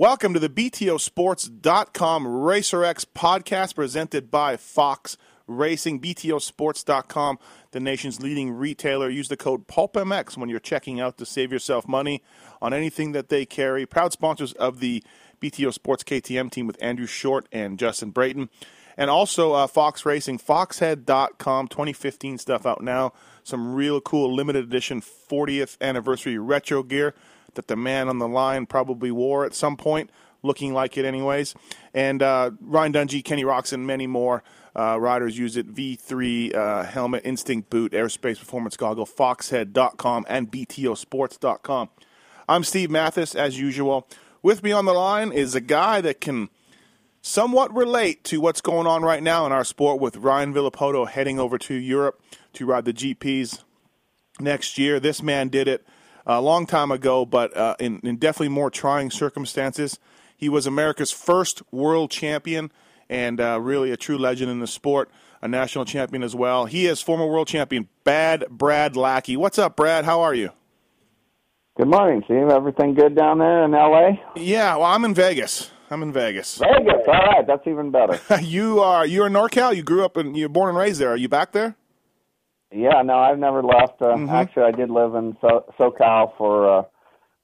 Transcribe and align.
Welcome 0.00 0.32
to 0.32 0.40
the 0.40 0.48
BTOsports.com 0.48 2.24
RacerX 2.24 3.04
podcast 3.14 3.74
presented 3.74 4.30
by 4.30 4.56
Fox 4.56 5.18
Racing. 5.46 6.00
BTOsports.com, 6.00 7.38
the 7.72 7.80
nation's 7.80 8.18
leading 8.22 8.50
retailer. 8.50 9.10
Use 9.10 9.28
the 9.28 9.36
code 9.36 9.66
PulpMX 9.68 10.38
when 10.38 10.48
you're 10.48 10.58
checking 10.58 11.02
out 11.02 11.18
to 11.18 11.26
save 11.26 11.52
yourself 11.52 11.86
money 11.86 12.22
on 12.62 12.72
anything 12.72 13.12
that 13.12 13.28
they 13.28 13.44
carry. 13.44 13.84
Proud 13.84 14.14
sponsors 14.14 14.54
of 14.54 14.80
the 14.80 15.04
BTO 15.38 15.70
Sports 15.70 16.02
KTM 16.02 16.50
team 16.50 16.66
with 16.66 16.82
Andrew 16.82 17.04
Short 17.04 17.46
and 17.52 17.78
Justin 17.78 18.10
Brayton. 18.10 18.48
And 18.96 19.10
also 19.10 19.52
uh, 19.52 19.66
Fox 19.66 20.06
Racing, 20.06 20.38
foxhead.com, 20.38 21.68
2015 21.68 22.38
stuff 22.38 22.64
out 22.64 22.82
now. 22.82 23.12
Some 23.44 23.74
real 23.74 24.00
cool 24.00 24.34
limited 24.34 24.64
edition 24.64 25.02
40th 25.02 25.76
anniversary 25.82 26.38
retro 26.38 26.82
gear 26.82 27.14
that 27.54 27.68
the 27.68 27.76
man 27.76 28.08
on 28.08 28.18
the 28.18 28.28
line 28.28 28.66
probably 28.66 29.10
wore 29.10 29.44
at 29.44 29.54
some 29.54 29.76
point, 29.76 30.10
looking 30.42 30.72
like 30.72 30.96
it 30.96 31.04
anyways. 31.04 31.54
And 31.94 32.22
uh, 32.22 32.52
Ryan 32.60 32.92
Dungey, 32.92 33.24
Kenny 33.24 33.44
Roczen, 33.44 33.80
many 33.80 34.06
more. 34.06 34.42
Uh, 34.74 34.98
riders 35.00 35.36
use 35.36 35.56
it. 35.56 35.74
V3 35.74 36.54
uh, 36.54 36.82
helmet, 36.84 37.22
instinct 37.24 37.70
boot, 37.70 37.92
Airspace 37.92 38.38
performance 38.38 38.76
goggle, 38.76 39.06
foxhead.com, 39.06 40.26
and 40.28 40.50
BTOsports.com. 40.50 41.90
I'm 42.48 42.64
Steve 42.64 42.90
Matthes, 42.90 43.34
as 43.34 43.58
usual. 43.58 44.08
With 44.42 44.62
me 44.62 44.72
on 44.72 44.84
the 44.84 44.92
line 44.92 45.32
is 45.32 45.54
a 45.54 45.60
guy 45.60 46.00
that 46.00 46.20
can 46.20 46.48
somewhat 47.22 47.74
relate 47.74 48.24
to 48.24 48.40
what's 48.40 48.60
going 48.60 48.86
on 48.86 49.02
right 49.02 49.22
now 49.22 49.44
in 49.44 49.52
our 49.52 49.64
sport 49.64 50.00
with 50.00 50.16
Ryan 50.16 50.54
Villopoto 50.54 51.06
heading 51.06 51.38
over 51.38 51.58
to 51.58 51.74
Europe 51.74 52.20
to 52.54 52.64
ride 52.64 52.84
the 52.84 52.92
GPs 52.92 53.62
next 54.38 54.78
year. 54.78 54.98
This 54.98 55.22
man 55.22 55.48
did 55.48 55.68
it 55.68 55.86
a 56.26 56.40
long 56.40 56.66
time 56.66 56.90
ago, 56.90 57.24
but 57.24 57.56
uh, 57.56 57.76
in, 57.78 58.00
in, 58.00 58.16
definitely 58.16 58.48
more 58.48 58.70
trying 58.70 59.10
circumstances. 59.10 59.98
He 60.36 60.48
was 60.48 60.66
America's 60.66 61.10
first 61.10 61.62
world 61.72 62.10
champion 62.10 62.72
and 63.08 63.40
uh, 63.40 63.58
really 63.60 63.90
a 63.90 63.96
true 63.96 64.16
legend 64.16 64.50
in 64.50 64.60
the 64.60 64.66
sport, 64.66 65.10
a 65.42 65.48
national 65.48 65.84
champion 65.84 66.22
as 66.22 66.34
well. 66.34 66.66
He 66.66 66.86
is 66.86 67.02
former 67.02 67.26
world 67.26 67.48
champion 67.48 67.88
Bad 68.04 68.46
Brad 68.48 68.96
Lackey. 68.96 69.36
What's 69.36 69.58
up, 69.58 69.76
Brad? 69.76 70.04
How 70.04 70.20
are 70.20 70.34
you? 70.34 70.50
Good 71.76 71.88
morning, 71.88 72.22
Steve. 72.24 72.48
Everything 72.48 72.94
good 72.94 73.14
down 73.14 73.38
there 73.38 73.64
in 73.64 73.74
L.A.? 73.74 74.20
Yeah, 74.36 74.76
well, 74.76 74.86
I'm 74.86 75.04
in 75.04 75.14
Vegas. 75.14 75.70
I'm 75.90 76.02
in 76.02 76.12
Vegas. 76.12 76.58
Vegas. 76.58 77.02
All 77.08 77.14
right, 77.14 77.46
that's 77.46 77.66
even 77.66 77.90
better. 77.90 78.20
you 78.42 78.80
are 78.80 79.04
you're 79.04 79.26
in 79.26 79.32
NorCal. 79.32 79.74
You 79.74 79.82
grew 79.82 80.04
up 80.04 80.16
and 80.16 80.36
you're 80.36 80.48
born 80.48 80.68
and 80.68 80.78
raised 80.78 81.00
there. 81.00 81.10
Are 81.10 81.16
you 81.16 81.28
back 81.28 81.52
there? 81.52 81.74
Yeah, 82.72 83.02
no, 83.02 83.18
I've 83.18 83.38
never 83.38 83.62
left. 83.62 84.00
Uh, 84.00 84.14
mm-hmm. 84.14 84.30
Actually, 84.30 84.64
I 84.64 84.70
did 84.70 84.90
live 84.90 85.14
in 85.14 85.36
so- 85.40 85.64
SoCal 85.78 86.36
for 86.36 86.78
uh, 86.78 86.82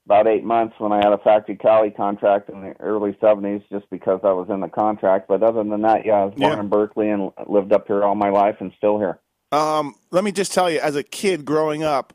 about 0.04 0.28
eight 0.28 0.44
months 0.44 0.76
when 0.78 0.92
I 0.92 0.98
had 0.98 1.12
a 1.12 1.19
factory 1.19 1.56
Cali 1.56 1.91
contract 1.91 2.48
in 2.48 2.60
the 2.60 2.75
early 2.81 3.12
'70s, 3.14 3.62
just 3.69 3.91
because 3.91 4.20
I 4.22 4.32
was 4.32 4.48
in 4.50 4.60
the 4.60 4.69
contract. 4.69 5.26
But 5.26 5.42
other 5.42 5.65
than 5.65 5.82
that, 5.82 6.06
yeah, 6.06 6.12
I 6.12 6.25
was 6.26 6.34
born 6.36 6.53
yeah. 6.53 6.60
in 6.60 6.69
Berkeley 6.69 7.10
and 7.10 7.32
lived 7.47 7.72
up 7.72 7.88
here 7.88 8.04
all 8.04 8.15
my 8.15 8.31
life, 8.31 8.56
and 8.60 8.72
still 8.76 8.98
here. 8.98 9.19
Um, 9.50 9.94
let 10.10 10.22
me 10.22 10.32
just 10.32 10.53
tell 10.53 10.70
you, 10.70 10.78
as 10.78 10.94
a 10.94 11.03
kid 11.03 11.44
growing 11.44 11.82
up, 11.82 12.12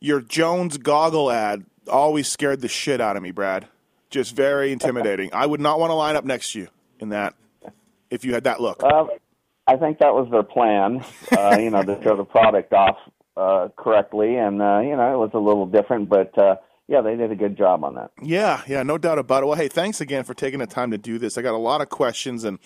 your 0.00 0.20
Jones 0.20 0.78
goggle 0.78 1.30
ad 1.30 1.64
always 1.88 2.28
scared 2.28 2.60
the 2.60 2.68
shit 2.68 3.00
out 3.00 3.16
of 3.16 3.22
me, 3.22 3.30
Brad. 3.30 3.66
Just 4.10 4.34
very 4.34 4.72
intimidating. 4.72 5.30
I 5.32 5.46
would 5.46 5.60
not 5.60 5.78
want 5.78 5.90
to 5.90 5.94
line 5.94 6.16
up 6.16 6.24
next 6.24 6.52
to 6.52 6.60
you 6.60 6.68
in 6.98 7.10
that 7.10 7.34
if 8.10 8.24
you 8.24 8.34
had 8.34 8.44
that 8.44 8.60
look. 8.60 8.82
Uh, 8.82 9.04
I 9.68 9.76
think 9.76 9.98
that 9.98 10.14
was 10.14 10.28
their 10.30 10.42
plan, 10.42 11.04
uh, 11.36 11.58
you 11.60 11.68
know, 11.68 11.82
to 11.82 12.02
show 12.02 12.16
the 12.16 12.24
product 12.24 12.72
off 12.72 12.96
uh, 13.36 13.68
correctly, 13.76 14.36
and 14.36 14.62
uh, 14.62 14.80
you 14.80 14.96
know, 14.96 15.12
it 15.12 15.18
was 15.18 15.30
a 15.34 15.38
little 15.38 15.66
different, 15.66 16.08
but 16.08 16.36
uh, 16.38 16.56
yeah, 16.88 17.02
they 17.02 17.16
did 17.16 17.30
a 17.30 17.36
good 17.36 17.58
job 17.58 17.84
on 17.84 17.94
that. 17.96 18.10
Yeah, 18.22 18.62
yeah, 18.66 18.82
no 18.82 18.96
doubt 18.96 19.18
about 19.18 19.42
it. 19.42 19.46
Well, 19.46 19.56
hey, 19.56 19.68
thanks 19.68 20.00
again 20.00 20.24
for 20.24 20.32
taking 20.32 20.60
the 20.60 20.66
time 20.66 20.90
to 20.92 20.98
do 20.98 21.18
this. 21.18 21.36
I 21.36 21.42
got 21.42 21.52
a 21.52 21.58
lot 21.58 21.82
of 21.82 21.90
questions, 21.90 22.44
and 22.44 22.58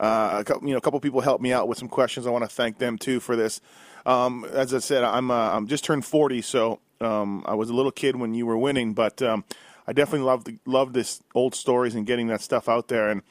uh, 0.00 0.38
a 0.40 0.44
couple, 0.44 0.66
you 0.66 0.72
know, 0.72 0.78
a 0.78 0.80
couple 0.80 0.98
people 0.98 1.20
helped 1.20 1.42
me 1.42 1.52
out 1.52 1.68
with 1.68 1.76
some 1.76 1.88
questions. 1.88 2.26
I 2.26 2.30
want 2.30 2.44
to 2.44 2.48
thank 2.48 2.78
them 2.78 2.96
too 2.96 3.20
for 3.20 3.36
this. 3.36 3.60
Um, 4.06 4.46
as 4.50 4.72
I 4.72 4.78
said, 4.78 5.04
I'm 5.04 5.30
uh, 5.30 5.50
I'm 5.50 5.66
just 5.66 5.84
turned 5.84 6.06
40, 6.06 6.40
so 6.40 6.80
um, 7.02 7.44
I 7.46 7.54
was 7.54 7.68
a 7.68 7.74
little 7.74 7.92
kid 7.92 8.16
when 8.16 8.32
you 8.32 8.46
were 8.46 8.56
winning, 8.56 8.94
but 8.94 9.20
um, 9.20 9.44
I 9.86 9.92
definitely 9.92 10.26
love 10.26 10.46
love 10.64 10.94
this 10.94 11.22
old 11.34 11.54
stories 11.54 11.94
and 11.94 12.06
getting 12.06 12.28
that 12.28 12.40
stuff 12.40 12.66
out 12.66 12.88
there. 12.88 13.10
And 13.10 13.22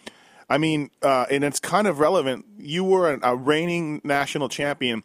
I 0.49 0.57
mean, 0.57 0.91
uh, 1.01 1.25
and 1.31 1.43
it's 1.43 1.59
kind 1.59 1.87
of 1.87 1.99
relevant. 1.99 2.45
You 2.57 2.83
were 2.83 3.13
a, 3.13 3.31
a 3.31 3.35
reigning 3.35 4.01
national 4.03 4.49
champion, 4.49 5.03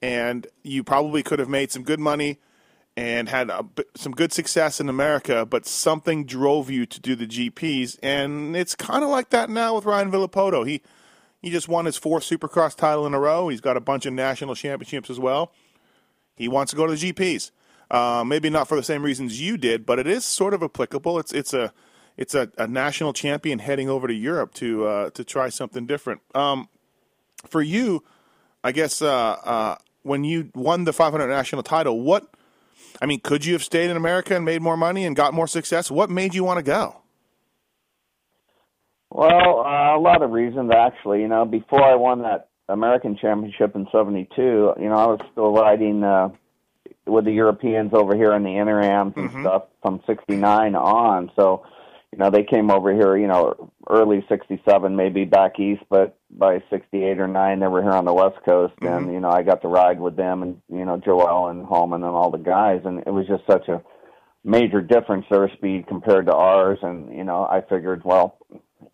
and 0.00 0.46
you 0.62 0.82
probably 0.82 1.22
could 1.22 1.38
have 1.38 1.48
made 1.48 1.70
some 1.70 1.82
good 1.82 2.00
money 2.00 2.38
and 2.96 3.28
had 3.28 3.50
a, 3.50 3.64
some 3.94 4.12
good 4.12 4.32
success 4.32 4.80
in 4.80 4.88
America, 4.88 5.46
but 5.46 5.66
something 5.66 6.24
drove 6.24 6.70
you 6.70 6.86
to 6.86 7.00
do 7.00 7.14
the 7.14 7.26
GPs, 7.26 7.98
and 8.02 8.56
it's 8.56 8.74
kind 8.74 9.04
of 9.04 9.10
like 9.10 9.30
that 9.30 9.48
now 9.50 9.74
with 9.74 9.84
Ryan 9.84 10.10
Villopoto. 10.10 10.66
He 10.66 10.82
he 11.40 11.50
just 11.50 11.68
won 11.68 11.86
his 11.86 11.96
fourth 11.96 12.24
Supercross 12.24 12.76
title 12.76 13.06
in 13.06 13.14
a 13.14 13.20
row. 13.20 13.48
He's 13.48 13.62
got 13.62 13.76
a 13.76 13.80
bunch 13.80 14.04
of 14.04 14.12
national 14.12 14.54
championships 14.54 15.08
as 15.08 15.18
well. 15.18 15.52
He 16.36 16.48
wants 16.48 16.70
to 16.70 16.76
go 16.76 16.86
to 16.86 16.94
the 16.94 17.12
GPs. 17.12 17.50
Uh, 17.90 18.22
maybe 18.24 18.50
not 18.50 18.68
for 18.68 18.76
the 18.76 18.82
same 18.82 19.02
reasons 19.02 19.40
you 19.40 19.56
did, 19.56 19.84
but 19.84 19.98
it 19.98 20.06
is 20.06 20.24
sort 20.24 20.54
of 20.54 20.62
applicable. 20.62 21.18
It's 21.18 21.32
it's 21.32 21.52
a 21.52 21.72
it's 22.20 22.34
a, 22.34 22.52
a 22.58 22.68
national 22.68 23.14
champion 23.14 23.58
heading 23.58 23.88
over 23.88 24.06
to 24.06 24.12
Europe 24.12 24.52
to 24.54 24.86
uh, 24.86 25.10
to 25.10 25.24
try 25.24 25.48
something 25.48 25.86
different. 25.86 26.20
Um, 26.34 26.68
for 27.46 27.62
you, 27.62 28.04
I 28.62 28.72
guess 28.72 29.00
uh, 29.00 29.08
uh, 29.10 29.76
when 30.02 30.22
you 30.22 30.50
won 30.54 30.84
the 30.84 30.92
500 30.92 31.26
national 31.26 31.62
title, 31.62 31.98
what 32.02 32.28
I 33.00 33.06
mean, 33.06 33.20
could 33.20 33.46
you 33.46 33.54
have 33.54 33.64
stayed 33.64 33.88
in 33.88 33.96
America 33.96 34.36
and 34.36 34.44
made 34.44 34.60
more 34.60 34.76
money 34.76 35.06
and 35.06 35.16
got 35.16 35.32
more 35.32 35.46
success? 35.46 35.90
What 35.90 36.10
made 36.10 36.34
you 36.34 36.44
want 36.44 36.58
to 36.58 36.62
go? 36.62 37.00
Well, 39.08 39.60
uh, 39.60 39.96
a 39.96 39.98
lot 39.98 40.22
of 40.22 40.30
reasons 40.30 40.70
actually. 40.70 41.22
You 41.22 41.28
know, 41.28 41.46
before 41.46 41.82
I 41.82 41.94
won 41.94 42.20
that 42.22 42.50
American 42.68 43.16
Championship 43.16 43.74
in 43.74 43.88
'72, 43.90 44.42
you 44.42 44.88
know, 44.90 44.94
I 44.94 45.06
was 45.06 45.20
still 45.32 45.52
riding 45.54 46.04
uh, 46.04 46.28
with 47.06 47.24
the 47.24 47.32
Europeans 47.32 47.94
over 47.94 48.14
here 48.14 48.34
in 48.34 48.42
the 48.42 48.50
Interams 48.50 49.16
and 49.16 49.30
mm-hmm. 49.30 49.40
stuff 49.40 49.62
from 49.80 50.02
'69 50.06 50.74
on. 50.74 51.32
So 51.34 51.64
know, 52.20 52.30
they 52.30 52.44
came 52.44 52.70
over 52.70 52.94
here, 52.94 53.16
you 53.16 53.26
know, 53.26 53.72
early 53.88 54.24
67, 54.28 54.94
maybe 54.94 55.24
back 55.24 55.58
east, 55.58 55.82
but 55.90 56.16
by 56.30 56.62
68 56.70 57.18
or 57.18 57.26
9, 57.26 57.58
they 57.58 57.66
were 57.66 57.82
here 57.82 57.90
on 57.90 58.04
the 58.04 58.14
West 58.14 58.36
Coast. 58.44 58.74
Mm-hmm. 58.76 58.86
And, 58.86 59.12
you 59.12 59.20
know, 59.20 59.30
I 59.30 59.42
got 59.42 59.62
to 59.62 59.68
ride 59.68 59.98
with 59.98 60.16
them 60.16 60.42
and, 60.42 60.60
you 60.68 60.84
know, 60.84 60.96
Joel 60.96 61.48
and 61.48 61.66
Holman 61.66 62.04
and 62.04 62.12
all 62.12 62.30
the 62.30 62.38
guys. 62.38 62.82
And 62.84 63.00
it 63.00 63.10
was 63.10 63.26
just 63.26 63.42
such 63.50 63.68
a 63.68 63.82
major 64.44 64.80
difference, 64.80 65.26
their 65.30 65.50
speed 65.56 65.86
compared 65.88 66.26
to 66.26 66.34
ours. 66.34 66.78
And, 66.82 67.12
you 67.16 67.24
know, 67.24 67.44
I 67.44 67.62
figured, 67.68 68.02
well, 68.04 68.38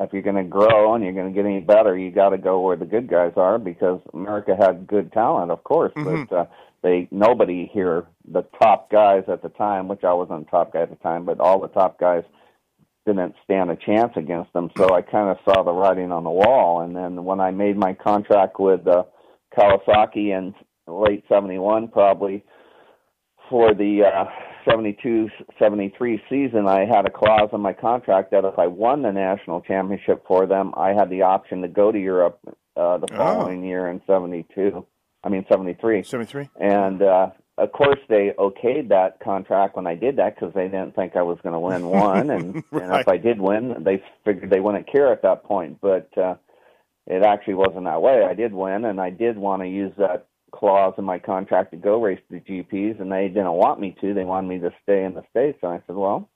if 0.00 0.12
you're 0.12 0.22
going 0.22 0.36
to 0.36 0.44
grow 0.44 0.94
and 0.94 1.04
you're 1.04 1.12
going 1.12 1.32
to 1.32 1.34
get 1.34 1.46
any 1.46 1.60
better, 1.60 1.96
you 1.96 2.10
got 2.10 2.30
to 2.30 2.38
go 2.38 2.60
where 2.60 2.76
the 2.76 2.86
good 2.86 3.08
guys 3.08 3.32
are 3.36 3.58
because 3.58 4.00
America 4.14 4.56
had 4.58 4.86
good 4.86 5.12
talent, 5.12 5.50
of 5.50 5.62
course, 5.64 5.92
mm-hmm. 5.94 6.24
but 6.24 6.36
uh, 6.36 6.46
they 6.82 7.08
nobody 7.10 7.70
here, 7.72 8.04
the 8.30 8.42
top 8.62 8.90
guys 8.90 9.24
at 9.28 9.42
the 9.42 9.48
time, 9.50 9.88
which 9.88 10.04
I 10.04 10.12
wasn't 10.12 10.46
a 10.46 10.50
top 10.50 10.72
guy 10.72 10.82
at 10.82 10.90
the 10.90 10.96
time, 10.96 11.24
but 11.24 11.40
all 11.40 11.60
the 11.60 11.68
top 11.68 11.98
guys 11.98 12.24
didn't 13.06 13.34
stand 13.44 13.70
a 13.70 13.76
chance 13.76 14.12
against 14.16 14.52
them. 14.52 14.70
So 14.76 14.92
I 14.92 15.00
kind 15.00 15.30
of 15.30 15.38
saw 15.44 15.62
the 15.62 15.72
writing 15.72 16.12
on 16.12 16.24
the 16.24 16.30
wall. 16.30 16.80
And 16.80 16.94
then 16.94 17.24
when 17.24 17.40
I 17.40 17.50
made 17.52 17.76
my 17.76 17.94
contract 17.94 18.58
with 18.58 18.86
uh, 18.86 19.04
Kawasaki 19.56 20.36
in 20.36 20.54
late 20.86 21.24
'71, 21.28 21.88
probably 21.88 22.44
for 23.48 23.72
the 23.74 24.02
uh, 24.02 24.24
72 24.68 25.28
73 25.58 26.22
season, 26.28 26.66
I 26.66 26.84
had 26.84 27.06
a 27.06 27.10
clause 27.10 27.50
in 27.52 27.60
my 27.60 27.72
contract 27.72 28.32
that 28.32 28.44
if 28.44 28.58
I 28.58 28.66
won 28.66 29.02
the 29.02 29.12
national 29.12 29.60
championship 29.60 30.24
for 30.26 30.46
them, 30.46 30.72
I 30.76 30.92
had 30.92 31.08
the 31.08 31.22
option 31.22 31.62
to 31.62 31.68
go 31.68 31.92
to 31.92 31.98
Europe 31.98 32.40
uh, 32.76 32.98
the 32.98 33.08
following 33.08 33.64
year 33.64 33.88
in 33.88 34.02
72. 34.06 34.84
I 35.22 35.28
mean 35.28 35.46
73. 35.48 36.02
73. 36.02 36.48
And 36.60 37.02
uh, 37.02 37.30
of 37.58 37.72
course, 37.72 37.98
they 38.08 38.32
okayed 38.38 38.88
that 38.90 39.18
contract 39.20 39.76
when 39.76 39.86
I 39.86 39.94
did 39.94 40.16
that 40.16 40.34
because 40.34 40.54
they 40.54 40.64
didn't 40.68 40.94
think 40.94 41.16
I 41.16 41.22
was 41.22 41.38
going 41.42 41.54
to 41.54 41.60
win 41.60 41.88
one, 41.88 42.30
and, 42.30 42.54
Right. 42.70 42.82
and 42.82 43.00
if 43.00 43.08
I 43.08 43.16
did 43.16 43.40
win, 43.40 43.82
they 43.82 44.02
figured 44.24 44.50
they 44.50 44.60
wouldn't 44.60 44.90
care 44.90 45.10
at 45.12 45.22
that 45.22 45.44
point. 45.44 45.78
But 45.80 46.10
uh, 46.18 46.34
it 47.06 47.22
actually 47.22 47.54
wasn't 47.54 47.84
that 47.84 48.02
way. 48.02 48.24
I 48.28 48.34
did 48.34 48.52
win, 48.52 48.84
and 48.84 49.00
I 49.00 49.10
did 49.10 49.38
want 49.38 49.62
to 49.62 49.68
use 49.68 49.92
that 49.96 50.26
clause 50.52 50.94
in 50.98 51.04
my 51.04 51.18
contract 51.18 51.70
to 51.70 51.76
go 51.76 52.02
race 52.02 52.20
the 52.30 52.40
GPs, 52.40 53.00
and 53.00 53.10
they 53.10 53.28
didn't 53.28 53.52
want 53.52 53.80
me 53.80 53.96
to. 54.00 54.12
They 54.14 54.24
wanted 54.24 54.48
me 54.48 54.58
to 54.58 54.70
stay 54.82 55.04
in 55.04 55.14
the 55.14 55.22
states, 55.30 55.58
and 55.62 55.72
I 55.72 55.82
said, 55.86 55.96
"Well, 55.96 56.28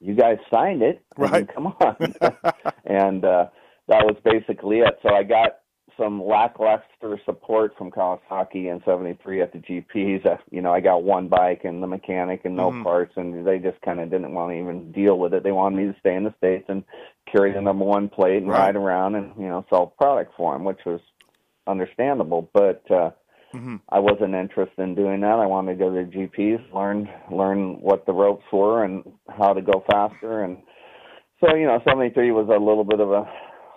you 0.00 0.14
guys 0.14 0.38
signed 0.50 0.82
it, 0.82 1.02
I 1.16 1.38
mean, 1.38 1.46
come 1.46 1.66
on." 1.68 1.96
and 2.84 3.24
uh, 3.24 3.46
that 3.86 4.04
was 4.04 4.16
basically 4.24 4.78
it. 4.78 4.98
So 5.02 5.14
I 5.14 5.22
got 5.22 5.58
some 5.98 6.24
lackluster 6.24 7.20
support 7.24 7.76
from 7.76 7.90
Kawasaki 7.90 8.70
in 8.70 8.80
'73 8.84 9.42
at 9.42 9.52
the 9.52 9.58
GPs. 9.58 10.24
Uh, 10.24 10.36
you 10.50 10.62
know, 10.62 10.72
I 10.72 10.80
got 10.80 11.02
one 11.02 11.28
bike 11.28 11.62
and 11.64 11.82
the 11.82 11.86
mechanic 11.86 12.42
and 12.44 12.56
no 12.56 12.70
parts, 12.82 13.12
and 13.16 13.46
they 13.46 13.58
just 13.58 13.80
kind 13.82 14.00
of 14.00 14.10
didn't 14.10 14.32
want 14.32 14.52
to 14.52 14.58
even 14.58 14.92
deal 14.92 15.18
with 15.18 15.34
it. 15.34 15.42
They 15.42 15.52
wanted 15.52 15.76
me 15.76 15.92
to 15.92 15.98
stay 16.00 16.14
in 16.14 16.24
the 16.24 16.34
states 16.38 16.66
and 16.68 16.84
carry 17.30 17.52
the 17.52 17.60
number 17.60 17.84
one 17.84 18.08
plate 18.08 18.38
and 18.38 18.48
Right. 18.48 18.66
ride 18.66 18.76
around 18.76 19.16
and 19.16 19.32
you 19.36 19.48
know 19.48 19.66
sell 19.68 19.86
product 19.86 20.32
for 20.36 20.52
them, 20.54 20.64
which 20.64 20.80
was 20.86 21.00
understandable. 21.66 22.48
But 22.52 22.88
uh, 22.90 23.10
I 23.88 23.98
wasn't 23.98 24.34
interested 24.34 24.82
in 24.82 24.94
doing 24.94 25.20
that. 25.22 25.38
I 25.38 25.46
wanted 25.46 25.72
to 25.72 25.78
go 25.78 25.94
to 25.94 26.04
the 26.04 26.10
GPs, 26.10 26.72
learn 26.72 27.08
learn 27.30 27.80
what 27.80 28.06
the 28.06 28.12
ropes 28.12 28.44
were 28.52 28.84
and 28.84 29.02
how 29.28 29.52
to 29.52 29.62
go 29.62 29.84
faster. 29.90 30.44
And 30.44 30.58
so 31.40 31.54
you 31.54 31.66
know, 31.66 31.80
'73 31.84 32.30
was 32.32 32.48
a 32.48 32.58
little 32.58 32.84
bit 32.84 33.00
of 33.00 33.10
a 33.10 33.28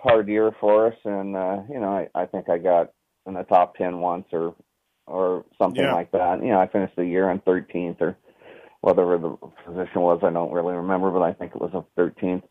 hard 0.02 0.28
year 0.28 0.50
for 0.60 0.88
us, 0.88 0.96
and 1.04 1.36
uh, 1.36 1.60
you 1.70 1.78
know, 1.80 1.88
I, 2.14 2.22
I 2.22 2.26
think 2.26 2.48
I 2.48 2.58
got 2.58 2.92
in 3.26 3.34
the 3.34 3.44
top 3.44 3.76
ten 3.76 4.00
once 4.00 4.26
or 4.32 4.54
or 5.06 5.44
something 5.58 5.82
Yeah. 5.82 5.94
like 5.94 6.10
that. 6.12 6.42
You 6.42 6.50
know, 6.50 6.60
I 6.60 6.66
finished 6.68 6.96
the 6.96 7.04
year 7.04 7.30
in 7.30 7.40
13th 7.40 8.00
or 8.00 8.16
whatever 8.80 9.18
the 9.18 9.36
position 9.66 10.00
was. 10.02 10.20
I 10.22 10.30
don't 10.30 10.52
really 10.52 10.74
remember, 10.74 11.10
but 11.10 11.22
I 11.22 11.32
think 11.32 11.52
it 11.54 11.60
was 11.60 11.72
a 11.74 12.00
13th. 12.00 12.42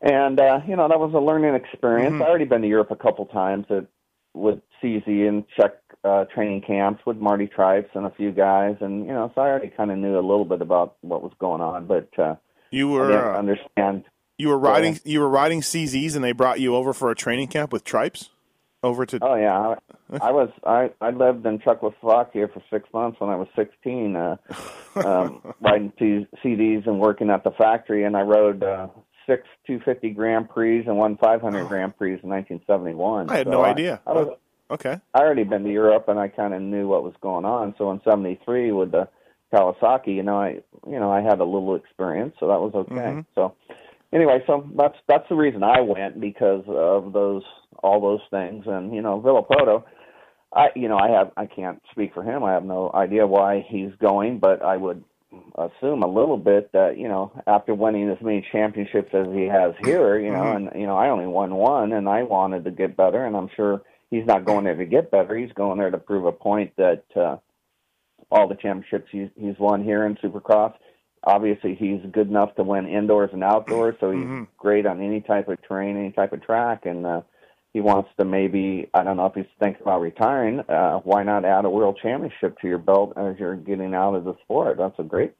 And 0.00 0.38
uh, 0.40 0.60
you 0.66 0.76
know, 0.76 0.88
that 0.88 0.98
was 1.00 1.12
a 1.14 1.18
learning 1.18 1.54
experience. 1.54 2.14
Mhm. 2.16 2.22
I 2.22 2.28
already 2.28 2.44
been 2.44 2.62
to 2.62 2.68
Europe 2.68 2.90
a 2.90 2.96
couple 2.96 3.26
times 3.26 3.66
at, 3.70 3.86
with 4.34 4.60
CZ 4.82 5.28
and 5.28 5.44
Czech 5.56 5.72
uh, 6.04 6.24
training 6.26 6.60
camps 6.62 7.04
with 7.06 7.16
Marty 7.16 7.46
Tripes 7.48 7.90
and 7.94 8.06
a 8.06 8.10
few 8.10 8.30
guys, 8.30 8.76
and 8.80 9.04
you 9.06 9.12
know, 9.12 9.32
so 9.34 9.40
I 9.40 9.48
already 9.48 9.68
kind 9.68 9.90
of 9.90 9.98
knew 9.98 10.14
a 10.16 10.20
little 10.30 10.44
bit 10.44 10.62
about 10.62 10.96
what 11.00 11.22
was 11.22 11.32
going 11.40 11.60
on, 11.60 11.86
but 11.86 12.08
uh, 12.18 12.36
You 12.70 12.90
I 12.90 12.92
were 12.92 13.06
didn't 13.08 13.34
uh, 13.34 13.38
understand. 13.38 14.04
You 14.38 14.48
were 14.48 14.58
riding 14.58 15.00
you 15.04 15.20
were 15.20 15.28
riding 15.28 15.60
CZs, 15.60 16.14
and 16.14 16.24
they 16.24 16.32
brought 16.32 16.60
you 16.60 16.74
over 16.76 16.92
for 16.92 17.10
a 17.10 17.14
training 17.16 17.48
camp 17.48 17.72
with 17.72 17.82
Tripes 17.84 18.30
over 18.84 19.04
to. 19.04 19.18
Oh 19.20 19.34
yeah, 19.34 19.58
I, 19.58 20.18
I 20.28 20.30
was 20.30 20.50
I 20.64 20.90
I 21.00 21.10
lived 21.10 21.44
in 21.44 21.58
Czechoslovakia 21.58 22.46
for 22.48 22.62
six 22.70 22.88
months 22.94 23.20
when 23.20 23.30
I 23.30 23.36
was 23.36 23.48
sixteen, 23.56 24.14
uh, 24.14 24.36
um, 24.94 25.42
riding 25.60 25.92
to 25.98 26.26
CZs 26.44 26.86
and 26.86 27.00
working 27.00 27.30
at 27.30 27.42
the 27.42 27.50
factory, 27.50 28.04
and 28.04 28.16
I 28.16 28.22
rode 28.22 28.62
uh, 28.62 28.86
six 29.26 29.42
250 29.66 30.10
Grand 30.10 30.48
Prix 30.48 30.86
and 30.86 30.96
one 30.96 31.16
500 31.18 31.64
Grand 31.68 31.96
Prix 31.98 32.12
in 32.22 32.30
1971. 32.30 33.28
I 33.28 33.36
had 33.38 33.46
So 33.46 33.50
no 33.50 33.64
idea. 33.64 34.00
I, 34.06 34.12
was 34.12 34.38
Okay. 34.70 35.00
I 35.14 35.18
already 35.18 35.44
been 35.44 35.64
to 35.64 35.70
Europe 35.72 36.08
and 36.08 36.18
I 36.18 36.28
kind 36.28 36.52
of 36.54 36.60
knew 36.62 36.86
what 36.88 37.02
was 37.02 37.14
going 37.20 37.44
on. 37.44 37.74
So 37.76 37.90
in 37.90 38.00
'73 38.04 38.70
with 38.72 38.92
the 38.92 39.08
Kawasaki, 39.52 40.14
you 40.14 40.22
know, 40.22 40.38
I 40.40 40.60
you 40.86 41.00
know 41.00 41.10
I 41.10 41.22
had 41.22 41.40
a 41.40 41.44
little 41.44 41.74
experience, 41.74 42.36
so 42.38 42.46
that 42.48 42.60
was 42.60 42.72
okay. 42.74 42.94
Mhm. 42.94 43.26
So 43.34 43.54
anyway, 44.12 44.42
so 44.46 44.68
that's 44.76 44.96
that's 45.08 45.28
the 45.28 45.36
reason 45.36 45.62
I 45.62 45.80
went 45.80 46.20
because 46.20 46.64
of 46.68 47.12
those 47.12 47.42
all 47.82 48.00
those 48.00 48.20
things, 48.30 48.64
and 48.66 48.94
you 48.94 49.02
know, 49.02 49.20
Villopoto. 49.20 49.84
I 50.52 50.68
you 50.74 50.88
know 50.88 50.98
I 50.98 51.10
have 51.10 51.32
I 51.36 51.46
can't 51.46 51.82
speak 51.92 52.14
for 52.14 52.22
him. 52.22 52.42
I 52.42 52.52
have 52.52 52.64
no 52.64 52.90
idea 52.94 53.26
why 53.26 53.64
he's 53.68 53.90
going, 54.00 54.38
but 54.38 54.62
I 54.62 54.76
would 54.76 55.04
assume 55.56 56.02
a 56.02 56.08
little 56.08 56.38
bit 56.38 56.72
that 56.72 56.96
you 56.96 57.08
know 57.08 57.32
after 57.46 57.74
winning 57.74 58.08
as 58.08 58.16
many 58.22 58.46
championships 58.50 59.10
as 59.12 59.26
he 59.34 59.44
has 59.44 59.74
here, 59.84 60.18
you 60.18 60.30
know, 60.30 60.44
Mhm. 60.44 60.56
and 60.56 60.80
you 60.80 60.86
know 60.86 60.96
I 60.96 61.10
only 61.10 61.26
won 61.26 61.54
one, 61.54 61.92
and 61.92 62.08
I 62.08 62.22
wanted 62.22 62.64
to 62.64 62.70
get 62.70 62.96
better, 62.96 63.26
and 63.26 63.36
I'm 63.36 63.48
sure 63.48 63.82
he's 64.10 64.24
not 64.24 64.46
going 64.46 64.64
there 64.64 64.74
to 64.74 64.86
get 64.86 65.10
better. 65.10 65.36
He's 65.36 65.52
going 65.52 65.78
there 65.78 65.90
to 65.90 65.98
prove 65.98 66.24
a 66.24 66.32
point 66.32 66.72
that 66.76 67.04
uh, 67.14 67.36
all 68.30 68.48
the 68.48 68.54
championships 68.54 69.08
he's 69.12 69.28
he's 69.36 69.58
won 69.58 69.84
here 69.84 70.06
in 70.06 70.16
Supercross. 70.16 70.72
Obviously, 71.24 71.74
he's 71.74 72.00
good 72.12 72.28
enough 72.28 72.54
to 72.56 72.62
win 72.62 72.86
indoors 72.86 73.30
and 73.32 73.42
outdoors, 73.44 73.96
so 74.00 74.10
he's 74.10 74.24
Mhm. 74.24 74.46
great 74.56 74.86
on 74.86 75.00
any 75.00 75.20
type 75.20 75.48
of 75.48 75.60
terrain, 75.62 75.96
any 75.96 76.12
type 76.12 76.32
of 76.32 76.42
track, 76.42 76.86
and 76.86 77.04
uh, 77.04 77.20
he 77.72 77.80
wants 77.80 78.10
to 78.18 78.24
maybe 78.24 78.88
I 78.94 79.02
don't 79.02 79.16
know 79.16 79.26
if 79.26 79.34
he's 79.34 79.46
thinking 79.58 79.82
about 79.82 80.00
retiring. 80.00 80.60
Uh, 80.60 81.00
why 81.00 81.22
not 81.22 81.44
add 81.44 81.64
a 81.64 81.70
world 81.70 81.98
championship 82.02 82.58
to 82.60 82.68
your 82.68 82.78
belt 82.78 83.12
as 83.16 83.38
you're 83.38 83.56
getting 83.56 83.94
out 83.94 84.14
of 84.14 84.24
the 84.24 84.34
sport? 84.44 84.78
That's 84.78 84.98
a 84.98 85.02
great 85.02 85.32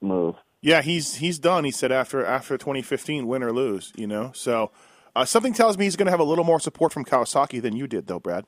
move. 0.00 0.34
Yeah, 0.62 0.82
he's 0.82 1.16
he's 1.16 1.38
done. 1.38 1.64
He 1.64 1.70
said 1.70 1.92
after 1.92 2.24
after 2.24 2.58
2015, 2.58 3.26
win 3.26 3.42
or 3.42 3.52
lose, 3.52 3.92
you 3.96 4.06
know. 4.06 4.32
So 4.34 4.70
uh, 5.14 5.24
something 5.24 5.52
tells 5.52 5.78
me 5.78 5.84
he's 5.84 5.96
going 5.96 6.06
to 6.06 6.10
have 6.10 6.20
a 6.20 6.24
little 6.24 6.44
more 6.44 6.60
support 6.60 6.92
from 6.92 7.04
Kawasaki 7.04 7.62
than 7.62 7.76
you 7.76 7.86
did, 7.86 8.06
though, 8.06 8.18
Brad. 8.20 8.44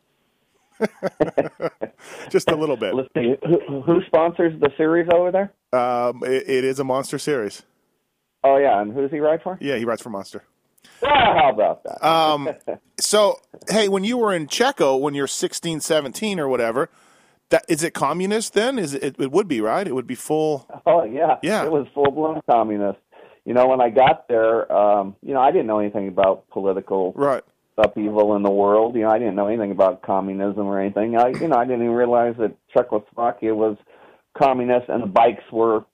Just 2.31 2.51
a 2.51 2.57
little 2.57 2.77
bit. 2.77 2.95
Let's 2.95 3.09
see 3.17 3.35
who, 3.47 3.81
who 3.83 4.01
sponsors 4.07 4.59
the 4.61 4.71
series 4.77 5.09
over 5.13 5.31
there. 5.33 5.53
Um, 5.79 6.23
it, 6.25 6.49
it 6.49 6.65
is 6.65 6.79
a 6.79 6.85
monster 6.85 7.19
series. 7.19 7.63
Oh 8.45 8.57
yeah, 8.57 8.81
and 8.81 8.93
who 8.93 9.03
does 9.03 9.11
he 9.11 9.19
ride 9.19 9.43
for? 9.43 9.59
Yeah, 9.61 9.77
he 9.77 9.85
rides 9.85 10.03
for 10.03 10.11
Monster. 10.11 10.45
Ah, 11.03 11.35
how 11.43 11.51
about 11.53 11.83
that? 11.85 12.07
Um, 12.07 12.49
so 12.99 13.41
hey, 13.69 13.89
when 13.89 14.05
you 14.05 14.17
were 14.17 14.33
in 14.33 14.47
Checo, 14.47 14.99
when 14.99 15.15
you're 15.15 15.27
16, 15.27 15.81
17 15.81 16.39
or 16.39 16.49
whatever, 16.49 16.89
that 17.51 17.65
is 17.69 17.83
it 17.83 17.95
communist 17.95 18.55
then? 18.55 18.79
Is 18.79 18.95
it? 18.95 19.17
It 19.19 19.33
would 19.33 19.49
be 19.49 19.61
right. 19.61 19.87
It 19.87 19.95
would 19.95 20.07
be 20.07 20.15
full. 20.15 20.67
Oh 20.87 21.05
yeah, 21.05 21.37
Yeah. 21.43 21.65
It 21.65 21.73
was 21.73 21.87
full 21.95 22.11
blown 22.11 22.41
communist. 22.49 23.01
You 23.45 23.55
know, 23.55 23.67
when 23.67 23.81
I 23.81 23.89
got 23.89 24.29
there, 24.29 24.71
um, 24.71 25.17
you 25.23 25.33
know, 25.33 25.41
I 25.41 25.51
didn't 25.51 25.67
know 25.67 25.79
anything 25.79 26.07
about 26.09 26.49
political 26.51 27.13
Right. 27.17 27.43
Upheaval 27.79 28.37
in 28.37 28.43
the 28.43 28.51
world. 28.51 28.95
You 28.95 29.03
know, 29.03 29.11
I 29.11 29.19
didn't 29.19 29.37
know 29.37 29.47
anything 29.47 29.71
about 29.71 30.03
communism 30.03 30.67
or 30.67 30.81
anything. 30.81 31.17
I, 31.17 31.29
you 31.29 31.49
know, 31.49 31.57
I 31.57 31.65
didn't 31.65 31.83
even 31.83 31.95
realize 31.95 32.35
that 32.39 32.55
Czechoslovakia 32.73 33.55
was 33.55 33.77
communist, 34.37 34.89
and 34.89 35.03
the 35.03 35.07
bikes 35.07 35.45
were, 35.53 35.85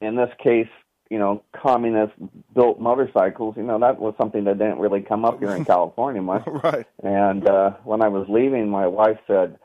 in 0.00 0.16
this 0.16 0.30
case, 0.42 0.68
you 1.10 1.18
know, 1.18 1.42
communist 1.54 2.12
built 2.54 2.80
motorcycles. 2.80 3.54
You 3.56 3.64
know, 3.64 3.78
that 3.80 4.00
was 4.00 4.14
something 4.16 4.44
that 4.44 4.58
didn't 4.58 4.78
really 4.78 5.00
come 5.02 5.24
up 5.24 5.40
here 5.40 5.54
in 5.54 5.64
California 5.66 6.22
much. 6.22 6.46
Right. 6.46 6.86
And 7.02 7.46
uh, 7.46 7.72
when 7.84 8.02
I 8.02 8.08
was 8.08 8.26
leaving, 8.28 8.68
my 8.68 8.86
wife 8.86 9.18
said, 9.26 9.58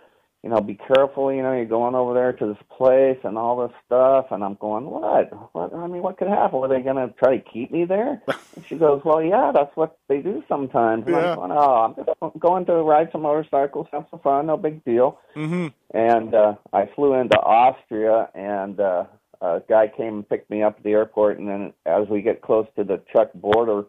you 0.44 0.50
know, 0.50 0.62
be 0.62 0.75
careful. 0.75 1.34
You 1.34 1.41
know, 1.41 1.53
you're 1.53 1.65
going 1.65 1.96
over 1.96 2.13
there 2.13 2.32
to 2.34 2.46
this 2.48 2.63
place 2.77 3.17
and 3.24 3.38
all 3.38 3.67
this 3.67 3.75
stuff. 3.86 4.27
And 4.32 4.44
I'm 4.44 4.56
going, 4.56 4.86
what? 4.86 5.32
What? 5.53 5.74
I 5.74 5.88
mean, 5.88 6.01
what 6.01 6.17
could 6.17 6.27
happen? 6.27 6.60
Are 6.60 6.67
they 6.67 6.82
going 6.82 6.96
to 6.96 7.13
try 7.15 7.38
to 7.38 7.44
keep 7.44 7.72
me 7.72 7.86
there? 7.86 8.22
And 8.56 8.65
she 8.65 8.75
goes, 8.75 9.01
well, 9.06 9.22
yeah, 9.22 9.51
that's 9.53 9.75
what 9.75 9.98
they 10.10 10.20
do 10.20 10.44
sometimes. 10.48 11.06
And 11.06 11.15
Yeah. 11.15 11.32
I'm 11.32 11.36
going, 11.36 11.51
oh, 11.51 11.74
I'm 11.86 11.96
just 11.96 12.39
going 12.39 12.65
to 12.65 12.74
ride 12.75 13.10
some 13.12 13.22
motorcycles, 13.22 13.88
have 13.91 14.06
some 14.10 14.20
fun, 14.20 14.48
no 14.48 14.58
big 14.58 14.84
deal. 14.84 15.20
Mm-hmm. 15.36 15.67
And 15.96 16.34
uh, 16.34 16.56
I 16.74 16.89
flew 16.96 17.13
into 17.13 17.38
Austria, 17.39 18.29
and 18.34 18.79
uh, 18.79 19.06
a 19.41 19.62
guy 19.70 19.91
came 19.96 20.15
and 20.15 20.29
picked 20.29 20.50
me 20.50 20.63
up 20.63 20.77
at 20.77 20.84
the 20.84 20.91
airport. 20.91 21.38
And 21.39 21.48
then 21.48 21.74
as 21.86 22.08
we 22.10 22.22
get 22.22 22.41
close 22.41 22.67
to 22.77 22.84
the 22.84 23.00
Czech 23.13 23.34
border, 23.36 23.84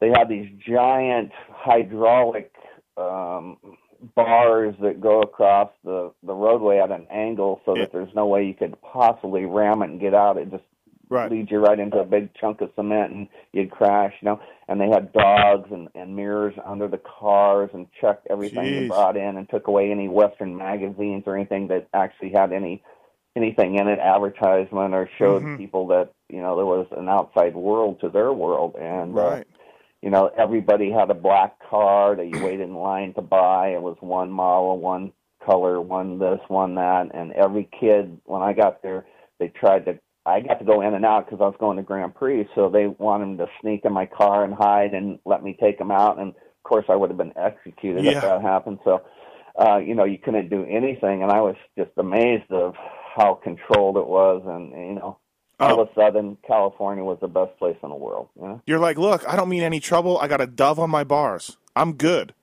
they 0.00 0.10
have 0.16 0.28
these 0.28 0.48
giant 0.66 1.32
hydraulic 1.50 2.52
um, 2.96 3.56
bars 4.14 4.74
that 4.80 5.00
go 5.00 5.20
across 5.22 5.70
the 5.84 6.12
the 6.22 6.34
roadway 6.34 6.78
at 6.78 6.90
an 6.90 7.06
angle, 7.10 7.60
so 7.64 7.74
Yeah. 7.74 7.82
that 7.82 7.92
there's 7.92 8.14
no 8.14 8.26
way 8.26 8.44
you 8.44 8.54
could 8.54 8.80
possibly 8.82 9.44
ram 9.44 9.82
it 9.82 9.90
and 9.90 10.00
get 10.00 10.14
out. 10.14 10.36
It 10.36 10.50
just 10.50 10.64
Right. 11.08 11.30
leads 11.30 11.50
you 11.50 11.58
right 11.58 11.78
into 11.78 11.98
a 11.98 12.04
big 12.04 12.32
chunk 12.34 12.62
of 12.62 12.70
cement, 12.74 13.12
and 13.12 13.28
you'd 13.52 13.70
crash. 13.70 14.14
You 14.20 14.26
know, 14.30 14.40
and 14.68 14.80
they 14.80 14.88
had 14.88 15.12
dogs 15.12 15.70
and, 15.70 15.88
and 15.94 16.16
mirrors 16.16 16.54
under 16.64 16.88
the 16.88 16.98
cars 16.98 17.70
and 17.74 17.86
checked 18.00 18.26
everything 18.30 18.64
Jeez. 18.64 18.82
you 18.82 18.88
brought 18.88 19.16
in 19.16 19.36
and 19.36 19.48
took 19.48 19.68
away 19.68 19.90
any 19.90 20.08
Western 20.08 20.56
magazines 20.56 21.24
or 21.26 21.36
anything 21.36 21.68
that 21.68 21.88
actually 21.94 22.30
had 22.30 22.52
any 22.52 22.82
anything 23.34 23.76
in 23.76 23.88
it, 23.88 23.98
advertisement 23.98 24.94
or 24.94 25.08
showed 25.18 25.42
Mhm. 25.42 25.56
people 25.56 25.86
that 25.88 26.12
you 26.28 26.40
know 26.40 26.56
there 26.56 26.66
was 26.66 26.86
an 26.92 27.08
outside 27.08 27.54
world 27.54 28.00
to 28.00 28.08
their 28.08 28.32
world. 28.32 28.74
And 28.76 29.16
uh, 29.16 29.22
Right. 29.30 29.46
You 30.02 30.10
know, 30.10 30.30
everybody 30.36 30.90
had 30.90 31.10
a 31.10 31.14
black 31.14 31.56
car 31.70 32.16
that 32.16 32.26
you 32.26 32.44
waited 32.44 32.62
in 32.62 32.74
line 32.74 33.14
to 33.14 33.22
buy. 33.22 33.68
It 33.68 33.80
was 33.82 33.96
one 34.00 34.30
model, 34.30 34.78
one 34.78 35.12
color, 35.44 35.80
one 35.80 36.18
this, 36.18 36.40
one 36.48 36.74
that, 36.74 37.14
and 37.14 37.32
every 37.32 37.68
kid 37.80 38.20
when 38.24 38.42
I 38.42 38.52
got 38.52 38.82
there, 38.82 39.06
they 39.38 39.48
tried 39.48 39.86
to. 39.86 39.98
I 40.24 40.40
got 40.40 40.60
to 40.60 40.64
go 40.64 40.82
in 40.82 40.94
and 40.94 41.04
out 41.04 41.26
because 41.26 41.40
I 41.40 41.46
was 41.46 41.56
going 41.58 41.76
to 41.78 41.82
Grand 41.82 42.14
Prix, 42.14 42.48
so 42.54 42.68
they 42.68 42.86
wanted 42.86 43.38
them 43.38 43.38
to 43.38 43.52
sneak 43.60 43.84
in 43.84 43.92
my 43.92 44.06
car 44.06 44.44
and 44.44 44.54
hide 44.54 44.94
and 44.94 45.18
let 45.24 45.42
me 45.42 45.56
take 45.58 45.78
them 45.78 45.90
out. 45.90 46.18
And 46.20 46.28
of 46.30 46.62
course, 46.62 46.84
I 46.88 46.94
would 46.94 47.10
have 47.10 47.16
been 47.18 47.36
executed 47.36 48.04
Yeah. 48.04 48.18
if 48.18 48.22
that 48.22 48.40
happened. 48.42 48.78
So, 48.84 49.02
uh, 49.58 49.78
you 49.78 49.96
know, 49.96 50.04
you 50.04 50.18
couldn't 50.18 50.48
do 50.48 50.64
anything, 50.64 51.22
and 51.24 51.32
I 51.32 51.40
was 51.40 51.56
just 51.76 51.90
amazed 51.96 52.50
of 52.52 52.74
how 53.16 53.34
controlled 53.34 53.96
it 53.96 54.06
was, 54.06 54.42
and 54.46 54.70
you 54.70 54.94
know, 54.94 55.18
all 55.60 55.80
of 55.80 55.88
a 55.88 55.94
sudden, 55.94 56.36
California 56.46 57.04
was 57.04 57.18
the 57.20 57.28
best 57.28 57.56
place 57.58 57.76
in 57.82 57.88
the 57.88 57.94
world. 57.94 58.28
You 58.36 58.42
know? 58.42 58.62
You're 58.66 58.78
like, 58.78 58.98
look, 58.98 59.26
I 59.28 59.36
don't 59.36 59.48
mean 59.48 59.62
any 59.62 59.80
trouble. 59.80 60.18
I 60.18 60.28
got 60.28 60.40
a 60.40 60.46
dove 60.46 60.78
on 60.78 60.90
my 60.90 61.04
bars. 61.04 61.56
I'm 61.76 61.94
good. 61.94 62.34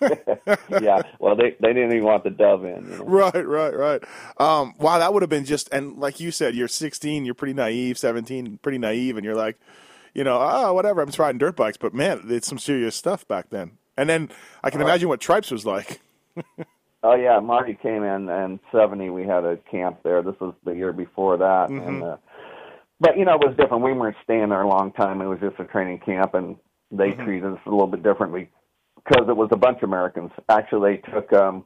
yeah, 0.80 1.02
well, 1.18 1.34
they 1.34 1.56
they 1.60 1.72
didn't 1.72 1.90
even 1.90 2.04
want 2.04 2.22
the 2.22 2.30
dove 2.30 2.64
in. 2.64 2.84
You 2.84 2.98
know? 2.98 3.04
Right, 3.04 3.46
right, 3.46 3.76
right. 3.76 4.04
Um, 4.38 4.74
wow, 4.78 4.98
that 4.98 5.12
would 5.12 5.22
have 5.22 5.30
been 5.30 5.44
just 5.44 5.68
and 5.72 5.98
like 5.98 6.20
you 6.20 6.30
said, 6.30 6.54
you're 6.54 6.68
16, 6.68 7.24
you're 7.24 7.34
pretty 7.34 7.54
naive, 7.54 7.98
17, 7.98 8.60
pretty 8.62 8.78
naive, 8.78 9.16
and 9.16 9.24
you're 9.24 9.34
like, 9.34 9.58
you 10.14 10.22
know, 10.22 10.38
oh, 10.40 10.72
whatever. 10.72 11.00
I'm 11.00 11.08
just 11.08 11.18
riding 11.18 11.38
dirt 11.38 11.56
bikes, 11.56 11.76
but 11.76 11.94
man, 11.94 12.22
it's 12.28 12.46
some 12.46 12.58
serious 12.58 12.94
stuff 12.94 13.26
back 13.26 13.50
then. 13.50 13.72
And 13.96 14.08
then 14.08 14.30
I 14.62 14.70
can 14.70 14.80
imagine 14.80 15.08
what 15.08 15.20
Tripes 15.20 15.50
was 15.50 15.66
like. 15.66 16.00
oh 17.02 17.14
yeah, 17.14 17.40
Marty 17.40 17.78
came 17.80 18.02
in 18.02 18.28
in 18.28 18.60
70. 18.72 19.10
We 19.10 19.22
had 19.24 19.44
a 19.44 19.56
camp 19.70 19.98
there. 20.04 20.22
This 20.22 20.34
was 20.40 20.54
the 20.64 20.72
year 20.72 20.92
before 20.92 21.36
that, 21.38 21.68
Mm-hmm. 21.70 21.88
and 21.88 22.02
uh, 22.02 22.16
but 23.00 23.16
you 23.16 23.24
know 23.24 23.34
it 23.34 23.46
was 23.46 23.56
different. 23.56 23.82
We 23.84 23.92
weren't 23.92 24.16
staying 24.24 24.48
there 24.48 24.62
a 24.62 24.68
long 24.68 24.92
time. 24.92 25.20
It 25.20 25.26
was 25.26 25.38
just 25.40 25.58
a 25.60 25.64
training 25.64 26.00
camp, 26.04 26.34
and 26.34 26.56
they 26.90 27.10
Mm-hmm. 27.10 27.24
treated 27.24 27.52
us 27.52 27.60
a 27.66 27.70
little 27.70 27.86
bit 27.86 28.02
differently 28.02 28.50
because 28.96 29.28
it 29.28 29.36
was 29.36 29.48
a 29.52 29.56
bunch 29.56 29.78
of 29.78 29.84
Americans. 29.88 30.30
Actually, 30.48 30.96
they 31.02 31.12
took 31.12 31.32
um, 31.32 31.64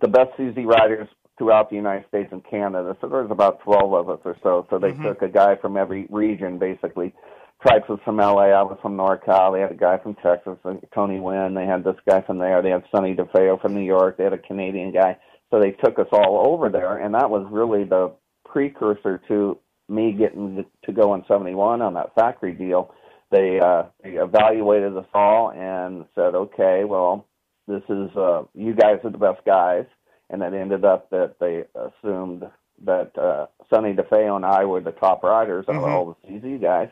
the 0.00 0.08
best 0.08 0.30
CZ 0.38 0.64
riders 0.66 1.08
throughout 1.38 1.70
the 1.70 1.76
United 1.76 2.06
States 2.08 2.28
and 2.32 2.44
Canada. 2.44 2.96
So 3.00 3.08
there 3.08 3.22
was 3.22 3.30
about 3.30 3.60
12 3.60 3.94
of 3.94 4.10
us 4.10 4.18
or 4.24 4.36
so. 4.42 4.66
So 4.70 4.78
they 4.78 4.92
took 4.92 5.22
a 5.22 5.28
guy 5.28 5.56
from 5.56 5.76
every 5.76 6.06
region, 6.10 6.58
basically. 6.58 7.14
Tripes 7.60 7.88
was 7.88 7.98
from 8.04 8.18
LA. 8.18 8.50
I 8.50 8.62
was 8.62 8.78
from 8.80 8.96
NorCal. 8.96 9.52
They 9.52 9.60
had 9.60 9.72
a 9.72 9.74
guy 9.74 9.98
from 9.98 10.14
Texas, 10.16 10.58
uh, 10.64 10.74
Tony 10.94 11.18
Wynn. 11.18 11.54
They 11.54 11.66
had 11.66 11.82
this 11.82 11.96
guy 12.08 12.22
from 12.22 12.38
there. 12.38 12.62
They 12.62 12.70
had 12.70 12.84
Sonny 12.94 13.14
DeFeo 13.14 13.60
from 13.60 13.74
New 13.74 13.84
York. 13.84 14.16
They 14.16 14.24
had 14.24 14.32
a 14.32 14.38
Canadian 14.38 14.92
guy. 14.92 15.16
So 15.50 15.58
they 15.58 15.72
took 15.72 15.98
us 15.98 16.06
all 16.12 16.52
over 16.52 16.68
there, 16.68 16.98
and 16.98 17.14
that 17.14 17.30
was 17.30 17.46
really 17.50 17.82
the 17.82 18.12
precursor 18.44 19.20
to 19.28 19.58
me 19.88 20.12
getting 20.12 20.64
to 20.84 20.92
go 20.92 21.14
in 21.14 21.24
71 21.26 21.82
on 21.82 21.94
that 21.94 22.14
factory 22.14 22.52
deal. 22.52 22.94
They, 23.30 23.58
uh, 23.58 23.84
they 24.04 24.10
evaluated 24.10 24.96
us 24.96 25.06
all 25.12 25.50
and 25.50 26.04
said, 26.14 26.34
okay, 26.34 26.84
well, 26.84 27.26
this 27.66 27.82
is, 27.88 28.14
uh, 28.16 28.42
you 28.54 28.74
guys 28.74 28.98
are 29.04 29.10
the 29.10 29.18
best 29.18 29.44
guys. 29.44 29.84
And 30.30 30.42
it 30.42 30.52
ended 30.54 30.84
up 30.84 31.10
that 31.10 31.36
they 31.40 31.64
assumed 31.74 32.44
that 32.84 33.18
uh, 33.18 33.46
Sonny 33.72 33.94
DeFeo 33.94 34.36
and 34.36 34.44
I 34.44 34.64
were 34.64 34.80
the 34.80 34.92
top 34.92 35.22
riders 35.22 35.64
out 35.68 35.76
of 35.76 35.84
all 35.84 36.16
the 36.22 36.28
CZ 36.28 36.60
guys. 36.60 36.88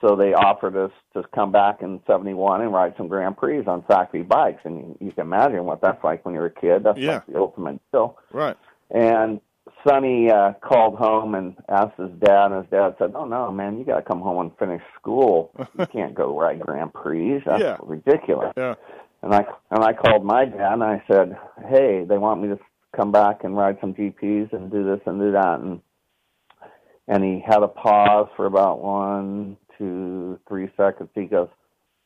So 0.00 0.14
they 0.14 0.34
offered 0.34 0.76
us 0.76 0.90
to 1.14 1.22
come 1.34 1.52
back 1.52 1.80
in 1.80 2.00
'71 2.06 2.60
and 2.60 2.72
ride 2.72 2.94
some 2.98 3.08
Grand 3.08 3.36
Prix 3.36 3.64
on 3.66 3.82
factory 3.84 4.22
bikes, 4.22 4.60
and 4.64 4.76
you, 4.78 4.96
you 5.06 5.12
can 5.12 5.22
imagine 5.22 5.64
what 5.64 5.80
that's 5.80 6.02
like 6.04 6.24
when 6.26 6.34
you're 6.34 6.46
a 6.46 6.50
kid. 6.50 6.84
That's 6.84 6.98
Yeah. 6.98 7.14
like 7.14 7.26
the 7.26 7.38
ultimate 7.38 7.80
deal. 7.92 8.18
Right. 8.32 8.56
And 8.90 9.40
Sonny 9.88 10.30
uh, 10.30 10.52
called 10.62 10.96
home 10.96 11.34
and 11.34 11.56
asked 11.68 11.98
his 11.98 12.10
dad, 12.20 12.52
and 12.52 12.62
his 12.62 12.70
dad 12.70 12.94
said, 12.98 13.12
"Oh 13.14 13.24
no, 13.24 13.50
man, 13.50 13.78
you 13.78 13.84
got 13.84 13.96
to 13.96 14.02
come 14.02 14.20
home 14.20 14.38
and 14.40 14.56
finish 14.58 14.82
school. 15.00 15.50
You 15.78 15.86
can't 15.92 16.14
go 16.14 16.38
ride 16.38 16.60
Grand 16.60 16.92
Prix. 16.92 17.42
That's 17.46 17.62
Yeah. 17.62 17.76
ridiculous." 17.82 18.52
Yeah. 18.56 18.74
And 19.22 19.34
I 19.34 19.44
and 19.70 19.82
I 19.82 19.92
called 19.94 20.24
my 20.24 20.44
dad 20.44 20.74
and 20.74 20.84
I 20.84 21.02
said, 21.10 21.36
"Hey, 21.68 22.04
they 22.04 22.18
want 22.18 22.42
me 22.42 22.48
to 22.48 22.58
come 22.94 23.12
back 23.12 23.44
and 23.44 23.56
ride 23.56 23.78
some 23.80 23.94
GPs 23.94 24.52
and 24.52 24.70
do 24.70 24.84
this 24.84 25.00
and 25.06 25.18
do 25.18 25.32
that." 25.32 25.58
And 25.60 25.80
and 27.08 27.24
he 27.24 27.40
had 27.44 27.62
a 27.62 27.68
pause 27.68 28.28
for 28.36 28.46
about 28.46 28.80
one, 28.82 29.56
two, 29.78 30.38
three 30.48 30.70
seconds. 30.76 31.10
He 31.14 31.24
goes, 31.24 31.48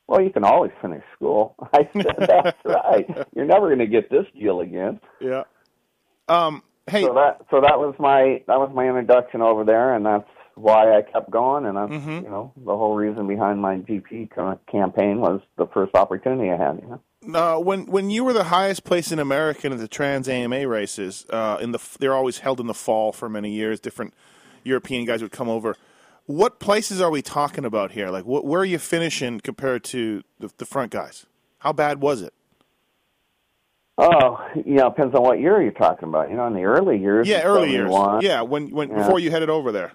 "Well, 0.08 0.20
you 0.22 0.30
can 0.30 0.44
always 0.44 0.72
finish 0.82 1.02
school." 1.16 1.54
I 1.72 1.88
said, 1.92 2.16
"That's 2.18 2.58
right. 2.64 3.06
You're 3.34 3.44
never 3.46 3.66
going 3.68 3.78
to 3.80 3.86
get 3.86 4.10
this 4.10 4.26
deal 4.38 4.60
again." 4.60 5.00
Yeah. 5.20 5.44
Um, 6.28 6.62
hey, 6.88 7.02
So 7.02 7.14
that 7.14 7.40
so 7.50 7.60
that 7.60 7.78
was 7.78 7.94
my 7.98 8.42
that 8.46 8.58
was 8.58 8.70
my 8.74 8.86
introduction 8.88 9.42
over 9.42 9.64
there, 9.64 9.94
and 9.94 10.04
that's 10.06 10.28
why 10.54 10.96
I 10.96 11.02
kept 11.02 11.30
going. 11.30 11.64
And 11.66 11.76
that's 11.76 11.90
Mhm. 12.04 12.22
you 12.22 12.28
know 12.30 12.52
the 12.56 12.76
whole 12.76 12.94
reason 12.94 13.26
behind 13.26 13.60
my 13.60 13.76
GP 13.76 14.30
campaign 14.70 15.20
was 15.20 15.40
the 15.56 15.66
first 15.68 15.94
opportunity 15.94 16.50
I 16.50 16.56
had. 16.56 16.80
You 16.82 16.88
know. 16.88 17.00
uh, 17.56 17.58
when 17.60 17.86
when 17.86 18.10
you 18.10 18.24
were 18.24 18.32
the 18.32 18.44
highest 18.44 18.84
place 18.84 19.10
in 19.12 19.18
America 19.18 19.66
in 19.66 19.76
the 19.76 19.88
Trans 19.88 20.28
AMA 20.28 20.66
races, 20.68 21.26
uh, 21.30 21.58
in 21.60 21.72
the 21.72 21.78
they're 21.98 22.14
always 22.14 22.38
held 22.38 22.60
in 22.60 22.66
the 22.66 22.74
fall 22.74 23.12
for 23.12 23.28
many 23.28 23.50
years. 23.50 23.80
Different 23.80 24.14
European 24.62 25.04
guys 25.06 25.22
would 25.22 25.32
come 25.32 25.48
over. 25.48 25.74
What 26.30 26.60
places 26.60 27.00
are 27.00 27.10
we 27.10 27.22
talking 27.22 27.64
about 27.64 27.90
here? 27.90 28.08
Like, 28.08 28.22
wh- 28.22 28.44
where 28.44 28.60
are 28.60 28.64
you 28.64 28.78
finishing 28.78 29.40
compared 29.40 29.82
to 29.84 30.22
the, 30.38 30.48
the 30.58 30.64
front 30.64 30.92
guys? 30.92 31.26
How 31.58 31.72
bad 31.72 32.00
was 32.00 32.22
it? 32.22 32.32
Oh, 33.98 34.38
you 34.54 34.74
know, 34.74 34.90
depends 34.90 35.12
on 35.16 35.22
what 35.24 35.40
year 35.40 35.60
you're 35.60 35.72
talking 35.72 36.08
about. 36.08 36.30
You 36.30 36.36
know, 36.36 36.46
in 36.46 36.54
the 36.54 36.62
early 36.62 36.98
years. 36.98 37.26
Yeah, 37.26 37.42
early 37.42 37.72
years. 37.72 37.90
Yeah, 38.22 38.42
when 38.42 38.70
when 38.70 38.90
Yeah. 38.90 38.98
before 38.98 39.18
you 39.18 39.32
headed 39.32 39.50
over 39.50 39.72
there. 39.72 39.90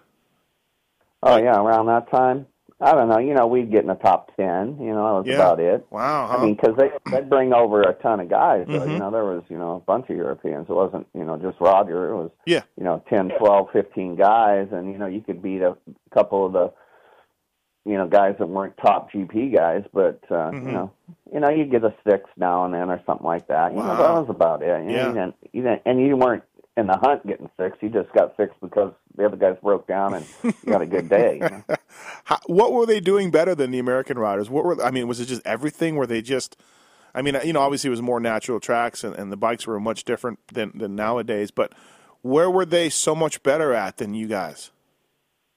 Oh 1.24 1.38
yeah, 1.38 1.56
around 1.58 1.86
that 1.86 2.12
time. 2.12 2.48
I 2.82 2.91
don't 2.91 3.08
know. 3.08 3.20
You 3.20 3.34
know, 3.34 3.48
we'd 3.48 3.72
get 3.72 3.82
in 3.82 3.88
the 3.88 3.94
top 3.96 4.36
ten. 4.36 4.77
You 4.82 4.94
know, 4.94 5.05
that 5.05 5.13
was 5.20 5.25
Yeah. 5.27 5.36
about 5.36 5.60
it. 5.62 5.86
Wow. 5.91 6.27
Huh? 6.29 6.38
I 6.38 6.44
mean, 6.46 6.55
because 6.55 6.75
they 6.77 6.91
they'd 7.10 7.29
bring 7.29 7.53
over 7.53 7.82
a 7.82 7.94
ton 7.94 8.20
of 8.20 8.27
guys. 8.29 8.65
So, 8.67 8.79
Mhm. 8.82 8.91
you 8.91 9.00
know, 9.00 9.12
there 9.12 9.24
was 9.24 9.44
you 9.50 9.58
know 9.58 9.75
a 9.75 9.79
bunch 9.79 10.10
of 10.10 10.17
Europeans. 10.17 10.67
It 10.70 10.74
wasn't 10.74 11.08
you 11.13 11.24
know 11.24 11.38
just 11.38 11.60
Roger. 11.62 12.10
It 12.12 12.15
was 12.17 12.32
yeah. 12.46 12.62
you 12.77 12.84
know 12.84 13.01
ten, 13.10 13.29
twelve, 13.39 13.70
fifteen 13.72 14.15
guys, 14.17 14.67
and 14.72 14.91
you 14.91 14.98
know 14.98 15.05
you 15.08 15.22
could 15.22 15.41
beat 15.41 15.62
a 15.62 15.77
couple 16.13 16.46
of 16.46 16.51
the 16.53 16.72
you 17.86 17.98
know 17.98 18.08
guys 18.08 18.36
that 18.39 18.48
weren't 18.50 18.75
top 18.77 19.10
GP 19.12 19.53
guys, 19.55 19.84
but 19.94 20.20
uh, 20.29 20.51
Mhm. 20.51 20.65
you 20.65 20.72
know 20.74 20.91
you 21.32 21.39
know 21.39 21.50
you 21.50 21.65
get 21.65 21.84
a 21.84 21.94
six 22.05 22.29
now 22.36 22.65
and 22.65 22.74
then 22.74 22.89
or 22.89 23.00
something 23.05 23.25
like 23.27 23.48
that. 23.48 23.72
You 23.72 23.79
know 23.79 23.96
that 23.96 24.12
was 24.22 24.27
about 24.29 24.62
it. 24.63 24.84
You 24.84 24.89
know, 24.89 24.94
Yeah. 24.94 25.08
you 25.08 25.13
didn't, 25.13 25.36
you 25.53 25.62
didn't, 25.63 25.82
and 25.86 26.01
you 26.01 26.17
weren't 26.17 26.44
in 26.77 26.88
the 26.88 26.98
hunt 26.98 27.25
getting 27.25 27.50
six. 27.58 27.77
You 27.82 27.88
just 27.89 28.12
got 28.12 28.36
six 28.36 28.53
because 28.62 28.91
the 29.15 29.25
other 29.27 29.38
guys 29.38 29.55
broke 29.63 29.88
down 29.88 30.13
and 30.13 30.25
you 30.44 30.51
got 30.65 30.82
a 30.82 30.86
good 30.86 31.08
day. 31.08 31.36
You 31.36 31.50
know? 31.50 31.75
How, 32.25 32.39
what 32.48 32.74
were 32.74 32.86
they 32.86 33.00
doing 33.00 33.32
better 33.32 33.55
than 33.55 33.72
the 33.72 33.79
American 33.79 34.17
riders? 34.20 34.50
What 34.50 34.65
were 34.65 34.84
I 34.84 34.91
mean? 34.91 35.08
Was 35.08 35.20
it 35.20 35.25
just 35.25 35.41
everything? 35.46 35.96
Were 35.96 36.08
they 36.08 36.22
just? 36.22 36.58
I 37.13 37.22
mean, 37.22 37.38
you 37.46 37.53
know, 37.53 37.62
obviously 37.62 37.88
it 37.88 37.91
was 37.91 38.01
more 38.01 38.20
natural 38.20 38.60
tracks, 38.60 39.03
and, 39.03 39.15
and 39.15 39.32
the 39.32 39.38
bikes 39.38 39.65
were 39.65 39.79
much 39.79 40.03
different 40.03 40.39
than 40.53 40.72
than 40.75 40.96
nowadays. 40.96 41.51
But 41.51 41.74
where 42.24 42.50
were 42.50 42.65
they 42.65 42.89
so 42.89 43.15
much 43.15 43.41
better 43.44 43.74
at 43.74 43.98
than 43.98 44.13
you 44.13 44.27
guys? 44.27 44.72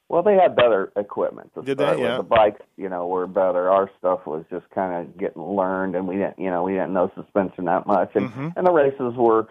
Well, 0.09 0.23
they 0.23 0.35
had 0.35 0.55
better 0.55 0.91
equipment. 0.95 1.53
To 1.55 1.61
Did 1.61 1.77
they? 1.77 1.89
with. 1.91 1.99
Yeah. 1.99 2.17
The 2.17 2.23
bikes, 2.23 2.61
you 2.77 2.89
know, 2.89 3.05
were 3.07 3.27
better. 3.27 3.69
Our 3.69 3.91
stuff 3.99 4.25
was 4.25 4.43
just 4.49 4.67
kind 4.71 4.93
of 5.07 5.17
getting 5.19 5.41
learned, 5.43 5.95
and 5.95 6.07
we 6.07 6.15
didn't, 6.15 6.39
you 6.39 6.49
know, 6.49 6.63
we 6.63 6.73
didn't 6.73 6.93
know 6.93 7.11
suspension 7.15 7.65
that 7.65 7.85
much, 7.85 8.11
and 8.15 8.29
Mhm. 8.31 8.53
and 8.55 8.65
the 8.65 8.71
races 8.71 9.13
were, 9.15 9.47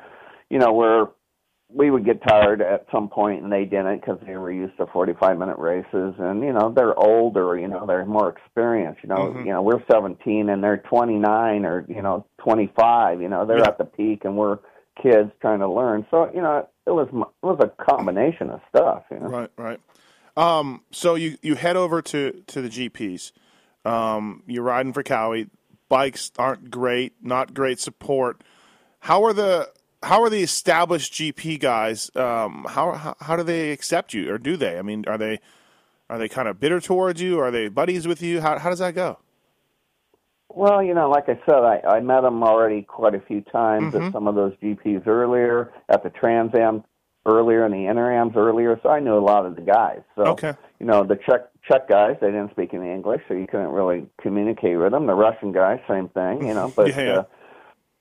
you 0.50 0.58
know, 0.58 0.72
were 0.72 1.10
we 1.70 1.90
would 1.90 2.04
get 2.04 2.22
tired 2.26 2.62
at 2.62 2.86
some 2.90 3.08
point, 3.08 3.42
and 3.42 3.52
they 3.52 3.64
didn't 3.64 4.00
because 4.00 4.18
they 4.26 4.36
were 4.36 4.50
used 4.50 4.76
to 4.78 4.86
forty-five 4.86 5.38
minute 5.38 5.58
races, 5.58 6.14
and 6.18 6.42
you 6.42 6.52
know, 6.52 6.72
they're 6.74 6.98
older, 6.98 7.58
you 7.58 7.68
know, 7.68 7.84
they're 7.86 8.06
more 8.06 8.30
experienced. 8.30 9.02
You 9.02 9.10
know, 9.10 9.32
Mhm. 9.34 9.44
you 9.46 9.52
know, 9.52 9.62
we're 9.62 9.82
seventeen 9.90 10.48
and 10.48 10.64
they're 10.64 10.78
twenty-nine 10.78 11.66
or 11.66 11.84
you 11.88 12.00
know, 12.02 12.24
twenty-five. 12.38 13.20
You 13.20 13.28
know, 13.28 13.44
they're 13.44 13.58
Yeah. 13.58 13.68
at 13.68 13.78
the 13.78 13.84
peak, 13.84 14.24
and 14.24 14.36
we're 14.36 14.58
kids 15.02 15.30
trying 15.40 15.60
to 15.60 15.68
learn. 15.68 16.06
So 16.10 16.30
you 16.34 16.40
know, 16.40 16.66
it 16.86 16.90
was 16.90 17.08
it 17.08 17.46
was 17.46 17.58
a 17.60 17.68
combination 17.84 18.50
of 18.50 18.60
stuff. 18.70 19.04
You 19.10 19.18
know. 19.20 19.28
Right, 19.28 19.50
right. 19.58 19.80
Um, 20.36 20.82
so 20.90 21.16
you 21.16 21.36
you 21.42 21.54
head 21.54 21.76
over 21.76 22.00
to 22.00 22.32
to 22.46 22.62
the 22.62 22.68
GPs. 22.68 23.32
Um, 23.84 24.42
you're 24.46 24.62
riding 24.62 24.92
for 24.92 25.02
Cowie. 25.02 25.48
Bikes 25.88 26.32
aren't 26.38 26.70
great, 26.70 27.14
not 27.22 27.54
great 27.54 27.78
support. 27.80 28.42
How 29.00 29.24
are 29.24 29.32
the 29.32 29.68
how 30.02 30.22
are 30.22 30.30
the 30.30 30.42
established 30.42 31.12
GP 31.14 31.60
guys? 31.60 32.10
Um, 32.14 32.66
how, 32.68 32.92
how 32.92 33.16
how 33.20 33.36
do 33.36 33.42
they 33.42 33.72
accept 33.72 34.14
you, 34.14 34.32
or 34.32 34.38
do 34.38 34.56
they? 34.56 34.78
I 34.78 34.82
mean, 34.82 35.04
are 35.06 35.18
they 35.18 35.40
are 36.08 36.18
they 36.18 36.28
kind 36.28 36.48
of 36.48 36.60
bitter 36.60 36.80
towards 36.80 37.20
you? 37.20 37.38
Are 37.40 37.50
they 37.50 37.68
buddies 37.68 38.06
with 38.06 38.22
you? 38.22 38.40
How 38.40 38.58
how 38.58 38.70
does 38.70 38.78
that 38.78 38.94
go? 38.94 39.18
Well, 40.50 40.82
you 40.82 40.94
know, 40.94 41.10
like 41.10 41.28
I 41.28 41.38
said, 41.46 41.56
I, 41.58 41.80
I 41.86 42.00
met 42.00 42.22
them 42.22 42.42
already 42.42 42.82
quite 42.82 43.14
a 43.14 43.20
few 43.20 43.42
times 43.42 43.92
Mhm. 43.92 44.06
at 44.06 44.12
some 44.12 44.26
of 44.26 44.34
those 44.34 44.54
GPs 44.62 45.06
earlier, 45.06 45.70
at 45.90 46.02
the 46.02 46.10
Trans 46.10 46.54
Am 46.54 46.84
earlier, 47.26 47.64
and 47.66 47.74
the 47.74 47.86
Interams 47.86 48.34
earlier, 48.34 48.80
so 48.82 48.88
I 48.88 49.00
knew 49.00 49.14
a 49.16 49.20
lot 49.20 49.44
of 49.44 49.56
the 49.56 49.60
guys. 49.62 50.00
So, 50.16 50.22
Okay. 50.28 50.54
you 50.80 50.86
know, 50.86 51.04
the 51.04 51.16
Czech 51.16 51.42
Czech 51.68 51.86
guys, 51.86 52.16
they 52.22 52.28
didn't 52.28 52.50
speak 52.52 52.72
any 52.72 52.90
English, 52.90 53.20
so 53.28 53.34
you 53.34 53.46
couldn't 53.46 53.68
really 53.72 54.06
communicate 54.22 54.78
with 54.78 54.92
them. 54.92 55.06
The 55.06 55.14
Russian 55.14 55.52
guys, 55.52 55.80
same 55.86 56.08
thing, 56.08 56.46
you 56.46 56.54
know, 56.54 56.72
but 56.76 56.88
Yeah, 56.88 57.00
yeah. 57.02 57.12
Uh, 57.18 57.24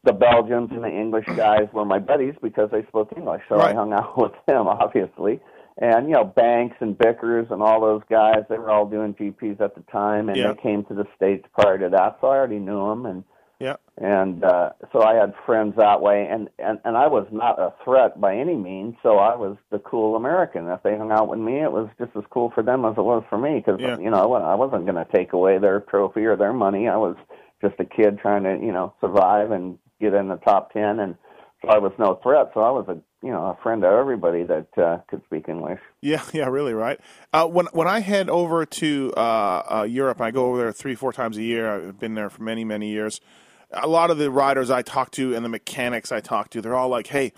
the 0.08 0.14
Belgians 0.14 0.70
and 0.72 0.84
the 0.84 0.90
English 0.90 1.26
guys 1.36 1.68
were 1.74 1.86
my 1.86 2.00
buddies 2.00 2.34
because 2.42 2.70
they 2.72 2.84
spoke 2.88 3.10
English, 3.16 3.44
so 3.50 3.58
Right. 3.58 3.72
I 3.72 3.76
hung 3.76 3.94
out 3.94 4.18
with 4.24 4.32
them, 4.48 4.68
obviously. 4.68 5.40
And 5.80 6.08
you 6.08 6.14
know, 6.14 6.24
Banks 6.24 6.78
and 6.80 6.98
Bickers 6.98 7.52
and 7.52 7.62
all 7.62 7.80
those 7.82 8.02
guys, 8.10 8.44
they 8.50 8.58
were 8.58 8.72
all 8.72 8.88
doing 8.88 9.14
GPs 9.14 9.62
at 9.62 9.76
the 9.76 9.82
time, 9.92 10.30
and 10.30 10.38
Yeah. 10.38 10.54
they 10.54 10.62
came 10.62 10.84
to 10.86 10.96
the 10.96 11.06
states 11.16 11.46
prior 11.60 11.78
to 11.78 11.90
that, 11.90 12.18
so 12.20 12.28
I 12.28 12.38
already 12.38 12.58
knew 12.60 12.88
them, 12.90 13.06
and 13.06 13.24
Yeah. 13.60 13.76
and 13.98 14.44
uh, 14.44 14.70
so 14.92 15.04
I 15.04 15.16
had 15.16 15.34
friends 15.46 15.76
that 15.78 16.02
way, 16.02 16.26
and 16.28 16.50
and 16.58 16.80
and 16.86 16.96
I 16.98 17.08
was 17.08 17.28
not 17.32 17.60
a 17.60 17.74
threat 17.84 18.20
by 18.20 18.36
any 18.38 18.56
means, 18.56 18.96
so 19.04 19.18
I 19.18 19.36
was 19.36 19.58
the 19.70 19.80
cool 19.80 20.16
American. 20.16 20.68
If 20.68 20.82
they 20.84 20.98
hung 20.98 21.12
out 21.12 21.28
with 21.28 21.40
me, 21.40 21.60
it 21.62 21.72
was 21.72 21.90
just 22.00 22.16
as 22.16 22.24
cool 22.32 22.50
for 22.56 22.64
them 22.64 22.86
as 22.86 22.98
it 22.98 23.04
was 23.04 23.24
for 23.30 23.38
me, 23.38 23.56
because 23.64 23.80
Yeah. 23.80 23.98
you 24.00 24.10
know 24.10 24.34
I 24.34 24.56
wasn't 24.56 24.86
going 24.86 25.04
to 25.04 25.12
take 25.14 25.34
away 25.34 25.58
their 25.60 25.82
trophy 25.82 26.26
or 26.26 26.36
their 26.36 26.54
money. 26.54 26.88
I 26.88 26.98
was 26.98 27.16
just 27.62 27.76
a 27.80 27.86
kid 27.86 28.20
trying 28.20 28.44
to 28.44 28.58
you 28.66 28.72
know 28.72 28.94
survive 29.02 29.52
and 29.52 29.78
get 30.00 30.14
in 30.14 30.28
the 30.28 30.38
top 30.38 30.72
ten, 30.74 31.00
and 31.00 31.16
so 31.62 31.70
I 31.70 31.78
was 31.78 31.92
no 31.98 32.20
threat. 32.22 32.52
So 32.54 32.62
I 32.62 32.72
was 32.72 32.86
a 32.88 32.98
you 33.26 33.32
know 33.32 33.46
a 33.46 33.58
friend 33.64 33.84
of 33.84 33.94
everybody 33.94 34.44
that 34.44 34.68
uh, 34.78 34.98
could 35.10 35.24
speak 35.26 35.50
English. 35.50 35.80
Yeah, 36.02 36.24
yeah, 36.34 36.46
really, 36.46 36.74
right. 36.74 37.00
Uh, 37.34 37.48
when 37.48 37.68
when 37.68 37.88
I 37.88 38.00
head 38.00 38.30
over 38.30 38.66
to 38.66 39.14
uh, 39.16 39.20
uh, 39.80 39.88
Europe, 39.90 40.22
I 40.22 40.32
go 40.32 40.46
over 40.46 40.58
there 40.58 40.72
three, 40.72 40.96
four 40.96 41.14
times 41.14 41.38
a 41.38 41.44
year. 41.44 41.88
I've 41.88 42.00
been 42.00 42.16
there 42.16 42.30
for 42.30 42.44
many, 42.44 42.64
many 42.64 42.90
years. 42.90 43.22
A 43.72 43.88
lot 43.88 44.12
of 44.12 44.18
the 44.18 44.32
riders 44.32 44.70
I 44.72 44.82
talk 44.82 45.12
to 45.12 45.36
and 45.36 45.44
the 45.44 45.50
mechanics 45.50 46.12
I 46.12 46.22
talk 46.22 46.50
to, 46.52 46.62
they're 46.62 46.76
all 46.76 46.90
like, 46.90 47.08
"Hey, 47.08 47.34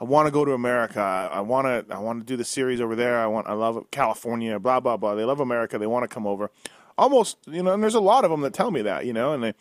I 0.00 0.04
want 0.04 0.26
to 0.26 0.30
go 0.30 0.46
to 0.46 0.52
America. 0.52 1.00
I 1.00 1.40
want 1.42 1.66
to. 1.66 1.94
I 1.94 1.98
want 1.98 2.20
to 2.20 2.24
do 2.26 2.36
the 2.36 2.44
series 2.44 2.80
over 2.80 2.96
there. 2.96 3.18
I 3.18 3.26
want. 3.26 3.46
I 3.46 3.52
love 3.52 3.84
California. 3.90 4.58
Blah 4.58 4.80
blah 4.80 4.96
blah. 4.96 5.14
They 5.14 5.24
love 5.24 5.40
America. 5.40 5.78
They 5.78 5.86
want 5.86 6.04
to 6.04 6.08
come 6.08 6.26
over. 6.26 6.50
Almost, 6.96 7.36
you 7.46 7.62
know. 7.62 7.74
And 7.74 7.82
there's 7.82 7.94
a 7.94 8.00
lot 8.00 8.24
of 8.24 8.30
them 8.30 8.40
that 8.40 8.54
tell 8.54 8.70
me 8.70 8.82
that, 8.82 9.04
you 9.04 9.12
know, 9.12 9.34
and 9.34 9.44
they 9.44 9.54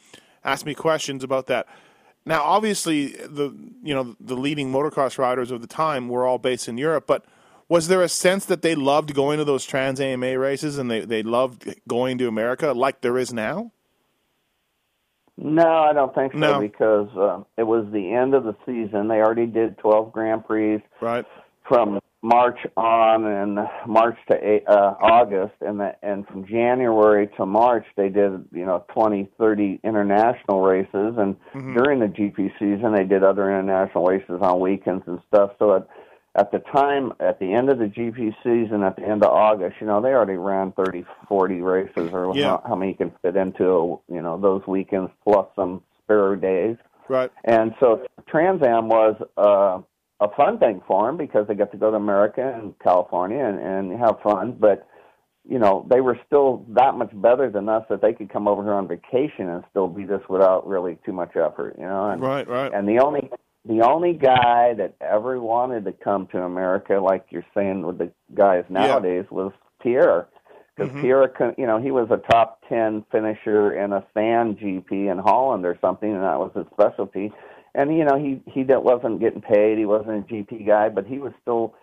ask 0.46 0.66
me 0.66 0.74
questions 0.74 1.26
about 1.26 1.48
that. 1.48 1.68
Now, 2.26 2.44
obviously, 2.44 3.08
the 3.08 3.56
you 3.82 3.94
know 3.94 4.16
the 4.20 4.36
leading 4.36 4.72
motocross 4.72 5.18
riders 5.18 5.52
of 5.52 5.62
the 5.62 5.68
time 5.68 6.10
were 6.10 6.26
all 6.26 6.38
based 6.38 6.68
in 6.68 6.78
Europe, 6.78 7.06
but 7.08 7.26
was 7.68 7.88
there 7.88 8.02
a 8.02 8.10
sense 8.10 8.46
that 8.46 8.62
they 8.62 8.76
loved 8.76 9.14
going 9.14 9.38
to 9.38 9.46
those 9.46 9.66
Trans 9.66 10.00
AMA 10.02 10.38
races 10.38 10.78
and 10.78 10.90
they 10.92 11.02
they 11.06 11.24
loved 11.24 11.74
going 11.88 12.18
to 12.20 12.28
America 12.28 12.72
like 12.74 13.02
there 13.02 13.18
is 13.18 13.34
now? 13.34 13.72
No, 15.38 15.66
I 15.68 15.94
don't 15.94 16.14
think 16.14 16.34
so 16.34 16.40
No. 16.40 16.60
because 16.60 17.08
uh, 17.16 17.44
it 17.58 17.64
was 17.64 17.86
the 17.94 18.12
end 18.14 18.34
of 18.34 18.44
the 18.44 18.56
season. 18.66 19.08
They 19.08 19.22
already 19.22 19.46
did 19.46 19.78
12 19.78 20.12
Grand 20.12 20.46
Prix 20.46 20.84
Right. 21.00 21.26
from 21.68 21.99
March 22.22 22.60
on 22.76 23.26
and 23.26 23.60
March 23.88 24.18
to 24.30 24.36
uh, 24.68 24.96
August, 25.02 25.54
and 25.62 25.80
the, 25.80 25.96
and 26.04 26.28
from 26.28 26.46
January 26.46 27.30
to 27.38 27.46
March 27.46 27.86
they 27.96 28.10
did 28.10 28.46
you 28.52 28.66
know 28.66 28.86
20, 28.94 29.30
30 29.38 29.80
international 29.84 30.62
races, 30.62 31.16
and 31.18 31.38
during 31.54 32.00
the 32.00 32.08
GP 32.08 32.52
season 32.60 32.94
they 32.94 33.06
did 33.06 33.24
other 33.24 33.50
international 33.50 34.06
races 34.06 34.40
on 34.42 34.60
weekends 34.60 35.04
and 35.08 35.20
stuff. 35.28 35.52
So 35.60 35.76
at 35.78 35.88
at 36.36 36.52
the 36.52 36.60
time, 36.60 37.12
at 37.20 37.40
the 37.40 37.54
end 37.54 37.70
of 37.70 37.80
the 37.80 37.86
GP 37.86 38.36
season, 38.44 38.84
at 38.84 38.96
the 38.96 39.02
end 39.04 39.24
of 39.24 39.32
August, 39.32 39.78
you 39.82 39.88
know, 39.88 40.00
they 40.00 40.10
already 40.10 40.38
ran 40.38 40.72
30, 40.74 41.04
40 41.28 41.62
races, 41.62 42.10
or 42.14 42.32
Yeah. 42.36 42.50
how, 42.50 42.64
how 42.68 42.76
many 42.76 42.92
you 42.92 42.98
can 42.98 43.12
fit 43.24 43.36
into, 43.36 44.00
you 44.08 44.22
know, 44.22 44.40
those 44.40 44.62
weekends 44.68 45.12
plus 45.24 45.48
some 45.56 45.82
spare 46.04 46.36
days. 46.36 46.78
Right. 47.10 47.32
And 47.44 47.74
so 47.80 48.06
Trans 48.28 48.62
Am 48.62 48.88
was 48.88 49.16
uh, 49.38 49.82
a 50.22 50.28
fun 50.36 50.60
thing 50.60 50.82
for 50.88 51.08
them 51.08 51.18
because 51.18 51.48
they 51.48 51.56
got 51.56 51.72
to 51.72 51.78
go 51.78 51.92
to 51.92 51.98
America 51.98 52.42
and 52.56 52.78
California 52.80 53.44
and, 53.44 53.60
and 53.60 54.00
have 54.00 54.20
fun. 54.22 54.56
But 54.60 54.88
you 55.48 55.58
know, 55.58 55.88
they 55.90 56.02
were 56.02 56.20
still 56.28 56.66
that 56.70 56.96
much 56.96 57.10
better 57.14 57.50
than 57.50 57.70
us 57.70 57.84
that 57.90 58.02
they 58.02 58.14
could 58.14 58.32
come 58.32 58.48
over 58.48 58.62
here 58.64 58.74
on 58.74 58.88
vacation 58.88 59.50
and 59.50 59.64
still 59.72 59.88
be 59.88 60.04
us 60.04 60.22
without 60.30 60.68
really 60.68 60.98
too 61.06 61.14
much 61.14 61.36
effort. 61.36 61.76
You 61.78 61.86
know, 61.86 62.10
and 62.12 62.22
Right. 62.22 62.48
Right. 62.48 62.72
and 62.74 62.88
the 62.88 63.00
only 63.00 63.30
the 63.66 63.82
only 63.82 64.14
guy 64.14 64.74
that 64.76 64.96
ever 65.02 65.40
wanted 65.40 65.86
to 65.86 65.92
come 65.92 66.28
to 66.28 66.42
America, 66.44 66.94
like 66.96 67.26
you're 67.30 67.46
saying 67.54 67.86
with 67.86 67.98
the 67.98 68.12
guys 68.34 68.64
nowadays, 68.70 69.26
was 69.32 69.52
Pierre. 69.82 70.28
Mm-hmm. 70.28 70.84
Because 70.88 71.02
Pierre, 71.02 71.28
could- 71.28 71.56
you 71.58 71.68
know, 71.68 71.78
he 71.82 71.92
was 71.92 72.08
a 72.10 72.18
top 72.32 72.62
ten 72.70 73.04
finisher 73.12 73.74
in 73.74 73.92
a 73.92 74.06
sand 74.14 74.60
GP 74.60 75.12
in 75.12 75.18
Holland 75.18 75.66
or 75.66 75.78
something, 75.82 76.10
and 76.14 76.24
that 76.24 76.40
was 76.40 76.52
his 76.56 76.66
specialty. 76.74 77.34
And 77.76 77.96
you 77.98 78.06
know, 78.06 78.18
he 78.18 78.42
he 78.52 78.64
that 78.64 78.84
wasn't 78.84 79.20
getting 79.20 79.42
paid. 79.42 79.78
He 79.78 79.86
wasn't 79.86 80.30
a 80.30 80.34
GP 80.34 80.66
guy, 80.68 80.90
but 80.90 81.06
he 81.06 81.20
was 81.20 81.34
still 81.42 81.76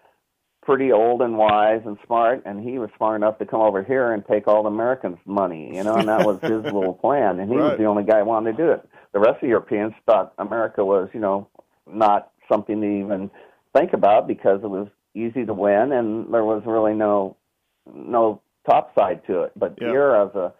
pretty 0.62 0.90
old 0.90 1.22
and 1.22 1.38
wise 1.38 1.82
and 1.86 1.96
smart, 2.06 2.42
and 2.44 2.60
he 2.60 2.78
was 2.78 2.90
smart 2.96 3.16
enough 3.16 3.38
to 3.38 3.46
come 3.46 3.60
over 3.60 3.84
here 3.84 4.12
and 4.12 4.24
take 4.26 4.48
all 4.48 4.64
the 4.64 4.68
Americans' 4.68 5.18
money, 5.24 5.72
you 5.74 5.84
know, 5.84 5.98
and 5.98 6.08
that 6.08 6.24
was 6.24 6.40
his 6.44 6.64
little 6.64 6.94
plan. 6.94 7.38
And 7.38 7.48
he 7.50 7.56
Right. 7.56 7.62
was 7.62 7.78
the 7.78 7.84
only 7.84 8.02
guy 8.04 8.18
who 8.20 8.24
wanted 8.26 8.56
to 8.56 8.64
do 8.64 8.70
it. 8.72 8.88
The 9.12 9.20
rest 9.20 9.36
of 9.36 9.40
the 9.42 9.48
Europeans 9.48 9.94
thought 10.06 10.34
America 10.38 10.84
was, 10.84 11.08
you 11.14 11.20
know, 11.20 11.48
not 11.86 12.32
something 12.50 12.80
to 12.80 12.86
even 12.86 13.30
think 13.76 13.92
about 13.92 14.26
because 14.26 14.60
it 14.64 14.68
was 14.70 14.88
easy 15.14 15.46
to 15.46 15.54
win 15.54 15.92
and 15.92 16.32
there 16.34 16.44
was 16.44 16.62
really 16.66 16.94
no 16.94 17.36
no 17.92 18.40
top 18.68 18.92
side 18.98 19.22
to 19.26 19.42
it. 19.44 19.52
But 19.56 19.76
Yeah. 19.80 19.88
Pierre 19.88 20.20
as 20.22 20.34
a 20.34 20.52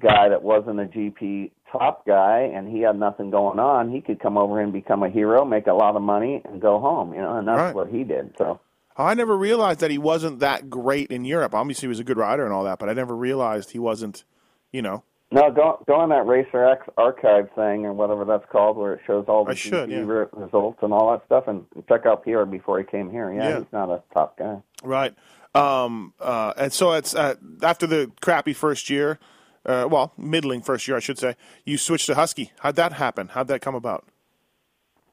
guy 0.00 0.28
that 0.30 0.42
wasn't 0.42 0.80
a 0.80 0.84
GP 0.86 1.52
top 1.72 2.06
guy 2.06 2.50
and 2.54 2.68
he 2.68 2.80
had 2.82 2.98
nothing 2.98 3.30
going 3.30 3.58
on, 3.58 3.90
he 3.90 4.00
could 4.00 4.20
come 4.20 4.36
over 4.38 4.60
and 4.60 4.72
become 4.72 5.02
a 5.02 5.08
hero, 5.08 5.44
make 5.44 5.66
a 5.66 5.72
lot 5.72 5.96
of 5.96 6.02
money 6.02 6.42
and 6.44 6.60
go 6.60 6.78
home, 6.80 7.12
you 7.14 7.20
know, 7.20 7.36
and 7.38 7.46
that's 7.48 7.58
Right. 7.58 7.74
what 7.74 7.88
he 7.88 8.04
did. 8.04 8.34
So 8.38 8.60
I 8.96 9.14
never 9.14 9.36
realized 9.36 9.80
that 9.80 9.90
he 9.90 9.98
wasn't 9.98 10.38
that 10.40 10.70
great 10.70 11.10
in 11.10 11.24
Europe. 11.24 11.54
Obviously, 11.54 11.86
he 11.86 11.88
was 11.88 12.00
a 12.00 12.04
good 12.04 12.16
rider 12.16 12.44
and 12.44 12.52
all 12.52 12.64
that, 12.64 12.78
but 12.78 12.88
I 12.88 12.92
never 12.94 13.14
realized 13.14 13.70
he 13.72 13.78
wasn't. 13.78 14.24
You 14.72 14.82
know. 14.82 15.02
No, 15.32 15.50
go 15.50 15.82
go 15.86 15.94
on 15.96 16.10
that 16.10 16.26
Racer 16.26 16.64
X 16.64 16.86
archive 16.96 17.48
thing 17.54 17.84
or 17.86 17.92
whatever 17.92 18.24
that's 18.24 18.44
called, 18.50 18.76
where 18.76 18.94
it 18.94 19.00
shows 19.06 19.24
all 19.28 19.44
the 19.44 19.54
should, 19.56 19.90
yeah. 19.90 20.02
re- 20.04 20.26
results 20.32 20.78
and 20.82 20.92
all 20.92 21.10
that 21.12 21.24
stuff, 21.26 21.48
and 21.48 21.64
check 21.88 22.04
out 22.06 22.24
Pierre 22.24 22.44
before 22.46 22.78
he 22.78 22.84
came 22.84 23.10
here. 23.10 23.32
Yeah, 23.32 23.48
Yeah. 23.48 23.58
he's 23.58 23.72
not 23.72 23.90
a 23.90 24.02
top 24.14 24.38
guy. 24.38 24.62
Right. 24.84 25.14
Um, 25.54 26.12
uh, 26.20 26.52
and 26.56 26.72
so 26.72 26.92
it's 26.92 27.14
uh, 27.14 27.34
after 27.62 27.86
the 27.86 28.10
crappy 28.20 28.52
first 28.52 28.88
year, 28.90 29.18
uh, 29.66 29.86
well, 29.90 30.12
middling 30.16 30.62
first 30.62 30.86
year, 30.88 30.96
I 30.96 31.00
should 31.00 31.18
say. 31.18 31.34
You 31.64 31.76
switched 31.78 32.06
to 32.06 32.14
Husky. 32.14 32.52
How'd 32.60 32.76
that 32.76 32.94
happen? 32.94 33.28
How'd 33.28 33.48
that 33.48 33.60
come 33.60 33.74
about? 33.74 34.04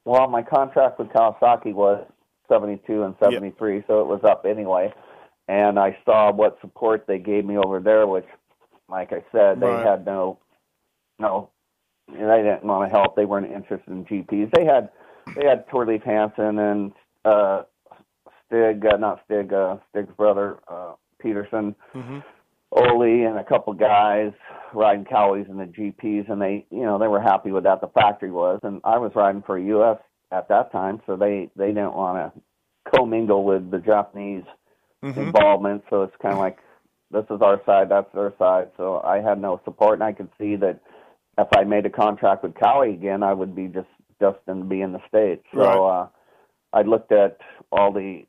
Well, 0.06 0.28
my 0.28 0.42
contract 0.42 1.00
with 1.00 1.10
Kawasaki 1.10 1.74
was 1.74 2.06
seventy 2.48 2.82
two 2.86 3.04
and 3.04 3.16
seventy 3.22 3.52
three, 3.58 3.84
so 3.88 4.02
it 4.02 4.08
was 4.08 4.22
up 4.24 4.46
anyway. 4.48 4.94
And 5.48 5.78
I 5.80 5.98
saw 6.06 6.32
what 6.32 6.58
support 6.62 7.06
they 7.08 7.20
gave 7.20 7.46
me 7.46 7.58
over 7.58 7.80
there, 7.80 8.08
which, 8.08 8.28
like 8.90 9.12
I 9.12 9.24
said, 9.32 9.60
they 9.60 9.68
Right. 9.68 9.86
had 9.86 10.06
no, 10.06 10.40
no, 11.20 11.50
they 12.08 12.18
didn't 12.18 12.64
want 12.64 12.90
to 12.90 12.98
help. 12.98 13.16
They 13.16 13.26
weren't 13.26 13.52
interested 13.52 13.90
in 13.90 14.06
GPs. 14.06 14.52
They 14.56 14.64
had, 14.66 14.90
they 15.36 15.46
had 15.46 15.68
Torleif 15.68 16.04
Hansen 16.04 16.60
and 16.60 16.92
uh, 17.26 17.64
Stig, 18.48 18.86
uh, 18.86 18.98
not 18.98 19.22
Stig, 19.26 19.52
uh, 19.52 19.78
Stig's 19.90 20.14
brother 20.16 20.60
uh, 20.70 20.94
Peterson. 21.20 21.76
Ole 22.76 23.28
and 23.28 23.38
a 23.40 23.44
couple 23.44 23.74
guys 23.74 24.32
riding 24.74 25.06
Cowies 25.06 25.50
in 25.50 25.58
the 25.58 25.66
GPs, 25.66 26.30
and 26.32 26.42
they, 26.42 26.66
you 26.72 26.82
know, 26.84 26.98
they 27.00 27.08
were 27.08 27.22
happy 27.22 27.52
with 27.52 27.64
that. 27.66 27.82
The 27.82 27.88
factory 27.90 28.32
was, 28.32 28.60
and 28.64 28.82
I 28.84 28.98
was 28.98 29.12
riding 29.16 29.44
for 29.44 29.58
a 29.58 29.64
US 29.80 30.00
at 30.32 30.50
that 30.50 30.72
time, 30.72 31.02
so 31.06 31.16
they 31.16 31.50
they 31.56 31.68
didn't 31.68 31.94
want 31.96 32.34
to 32.36 32.42
commingle 32.96 33.44
with 33.44 33.72
the 33.72 33.80
Japanese 33.80 34.44
involvement. 35.16 35.84
So 35.90 36.04
it's 36.04 36.16
kind 36.22 36.34
of 36.34 36.40
like 36.40 36.58
this 37.12 37.26
is 37.30 37.42
our 37.42 37.62
side, 37.66 37.90
that's 37.90 38.12
their 38.14 38.34
side. 38.40 38.72
So 38.78 39.02
I 39.04 39.22
had 39.22 39.40
no 39.42 39.62
support, 39.66 39.96
and 39.96 40.04
I 40.04 40.14
could 40.14 40.30
see 40.40 40.56
that 40.58 40.80
if 41.38 41.48
I 41.56 41.64
made 41.64 41.86
a 41.86 41.90
contract 41.92 42.44
with 42.44 42.56
Cowie 42.56 42.94
again, 42.94 43.24
I 43.24 43.34
would 43.34 43.56
be 43.56 43.68
just 43.68 43.88
destined 44.20 44.64
to 44.64 44.68
be 44.70 44.82
in 44.82 44.94
the 44.94 45.02
states. 45.08 45.46
So 45.54 45.60
Right. 45.60 45.78
uh, 46.02 46.08
I 46.74 46.82
looked 46.82 47.12
at 47.12 47.38
all 47.72 47.92
the 47.92 48.26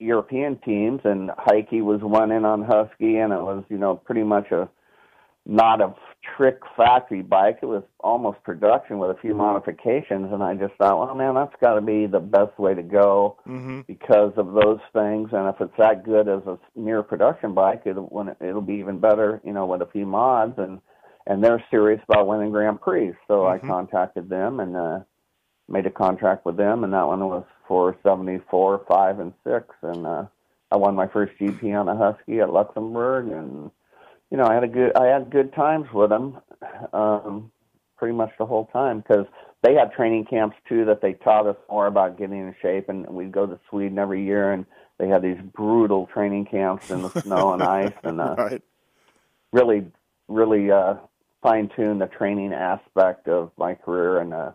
European 0.00 0.58
teams, 0.64 1.00
and 1.04 1.30
Heikki 1.30 1.82
was 1.82 2.00
one 2.02 2.32
in 2.32 2.44
on 2.44 2.62
Husky, 2.62 3.16
and 3.18 3.32
it 3.32 3.40
was 3.40 3.64
you 3.68 3.78
know 3.78 3.96
pretty 3.96 4.22
much 4.22 4.50
a 4.50 4.68
not 5.46 5.80
a 5.80 5.94
trick 6.36 6.60
factory 6.76 7.22
bike. 7.22 7.58
It 7.62 7.66
was 7.66 7.82
almost 8.00 8.42
production 8.44 8.98
with 8.98 9.10
a 9.10 9.20
few 9.20 9.30
mm-hmm. 9.30 9.40
modifications, 9.40 10.32
and 10.32 10.42
I 10.42 10.54
just 10.54 10.74
thought, 10.74 10.98
well, 10.98 11.14
man, 11.14 11.34
that's 11.34 11.54
got 11.60 11.74
to 11.74 11.80
be 11.80 12.06
the 12.06 12.20
best 12.20 12.58
way 12.58 12.74
to 12.74 12.82
go 12.82 13.38
mm-hmm. 13.46 13.80
because 13.86 14.32
of 14.36 14.52
those 14.52 14.80
things. 14.92 15.30
And 15.32 15.48
if 15.48 15.60
it's 15.60 15.76
that 15.78 16.04
good 16.04 16.28
as 16.28 16.42
a 16.46 16.58
mere 16.78 17.02
production 17.02 17.54
bike, 17.54 17.82
it'll 17.84 18.04
when 18.04 18.28
it, 18.28 18.36
it'll 18.40 18.60
be 18.60 18.74
even 18.74 19.00
better, 19.00 19.40
you 19.44 19.52
know, 19.52 19.66
with 19.66 19.82
a 19.82 19.90
few 19.92 20.06
mods. 20.06 20.54
And 20.58 20.80
and 21.26 21.44
they're 21.44 21.62
serious 21.70 22.00
about 22.08 22.26
winning 22.26 22.50
Grand 22.50 22.80
Prix, 22.80 23.12
so 23.28 23.46
I 23.46 23.58
mm-hmm. 23.58 23.68
contacted 23.68 24.28
them 24.28 24.60
and 24.60 24.76
uh, 24.76 25.00
made 25.70 25.86
a 25.86 25.90
contract 25.90 26.44
with 26.44 26.56
them, 26.56 26.84
and 26.84 26.92
that 26.92 27.06
one 27.06 27.20
was 27.26 27.44
for 27.66 27.96
seventy 28.02 28.40
four, 28.50 28.84
five, 28.88 29.20
and 29.20 29.32
six, 29.44 29.66
and 29.82 30.06
uh, 30.06 30.24
I 30.70 30.76
won 30.76 30.94
my 30.94 31.06
first 31.08 31.32
GP 31.40 31.78
on 31.78 31.88
a 31.88 31.96
Husky 31.96 32.40
at 32.40 32.52
Luxembourg, 32.52 33.28
and 33.28 33.70
you 34.30 34.36
know 34.36 34.44
I 34.44 34.54
had 34.54 34.64
a 34.64 34.68
good 34.68 34.96
I 34.96 35.06
had 35.06 35.30
good 35.30 35.52
times 35.54 35.86
with 35.92 36.10
them, 36.10 36.38
um, 36.92 37.50
pretty 37.96 38.14
much 38.14 38.30
the 38.38 38.46
whole 38.46 38.66
time 38.66 39.00
because 39.00 39.26
they 39.62 39.74
had 39.74 39.92
training 39.92 40.26
camps 40.28 40.56
too 40.68 40.84
that 40.86 41.02
they 41.02 41.12
taught 41.12 41.46
us 41.46 41.56
more 41.68 41.86
about 41.86 42.18
getting 42.18 42.38
in 42.38 42.54
shape, 42.60 42.88
and 42.88 43.06
we'd 43.08 43.32
go 43.32 43.46
to 43.46 43.58
Sweden 43.68 43.98
every 43.98 44.24
year, 44.24 44.52
and 44.52 44.66
they 44.98 45.08
had 45.08 45.22
these 45.22 45.40
brutal 45.54 46.06
training 46.12 46.46
camps 46.46 46.84
in 46.88 47.02
the 47.02 47.12
snow 47.22 47.52
and 47.52 47.62
ice, 47.62 47.94
and 48.04 48.20
uh, 48.20 48.36
Right. 48.36 48.62
really, 49.52 49.86
really 50.28 50.70
uh, 50.70 50.94
fine 51.42 51.70
tune 51.74 51.98
the 51.98 52.06
training 52.06 52.52
aspect 52.52 53.28
of 53.28 53.50
my 53.56 53.74
career, 53.74 54.20
and 54.20 54.32
uh, 54.32 54.52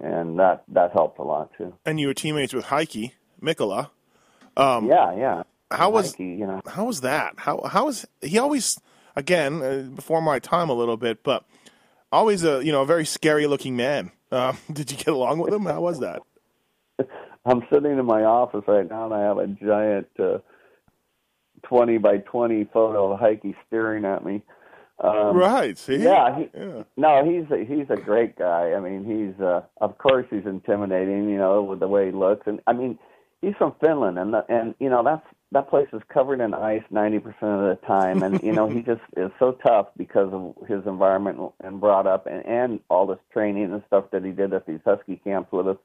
and 0.00 0.38
that 0.38 0.64
that 0.68 0.92
helped 0.92 1.18
a 1.18 1.22
lot 1.22 1.50
too. 1.56 1.74
And 1.84 2.00
you 2.00 2.08
were 2.08 2.14
teammates 2.14 2.52
with 2.52 2.66
Heikki 2.66 3.12
Mikkola. 3.42 3.90
Um, 4.56 4.86
yeah, 4.86 5.14
yeah. 5.16 5.42
How 5.70 5.90
was 5.90 6.14
Heikki, 6.14 6.38
you 6.38 6.46
know? 6.46 6.62
how 6.66 6.84
was 6.84 7.02
that? 7.02 7.34
How 7.36 7.62
how 7.62 7.86
was 7.86 8.06
he 8.20 8.38
always 8.38 8.80
again 9.16 9.62
uh, 9.62 9.82
before 9.94 10.20
my 10.20 10.38
time 10.38 10.68
a 10.68 10.74
little 10.74 10.96
bit, 10.96 11.22
but 11.22 11.44
always 12.12 12.44
a 12.44 12.64
you 12.64 12.72
know 12.72 12.82
a 12.82 12.86
very 12.86 13.06
scary 13.06 13.46
looking 13.46 13.76
man. 13.76 14.10
Uh, 14.30 14.54
did 14.72 14.90
you 14.90 14.96
get 14.96 15.08
along 15.08 15.38
with 15.38 15.52
him? 15.52 15.64
How 15.64 15.80
was 15.80 16.00
that? 16.00 16.22
I'm 17.44 17.62
sitting 17.72 17.98
in 17.98 18.04
my 18.04 18.24
office 18.24 18.64
right 18.66 18.88
now, 18.88 19.06
and 19.06 19.14
I 19.14 19.20
have 19.20 19.38
a 19.38 19.46
giant 19.46 20.08
uh, 20.18 20.38
20 21.62 21.98
by 21.98 22.18
20 22.18 22.64
photo 22.72 23.12
of 23.12 23.20
Heikki 23.20 23.54
staring 23.66 24.04
at 24.04 24.24
me. 24.24 24.42
Um, 25.02 25.36
right. 25.36 25.78
See? 25.78 25.96
Yeah, 25.96 26.38
he, 26.38 26.50
Yeah. 26.54 26.82
no, 26.96 27.24
he's 27.24 27.50
a, 27.50 27.64
he's 27.64 27.88
a 27.90 27.96
great 27.96 28.36
guy. 28.36 28.72
I 28.74 28.80
mean, 28.80 29.04
he's 29.04 29.40
uh, 29.42 29.62
of 29.80 29.96
course 29.98 30.26
he's 30.30 30.44
intimidating, 30.44 31.28
you 31.30 31.38
know, 31.38 31.62
with 31.62 31.80
the 31.80 31.88
way 31.88 32.06
he 32.06 32.12
looks, 32.12 32.46
and 32.46 32.60
I 32.66 32.72
mean, 32.74 32.98
he's 33.40 33.54
from 33.56 33.74
Finland, 33.80 34.18
and 34.18 34.34
the, 34.34 34.44
and 34.48 34.74
you 34.78 34.90
know 34.90 35.02
that's 35.02 35.24
that 35.52 35.68
place 35.70 35.88
is 35.92 36.02
covered 36.12 36.40
in 36.40 36.52
ice 36.54 36.82
ninety 36.90 37.18
percent 37.18 37.42
of 37.42 37.60
the 37.62 37.78
time, 37.86 38.22
and 38.22 38.42
you 38.42 38.52
know 38.52 38.68
he 38.68 38.82
just 38.92 39.00
is 39.16 39.30
so 39.38 39.52
tough 39.66 39.88
because 39.96 40.32
of 40.32 40.54
his 40.68 40.86
environment 40.86 41.38
and 41.64 41.80
brought 41.80 42.06
up, 42.06 42.26
and 42.26 42.44
and 42.46 42.80
all 42.90 43.06
this 43.06 43.18
training 43.32 43.72
and 43.72 43.82
stuff 43.86 44.04
that 44.12 44.24
he 44.24 44.32
did 44.32 44.52
at 44.52 44.66
these 44.66 44.80
husky 44.84 45.16
camps 45.24 45.50
with 45.52 45.66
us. 45.66 45.78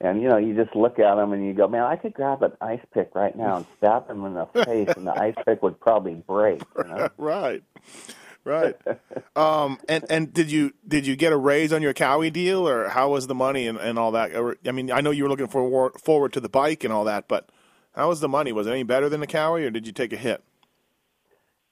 And 0.00 0.22
you 0.22 0.28
know, 0.28 0.36
you 0.36 0.54
just 0.54 0.76
look 0.76 1.00
at 1.00 1.18
him 1.18 1.32
and 1.32 1.44
you 1.44 1.52
go, 1.54 1.66
"Man, 1.66 1.82
I 1.82 1.96
could 1.96 2.14
grab 2.14 2.42
an 2.44 2.52
ice 2.60 2.84
pick 2.94 3.10
right 3.16 3.36
now 3.36 3.56
and 3.56 3.66
stab 3.78 4.08
him 4.08 4.24
in 4.26 4.34
the 4.34 4.46
face, 4.64 4.90
and 4.96 5.04
the 5.06 5.18
ice 5.20 5.34
pick 5.44 5.60
would 5.62 5.80
probably 5.80 6.14
break." 6.14 6.62
You 6.76 6.84
know? 6.84 7.08
Right. 7.18 7.64
Right. 8.44 8.76
um, 9.36 9.78
and 9.88 10.04
and 10.08 10.32
did 10.32 10.50
you 10.50 10.72
did 10.86 11.06
you 11.06 11.16
get 11.16 11.32
a 11.32 11.36
raise 11.36 11.72
on 11.72 11.82
your 11.82 11.92
Cowie 11.92 12.30
deal, 12.30 12.68
or 12.68 12.88
how 12.88 13.10
was 13.10 13.26
the 13.26 13.34
money 13.34 13.66
and, 13.66 13.78
and 13.78 13.98
all 13.98 14.12
that? 14.12 14.56
I 14.66 14.72
mean, 14.72 14.90
I 14.90 15.00
know 15.00 15.10
you 15.10 15.24
were 15.24 15.28
looking 15.28 15.48
forward 15.48 16.00
forward 16.00 16.32
to 16.32 16.40
the 16.40 16.48
bike 16.48 16.84
and 16.84 16.92
all 16.92 17.04
that, 17.04 17.28
but 17.28 17.50
how 17.92 18.08
was 18.08 18.20
the 18.20 18.28
money? 18.28 18.52
Was 18.52 18.66
it 18.66 18.70
any 18.70 18.84
better 18.84 19.08
than 19.08 19.20
the 19.20 19.26
Cowie, 19.26 19.64
or 19.64 19.70
did 19.70 19.86
you 19.86 19.92
take 19.92 20.12
a 20.12 20.16
hit? 20.16 20.42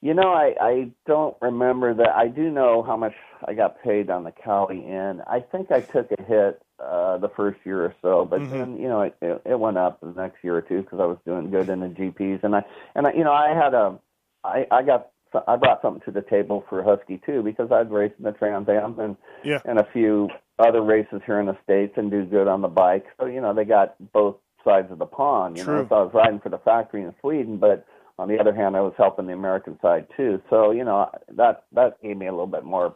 You 0.02 0.12
know, 0.14 0.32
I 0.32 0.54
I 0.60 0.90
don't 1.06 1.36
remember 1.40 1.94
that. 1.94 2.10
I 2.14 2.28
do 2.28 2.50
know 2.50 2.82
how 2.82 2.96
much 2.96 3.14
I 3.46 3.54
got 3.54 3.82
paid 3.82 4.10
on 4.10 4.24
the 4.24 4.32
Cowie 4.32 4.84
Inn. 4.84 5.22
I 5.26 5.40
think 5.40 5.70
I 5.70 5.80
took 5.80 6.10
a 6.12 6.22
hit 6.22 6.62
uh 6.78 7.16
the 7.18 7.30
first 7.30 7.58
year 7.64 7.82
or 7.82 7.94
so, 8.02 8.26
but 8.26 8.50
then 8.50 8.76
you 8.76 8.88
know 8.88 9.02
it, 9.02 9.16
it 9.22 9.42
it 9.46 9.58
went 9.58 9.78
up 9.78 10.00
the 10.00 10.12
next 10.12 10.44
year 10.44 10.56
or 10.56 10.62
two 10.62 10.82
because 10.82 11.00
I 11.00 11.06
was 11.06 11.18
doing 11.24 11.50
good 11.50 11.68
in 11.70 11.80
the 11.80 11.88
GPs, 11.88 12.44
and 12.44 12.54
I 12.54 12.64
and 12.94 13.06
I, 13.06 13.12
you 13.14 13.24
know 13.24 13.32
I 13.32 13.54
had 13.54 13.72
a 13.72 13.98
I 14.44 14.66
I 14.70 14.82
got 14.82 15.08
I 15.46 15.56
brought 15.56 15.82
something 15.82 16.02
to 16.06 16.10
the 16.10 16.22
table 16.28 16.64
for 16.68 16.82
Husky 16.82 17.20
too 17.24 17.42
because 17.42 17.70
I'd 17.72 17.90
raced 17.90 18.14
in 18.18 18.24
the 18.24 18.32
Trans 18.32 18.68
Am 18.68 18.98
and 18.98 19.16
Yeah. 19.44 19.60
and 19.64 19.78
a 19.78 19.86
few 19.92 20.28
other 20.58 20.82
races 20.82 21.20
here 21.26 21.38
in 21.40 21.46
the 21.46 21.56
states 21.62 21.94
and 21.96 22.10
do 22.10 22.24
good 22.24 22.48
on 22.48 22.62
the 22.62 22.68
bike. 22.68 23.04
So 23.20 23.26
you 23.26 23.40
know 23.40 23.54
they 23.54 23.64
got 23.64 23.94
both 24.12 24.36
sides 24.64 24.90
of 24.90 24.98
the 24.98 25.06
pond. 25.06 25.56
You 25.56 25.64
True. 25.64 25.82
know, 25.82 25.86
so 25.88 25.94
I 25.96 26.02
was 26.02 26.14
riding 26.14 26.40
for 26.40 26.48
the 26.48 26.58
factory 26.58 27.02
in 27.02 27.14
Sweden, 27.20 27.58
but 27.58 27.86
on 28.18 28.28
the 28.28 28.38
other 28.38 28.54
hand, 28.54 28.76
I 28.76 28.80
was 28.80 28.94
helping 28.96 29.26
the 29.26 29.32
American 29.34 29.78
side 29.80 30.06
too. 30.16 30.40
So 30.50 30.70
you 30.70 30.84
know 30.84 31.10
that 31.36 31.64
that 31.72 32.00
gave 32.02 32.16
me 32.16 32.26
a 32.26 32.32
little 32.32 32.46
bit 32.46 32.64
more 32.64 32.94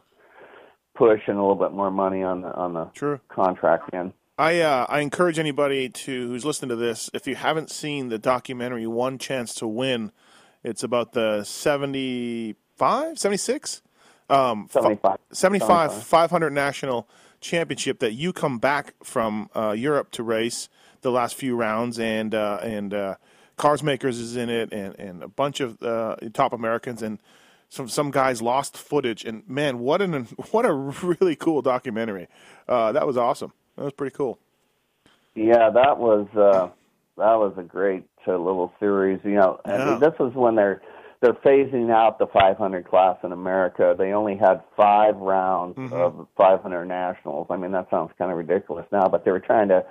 push 0.95 1.21
and 1.27 1.37
a 1.37 1.41
little 1.41 1.55
bit 1.55 1.71
more 1.71 1.91
money 1.91 2.23
on 2.23 2.41
the 2.41 2.53
on 2.53 2.73
the 2.73 2.85
True. 2.93 3.19
contract 3.29 3.93
end. 3.93 4.13
I 4.37 4.59
uh, 4.61 4.85
I 4.89 5.01
encourage 5.01 5.37
anybody 5.37 5.89
to 5.89 6.27
who's 6.27 6.45
listening 6.45 6.69
to 6.69 6.75
this 6.75 7.09
if 7.13 7.27
you 7.27 7.35
haven't 7.35 7.69
seen 7.69 8.09
the 8.09 8.17
documentary 8.17 8.87
One 8.87 9.17
Chance 9.17 9.53
to 9.55 9.67
Win, 9.67 10.11
it's 10.63 10.83
about 10.83 11.13
the 11.13 11.43
75, 11.43 13.17
76? 13.17 13.81
Um, 14.29 14.67
fi- 14.67 14.81
75. 14.81 15.17
75, 15.31 15.91
75. 15.91 16.03
500 16.03 16.49
national 16.51 17.07
championship 17.41 17.99
that 17.99 18.13
you 18.13 18.31
come 18.31 18.59
back 18.59 18.93
from 19.03 19.49
uh, 19.55 19.71
Europe 19.71 20.11
to 20.11 20.23
race 20.23 20.69
the 21.01 21.11
last 21.11 21.35
few 21.35 21.55
rounds, 21.55 21.99
and 21.99 22.33
uh, 22.33 22.59
and 22.61 22.93
uh, 22.93 23.15
Karsmakers 23.57 24.19
is 24.19 24.37
in 24.37 24.49
it, 24.49 24.71
and, 24.71 24.97
and 24.97 25.23
a 25.23 25.27
bunch 25.27 25.59
of 25.59 25.81
uh, 25.83 26.15
top 26.33 26.53
Americans, 26.53 27.01
and 27.01 27.19
some 27.69 27.89
some 27.89 28.11
guys 28.11 28.41
lost 28.41 28.77
footage, 28.77 29.25
and 29.25 29.47
man, 29.49 29.79
what 29.79 30.01
an 30.01 30.13
what 30.51 30.65
a 30.65 30.73
really 30.73 31.35
cool 31.35 31.61
documentary! 31.61 32.27
Uh, 32.67 32.91
that 32.91 33.05
was 33.05 33.17
awesome. 33.17 33.51
That 33.75 33.83
was 33.83 33.93
pretty 33.93 34.15
cool. 34.15 34.39
Yeah, 35.35 35.69
that 35.71 35.97
was 35.97 36.27
uh, 36.35 36.69
that 37.17 37.35
was 37.35 37.53
a 37.57 37.63
great 37.63 38.03
uh, 38.27 38.31
little 38.37 38.71
series. 38.79 39.19
You 39.23 39.35
know, 39.35 39.59
Yeah. 39.65 39.93
and 39.93 40.01
this 40.01 40.13
was 40.19 40.33
when 40.33 40.55
they're 40.55 40.81
they're 41.21 41.33
phasing 41.33 41.91
out 41.91 42.17
the 42.17 42.25
500 42.27 42.87
class 42.87 43.15
in 43.23 43.31
America. 43.31 43.93
They 43.97 44.11
only 44.13 44.35
had 44.37 44.61
five 44.75 45.15
rounds 45.17 45.77
Mm-hmm. 45.77 45.93
of 45.93 46.27
500 46.35 46.85
nationals. 46.85 47.47
I 47.51 47.57
mean, 47.57 47.71
that 47.73 47.89
sounds 47.91 48.11
kind 48.17 48.31
of 48.31 48.37
ridiculous 48.37 48.85
now, 48.91 49.07
but 49.07 49.23
they 49.25 49.31
were 49.31 49.39
trying 49.39 49.69
to. 49.69 49.85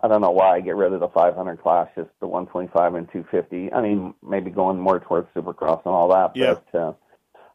I 0.00 0.06
don't 0.06 0.20
know 0.20 0.30
why 0.30 0.60
get 0.60 0.76
rid 0.76 0.92
of 0.92 1.00
the 1.00 1.08
500 1.08 1.60
class, 1.60 1.88
just 1.96 2.10
the 2.20 2.28
125 2.28 2.94
and 2.94 3.08
250. 3.10 3.72
I 3.72 3.80
mean, 3.82 4.14
maybe 4.22 4.48
going 4.50 4.78
more 4.78 5.00
towards 5.00 5.26
Supercross 5.34 5.84
and 5.84 5.92
all 5.92 6.08
that. 6.10 6.36
Yeah. 6.36 6.54
But 6.72 6.78
uh, 6.78 6.92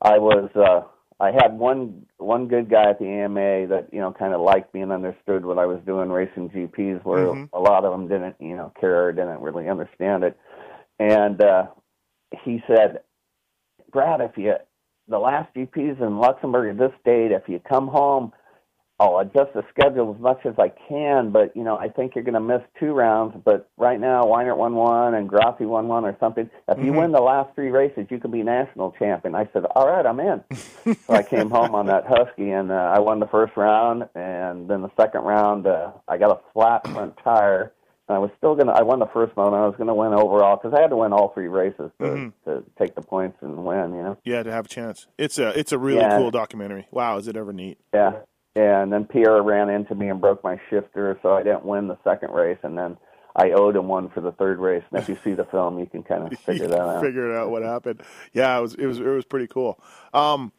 I 0.02 0.18
was 0.18 0.50
uh, 0.54 0.82
I 1.24 1.32
had 1.32 1.58
one 1.58 2.06
one 2.18 2.50
good 2.50 2.70
guy 2.70 2.90
at 2.90 3.00
the 3.00 3.06
AMA 3.06 3.68
that 3.68 3.88
you 3.94 4.02
know 4.02 4.12
kind 4.12 4.34
of 4.34 4.42
liked 4.42 4.74
me 4.74 4.82
and 4.82 4.92
understood 4.92 5.46
what 5.46 5.58
I 5.58 5.66
was 5.66 5.80
doing 5.86 6.10
racing 6.10 6.50
GPs, 6.50 7.04
where 7.06 7.28
Mhm. 7.28 7.50
a 7.54 7.60
lot 7.60 7.86
of 7.86 7.94
them 7.94 8.10
didn't 8.10 8.36
you 8.42 8.58
know 8.58 8.74
care 8.80 9.06
or 9.06 9.14
didn't 9.14 9.40
really 9.40 9.70
understand 9.70 10.26
it. 10.26 10.38
And 11.00 11.42
uh, 11.42 11.68
he 12.44 12.62
said, 12.68 13.04
Brad, 13.92 14.20
if 14.20 14.38
you 14.38 14.56
the 15.08 15.18
last 15.18 15.54
GPs 15.54 16.02
in 16.02 16.18
Luxembourg 16.20 16.70
at 16.72 16.78
this 16.78 16.98
date, 17.06 17.32
if 17.32 17.48
you 17.48 17.60
come 17.60 17.88
home, 17.88 18.34
I'll 19.00 19.18
adjust 19.20 19.54
the 19.54 19.64
schedule 19.70 20.14
as 20.16 20.22
much 20.22 20.46
as 20.46 20.54
I 20.60 20.70
can. 20.88 21.32
But 21.32 21.56
you 21.58 21.64
know, 21.64 21.78
I 21.78 21.90
think 21.90 22.16
you're 22.16 22.24
going 22.24 22.36
to 22.36 22.40
miss 22.40 22.62
two 22.80 22.94
rounds. 22.94 23.36
But 23.44 23.68
right 23.78 24.00
now, 24.00 24.24
Weinert 24.24 24.56
won 24.58 24.76
one 24.76 25.14
and 25.16 25.28
Grassi 25.28 25.66
won 25.66 25.88
one 25.88 26.06
or 26.06 26.16
something. 26.20 26.50
If 26.70 26.84
you 26.84 26.94
win 26.94 27.12
the 27.12 27.20
last 27.22 27.54
three 27.56 27.70
races, 27.70 28.06
you 28.10 28.20
can 28.20 28.32
be 28.32 28.44
national 28.44 28.92
champion. 29.00 29.36
I 29.36 29.50
said, 29.52 29.66
all 29.76 29.88
right, 29.88 30.06
I'm 30.06 30.20
in. 30.20 30.44
so 31.08 31.14
I 31.14 31.24
came 31.24 31.50
home 31.50 31.76
on 31.76 31.88
that 31.88 32.06
Husky 32.08 32.52
and 32.52 32.72
uh, 32.72 32.76
I 32.76 33.00
won 33.00 33.20
the 33.20 33.28
first 33.28 33.58
round, 33.58 34.08
and 34.16 34.70
then 34.70 34.82
the 34.82 34.92
second 34.96 35.22
round, 35.22 35.66
uh, 35.68 35.92
I 36.08 36.18
got 36.18 36.32
a 36.32 36.40
flat 36.54 36.84
front 36.94 37.16
tire. 37.24 37.74
And 38.10 38.18
I 38.18 38.20
was 38.20 38.32
still 38.38 38.54
gonna. 38.54 38.74
I 38.74 38.82
won 38.82 39.00
the 39.00 39.08
first 39.14 39.34
one. 39.38 39.48
And 39.48 39.56
I 39.56 39.66
was 39.66 39.76
gonna 39.78 39.96
win 39.96 40.14
overall 40.14 40.58
because 40.58 40.78
I 40.78 40.82
had 40.82 40.90
to 40.90 40.98
win 40.98 41.14
all 41.14 41.30
three 41.34 41.48
races 41.48 41.90
to 42.02 42.06
Mhm. 42.06 42.34
to 42.44 42.64
take 42.78 42.96
the 42.96 43.02
points 43.02 43.38
and 43.42 43.64
win. 43.64 43.94
You 43.96 44.04
know. 44.04 44.18
Yeah, 44.26 44.44
to 44.44 44.52
have 44.52 44.66
a 44.66 44.68
chance. 44.68 45.08
It's 45.18 45.40
a 45.40 45.58
it's 45.58 45.72
a 45.72 45.78
really 45.80 46.02
Yeah. 46.02 46.18
cool 46.18 46.30
documentary. 46.30 46.86
Wow, 46.92 47.18
is 47.18 47.30
it 47.30 47.38
ever 47.38 47.54
neat? 47.54 47.78
Yeah. 47.94 48.12
And 48.56 48.94
then 48.94 49.06
Pierre 49.06 49.42
ran 49.42 49.70
into 49.70 49.96
me 49.96 50.10
and 50.10 50.22
broke 50.22 50.44
my 50.44 50.60
shifter, 50.70 51.18
so 51.22 51.34
I 51.34 51.42
didn't 51.44 51.66
win 51.66 51.88
the 51.88 51.98
second 52.04 52.32
race, 52.34 52.60
and 52.64 52.78
then 52.78 52.98
I 53.36 53.52
owed 53.52 53.76
him 53.76 53.88
one 53.88 54.10
for 54.10 54.22
the 54.22 54.32
third 54.32 54.60
race. 54.60 54.84
And 54.92 55.02
if 55.02 55.10
you 55.10 55.18
see 55.24 55.34
the 55.34 55.46
film, 55.46 55.80
you 55.80 55.88
can 55.88 56.04
kind 56.04 56.24
of 56.32 56.38
figure 56.40 56.68
that 56.68 56.80
out. 56.80 57.02
Figure 57.02 57.32
it 57.32 57.36
out 57.36 57.50
what 57.50 57.64
happened. 57.64 58.04
Yeah, 58.32 58.58
it 58.58 58.62
was 58.62 58.76
it 58.76 58.86
was 58.86 59.00
it 59.00 59.06
was 59.06 59.26
pretty 59.26 59.48
cool. 59.48 59.80
Um, 60.14 60.52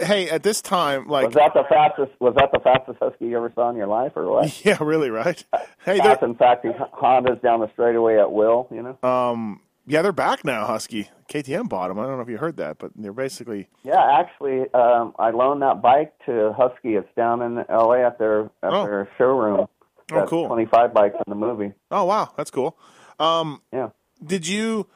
hey, 0.00 0.30
at 0.30 0.42
this 0.42 0.62
time, 0.62 1.06
like 1.06 1.26
Was 1.26 1.34
that 1.34 1.52
the 1.52 1.64
fastest? 1.68 2.12
Was 2.18 2.34
that 2.36 2.50
the 2.52 2.60
fastest 2.60 2.98
husky 3.00 3.26
you 3.26 3.36
ever 3.36 3.52
saw 3.54 3.68
in 3.68 3.76
your 3.76 3.88
life, 3.88 4.12
or 4.16 4.30
what? 4.30 4.64
yeah, 4.64 4.78
really, 4.80 5.10
right? 5.10 5.42
Hey, 5.84 5.98
they're, 6.00 6.18
in 6.22 6.34
fact, 6.34 6.62
the 6.62 6.70
Hondas 6.70 7.42
down 7.42 7.60
the 7.60 7.70
straightaway 7.72 8.18
at 8.18 8.32
will. 8.32 8.68
You 8.70 8.82
know. 9.02 9.08
um, 9.08 9.60
yeah, 9.88 10.02
they're 10.02 10.12
back 10.12 10.44
now. 10.44 10.66
Husky 10.66 11.08
KTM 11.30 11.68
bought 11.68 11.88
them. 11.88 11.98
I 11.98 12.06
don't 12.06 12.16
know 12.16 12.22
if 12.22 12.28
you 12.28 12.38
heard 12.38 12.56
that, 12.58 12.78
but 12.78 12.92
they're 12.94 13.12
basically 13.12 13.68
Yeah, 13.82 14.00
actually, 14.20 14.72
um, 14.74 15.14
I 15.18 15.30
loaned 15.30 15.62
that 15.62 15.82
bike 15.82 16.12
to 16.26 16.52
Husky. 16.56 16.94
It's 16.94 17.08
down 17.16 17.42
in 17.42 17.64
L.A. 17.68 18.04
at 18.06 18.18
their 18.18 18.44
at 18.62 18.72
Oh. 18.72 18.84
their 18.84 19.08
showroom. 19.18 19.60
Oh, 19.60 19.68
That's 20.10 20.30
cool. 20.30 20.46
Twenty-five 20.46 20.94
bikes 20.94 21.16
in 21.16 21.30
the 21.30 21.34
movie. 21.36 21.72
oh 21.90 22.04
wow, 22.04 22.30
that's 22.36 22.50
cool. 22.50 22.78
Um, 23.18 23.62
Yeah. 23.72 23.90
did 24.24 24.46
you 24.46 24.86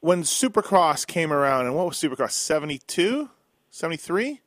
when 0.00 0.22
Supercross 0.22 1.06
came 1.06 1.32
around 1.32 1.66
and 1.66 1.74
what 1.74 1.86
was 1.86 1.96
Supercross 1.96 2.32
72? 2.32 3.30
73? 3.70 4.40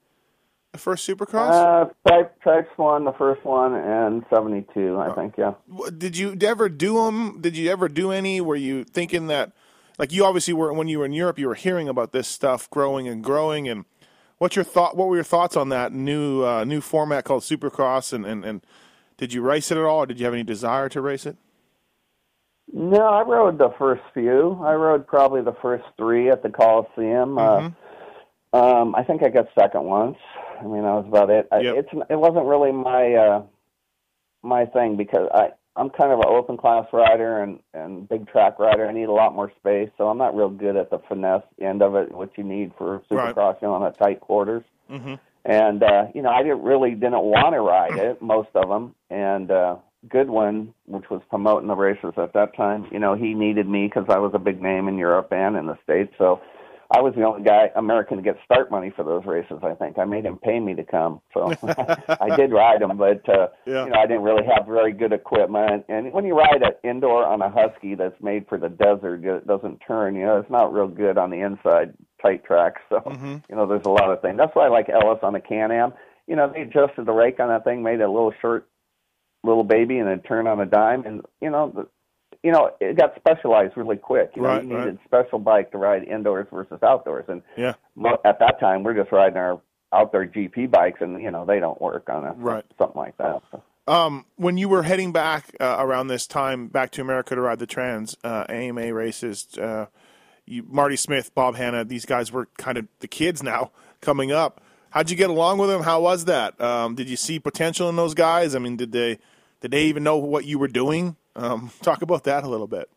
The 0.73 0.77
first 0.77 1.07
Supercross? 1.07 1.49
Uh, 1.49 1.89
Tripe, 2.07 2.39
Tripes 2.41 2.69
won 2.77 3.05
the 3.05 3.13
first 3.13 3.43
one 3.45 3.73
and 3.73 4.23
seventy 4.29 4.65
two, 4.73 4.99
I 4.99 5.13
think. 5.15 5.35
Yeah. 5.37 5.53
Did 5.97 6.17
you 6.17 6.37
ever 6.41 6.69
do 6.69 7.05
them? 7.05 7.39
Did 7.41 7.55
you 7.57 7.71
ever 7.71 7.87
do 7.87 8.11
any? 8.11 8.41
Were 8.41 8.55
you 8.57 8.83
thinking 8.83 9.27
that, 9.27 9.53
like 9.97 10.11
you 10.11 10.25
obviously 10.25 10.53
were 10.53 10.71
when 10.73 10.87
you 10.87 10.99
were 10.99 11.05
in 11.05 11.13
Europe, 11.13 11.39
you 11.39 11.47
were 11.47 11.55
hearing 11.55 11.89
about 11.89 12.11
this 12.11 12.27
stuff 12.27 12.69
growing 12.69 13.07
and 13.07 13.23
growing, 13.23 13.67
and 13.67 13.85
what's 14.37 14.55
your 14.55 14.65
thought? 14.65 14.95
What 14.95 15.07
were 15.07 15.15
your 15.15 15.23
thoughts 15.23 15.55
on 15.55 15.69
that 15.69 15.91
new 15.91 16.43
uh, 16.43 16.63
new 16.63 16.81
format 16.81 17.23
called 17.25 17.43
Supercross? 17.43 18.13
And, 18.13 18.25
and 18.25 18.45
and 18.45 18.61
did 19.17 19.33
you 19.33 19.41
race 19.41 19.71
it 19.71 19.77
at 19.77 19.83
all, 19.83 19.99
or 19.99 20.05
did 20.05 20.19
you 20.19 20.25
have 20.25 20.33
any 20.33 20.43
desire 20.43 20.89
to 20.89 21.01
race 21.01 21.25
it? 21.25 21.37
No, 22.71 23.01
I 23.01 23.21
rode 23.21 23.57
the 23.57 23.73
first 23.79 24.03
few. 24.13 24.59
I 24.61 24.73
rode 24.73 25.07
probably 25.07 25.41
the 25.41 25.55
first 25.61 25.85
three 25.97 26.29
at 26.29 26.43
the 26.43 26.49
Coliseum. 26.49 27.35
Mhm. 27.35 27.75
Uh, 28.53 28.57
um, 28.57 28.95
I 28.95 29.03
think 29.03 29.23
I 29.23 29.29
got 29.29 29.47
second 29.57 29.83
once. 29.83 30.17
I 30.59 30.63
mean, 30.63 30.83
that 30.83 30.93
was 30.93 31.05
about 31.07 31.29
it. 31.29 31.47
I, 31.51 31.59
It's 31.59 31.89
it 32.09 32.15
wasn't 32.15 32.45
really 32.45 32.71
my 32.71 33.13
uh, 33.13 33.43
my 34.43 34.65
thing 34.65 34.97
because 34.97 35.29
I 35.33 35.51
I'm 35.77 35.89
kind 35.89 36.11
of 36.11 36.19
an 36.19 36.25
open 36.27 36.57
class 36.57 36.85
rider 36.91 37.41
and 37.41 37.59
and 37.73 38.09
big 38.09 38.27
track 38.27 38.59
rider. 38.59 38.87
I 38.87 38.93
need 38.93 39.05
a 39.09 39.11
lot 39.11 39.35
more 39.35 39.51
space, 39.59 39.89
so 39.97 40.07
I'm 40.09 40.17
not 40.17 40.35
real 40.35 40.49
good 40.49 40.75
at 40.75 40.89
the 40.89 40.99
finesse 41.07 41.43
end 41.61 41.81
of 41.81 41.95
it, 41.95 42.11
what 42.11 42.37
you 42.37 42.43
need 42.43 42.71
for 42.77 43.01
Right. 43.11 43.35
supercross, 43.35 43.61
you 43.61 43.67
know, 43.67 43.75
on 43.75 43.83
a 43.83 43.91
tight 43.91 44.19
quarters. 44.19 44.63
Mm-hmm. 44.89 45.15
And 45.45 45.83
uh, 45.83 46.05
you 46.13 46.21
know, 46.21 46.29
I 46.29 46.43
didn't 46.43 46.63
really 46.63 46.91
didn't 46.91 47.21
want 47.21 47.53
to 47.53 47.61
ride 47.61 47.97
it, 47.97 48.21
most 48.21 48.49
of 48.55 48.67
them. 48.67 48.95
And 49.09 49.49
uh, 49.51 49.75
Goodwin, 50.09 50.73
which 50.85 51.09
was 51.09 51.21
promoting 51.29 51.67
the 51.67 51.75
races 51.75 52.13
at 52.17 52.33
that 52.33 52.55
time, 52.55 52.87
you 52.91 52.99
know, 52.99 53.15
he 53.15 53.33
needed 53.33 53.67
me 53.67 53.87
because 53.87 54.05
I 54.09 54.17
was 54.17 54.31
a 54.33 54.39
big 54.39 54.61
name 54.61 54.87
in 54.87 54.97
Europe 54.97 55.29
and 55.31 55.55
in 55.55 55.67
the 55.67 55.77
states. 55.83 56.13
So 56.17 56.41
I 56.89 57.01
was 57.01 57.13
the 57.15 57.23
only 57.23 57.43
guy 57.43 57.69
American 57.75 58.17
to 58.17 58.23
get 58.23 58.37
start 58.45 58.71
money 58.71 58.91
for 58.95 59.03
those 59.03 59.25
races. 59.25 59.59
I 59.61 59.73
think 59.73 59.97
I 59.99 60.05
made 60.05 60.25
him 60.25 60.37
pay 60.37 60.59
me 60.59 60.73
to 60.75 60.83
come, 60.83 61.19
so 61.33 61.51
I 62.21 62.35
did 62.35 62.51
ride 62.51 62.81
them. 62.81 62.95
But 62.97 63.27
uh, 63.27 63.47
Yeah. 63.65 63.83
you 63.85 63.91
know, 63.91 63.99
I 63.99 64.05
didn't 64.07 64.23
really 64.23 64.45
have 64.45 64.65
very 64.65 64.93
good 64.93 65.11
equipment. 65.11 65.83
And 65.89 66.13
when 66.13 66.25
you 66.25 66.37
ride 66.37 66.61
an 66.61 66.71
indoor 66.89 67.25
on 67.25 67.41
a 67.41 67.49
Husky 67.49 67.95
that's 67.95 68.15
made 68.21 68.47
for 68.47 68.57
the 68.57 68.69
desert, 68.69 69.23
it 69.25 69.45
doesn't 69.47 69.79
turn. 69.85 70.15
You 70.15 70.25
know, 70.25 70.37
it's 70.39 70.49
not 70.49 70.73
real 70.73 70.87
good 70.87 71.17
on 71.17 71.29
the 71.29 71.41
inside 71.41 71.93
tight 72.21 72.45
tracks. 72.45 72.81
So 72.89 72.99
Mm-hmm. 72.99 73.37
you 73.49 73.55
know, 73.55 73.65
there's 73.67 73.85
a 73.85 73.89
lot 73.89 74.09
of 74.11 74.21
things. 74.21 74.37
That's 74.37 74.55
why 74.55 74.65
I 74.65 74.69
like 74.69 74.89
Ellis 74.89 75.19
on 75.23 75.33
the 75.33 75.39
Can-Am. 75.41 75.93
You 76.27 76.35
know, 76.35 76.51
they 76.53 76.61
adjusted 76.61 77.05
the 77.05 77.11
rake 77.13 77.39
on 77.39 77.49
that 77.49 77.63
thing, 77.63 77.83
made 77.83 77.99
it 77.99 78.03
a 78.03 78.11
little 78.11 78.33
short, 78.41 78.67
little 79.43 79.63
baby, 79.63 79.97
and 79.99 80.07
then 80.07 80.21
turned 80.21 80.47
on 80.47 80.59
a 80.59 80.65
dime, 80.65 81.05
and 81.05 81.21
you 81.41 81.49
know, 81.49 81.71
the, 81.75 81.87
you 82.47 82.53
know, 82.53 82.71
it 82.79 82.95
got 82.97 83.13
specialized 83.17 83.75
really 83.75 83.97
quick. 83.97 84.31
You 84.33 84.41
know, 84.41 84.47
Right, 84.47 84.63
you 84.63 84.69
needed 84.69 84.85
right. 84.85 84.99
special 85.05 85.37
bike 85.37 85.69
to 85.71 85.77
ride 85.77 86.05
indoors 86.05 86.47
versus 86.49 86.79
outdoors, 86.81 87.25
and 87.27 87.41
Yeah. 87.57 87.73
at 88.23 88.39
that 88.39 88.57
time 88.61 88.83
we're 88.83 88.93
just 88.93 89.11
riding 89.11 89.37
our 89.37 89.59
outdoor 89.91 90.25
GP 90.27 90.67
bikes, 90.67 91.01
and 91.01 91.21
you 91.21 91.29
know, 91.29 91.43
they 91.43 91.59
don't 91.59 91.81
work 91.81 92.07
on 92.09 92.23
a 92.23 92.31
Right. 92.31 92.63
something 92.77 93.01
like 93.01 93.17
that. 93.17 93.41
So. 93.51 93.61
Um, 93.85 94.25
when 94.37 94.57
you 94.57 94.69
were 94.69 94.83
heading 94.83 95.11
back 95.11 95.53
uh, 95.59 95.75
around 95.77 96.07
this 96.07 96.25
time 96.25 96.67
back 96.67 96.91
to 96.91 97.01
America 97.01 97.35
to 97.35 97.41
ride 97.41 97.59
the 97.59 97.67
Trans 97.67 98.15
uh, 98.23 98.45
AMA 98.47 98.93
races, 98.93 99.45
uh, 99.57 99.87
you, 100.45 100.63
Marty 100.69 100.95
Smith, 100.95 101.35
Bob 101.35 101.57
Hannah, 101.57 101.83
these 101.83 102.05
guys 102.05 102.31
were 102.31 102.47
kind 102.57 102.77
of 102.77 102.87
the 103.01 103.09
kids 103.09 103.43
now 103.43 103.71
coming 103.99 104.31
up. 104.31 104.61
How'd 104.91 105.09
you 105.09 105.17
get 105.17 105.29
along 105.29 105.57
with 105.57 105.69
them? 105.69 105.83
How 105.83 105.99
was 105.99 106.23
that? 106.25 106.59
Um, 106.61 106.95
did 106.95 107.09
you 107.09 107.17
see 107.17 107.39
potential 107.39 107.89
in 107.89 107.97
those 107.97 108.13
guys? 108.13 108.55
I 108.55 108.59
mean, 108.59 108.77
did 108.77 108.93
they 108.93 109.19
did 109.59 109.71
they 109.71 109.83
even 109.83 110.03
know 110.03 110.15
what 110.15 110.45
you 110.45 110.57
were 110.59 110.69
doing? 110.69 111.17
Um, 111.37 111.71
talk 111.81 112.01
about 112.01 112.23
that 112.25 112.43
a 112.43 112.49
little 112.49 112.67
bit. 112.67 112.89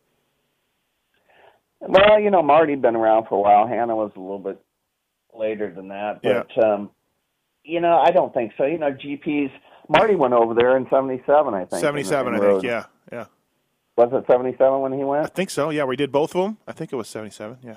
Well, 1.80 2.18
you 2.20 2.30
know, 2.30 2.42
Marty'd 2.42 2.82
been 2.82 2.96
around 2.96 3.26
for 3.28 3.36
a 3.36 3.40
while. 3.40 3.66
Hannah 3.66 3.96
was 3.96 4.12
a 4.16 4.20
little 4.20 4.38
bit 4.38 4.60
later 5.34 5.72
than 5.72 5.88
that, 5.88 6.20
but 6.22 6.62
um, 6.62 6.90
you 7.64 7.80
know, 7.80 7.98
I 7.98 8.10
don't 8.10 8.32
think 8.34 8.52
so. 8.58 8.64
You 8.64 8.78
know, 8.78 8.92
GPs. 8.92 9.50
Marty 9.88 10.14
went 10.14 10.34
over 10.34 10.54
there 10.54 10.76
in 10.76 10.86
'77, 10.90 11.54
I 11.54 11.64
think. 11.64 11.80
Seventy-seven, 11.80 12.34
I 12.34 12.38
think. 12.38 12.62
Yeah, 12.62 12.84
yeah, 13.12 13.26
Was 13.96 14.10
it 14.12 14.24
'77 14.30 14.80
when 14.80 14.92
he 14.92 15.04
went? 15.04 15.24
I 15.24 15.28
think 15.28 15.50
so. 15.50 15.70
Yeah, 15.70 15.84
we 15.84 15.96
did 15.96 16.12
both 16.12 16.34
of 16.34 16.42
them. 16.44 16.58
I 16.66 16.72
think 16.72 16.92
it 16.92 16.96
was 16.96 17.08
seventy-seven. 17.08 17.58
Yeah. 17.62 17.76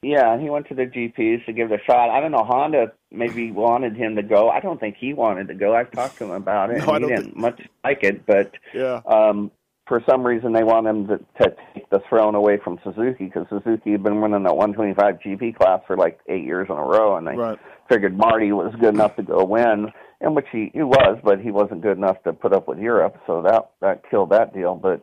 Yeah, 0.00 0.32
and 0.32 0.40
he 0.40 0.48
went 0.48 0.68
to 0.68 0.74
the 0.76 0.84
GPs 0.86 1.44
to 1.46 1.52
give 1.52 1.72
it 1.72 1.80
a 1.80 1.84
shot. 1.84 2.10
I 2.10 2.20
don't 2.20 2.30
know. 2.30 2.44
Honda 2.44 2.92
maybe 3.10 3.50
wanted 3.50 3.96
him 3.96 4.14
to 4.14 4.22
go. 4.22 4.48
I 4.48 4.60
don't 4.60 4.78
think 4.78 4.94
he 4.96 5.12
wanted 5.12 5.48
to 5.48 5.54
go. 5.54 5.74
I've 5.74 5.90
talked 5.90 6.18
to 6.18 6.24
him 6.26 6.30
about 6.30 6.70
it. 6.70 6.78
No, 6.86 6.94
he 6.94 7.00
didn't 7.00 7.36
much 7.36 7.60
like 7.82 8.04
it, 8.04 8.24
but 8.24 8.52
Yeah. 8.72 9.00
um, 9.06 9.50
for 9.88 10.02
some 10.08 10.22
reason 10.24 10.52
they 10.52 10.62
want 10.64 10.86
him 10.86 11.06
to, 11.08 11.18
to 11.42 11.56
take 11.74 11.88
the 11.90 12.00
throne 12.08 12.34
away 12.34 12.58
from 12.62 12.78
Suzuki 12.84 13.24
because 13.24 13.46
Suzuki 13.48 13.92
had 13.92 14.02
been 14.02 14.20
winning 14.20 14.42
that 14.44 14.56
125 14.56 15.18
GP 15.20 15.56
class 15.56 15.80
for 15.86 15.96
like 15.96 16.20
eight 16.28 16.44
years 16.44 16.66
in 16.70 16.76
a 16.76 16.82
row, 16.82 17.16
and 17.16 17.26
they 17.26 17.34
Right. 17.36 17.58
figured 17.88 18.16
Marty 18.16 18.52
was 18.52 18.74
good 18.80 18.94
enough 18.94 19.16
to 19.16 19.22
go 19.22 19.42
win, 19.44 19.86
and 20.20 20.36
which 20.36 20.46
he, 20.52 20.70
he 20.74 20.82
was, 20.82 21.18
but 21.24 21.40
he 21.40 21.50
wasn't 21.50 21.80
good 21.80 21.96
enough 21.96 22.22
to 22.24 22.32
put 22.32 22.52
up 22.52 22.68
with 22.68 22.78
Europe, 22.78 23.16
so 23.26 23.42
that 23.42 23.70
that 23.80 24.02
killed 24.10 24.30
that 24.30 24.52
deal. 24.54 24.74
But 24.74 25.02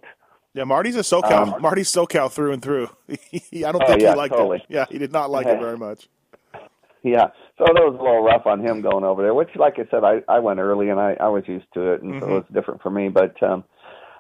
Yeah, 0.54 0.66
Marty's 0.66 0.96
a 0.96 1.00
SoCal. 1.00 1.32
Um, 1.56 1.62
Marty's 1.62 1.92
SoCal 1.92 2.32
through 2.32 2.54
and 2.54 2.62
through. 2.62 2.90
I 3.10 3.18
don't 3.52 3.82
Oh, 3.82 3.88
think 3.88 4.02
yeah, 4.02 4.12
he 4.12 4.16
liked 4.16 4.34
totally. 4.36 4.58
it. 4.58 4.64
Yeah, 4.70 4.86
he 4.90 4.98
did 5.00 5.12
not 5.12 5.30
like 5.32 5.48
Yeah. 5.48 5.54
it 5.54 5.60
very 5.60 5.78
much. 5.78 6.08
yeah, 7.04 7.28
so 7.58 7.66
that 7.66 7.74
was 7.76 7.96
a 8.00 8.04
little 8.04 8.24
rough 8.24 8.46
on 8.46 8.60
him 8.66 8.82
going 8.82 9.04
over 9.04 9.22
there. 9.22 9.34
Which, 9.34 9.50
like 9.56 9.76
I 9.80 9.86
said, 9.90 10.04
I 10.04 10.22
I 10.32 10.40
went 10.40 10.60
early 10.60 10.90
and 10.90 11.00
I 11.00 11.16
I 11.20 11.28
was 11.30 11.44
used 11.48 11.68
to 11.74 11.94
it, 11.94 12.02
and 12.04 12.14
so 12.20 12.26
Mhm. 12.28 12.30
it 12.30 12.34
was 12.34 12.46
different 12.54 12.82
for 12.82 12.90
me. 12.92 13.10
But 13.10 13.42
um, 13.42 13.64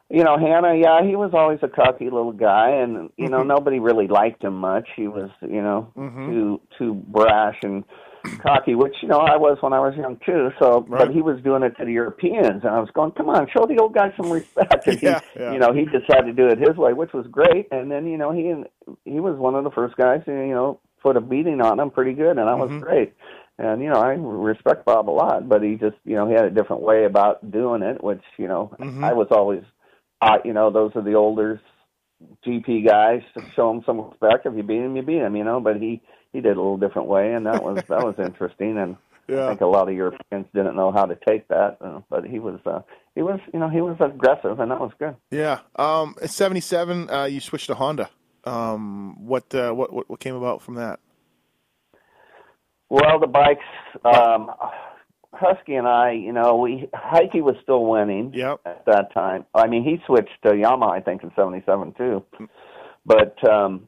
you 0.09 0.23
know, 0.23 0.37
Hannah, 0.37 0.75
yeah, 0.75 1.03
he 1.03 1.15
was 1.15 1.31
always 1.33 1.59
a 1.63 1.67
cocky 1.67 2.05
little 2.05 2.31
guy, 2.31 2.69
and 2.69 3.09
you 3.17 3.29
know, 3.29 3.43
Mhm. 3.43 3.47
nobody 3.47 3.79
really 3.79 4.07
liked 4.07 4.43
him 4.43 4.55
much. 4.55 4.87
He 4.95 5.07
was, 5.07 5.31
you 5.41 5.61
know, 5.61 5.91
Mhm. 5.95 6.25
too 6.27 6.61
too 6.77 6.93
brash 6.93 7.57
and 7.63 7.83
cocky, 8.39 8.75
which 8.75 8.95
you 9.01 9.07
know 9.07 9.19
I 9.19 9.35
was 9.35 9.57
when 9.61 9.73
I 9.73 9.79
was 9.79 9.95
young 9.95 10.17
too. 10.17 10.51
So, 10.59 10.85
Right. 10.87 11.07
but 11.07 11.11
he 11.13 11.21
was 11.21 11.41
doing 11.41 11.63
it 11.63 11.75
to 11.77 11.85
the 11.85 11.91
Europeans, 11.91 12.63
and 12.63 12.69
I 12.69 12.79
was 12.79 12.91
going, 12.91 13.11
"Come 13.11 13.29
on, 13.29 13.47
show 13.47 13.65
the 13.65 13.79
old 13.79 13.93
guy 13.93 14.13
some 14.15 14.29
respect." 14.31 14.87
And 14.87 14.99
Yeah, 15.01 15.21
he, 15.33 15.39
yeah. 15.39 15.53
you 15.53 15.59
know, 15.59 15.73
he 15.73 15.85
decided 15.85 16.25
to 16.25 16.33
do 16.33 16.47
it 16.47 16.59
his 16.59 16.77
way, 16.77 16.93
which 16.93 17.13
was 17.13 17.25
great. 17.27 17.67
And 17.71 17.91
then 17.91 18.05
you 18.05 18.17
know, 18.17 18.31
he 18.31 18.53
he 19.05 19.19
was 19.19 19.37
one 19.37 19.55
of 19.55 19.63
the 19.63 19.71
first 19.71 19.95
guys 19.97 20.21
who 20.25 20.33
you 20.33 20.53
know 20.53 20.79
put 21.01 21.17
a 21.17 21.21
beating 21.21 21.61
on 21.61 21.79
him 21.79 21.89
pretty 21.89 22.13
good, 22.13 22.37
and 22.37 22.47
that 22.47 22.57
was 22.57 22.69
Mhm. 22.71 22.81
great. 22.81 23.13
And 23.57 23.81
you 23.81 23.89
know, 23.89 24.01
I 24.01 24.15
respect 24.19 24.85
Bob 24.85 25.09
a 25.09 25.11
lot, 25.11 25.47
but 25.47 25.63
he 25.63 25.75
just 25.75 25.95
you 26.03 26.15
know 26.15 26.27
he 26.27 26.33
had 26.33 26.45
a 26.45 26.51
different 26.51 26.81
way 26.81 27.05
about 27.05 27.51
doing 27.51 27.81
it, 27.81 28.03
which 28.03 28.23
you 28.37 28.47
know 28.47 28.71
Mhm. 28.79 29.03
I 29.03 29.13
was 29.13 29.27
always, 29.31 29.63
uh, 30.25 30.37
you 30.43 30.53
know, 30.53 30.71
those 30.71 30.91
are 30.95 31.03
the 31.03 31.13
older 31.13 31.61
GP 32.45 32.87
guys 32.87 33.21
to 33.35 33.43
show 33.55 33.71
him 33.71 33.83
some 33.85 34.01
respect. 34.01 34.45
If 34.45 34.55
you 34.55 34.63
beat 34.63 34.81
him, 34.81 34.95
you 34.95 35.03
beat 35.03 35.19
him, 35.19 35.35
you 35.35 35.43
know. 35.43 35.59
But 35.59 35.77
he 35.77 36.01
he 36.33 36.41
did 36.41 36.57
a 36.57 36.61
little 36.61 36.77
different 36.77 37.07
way, 37.07 37.33
and 37.33 37.45
that 37.45 37.63
was 37.63 37.83
that 37.87 38.03
was 38.03 38.15
interesting. 38.17 38.77
And 38.77 38.97
I 39.29 39.49
think 39.49 39.61
a 39.61 39.65
lot 39.65 39.87
of 39.87 39.95
Europeans 39.95 40.47
didn't 40.53 40.75
know 40.75 40.91
how 40.91 41.05
to 41.05 41.17
take 41.27 41.47
that, 41.49 41.77
uh, 41.81 42.01
but 42.09 42.25
he 42.25 42.39
was 42.39 42.59
uh, 42.65 42.81
he 43.15 43.21
was 43.21 43.39
you 43.53 43.59
know 43.59 43.69
he 43.69 43.81
was 43.81 43.97
aggressive, 43.99 44.59
and 44.59 44.71
that 44.71 44.79
was 44.79 44.91
good. 44.99 45.15
Yeah. 45.31 45.59
Um, 45.75 46.15
at 46.21 46.29
77, 46.29 47.09
uh, 47.09 47.23
you 47.25 47.39
switched 47.39 47.67
to 47.67 47.75
Honda. 47.75 48.09
Um, 48.45 49.25
what, 49.25 49.53
uh, 49.55 49.71
what, 49.71 49.91
what, 49.91 50.09
what 50.09 50.19
came 50.19 50.35
about 50.35 50.61
from 50.61 50.75
that? 50.75 50.99
Well, 52.89 53.19
the 53.19 53.27
bikes, 53.27 53.65
um, 54.05 54.51
Husky 55.37 55.75
and 55.75 55.87
I, 55.87 56.11
you 56.11 56.31
know, 56.33 56.57
we 56.57 56.89
Heikki 56.93 57.41
was 57.41 57.55
still 57.63 57.85
winning 57.85 58.31
Yep. 58.33 58.61
at 58.65 58.85
that 58.85 59.13
time. 59.13 59.45
I 59.53 59.67
mean, 59.67 59.83
he 59.83 60.01
switched 60.05 60.41
to 60.43 60.51
Yamaha, 60.53 60.91
I 60.91 61.01
think, 61.01 61.23
in 61.23 61.31
'77 61.35 61.93
too. 61.97 62.23
But 63.05 63.37
um, 63.47 63.87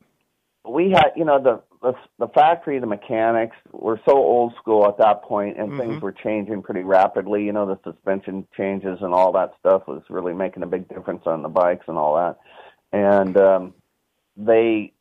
we 0.67 0.91
had, 0.91 1.11
you 1.15 1.25
know, 1.25 1.41
the, 1.41 1.61
the 1.81 1.93
the 2.19 2.27
factory, 2.33 2.79
the 2.79 2.85
mechanics 2.87 3.55
were 3.71 3.99
so 4.07 4.15
old 4.15 4.53
school 4.61 4.87
at 4.87 4.97
that 4.99 5.23
point, 5.23 5.57
and 5.57 5.71
Mhm. 5.71 5.77
things 5.79 6.01
were 6.01 6.11
changing 6.11 6.61
pretty 6.61 6.83
rapidly. 6.83 7.43
You 7.43 7.53
know, 7.53 7.65
the 7.65 7.79
suspension 7.91 8.47
changes 8.55 8.99
and 9.01 9.13
all 9.13 9.31
that 9.33 9.53
stuff 9.59 9.87
was 9.87 10.03
really 10.09 10.33
making 10.33 10.63
a 10.63 10.67
big 10.67 10.87
difference 10.89 11.23
on 11.25 11.41
the 11.41 11.49
bikes 11.49 11.85
and 11.87 11.97
all 11.97 12.15
that. 12.15 12.37
And 12.93 13.37
um, 13.37 13.73
they 14.35 14.93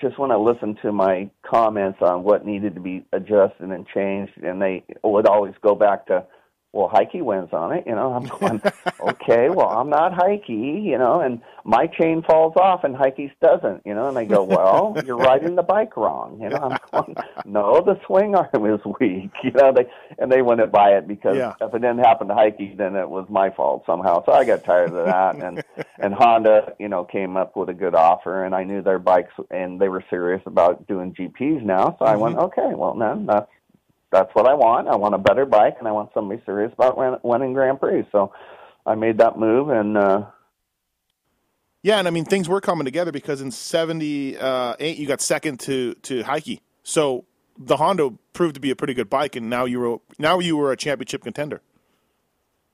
just 0.00 0.18
want 0.18 0.32
to 0.32 0.38
listen 0.38 0.76
to 0.82 0.92
my 0.92 1.30
comments 1.48 1.98
on 2.02 2.22
what 2.22 2.46
needed 2.46 2.74
to 2.74 2.80
be 2.80 3.04
adjusted 3.12 3.70
and 3.70 3.86
changed, 3.86 4.32
and 4.42 4.60
they 4.60 4.84
would 5.02 5.26
always 5.26 5.54
go 5.62 5.74
back 5.74 6.06
to, 6.06 6.24
well, 6.72 6.88
Heikki 6.88 7.22
wins 7.22 7.48
on 7.52 7.72
it. 7.72 7.84
You 7.86 7.94
know, 7.94 8.12
I'm 8.12 8.26
going, 8.26 8.62
okay, 9.00 9.50
well, 9.50 9.70
I'm 9.70 9.90
not 9.90 10.12
Heikki, 10.12 10.84
you 10.84 10.98
know, 10.98 11.20
and 11.20 11.40
my 11.64 11.86
chain 11.86 12.22
falls 12.22 12.54
off 12.56 12.84
and 12.84 12.94
Heikki's 12.94 13.32
doesn't, 13.42 13.82
you 13.84 13.94
know, 13.94 14.08
and 14.08 14.16
they 14.16 14.24
go, 14.24 14.44
well, 14.44 14.96
you're 15.04 15.16
riding 15.16 15.56
the 15.56 15.62
bike 15.62 15.96
wrong. 15.96 16.40
You 16.40 16.50
know, 16.50 16.56
I'm 16.58 16.78
going, 16.92 17.16
no, 17.44 17.80
the 17.80 17.98
swing 18.06 18.34
arm 18.36 18.66
is 18.66 18.80
weak, 19.00 19.30
you 19.42 19.50
know, 19.50 19.72
they, 19.74 19.86
and 20.18 20.30
they 20.30 20.42
wouldn't 20.42 20.70
buy 20.70 20.90
it 20.90 21.08
because 21.08 21.36
Yeah. 21.36 21.54
if 21.60 21.74
it 21.74 21.78
didn't 21.80 21.98
happen 21.98 22.28
to 22.28 22.34
Heikki, 22.34 22.76
then 22.76 22.94
it 22.94 23.08
was 23.08 23.26
my 23.28 23.50
fault 23.50 23.84
somehow. 23.86 24.24
So 24.24 24.32
I 24.32 24.44
got 24.44 24.64
tired 24.64 24.92
of 24.92 25.06
that, 25.06 25.36
and 25.42 25.62
and 25.98 26.14
Honda, 26.14 26.74
you 26.78 26.88
know, 26.88 27.04
came 27.04 27.36
up 27.36 27.56
with 27.56 27.68
a 27.68 27.74
good 27.74 27.94
offer, 27.94 28.44
and 28.44 28.54
I 28.54 28.64
knew 28.64 28.82
their 28.82 28.98
bikes, 28.98 29.32
and 29.50 29.80
they 29.80 29.88
were 29.88 30.04
serious 30.08 30.42
about 30.46 30.86
doing 30.86 31.14
GPs 31.14 31.62
now. 31.62 31.96
So 31.98 32.04
I 32.04 32.16
went, 32.16 32.36
mm-hmm. 32.36 32.44
okay, 32.46 32.74
well, 32.74 32.94
then 32.94 33.26
that's 33.26 33.50
that's 34.10 34.34
what 34.34 34.46
I 34.46 34.54
want. 34.54 34.88
I 34.88 34.96
want 34.96 35.14
a 35.14 35.18
better 35.18 35.46
bike, 35.46 35.76
and 35.78 35.86
I 35.88 35.92
want 35.92 36.10
somebody 36.14 36.42
serious 36.44 36.72
about 36.72 36.98
win- 36.98 37.18
winning 37.22 37.52
Grand 37.52 37.78
Prix. 37.80 38.06
So 38.12 38.32
I 38.86 38.94
made 38.94 39.18
that 39.18 39.38
move, 39.38 39.68
and 39.68 39.96
uh, 39.96 40.22
Yeah, 41.82 41.98
and 41.98 42.08
I 42.08 42.10
mean 42.10 42.24
things 42.24 42.48
were 42.48 42.60
coming 42.60 42.84
together 42.84 43.12
because 43.12 43.40
in 43.40 43.50
'78 43.50 44.98
you 44.98 45.06
got 45.06 45.20
second 45.20 45.60
to 45.60 45.94
to 46.02 46.22
Heikki, 46.22 46.60
so 46.82 47.24
the 47.58 47.76
Honda 47.76 48.12
proved 48.32 48.54
to 48.54 48.60
be 48.60 48.70
a 48.70 48.76
pretty 48.76 48.94
good 48.94 49.10
bike, 49.10 49.36
and 49.36 49.50
now 49.50 49.64
you 49.64 49.80
were 49.80 49.98
now 50.18 50.38
you 50.38 50.56
were 50.56 50.72
a 50.72 50.76
championship 50.76 51.22
contender. 51.22 51.60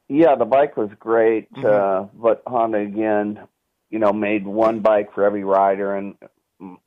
yeah, 0.09 0.37
the 0.37 0.45
bike 0.45 0.77
was 0.77 0.91
great, 1.01 1.49
uh, 1.65 2.07
but 2.15 2.43
Honda 2.47 2.79
again, 2.79 3.41
you 3.91 3.99
know, 3.99 4.13
made 4.13 4.47
one 4.47 4.81
bike 4.81 5.13
for 5.13 5.25
every 5.25 5.45
rider, 5.45 5.95
and 5.97 6.15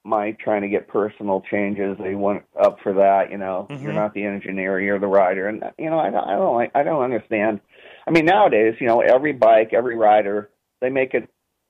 my 0.03 0.31
trying 0.43 0.61
to 0.61 0.67
get 0.67 0.87
personal 0.87 1.41
changes, 1.49 1.97
they 1.99 2.15
went 2.15 2.43
up 2.59 2.77
for 2.81 2.93
that. 2.93 3.31
You 3.31 3.37
know, 3.37 3.67
you're 3.69 3.93
Mhm. 3.93 3.95
not 3.95 4.13
the 4.13 4.23
engineer, 4.23 4.79
you're 4.79 4.99
the 4.99 5.07
rider, 5.07 5.47
and 5.47 5.63
you 5.77 5.89
know, 5.89 5.99
I 5.99 6.09
don't, 6.09 6.27
I 6.27 6.35
don't, 6.35 6.55
like, 6.55 6.71
I 6.75 6.83
don't 6.83 7.03
understand. 7.03 7.61
I 8.07 8.11
mean, 8.11 8.25
nowadays, 8.25 8.75
you 8.79 8.87
know, 8.87 9.01
every 9.01 9.33
bike, 9.33 9.73
every 9.73 9.95
rider, 9.95 10.49
they 10.81 10.89
make 10.89 11.13
it 11.13 11.29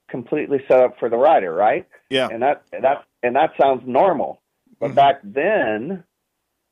completely 0.09 0.59
set 0.67 0.79
up 0.81 0.97
for 0.99 1.09
the 1.09 1.17
rider, 1.17 1.53
right? 1.53 1.88
Yeah, 2.09 2.29
and 2.31 2.41
that 2.41 2.63
that 2.71 3.05
and 3.21 3.35
that 3.35 3.51
sounds 3.62 3.83
normal. 3.85 4.41
But 4.79 4.91
Mhm. 4.91 4.95
back 4.95 5.19
then, 5.23 6.03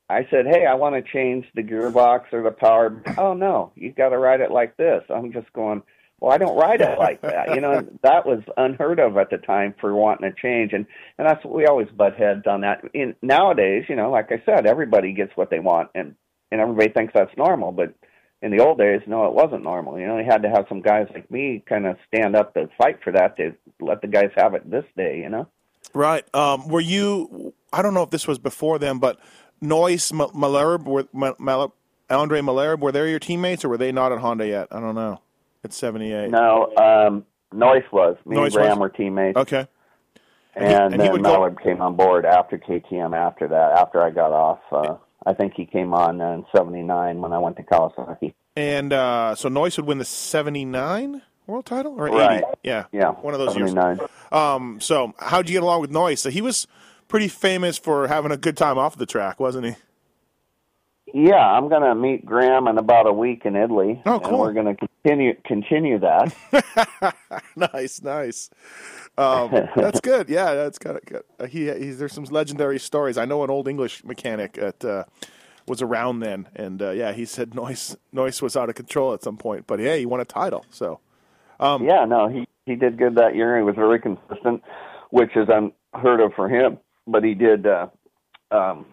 I 0.09 0.25
said, 0.29 0.47
"Hey, 0.47 0.65
I 0.65 0.75
want 0.75 0.95
to 0.95 1.11
change 1.11 1.45
the 1.53 1.63
gearbox 1.63 2.31
or 2.31 2.41
the 2.41 2.51
power." 2.51 3.03
Oh 3.17 3.33
no, 3.33 3.73
you've 3.75 3.95
got 3.95 4.09
to 4.09 4.17
ride 4.17 4.39
it 4.39 4.51
like 4.51 4.77
this. 4.77 5.03
I'm 5.09 5.33
just 5.33 5.51
going. 5.53 5.83
Well, 6.19 6.31
I 6.31 6.37
don't 6.39 6.57
ride 6.57 6.81
it 6.81 6.97
like 6.97 7.21
that. 7.21 7.53
You 7.53 7.61
know, 7.61 7.87
that 8.03 8.25
was 8.25 8.41
unheard 8.57 8.99
of 8.99 9.17
at 9.17 9.29
the 9.29 9.37
time 9.37 9.75
for 9.79 9.93
wanting 9.93 10.29
to 10.29 10.41
change, 10.41 10.73
and 10.73 10.85
and 11.17 11.27
that's 11.27 11.43
what 11.45 11.53
we 11.53 11.67
always 11.67 11.87
butt 11.95 12.15
heads 12.15 12.47
on 12.47 12.61
that. 12.61 12.83
In 12.93 13.15
nowadays, 13.21 13.85
you 13.87 13.95
know, 13.95 14.09
like 14.09 14.31
I 14.31 14.41
said, 14.45 14.65
everybody 14.65 15.13
gets 15.13 15.31
what 15.35 15.49
they 15.49 15.59
want, 15.59 15.89
and 15.93 16.15
and 16.51 16.59
everybody 16.59 16.89
thinks 16.89 17.13
that's 17.13 17.35
normal. 17.37 17.71
But 17.71 17.93
in 18.41 18.51
the 18.51 18.63
old 18.63 18.79
days, 18.79 19.01
no, 19.07 19.25
it 19.25 19.33
wasn't 19.33 19.63
normal. 19.63 19.99
You 19.99 20.07
know, 20.07 20.17
you 20.17 20.25
had 20.25 20.41
to 20.43 20.49
have 20.49 20.65
some 20.69 20.81
guys 20.81 21.07
like 21.13 21.29
me 21.29 21.63
kind 21.67 21.85
of 21.85 21.97
stand 22.07 22.35
up 22.35 22.53
to 22.55 22.69
fight 22.77 22.99
for 23.03 23.13
that 23.13 23.37
to 23.37 23.53
let 23.79 24.01
the 24.01 24.07
guys 24.07 24.31
have 24.35 24.55
it 24.55 24.69
this 24.69 24.85
day. 24.95 25.19
You 25.19 25.29
know. 25.29 25.47
right. 25.93 26.23
Um, 26.35 26.67
were 26.67 26.81
you? 26.81 27.53
I 27.71 27.83
don't 27.83 27.93
know 27.93 28.03
if 28.03 28.09
this 28.09 28.27
was 28.27 28.39
before 28.39 28.79
them, 28.79 28.97
but 28.97 29.19
Noyce 29.61 30.11
M- 30.11 30.33
Malherbe, 30.33 30.85
were 30.85 31.07
Mal- 31.13 31.35
Mal- 31.37 31.73
Andre 32.09 32.41
Malherbe, 32.41 32.79
were 32.79 32.91
they 32.91 33.09
your 33.09 33.19
teammates, 33.19 33.63
or 33.63 33.69
were 33.69 33.77
they 33.77 33.91
not 33.91 34.11
at 34.11 34.19
Honda 34.19 34.47
yet? 34.47 34.67
I 34.71 34.79
don't 34.79 34.95
know. 34.95 35.19
It's 35.67 35.75
'78. 35.77 36.31
No, 36.31 36.73
um, 36.77 37.25
Noyce 37.53 37.83
was. 37.91 38.15
Me 38.25 38.37
Noyce 38.37 38.45
and 38.45 38.53
Graham 38.53 38.69
was? 38.71 38.79
were 38.79 38.89
teammates. 38.89 39.37
Okay. 39.37 39.67
And, 40.55 40.65
he- 40.65 40.73
and 40.73 40.93
he 40.93 40.97
then 40.99 41.11
would 41.11 41.23
go- 41.23 41.39
Malherbe 41.39 41.61
came 41.61 41.81
on 41.81 41.95
board 41.97 42.25
after 42.25 42.57
KTM. 42.57 43.13
After 43.15 43.47
that, 43.49 43.73
after 43.73 44.01
I 44.01 44.09
got 44.11 44.31
off, 44.31 44.59
uh, 44.71 44.95
I 45.25 45.33
think 45.33 45.53
he 45.55 45.65
came 45.65 45.93
on 45.93 46.21
in 46.21 46.45
'79 46.55 47.19
when 47.21 47.33
I 47.33 47.37
went 47.39 47.57
to 47.57 47.63
Kawasaki. 47.63 48.33
And 48.55 48.93
uh, 48.93 49.35
so 49.35 49.49
Noyce 49.49 49.75
would 49.77 49.85
win 49.85 49.97
the 49.97 50.05
'79 50.05 51.21
world 51.47 51.65
title 51.65 51.93
or 51.99 52.05
Right. 52.05 52.37
80? 52.39 52.45
Yeah, 52.63 52.85
Yeah, 52.91 53.11
one 53.11 53.33
of 53.33 53.39
those 53.39 53.55
years. 53.57 53.71
'79. 53.73 54.07
Um, 54.31 54.79
so 54.81 55.13
how'd 55.19 55.47
you 55.49 55.53
get 55.53 55.63
along 55.63 55.81
with 55.81 55.91
Noyce? 55.91 56.19
So 56.19 56.29
he 56.29 56.41
was 56.41 56.65
pretty 57.09 57.27
famous 57.27 57.77
for 57.77 58.07
having 58.07 58.31
a 58.31 58.37
good 58.37 58.55
time 58.57 58.77
off 58.77 58.95
the 58.97 59.05
track, 59.05 59.39
wasn't 59.39 59.65
he? 59.67 59.75
Yeah, 61.13 61.35
I'm 61.35 61.69
going 61.69 61.83
to 61.83 61.95
meet 61.95 62.25
Graham 62.25 62.67
in 62.67 62.77
about 62.77 63.07
a 63.07 63.13
week 63.13 63.45
in 63.45 63.55
Italy. 63.55 64.01
Oh, 64.05 64.15
And 64.15 64.23
cool. 64.23 64.39
we're 64.39 64.53
going 64.53 64.75
to 64.75 64.87
continue 65.03 65.35
continue 65.45 65.99
that. 65.99 66.35
nice, 67.55 68.01
nice. 68.01 68.49
Um, 69.17 69.49
that's 69.75 70.01
good. 70.01 70.29
Yeah, 70.37 70.53
that's 70.53 70.77
kind 70.77 70.97
of 70.97 71.05
good. 71.05 71.23
Uh, 71.39 71.45
he, 71.45 71.71
he's 71.73 71.97
there's 71.97 72.13
some 72.13 72.25
legendary 72.25 72.77
stories. 72.79 73.17
I 73.17 73.25
know 73.25 73.43
an 73.43 73.49
old 73.49 73.67
English 73.67 74.03
mechanic 74.03 74.53
that 74.53 74.83
uh, 74.83 75.05
was 75.65 75.81
around 75.81 76.19
then, 76.19 76.49
and 76.55 76.81
uh, 76.81 76.91
yeah, 76.91 77.13
he 77.13 77.25
said 77.25 77.55
noise 77.55 77.95
Noyce 78.13 78.41
was 78.41 78.57
out 78.57 78.67
of 78.69 78.75
control 78.75 79.13
at 79.13 79.23
some 79.23 79.37
point, 79.37 79.65
but 79.65 79.79
hey, 79.79 79.99
he 79.99 80.05
won 80.05 80.19
a 80.19 80.25
title. 80.25 80.65
So 80.69 80.99
Um, 81.59 81.85
yeah, 81.85 82.03
no, 82.05 82.27
he 82.27 82.47
he 82.65 82.75
did 82.75 82.97
good 82.97 83.15
that 83.15 83.33
year. 83.35 83.55
He 83.57 83.63
was 83.63 83.75
very 83.75 83.99
consistent, 83.99 84.61
which 85.11 85.35
is 85.37 85.47
unheard 85.49 86.19
of 86.19 86.33
for 86.35 86.49
him. 86.49 86.77
But 87.07 87.23
he 87.23 87.33
did. 87.33 87.65
Uh, 87.65 87.87
um, 88.51 88.85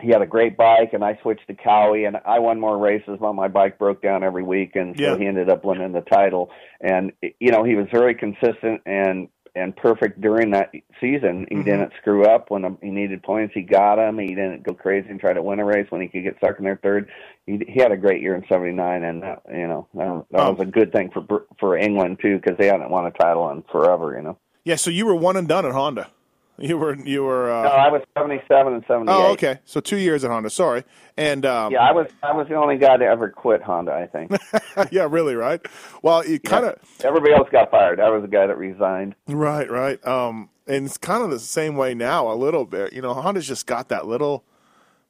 he 0.00 0.08
had 0.10 0.20
a 0.22 0.26
great 0.26 0.56
bike, 0.56 0.92
and 0.92 1.02
I 1.04 1.18
switched 1.22 1.46
to 1.48 1.54
Kawi, 1.54 2.06
and 2.06 2.18
I 2.26 2.38
won 2.38 2.60
more 2.60 2.76
races, 2.78 3.16
but 3.20 3.32
my 3.32 3.48
bike 3.48 3.78
broke 3.78 4.02
down 4.02 4.22
every 4.22 4.42
week, 4.42 4.76
and 4.76 4.96
so 4.96 5.02
Yeah. 5.02 5.16
he 5.16 5.26
ended 5.26 5.48
up 5.48 5.64
winning 5.64 5.92
the 5.92 6.02
title. 6.02 6.50
And 6.80 7.12
you 7.40 7.50
know, 7.50 7.64
he 7.64 7.74
was 7.76 7.86
very 7.90 8.14
consistent 8.14 8.82
and 8.86 9.28
and 9.54 9.74
perfect 9.74 10.20
during 10.20 10.50
that 10.50 10.70
season. 11.00 11.46
He 11.48 11.56
Mhm. 11.56 11.64
didn't 11.64 11.92
screw 11.98 12.26
up 12.26 12.50
when 12.50 12.76
he 12.82 12.90
needed 12.90 13.22
points. 13.22 13.54
He 13.54 13.62
got 13.62 13.96
them. 13.96 14.18
He 14.18 14.26
didn't 14.34 14.64
go 14.64 14.74
crazy 14.74 15.08
and 15.08 15.18
try 15.18 15.32
to 15.32 15.40
win 15.42 15.60
a 15.60 15.64
race 15.64 15.86
when 15.90 16.02
he 16.02 16.08
could 16.08 16.24
get 16.24 16.38
second 16.44 16.66
or 16.66 16.76
third. 16.76 17.08
He 17.46 17.64
he 17.66 17.80
had 17.80 17.90
a 17.90 17.96
great 17.96 18.20
year 18.20 18.34
in 18.34 18.44
'79, 18.50 19.02
and 19.02 19.22
that, 19.22 19.40
you 19.50 19.66
know 19.66 19.86
that, 19.94 20.24
that 20.30 20.40
Oh. 20.46 20.50
was 20.52 20.60
a 20.60 20.66
good 20.70 20.92
thing 20.92 21.08
for 21.08 21.22
Br- 21.22 21.46
for 21.58 21.74
England 21.78 22.18
too 22.20 22.36
because 22.38 22.58
they 22.58 22.66
hadn't 22.66 22.90
won 22.90 23.06
a 23.06 23.10
title 23.12 23.48
in 23.48 23.62
forever. 23.72 24.14
You 24.14 24.22
know. 24.24 24.36
yeah, 24.64 24.74
so 24.76 24.90
you 24.90 25.06
were 25.06 25.14
one 25.16 25.38
and 25.38 25.48
done 25.48 25.64
at 25.64 25.72
Honda. 25.72 26.08
You 26.58 26.78
were 26.78 26.94
you 26.96 27.22
were. 27.24 27.50
Uh, 27.50 27.62
No, 27.64 27.68
I 27.70 27.88
was 27.90 28.02
77 28.16 28.72
and 28.72 28.84
78. 28.88 29.12
oh, 29.12 29.32
okay. 29.32 29.58
So 29.64 29.80
two 29.80 29.96
years 29.98 30.24
at 30.24 30.30
Honda. 30.30 30.48
Sorry, 30.50 30.84
and 31.16 31.44
um, 31.44 31.72
Yeah, 31.72 31.80
I 31.82 31.92
was 31.92 32.06
I 32.22 32.32
was 32.32 32.48
the 32.48 32.54
only 32.54 32.78
guy 32.78 32.96
to 32.96 33.04
ever 33.04 33.28
quit 33.28 33.62
Honda. 33.62 33.92
I 33.92 34.06
think 34.06 34.32
yeah, 34.90 35.06
really, 35.10 35.34
right? 35.34 35.60
Well, 36.02 36.26
you 36.26 36.40
kind 36.40 36.64
of 36.64 36.76
everybody 37.04 37.34
else 37.34 37.48
got 37.52 37.70
fired. 37.70 38.00
I 38.00 38.08
was 38.10 38.22
the 38.22 38.28
guy 38.28 38.46
that 38.46 38.56
resigned. 38.56 39.14
right, 39.28 39.70
right. 39.70 40.04
Um, 40.06 40.48
and 40.66 40.86
it's 40.86 40.98
kind 40.98 41.22
of 41.22 41.30
the 41.30 41.38
same 41.38 41.76
way 41.76 41.94
now, 41.94 42.32
a 42.32 42.34
little 42.34 42.64
bit. 42.64 42.92
You 42.92 43.02
know, 43.02 43.12
Honda's 43.14 43.46
just 43.46 43.66
got 43.66 43.88
that 43.90 44.06
little 44.06 44.42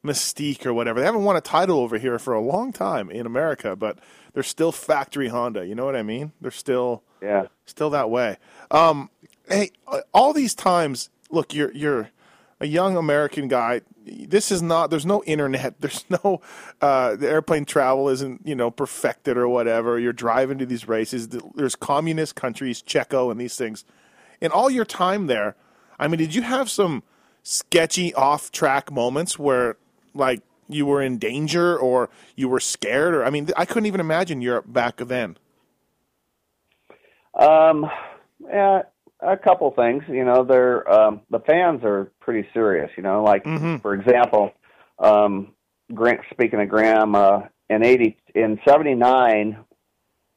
mystique 0.05 0.65
or 0.65 0.73
whatever. 0.73 0.99
They 0.99 1.05
haven't 1.05 1.23
won 1.23 1.35
a 1.35 1.41
title 1.41 1.79
over 1.79 1.97
here 1.97 2.19
for 2.19 2.33
a 2.33 2.41
long 2.41 2.71
time 2.71 3.09
in 3.09 3.25
America, 3.25 3.75
but 3.75 3.97
they're 4.33 4.43
still 4.43 4.71
factory 4.71 5.29
Honda. 5.29 5.65
You 5.65 5.75
know 5.75 5.85
what 5.85 5.95
I 5.95 6.03
mean? 6.03 6.31
They're 6.41 6.51
still 6.51 7.03
Yeah. 7.21 7.47
still 7.65 7.89
that 7.89 8.09
way. 8.09 8.37
Um, 8.69 9.09
hey, 9.49 9.71
all 10.13 10.33
these 10.33 10.53
times, 10.53 11.09
look, 11.29 11.53
you're 11.53 11.73
you're 11.73 12.09
a 12.59 12.67
young 12.67 12.97
American 12.97 13.47
guy. 13.47 13.81
This 14.05 14.51
is 14.51 14.61
not. 14.61 14.89
There's 14.89 15.05
no 15.05 15.23
internet. 15.23 15.75
There's 15.81 16.05
no. 16.09 16.41
Uh, 16.81 17.15
the 17.15 17.29
airplane 17.29 17.65
travel 17.65 18.09
isn't 18.09 18.41
you 18.45 18.55
know 18.55 18.71
perfected 18.71 19.37
or 19.37 19.47
whatever. 19.47 19.99
You're 19.99 20.13
driving 20.13 20.57
to 20.59 20.65
these 20.65 20.87
races. 20.87 21.29
There's 21.29 21.75
communist 21.75 22.35
countries, 22.35 22.81
Checo, 22.81 23.31
and 23.31 23.39
these 23.39 23.55
things. 23.55 23.85
In 24.39 24.51
all 24.51 24.69
your 24.69 24.85
time 24.85 25.27
there, 25.27 25.55
I 25.99 26.07
mean, 26.07 26.19
did 26.19 26.35
you 26.35 26.43
have 26.43 26.69
some 26.69 27.01
sketchy 27.41 28.13
off-track 28.13 28.91
moments 28.91 29.39
where, 29.39 29.77
like, 30.13 30.41
you 30.67 30.85
were 30.85 31.01
in 31.01 31.17
danger 31.17 31.75
or 31.75 32.09
you 32.35 32.47
were 32.47 32.59
scared? 32.59 33.15
Or 33.15 33.25
I 33.25 33.31
mean, 33.31 33.49
I 33.57 33.65
couldn't 33.65 33.87
even 33.87 33.99
imagine 33.99 34.41
Europe 34.41 34.65
back 34.67 34.97
then. 34.97 35.37
Um, 37.33 37.89
yeah, 38.47 38.83
a 39.19 39.37
couple 39.37 39.71
things. 39.71 40.03
You 40.07 40.25
know, 40.25 40.43
they're 40.43 40.89
um, 40.91 41.21
the 41.29 41.39
fans 41.39 41.83
are 41.83 42.11
pretty 42.19 42.47
serious. 42.53 42.89
You 42.97 43.03
know, 43.03 43.23
like 43.23 43.43
Mhm. 43.43 43.81
for 43.81 43.93
example, 43.93 44.51
um, 44.99 45.53
Grant. 45.93 46.21
Speaking 46.31 46.61
of 46.61 46.69
Graham, 46.69 47.15
uh, 47.15 47.41
in 47.69 47.83
eighty 47.83 48.17
in 48.35 48.59
seventy 48.67 48.93
nine, 48.95 49.57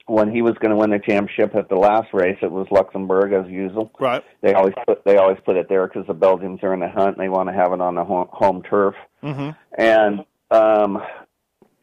when 0.06 0.30
he 0.32 0.42
was 0.42 0.54
going 0.60 0.70
to 0.70 0.76
win 0.76 0.90
the 0.90 0.98
championship 0.98 1.54
at 1.54 1.68
the 1.68 1.76
last 1.76 2.12
race, 2.12 2.38
it 2.42 2.50
was 2.50 2.66
Luxembourg 2.70 3.32
as 3.32 3.50
usual. 3.50 3.90
Right. 4.00 4.24
They 4.42 4.54
always 4.54 4.74
put 4.86 5.04
they 5.04 5.16
always 5.16 5.38
put 5.44 5.56
it 5.56 5.68
there 5.68 5.86
because 5.86 6.06
the 6.06 6.14
Belgians 6.14 6.60
are 6.62 6.74
in 6.74 6.80
the 6.80 6.88
hunt 6.88 7.16
and 7.16 7.24
they 7.24 7.28
want 7.28 7.48
to 7.48 7.54
have 7.54 7.72
it 7.72 7.80
on 7.80 7.94
the 7.94 8.04
home, 8.04 8.28
home 8.32 8.62
turf. 8.62 8.94
Mm-hmm. 9.22 9.50
And 9.78 10.24
um, 10.50 11.02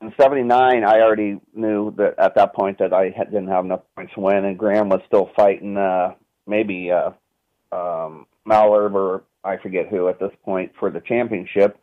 in 0.01 0.13
'79, 0.19 0.83
I 0.83 0.99
already 1.01 1.39
knew 1.53 1.93
that 1.97 2.15
at 2.19 2.35
that 2.35 2.53
point 2.53 2.79
that 2.79 2.93
I 2.93 3.13
had, 3.15 3.31
didn't 3.31 3.47
have 3.47 3.65
enough 3.65 3.81
points 3.95 4.13
to 4.15 4.19
win, 4.19 4.45
and 4.45 4.57
Graham 4.57 4.89
was 4.89 5.01
still 5.07 5.29
fighting 5.35 5.77
uh, 5.77 6.13
maybe 6.47 6.91
uh, 6.91 7.11
um, 7.71 8.25
Malherbe 8.47 8.93
or 8.93 9.23
I 9.43 9.57
forget 9.57 9.87
who 9.87 10.07
at 10.07 10.19
this 10.19 10.31
point 10.43 10.71
for 10.79 10.89
the 10.89 11.01
championship. 11.01 11.79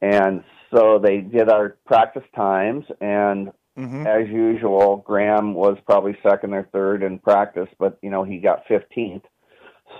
And 0.00 0.44
so 0.74 0.98
they 0.98 1.18
did 1.18 1.48
our 1.48 1.76
practice 1.86 2.24
times, 2.34 2.84
and 3.00 3.52
Mm-hmm. 3.78 4.06
as 4.08 4.28
usual, 4.28 4.96
Graham 5.06 5.54
was 5.54 5.78
probably 5.86 6.18
second 6.20 6.52
or 6.52 6.64
third 6.72 7.04
in 7.04 7.20
practice, 7.20 7.68
but 7.78 7.96
you 8.02 8.10
know 8.10 8.24
he 8.24 8.38
got 8.38 8.66
15th. 8.66 9.22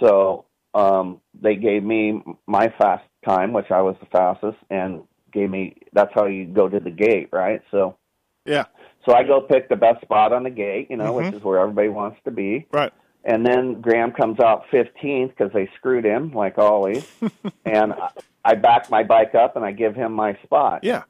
So 0.01 0.47
um, 0.75 1.21
they 1.41 1.55
gave 1.55 1.85
me 1.85 2.21
my 2.49 2.73
fast 2.77 3.05
time, 3.25 3.53
which 3.53 3.71
I 3.71 3.81
was 3.83 3.95
the 4.01 4.07
fastest, 4.07 4.59
and 4.69 5.05
gave 5.33 5.49
me. 5.49 5.77
That's 5.93 6.11
how 6.13 6.27
you 6.27 6.47
go 6.47 6.69
to 6.69 6.81
the 6.81 6.91
gate, 6.91 7.29
right? 7.33 7.63
So 7.71 7.97
Yeah. 8.45 8.65
so 9.07 9.15
I 9.15 9.23
go 9.23 9.41
pick 9.43 9.69
the 9.69 9.77
best 9.77 10.01
spot 10.03 10.33
on 10.33 10.43
the 10.43 10.51
gate, 10.51 10.89
you 10.91 10.97
know, 10.97 11.13
Mhm. 11.13 11.17
which 11.27 11.35
is 11.35 11.45
where 11.45 11.61
everybody 11.61 11.89
wants 11.89 12.19
to 12.25 12.33
be. 12.33 12.67
Right. 12.73 12.93
And 13.29 13.45
then 13.45 13.81
Graham 13.83 14.13
comes 14.13 14.41
out 14.41 14.65
15th 14.73 15.29
because 15.37 15.53
they 15.53 15.69
screwed 15.77 16.05
him, 16.07 16.33
like 16.33 16.57
always. 16.57 17.07
and 17.67 17.93
I, 17.93 18.09
I 18.45 18.55
back 18.55 18.91
my 18.91 19.03
bike 19.05 19.35
up 19.35 19.55
and 19.55 19.65
I 19.65 19.73
give 19.73 19.95
him 19.95 20.13
my 20.15 20.35
spot 20.45 20.81
Yeah. 20.83 21.03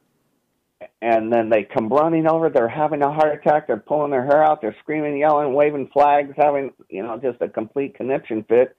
and 1.00 1.32
then 1.32 1.48
they 1.48 1.62
come 1.62 1.88
running 1.88 2.26
over. 2.26 2.50
They're 2.50 2.68
having 2.68 3.02
a 3.02 3.12
heart 3.12 3.34
attack. 3.40 3.68
They're 3.68 3.76
pulling 3.76 4.10
their 4.10 4.24
hair 4.24 4.42
out. 4.42 4.60
They're 4.60 4.74
screaming, 4.80 5.16
yelling, 5.18 5.54
waving 5.54 5.90
flags, 5.92 6.34
having 6.36 6.72
you 6.88 7.04
know 7.04 7.18
just 7.18 7.40
a 7.40 7.48
complete 7.48 7.94
conniption 7.94 8.42
fit. 8.48 8.76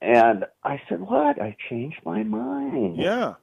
And 0.00 0.44
I 0.62 0.80
said, 0.88 1.00
"What? 1.00 1.40
I 1.42 1.56
changed 1.68 1.98
my 2.04 2.22
mind." 2.22 2.96
Yeah. 2.98 3.34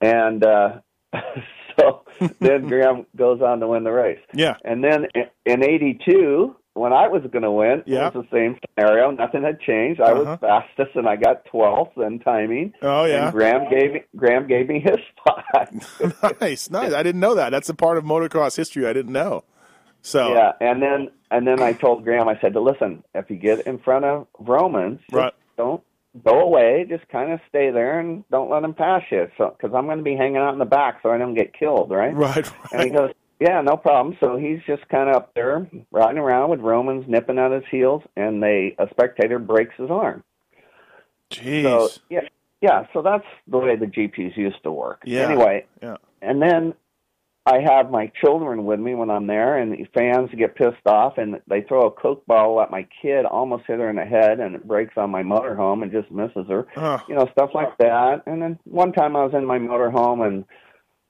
And 0.00 0.44
uh, 0.44 0.80
so 1.78 2.02
then 2.40 2.66
Graham 2.68 3.06
goes 3.16 3.40
on 3.40 3.60
to 3.60 3.68
win 3.68 3.84
the 3.84 3.92
race. 3.92 4.18
Yeah. 4.34 4.56
And 4.64 4.82
then 4.82 5.06
in- 5.14 5.30
in 5.46 5.62
'82, 5.62 6.56
when 6.74 6.92
I 6.92 7.08
was 7.08 7.22
going 7.32 7.42
to 7.42 7.50
win, 7.52 7.82
Yeah. 7.86 8.08
it 8.08 8.14
was 8.14 8.26
the 8.30 8.36
same 8.36 8.58
scenario. 8.76 9.10
Nothing 9.12 9.42
had 9.42 9.60
changed. 9.60 10.00
I 10.00 10.12
Uh-huh. 10.12 10.24
was 10.24 10.38
fastest, 10.40 10.96
and 10.96 11.08
I 11.08 11.16
got 11.16 11.44
12th 11.46 11.96
in 11.96 12.18
timing. 12.20 12.72
Oh 12.82 13.04
yeah. 13.04 13.24
And 13.24 13.32
Graham 13.32 13.70
gave 13.70 13.92
me, 13.94 14.02
Graham 14.16 14.46
gave 14.46 14.68
me 14.68 14.80
his 14.80 14.96
spot. 15.16 15.72
nice, 16.40 16.70
nice. 16.70 16.92
I 16.92 17.02
didn't 17.02 17.20
know 17.20 17.34
that. 17.36 17.50
That's 17.50 17.68
a 17.68 17.74
part 17.74 17.96
of 17.98 18.04
motocross 18.04 18.56
history 18.56 18.86
I 18.86 18.92
didn't 18.92 19.12
know. 19.12 19.44
So 20.02 20.34
Yeah, 20.34 20.52
and 20.60 20.82
then 20.82 21.08
and 21.30 21.46
then 21.46 21.62
I 21.62 21.72
told 21.72 22.04
Graham, 22.04 22.28
I 22.28 22.38
said, 22.40 22.54
"Listen, 22.54 23.02
if 23.14 23.30
you 23.30 23.36
get 23.36 23.66
in 23.66 23.78
front 23.78 24.04
of 24.04 24.26
Vromans, 24.42 25.00
Right. 25.10 25.32
don't 25.56 25.82
go 26.24 26.40
away. 26.40 26.84
Just 26.88 27.08
kind 27.08 27.32
of 27.32 27.40
stay 27.48 27.70
there 27.70 27.98
and 28.00 28.22
don't 28.30 28.50
let 28.50 28.62
him 28.62 28.74
pass 28.74 29.02
you. 29.10 29.28
So 29.38 29.56
because 29.56 29.74
I'm 29.74 29.86
going 29.86 29.98
to 29.98 30.04
be 30.04 30.14
hanging 30.14 30.36
out 30.36 30.52
in 30.52 30.58
the 30.58 30.64
back, 30.66 30.98
so 31.02 31.10
I 31.10 31.18
don't 31.18 31.34
get 31.34 31.54
killed, 31.58 31.90
right?" 31.90 32.14
right, 32.14 32.50
And 32.72 32.82
he 32.82 32.90
goes, 32.90 33.10
"Yeah, 33.44 33.60
no 33.60 33.76
problem." 33.76 34.16
So 34.20 34.36
he's 34.36 34.60
just 34.66 34.88
kind 34.88 35.08
of 35.10 35.16
up 35.16 35.34
there 35.34 35.68
riding 35.90 36.18
around 36.18 36.50
with 36.50 36.60
Vromans 36.60 37.06
nipping 37.06 37.38
at 37.38 37.52
his 37.52 37.64
heels, 37.70 38.02
and 38.16 38.42
they 38.42 38.74
a 38.78 38.88
spectator 38.90 39.38
breaks 39.38 39.74
his 39.76 39.90
arm. 39.90 40.24
Jeez. 41.30 41.62
So 41.62 41.88
yeah, 42.10 42.28
yeah. 42.60 42.86
So 42.92 43.02
that's 43.02 43.26
the 43.46 43.58
way 43.58 43.76
the 43.76 43.86
GPs 43.86 44.36
used 44.36 44.62
to 44.62 44.72
work. 44.72 45.02
Yeah. 45.04 45.28
Anyway, 45.28 45.66
Yeah. 45.82 45.96
and 46.22 46.40
then 46.40 46.74
I 47.46 47.60
have 47.60 47.90
my 47.90 48.10
children 48.22 48.64
with 48.64 48.80
me 48.80 48.94
when 48.94 49.10
I'm 49.10 49.26
there, 49.26 49.58
and 49.58 49.72
the 49.72 49.84
fans 49.92 50.30
get 50.34 50.54
pissed 50.54 50.86
off, 50.86 51.18
and 51.18 51.40
they 51.46 51.60
throw 51.60 51.82
a 51.82 51.90
coke 51.90 52.24
bottle 52.26 52.62
at 52.62 52.70
my 52.70 52.86
kid, 53.02 53.26
almost 53.26 53.64
hit 53.66 53.80
her 53.80 53.90
in 53.90 53.96
the 53.96 54.04
head, 54.04 54.40
and 54.40 54.54
it 54.54 54.66
breaks 54.66 54.94
on 54.96 55.10
my 55.10 55.22
motorhome 55.22 55.82
and 55.82 55.92
just 55.92 56.10
misses 56.10 56.46
her. 56.48 56.66
Huh. 56.74 57.00
You 57.06 57.16
know, 57.16 57.28
stuff 57.32 57.50
like 57.52 57.76
that. 57.78 58.22
And 58.26 58.40
then 58.40 58.58
one 58.64 58.92
time 58.92 59.14
I 59.14 59.24
was 59.24 59.34
in 59.34 59.44
my 59.44 59.58
motorhome, 59.58 60.26
and 60.26 60.44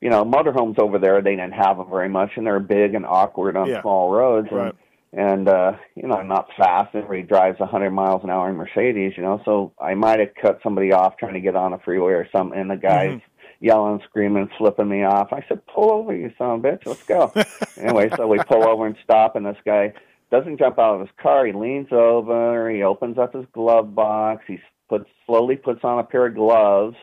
you 0.05 0.11
know, 0.11 0.25
motorhomes 0.25 0.79
over 0.79 0.99
there 1.01 1.23
they 1.23 1.35
didn't 1.37 1.55
have 1.55 1.79
them 1.79 1.91
very 1.91 2.11
much, 2.11 2.33
and 2.37 2.47
they're 2.47 2.61
big 2.61 2.95
and 2.95 3.07
awkward 3.07 3.57
on 3.57 3.69
Yeah. 3.71 3.81
small 3.83 4.13
roads. 4.13 4.49
And, 4.53 4.57
Right. 4.59 4.75
and 5.17 5.49
uh 5.49 5.73
you 5.95 6.09
know 6.09 6.17
i'm 6.17 6.27
not 6.29 6.49
fast 6.59 6.95
everybody 6.95 7.23
drives 7.23 7.61
a 7.61 7.67
hundred 7.67 7.93
miles 7.93 8.23
an 8.25 8.31
hour 8.31 8.51
in 8.51 8.57
mercedes 8.57 9.13
you 9.17 9.23
know 9.23 9.41
so 9.45 9.73
i 9.81 9.95
might 9.95 10.19
have 10.19 10.35
cut 10.43 10.59
somebody 10.63 10.93
off 10.93 11.17
trying 11.17 11.35
to 11.35 11.41
get 11.41 11.55
on 11.55 11.73
a 11.73 11.79
freeway 11.85 12.13
or 12.13 12.29
something 12.35 12.59
and 12.59 12.69
the 12.71 12.77
guy's 12.77 13.11
Mm-hmm. 13.13 13.67
yelling 13.67 14.01
screaming 14.09 14.49
flipping 14.59 14.89
me 14.89 15.05
off 15.05 15.33
i 15.33 15.45
said 15.49 15.65
pull 15.73 15.93
over 15.93 16.15
you 16.17 16.33
son 16.37 16.51
of 16.59 16.65
a 16.65 16.69
bitch 16.69 16.85
let's 16.85 17.03
go 17.07 17.33
anyway 17.81 18.13
so 18.17 18.27
we 18.27 18.41
pull 18.41 18.67
over 18.67 18.87
and 18.89 18.97
stop 19.05 19.37
and 19.37 19.47
this 19.47 19.57
guy 19.65 19.93
doesn't 20.33 20.59
jump 20.59 20.81
out 20.81 20.97
of 20.97 21.01
his 21.03 21.11
car 21.23 21.47
he 21.47 21.53
leans 21.53 21.89
over 21.93 22.69
he 22.71 22.83
opens 22.83 23.17
up 23.17 23.33
his 23.35 23.47
glove 23.53 23.95
box 23.95 24.43
he 24.49 24.59
puts 24.89 25.09
slowly 25.27 25.57
puts 25.57 25.81
on 25.85 26.01
a 26.01 26.05
pair 26.05 26.27
of 26.27 26.35
gloves, 26.35 26.97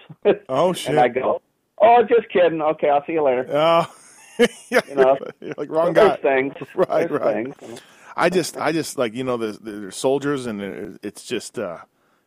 Oh 0.50 0.74
shit! 0.74 0.90
and 0.90 1.00
I 1.00 1.08
go, 1.08 1.42
"Oh, 1.82 2.04
just 2.04 2.30
kidding. 2.30 2.62
Okay, 2.62 2.90
I'll 2.90 3.04
see 3.06 3.14
you 3.14 3.24
later." 3.24 3.46
Oh, 4.40 4.48
yeah, 4.70 4.82
You 4.90 4.96
know, 4.96 5.18
like 5.58 5.70
wrong 5.70 5.94
guy. 5.94 6.16
things, 6.18 6.54
Right, 6.76 7.08
There's 7.10 7.12
right. 7.22 7.56
things. 7.56 7.82
I 8.16 8.30
just, 8.30 8.58
I 8.58 8.72
just 8.72 8.98
like 8.98 9.14
you 9.14 9.24
know, 9.24 9.38
there's, 9.38 9.60
there's 9.60 9.96
soldiers, 9.96 10.46
and 10.48 10.98
it's 11.04 11.24
just, 11.24 11.60
uh, 11.60 11.78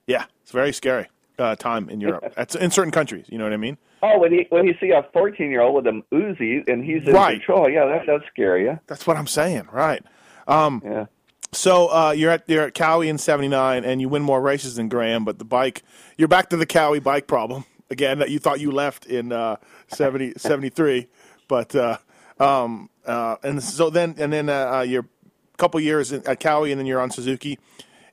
yeah, 0.07 0.27
it's 0.43 0.53
very 0.53 0.73
scary 0.73 1.09
uh, 1.39 1.57
time 1.57 1.89
in 1.89 2.01
Europe. 2.01 2.33
That's 2.37 2.55
in 2.55 2.71
certain 2.71 2.93
countries. 2.93 3.27
You 3.29 3.39
know 3.39 3.45
what 3.45 3.53
I 3.53 3.57
mean? 3.57 3.79
Oh, 4.03 4.19
when 4.19 4.33
you 4.33 4.45
when 4.51 4.67
you 4.67 4.75
see 4.81 4.91
a 4.91 5.03
fourteen 5.13 5.51
year 5.51 5.63
old 5.63 5.75
with 5.77 5.87
an 5.87 6.03
Uzi 6.13 6.69
and 6.69 6.85
he's 6.85 7.07
in 7.09 7.15
Right. 7.15 7.39
control, 7.39 7.69
yeah, 7.71 7.87
that 7.87 8.07
does 8.07 8.21
scare 8.33 8.59
you. 8.59 8.79
That's 8.87 9.07
what 9.07 9.17
I'm 9.17 9.27
saying, 9.27 9.69
right? 9.73 10.03
Um, 10.47 10.83
Yeah. 10.85 11.07
So 11.53 11.87
uh, 11.89 12.11
you're 12.13 12.31
at 12.33 12.45
you're 12.49 12.65
at 12.65 12.75
Kawi 12.75 13.09
in 13.09 13.17
'79, 13.19 13.85
and 13.85 14.01
you 14.01 14.09
win 14.09 14.23
more 14.23 14.41
races 14.43 14.75
than 14.77 14.89
Graham, 14.89 15.25
but 15.25 15.39
the 15.39 15.45
bike, 15.45 15.83
you're 16.19 16.29
back 16.29 16.51
to 16.51 16.57
the 16.57 16.67
Kawi 16.67 17.01
bike 17.03 17.27
problem 17.27 17.65
again 17.95 18.19
that 18.19 18.31
you 18.31 18.39
thought 18.39 18.61
you 18.61 18.71
left 18.71 19.07
in 19.07 19.33
uh, 19.33 19.57
70, 19.89 20.35
73, 20.37 21.07
but 21.49 21.75
uh, 21.75 21.97
um, 22.39 22.91
uh, 23.07 23.37
and 23.43 23.63
so 23.63 23.89
then 23.89 24.17
and 24.19 24.33
then 24.33 24.49
uh, 24.49 24.79
uh, 24.79 24.81
you're 24.83 25.05
a 25.05 25.57
couple 25.57 25.81
years 25.81 26.13
at 26.13 26.41
Kawi, 26.41 26.73
and 26.73 26.79
then 26.79 26.87
you're 26.87 27.01
on 27.01 27.11
Suzuki, 27.11 27.59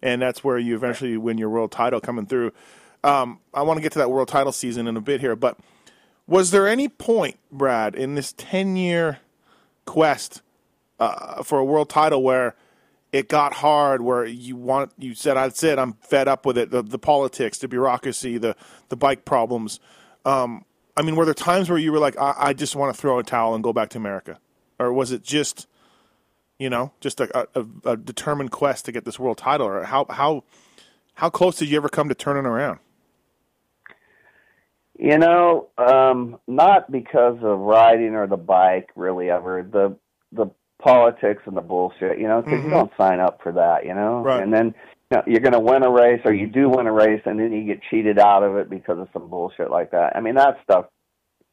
and 0.01 0.21
that's 0.21 0.43
where 0.43 0.59
you 0.59 0.75
eventually 0.75 1.17
win 1.17 1.37
your 1.37 1.49
world 1.49 1.71
title 1.71 1.99
coming 1.99 2.27
through. 2.27 2.53
Um, 3.03 3.39
I 3.53 3.63
want 3.63 3.77
to 3.77 3.81
get 3.81 3.91
to 3.93 3.99
that 3.99 4.11
world 4.11 4.27
title 4.27 4.51
season 4.51 4.87
in 4.87 4.95
a 4.95 5.01
bit 5.01 5.19
here, 5.19 5.35
but 5.35 5.57
was 6.27 6.51
there 6.51 6.67
any 6.67 6.87
point, 6.87 7.39
Brad, 7.51 7.95
in 7.95 8.13
this 8.15 8.31
ten 8.33 8.77
year 8.77 9.19
quest 9.85 10.41
uh, 10.99 11.41
for 11.41 11.57
a 11.57 11.65
world 11.65 11.89
title 11.89 12.21
where 12.21 12.55
it 13.11 13.27
got 13.27 13.53
hard 13.53 14.01
where 14.01 14.25
you 14.25 14.55
want 14.55 14.91
you 14.97 15.13
said 15.13 15.35
that's 15.35 15.63
it 15.63 15.77
i'm 15.77 15.93
fed 15.93 16.27
up 16.27 16.45
with 16.45 16.57
it 16.57 16.71
the, 16.71 16.81
the 16.81 16.99
politics 16.99 17.57
the 17.57 17.67
bureaucracy 17.67 18.37
the 18.37 18.55
the 18.89 18.95
bike 18.95 19.25
problems. 19.25 19.79
Um, 20.25 20.65
i 20.95 21.01
mean 21.01 21.15
were 21.15 21.25
there 21.25 21.33
times 21.33 21.69
where 21.69 21.79
you 21.79 21.91
were 21.91 21.99
like 21.99 22.17
I, 22.17 22.33
I 22.37 22.53
just 22.53 22.75
want 22.75 22.95
to 22.95 22.99
throw 22.99 23.19
a 23.19 23.23
towel 23.23 23.55
and 23.55 23.63
go 23.63 23.73
back 23.73 23.89
to 23.89 23.97
america? 23.97 24.39
Or 24.79 24.91
was 24.91 25.11
it 25.11 25.23
just 25.23 25.67
you 26.57 26.69
know 26.69 26.91
just 26.99 27.19
a, 27.19 27.47
a, 27.55 27.65
a 27.85 27.97
determined 27.97 28.51
quest 28.51 28.85
to 28.85 28.91
get 28.91 29.05
this 29.05 29.19
world 29.19 29.37
title? 29.37 29.67
Or 29.67 29.83
how 29.83 30.05
how 30.09 30.43
how 31.15 31.29
close 31.29 31.57
did 31.57 31.69
you 31.69 31.77
ever 31.77 31.89
come 31.89 32.09
to 32.09 32.15
turning 32.15 32.45
around? 32.45 32.79
You 34.97 35.17
know, 35.17 35.69
um, 35.77 36.39
not 36.47 36.91
because 36.91 37.37
of 37.41 37.59
riding 37.59 38.13
or 38.13 38.27
the 38.27 38.37
bike, 38.37 38.89
really 38.95 39.29
ever. 39.29 39.63
The 39.63 39.97
the 40.31 40.51
politics 40.81 41.43
and 41.45 41.55
the 41.55 41.61
bullshit, 41.61 42.19
you 42.19 42.27
know, 42.27 42.41
because 42.41 42.57
you 42.57 42.69
mm-hmm. 42.69 42.71
don't 42.71 42.91
sign 42.97 43.19
up 43.19 43.39
for 43.41 43.51
that, 43.53 43.85
you 43.85 43.93
know. 43.93 44.21
Right. 44.21 44.41
And 44.41 44.53
then 44.53 44.73
you 45.11 45.17
know, 45.17 45.23
you're 45.27 45.39
going 45.41 45.53
to 45.53 45.59
win 45.59 45.83
a 45.83 45.89
race, 45.89 46.21
or 46.25 46.33
you 46.33 46.47
do 46.47 46.69
win 46.69 46.87
a 46.87 46.91
race, 46.91 47.21
and 47.25 47.39
then 47.39 47.51
you 47.51 47.65
get 47.65 47.81
cheated 47.89 48.19
out 48.19 48.43
of 48.43 48.55
it 48.55 48.69
because 48.69 48.97
of 48.99 49.07
some 49.13 49.29
bullshit 49.29 49.69
like 49.69 49.91
that. 49.91 50.15
I 50.15 50.21
mean, 50.21 50.35
that 50.35 50.57
stuff 50.63 50.85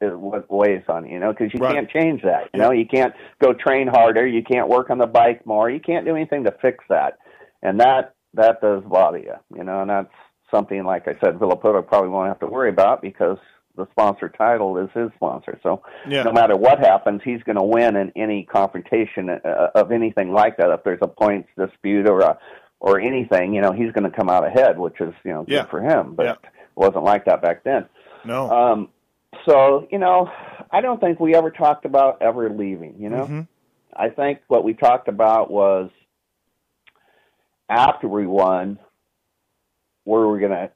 is 0.01 0.13
what 0.15 0.51
weighs 0.51 0.83
on 0.89 1.07
you, 1.07 1.15
you 1.15 1.19
know, 1.19 1.33
because 1.33 1.53
you 1.53 1.61
Right. 1.61 1.75
can't 1.75 1.91
change 1.91 2.23
that. 2.23 2.49
You 2.55 2.61
know, 2.61 2.71
you 2.71 2.87
can't 2.87 3.15
go 3.41 3.53
train 3.53 3.89
harder, 3.89 4.27
you 4.27 4.45
can't 4.45 4.69
work 4.69 4.91
on 4.91 4.99
the 4.99 5.07
bike 5.07 5.45
more, 5.45 5.69
you 5.69 5.81
can't 5.81 6.07
do 6.07 6.15
anything 6.15 6.45
to 6.45 6.53
fix 6.63 6.85
that, 6.89 7.19
and 7.63 7.81
that 7.81 8.15
that 8.35 8.61
does 8.61 8.85
bother 8.85 9.19
you, 9.19 9.35
you 9.57 9.65
know, 9.65 9.81
and 9.81 9.91
that's 9.91 10.13
something 10.51 10.85
like 10.85 11.09
I 11.09 11.15
said, 11.21 11.39
Villopoto 11.39 11.87
probably 11.87 12.11
won't 12.11 12.29
have 12.29 12.39
to 12.41 12.47
worry 12.47 12.69
about 12.71 13.03
because 13.03 13.39
the 13.79 13.87
sponsor 13.93 14.29
title 14.29 14.77
is 14.77 14.91
his 14.93 15.11
sponsor. 15.17 15.59
So 15.63 15.83
Yeah. 16.07 16.25
no 16.25 16.33
matter 16.33 16.57
what 16.57 16.79
happens, 16.81 17.23
he's 17.25 17.43
going 17.45 17.57
to 17.57 17.65
win 17.65 17.97
in 17.97 18.13
any 18.17 18.43
confrontation 18.45 19.31
uh, 19.31 19.69
of 19.75 19.91
anything 19.93 20.33
like 20.35 20.59
that. 20.59 20.71
If 20.71 20.85
there's 20.85 20.99
a 21.01 21.09
points 21.09 21.49
dispute 21.57 22.07
or 22.09 22.21
a 22.21 22.39
or 22.81 23.01
anything, 23.01 23.55
you 23.55 23.61
know, 23.61 23.73
he's 23.73 23.91
going 23.93 24.09
to 24.09 24.17
come 24.17 24.29
out 24.29 24.47
ahead, 24.47 24.79
which 24.79 25.01
is 25.01 25.15
you 25.25 25.33
know 25.33 25.45
good 25.45 25.53
Yeah. 25.55 25.65
for 25.67 25.81
him. 25.81 26.15
But 26.15 26.27
Yeah. 26.27 26.33
it 26.33 26.77
wasn't 26.77 27.05
like 27.05 27.25
that 27.25 27.41
back 27.41 27.65
then. 27.65 27.87
no 28.25 28.51
Um, 28.51 28.89
so 29.47 29.87
you 29.91 29.99
know, 29.99 30.31
I 30.71 30.81
don't 30.81 31.01
think 31.01 31.19
we 31.21 31.35
ever 31.35 31.51
talked 31.51 31.85
about 31.87 32.21
ever 32.21 32.51
leaving. 32.51 32.97
You 32.99 33.09
know, 33.11 33.27
Mhm. 33.27 33.49
I 33.97 34.11
think 34.11 34.41
what 34.49 34.65
we 34.65 34.75
talked 34.75 35.09
about 35.09 35.51
was 35.51 35.91
after 37.69 38.09
we 38.09 38.27
won, 38.27 38.79
where 40.05 40.27
we're 40.27 40.39
going 40.41 40.53
to 40.53 40.71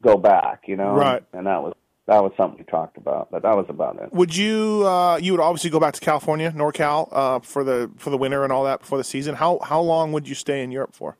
go 0.00 0.16
back. 0.16 0.68
You 0.68 0.76
know, 0.76 0.94
Right. 0.94 1.22
And 1.32 1.46
that 1.46 1.62
was 1.62 1.74
that 2.06 2.22
was 2.22 2.32
something 2.36 2.58
we 2.58 2.64
talked 2.64 2.96
about, 2.96 3.30
but 3.30 3.42
that 3.42 3.56
was 3.56 3.66
about 3.68 4.00
it. 4.00 4.12
would 4.12 4.34
you 4.36 4.84
uh, 4.86 5.16
you 5.16 5.32
would 5.32 5.40
obviously 5.40 5.70
go 5.70 5.80
back 5.80 5.94
to 5.94 6.00
california 6.00 6.50
norcal 6.52 7.08
uh, 7.12 7.38
for 7.40 7.64
the 7.64 7.90
for 7.96 8.10
the 8.10 8.16
winter 8.16 8.44
and 8.44 8.52
all 8.52 8.64
that 8.64 8.80
before 8.80 8.98
the 8.98 9.04
season 9.04 9.34
how 9.34 9.58
how 9.62 9.80
long 9.80 10.12
would 10.12 10.28
you 10.28 10.34
stay 10.34 10.62
in 10.62 10.70
europe 10.70 10.94
for 10.94 11.16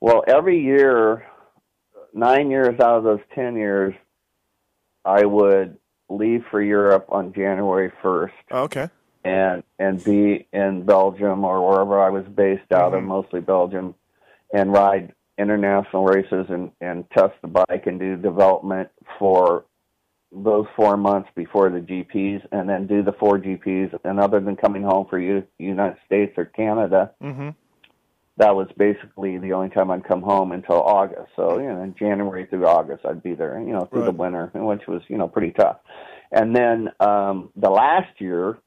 Well, 0.00 0.24
every 0.26 0.58
year, 0.62 1.26
nine 2.14 2.50
years 2.50 2.80
out 2.80 2.98
of 2.98 3.04
those 3.04 3.20
ten 3.34 3.54
years, 3.56 3.94
I 5.04 5.24
would 5.26 5.76
leave 6.08 6.44
for 6.50 6.60
Europe 6.62 7.06
on 7.10 7.32
January 7.32 7.92
first 8.02 8.34
Oh, 8.50 8.62
okay 8.62 8.88
and 9.24 9.62
and 9.78 10.02
be 10.02 10.46
in 10.52 10.84
Belgium 10.86 11.44
or 11.44 11.60
wherever 11.68 12.00
I 12.00 12.08
was 12.08 12.24
based 12.24 12.72
out 12.72 12.94
of, 12.94 13.02
Mhm. 13.02 13.06
mostly 13.06 13.40
Belgium, 13.40 13.94
and 14.54 14.72
ride 14.72 15.12
international 15.40 16.04
races 16.04 16.46
and 16.48 16.70
and 16.80 17.08
test 17.10 17.34
the 17.42 17.48
bike 17.48 17.86
and 17.86 17.98
do 17.98 18.16
development 18.16 18.90
for 19.18 19.64
those 20.32 20.66
four 20.76 20.96
months 20.96 21.28
before 21.34 21.70
the 21.70 21.80
GPs, 21.80 22.46
and 22.52 22.68
then 22.68 22.86
do 22.86 23.02
the 23.02 23.12
four 23.12 23.38
GPs. 23.38 23.98
And 24.04 24.20
other 24.20 24.40
than 24.40 24.56
coming 24.56 24.82
home 24.82 25.06
for 25.10 25.18
U- 25.18 25.46
United 25.58 25.98
States 26.06 26.34
or 26.36 26.44
Canada, 26.44 27.10
mm-hmm. 27.22 27.50
that 28.36 28.54
was 28.54 28.68
basically 28.76 29.38
the 29.38 29.52
only 29.52 29.70
time 29.70 29.90
I'd 29.90 30.04
come 30.04 30.22
home 30.22 30.52
until 30.52 30.80
August. 30.82 31.32
So, 31.34 31.58
you 31.58 31.66
know, 31.66 31.94
January 31.98 32.46
through 32.46 32.66
August, 32.66 33.04
I'd 33.04 33.22
be 33.22 33.34
there, 33.34 33.60
you 33.60 33.72
know, 33.72 33.88
through 33.90 34.04
the 34.04 34.12
winter, 34.12 34.50
which 34.54 34.86
was, 34.86 35.02
you 35.08 35.18
know, 35.18 35.26
pretty 35.26 35.50
tough. 35.50 35.78
And 36.30 36.54
then 36.54 36.90
um, 37.00 37.50
the 37.56 37.70
last 37.70 38.20
year, 38.20 38.58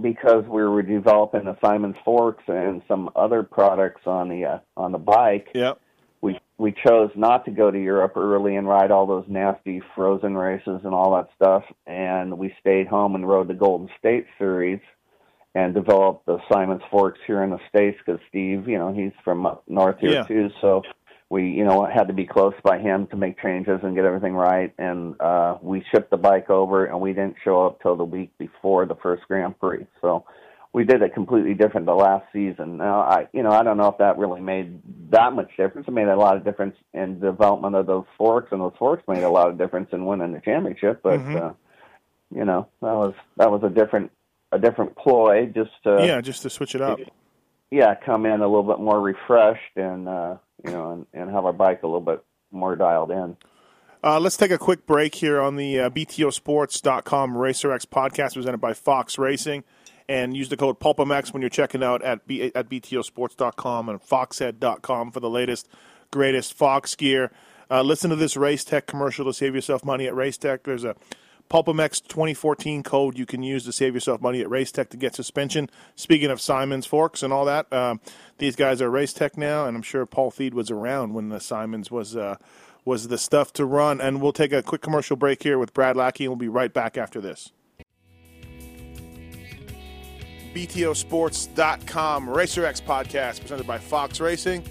because 0.00 0.44
we 0.44 0.62
were 0.62 0.82
developing 0.82 1.44
the 1.44 1.56
Simons 1.64 1.96
Forks 2.04 2.44
and 2.48 2.82
some 2.88 3.10
other 3.14 3.42
products 3.42 4.02
on 4.06 4.28
the 4.28 4.44
uh, 4.44 4.58
on 4.76 4.92
the 4.92 4.98
bike, 4.98 5.48
yep. 5.54 5.80
we 6.20 6.38
we 6.58 6.72
chose 6.72 7.10
not 7.16 7.44
to 7.44 7.50
go 7.50 7.70
to 7.70 7.78
Europe 7.78 8.16
early 8.16 8.56
and 8.56 8.68
ride 8.68 8.90
all 8.90 9.06
those 9.06 9.24
nasty 9.28 9.82
frozen 9.94 10.36
races 10.36 10.80
and 10.84 10.94
all 10.94 11.14
that 11.16 11.28
stuff, 11.36 11.64
and 11.86 12.36
we 12.38 12.54
stayed 12.60 12.86
home 12.86 13.14
and 13.14 13.28
rode 13.28 13.48
the 13.48 13.54
Golden 13.54 13.88
State 13.98 14.26
Series 14.38 14.80
and 15.54 15.72
developed 15.72 16.26
the 16.26 16.38
Simons 16.52 16.82
Forks 16.90 17.20
here 17.26 17.42
in 17.44 17.50
the 17.50 17.60
states 17.68 17.98
because 18.04 18.20
Steve, 18.28 18.68
you 18.68 18.76
know, 18.76 18.92
he's 18.92 19.12
from 19.22 19.46
up 19.46 19.62
north 19.68 19.98
here 20.00 20.10
Yeah. 20.10 20.22
too, 20.24 20.50
so 20.60 20.82
we 21.30 21.50
you 21.50 21.64
know 21.64 21.86
had 21.86 22.08
to 22.08 22.12
be 22.12 22.26
close 22.26 22.54
by 22.62 22.78
him 22.78 23.06
to 23.08 23.16
make 23.16 23.40
changes 23.40 23.80
and 23.82 23.94
get 23.94 24.04
everything 24.04 24.34
right, 24.34 24.72
and 24.78 25.20
uh, 25.20 25.56
we 25.62 25.84
shipped 25.90 26.10
the 26.10 26.16
bike 26.16 26.50
over, 26.50 26.84
and 26.84 27.00
we 27.00 27.12
didn't 27.12 27.36
show 27.42 27.66
up 27.66 27.80
till 27.82 27.96
the 27.96 28.04
week 28.04 28.36
before 28.38 28.86
the 28.86 28.94
first 28.96 29.22
Grand 29.26 29.58
Prix, 29.58 29.86
so 30.00 30.24
we 30.72 30.84
did 30.84 31.02
it 31.02 31.14
completely 31.14 31.54
different 31.54 31.86
the 31.86 31.94
last 31.94 32.26
season. 32.32 32.76
Now, 32.76 33.00
I 33.00 33.28
you 33.32 33.42
know 33.42 33.50
I 33.50 33.62
don't 33.62 33.76
know 33.76 33.88
if 33.88 33.98
that 33.98 34.18
really 34.18 34.40
made 34.40 34.80
that 35.10 35.32
much 35.32 35.50
difference. 35.56 35.88
It 35.88 35.92
made 35.92 36.08
a 36.08 36.16
lot 36.16 36.36
of 36.36 36.44
difference 36.44 36.76
in 36.92 37.20
development 37.20 37.74
of 37.74 37.86
those 37.86 38.06
forks, 38.18 38.52
and 38.52 38.60
those 38.60 38.74
forks 38.78 39.02
made 39.08 39.22
a 39.22 39.30
lot 39.30 39.48
of 39.48 39.58
difference 39.58 39.88
in 39.92 40.04
winning 40.04 40.32
the 40.32 40.40
championship. 40.40 41.02
But 41.02 41.20
Mhm. 41.20 41.36
uh, 41.36 41.52
you 42.34 42.44
know 42.44 42.68
that 42.80 42.94
was 42.94 43.14
that 43.36 43.50
was 43.50 43.62
a 43.62 43.70
different 43.70 44.10
a 44.52 44.58
different 44.58 44.94
ploy, 44.96 45.46
just 45.46 45.70
to 45.84 46.04
yeah 46.04 46.20
just 46.20 46.42
to 46.42 46.50
switch 46.50 46.74
it 46.74 46.80
up 46.80 47.00
yeah 47.70 47.94
come 47.94 48.24
in 48.24 48.40
a 48.40 48.46
little 48.46 48.62
bit 48.62 48.78
more 48.78 49.00
refreshed 49.00 49.76
and 49.76 50.08
uh, 50.08 50.36
you 50.64 50.70
know 50.70 50.92
and, 50.92 51.06
and 51.12 51.30
have 51.30 51.44
our 51.44 51.52
bike 51.52 51.82
a 51.82 51.86
little 51.86 52.00
bit 52.00 52.24
more 52.50 52.76
dialed 52.76 53.10
in. 53.10 53.36
Uh, 54.02 54.20
let's 54.20 54.36
take 54.36 54.50
a 54.50 54.58
quick 54.58 54.86
break 54.86 55.14
here 55.14 55.40
on 55.40 55.56
the 55.56 55.80
uh, 55.80 55.90
BTOsports.com 55.90 57.34
RacerX 57.34 57.86
podcast 57.86 58.34
presented 58.34 58.58
by 58.58 58.74
Fox 58.74 59.18
Racing. 59.18 59.64
And 60.06 60.36
use 60.36 60.50
the 60.50 60.58
code 60.58 60.78
PulpMX 60.78 61.32
when 61.32 61.40
you're 61.40 61.48
checking 61.48 61.82
out 61.82 62.02
at, 62.02 62.26
B- 62.26 62.52
at 62.54 62.68
BTOsports.com 62.68 63.88
and 63.88 63.98
Foxhead.com 64.02 65.10
for 65.10 65.20
the 65.20 65.30
latest, 65.30 65.66
greatest 66.10 66.52
Fox 66.52 66.94
gear. 66.94 67.32
Uh, 67.70 67.80
listen 67.80 68.10
to 68.10 68.16
this 68.16 68.36
Race 68.36 68.62
Tech 68.62 68.86
commercial 68.86 69.24
to 69.24 69.32
save 69.32 69.54
yourself 69.54 69.82
money 69.82 70.06
at 70.06 70.14
Race 70.14 70.36
Tech. 70.36 70.64
There's 70.64 70.84
a 70.84 70.94
PulpMX 71.50 72.06
2014 72.08 72.82
code 72.82 73.18
you 73.18 73.26
can 73.26 73.42
use 73.42 73.64
to 73.64 73.72
save 73.72 73.94
yourself 73.94 74.20
money 74.20 74.40
at 74.40 74.50
Race 74.50 74.72
Tech 74.72 74.90
to 74.90 74.96
get 74.96 75.14
suspension. 75.14 75.70
Speaking 75.94 76.30
of 76.30 76.40
Simons 76.40 76.86
Forks 76.86 77.22
and 77.22 77.32
all 77.32 77.44
that, 77.44 77.72
um, 77.72 78.00
these 78.38 78.56
guys 78.56 78.82
are 78.82 78.90
Race 78.90 79.12
Tech 79.12 79.36
now, 79.36 79.66
and 79.66 79.76
I'm 79.76 79.82
sure 79.82 80.06
Paul 80.06 80.30
Thede 80.30 80.54
was 80.54 80.70
around 80.70 81.14
when 81.14 81.28
the 81.28 81.40
Simons 81.40 81.90
was 81.90 82.16
uh, 82.16 82.36
was 82.84 83.08
the 83.08 83.18
stuff 83.18 83.52
to 83.54 83.64
run. 83.64 84.00
And 84.00 84.20
we'll 84.20 84.32
take 84.32 84.52
a 84.52 84.62
quick 84.62 84.82
commercial 84.82 85.16
break 85.16 85.42
here 85.42 85.58
with 85.58 85.72
Brad 85.74 85.96
Lackey, 85.96 86.24
and 86.24 86.30
we'll 86.30 86.38
be 86.38 86.48
right 86.48 86.72
back 86.72 86.96
after 86.96 87.20
this. 87.20 87.52
BTOsports.com 90.54 92.28
RacerX 92.28 92.82
podcast 92.82 93.40
presented 93.40 93.66
by 93.66 93.78
Fox 93.78 94.20
Racing. 94.20 94.62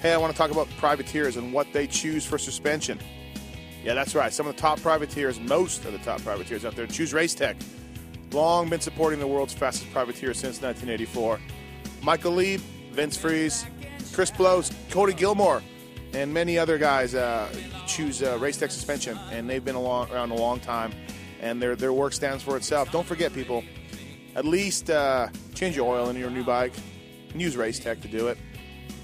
Hey, 0.00 0.12
I 0.12 0.16
want 0.16 0.32
to 0.32 0.38
talk 0.38 0.50
about 0.50 0.68
privateers 0.78 1.36
and 1.36 1.52
what 1.52 1.66
they 1.72 1.86
choose 1.86 2.24
for 2.24 2.38
suspension. 2.38 2.98
Yeah, 3.86 3.94
that's 3.94 4.16
right. 4.16 4.32
Some 4.32 4.48
of 4.48 4.56
the 4.56 4.60
top 4.60 4.80
privateers, 4.80 5.38
most 5.38 5.84
of 5.84 5.92
the 5.92 6.00
top 6.00 6.20
privateers 6.22 6.64
out 6.64 6.74
there, 6.74 6.88
choose 6.88 7.12
Racetech. 7.12 7.54
Long 8.32 8.68
been 8.68 8.80
supporting 8.80 9.20
the 9.20 9.28
world's 9.28 9.54
fastest 9.54 9.92
privateer 9.92 10.34
since 10.34 10.60
1984. 10.60 11.38
Michael 12.02 12.32
Leib, 12.32 12.60
Vince 12.90 13.16
Friese, 13.16 13.64
Chris 14.12 14.32
Blose, 14.32 14.72
Cody 14.90 15.12
Gilmore, 15.12 15.62
and 16.14 16.34
many 16.34 16.58
other 16.58 16.78
guys 16.78 17.14
uh, 17.14 17.48
choose 17.86 18.24
uh, 18.24 18.36
Race 18.40 18.56
Tech 18.56 18.72
suspension, 18.72 19.16
and 19.30 19.48
they've 19.48 19.64
been 19.64 19.76
a 19.76 19.80
long, 19.80 20.10
around 20.10 20.32
a 20.32 20.36
long 20.36 20.58
time, 20.58 20.92
and 21.40 21.62
their 21.62 21.76
their 21.76 21.92
work 21.92 22.12
stands 22.12 22.42
for 22.42 22.56
itself. 22.56 22.90
Don't 22.90 23.06
forget, 23.06 23.32
people. 23.32 23.62
At 24.34 24.44
least 24.44 24.90
uh, 24.90 25.28
change 25.54 25.76
your 25.76 25.88
oil 25.94 26.10
in 26.10 26.16
your 26.16 26.30
new 26.30 26.42
bike, 26.42 26.72
and 27.30 27.40
use 27.40 27.56
Race 27.56 27.78
Tech 27.78 28.00
to 28.00 28.08
do 28.08 28.26
it. 28.26 28.38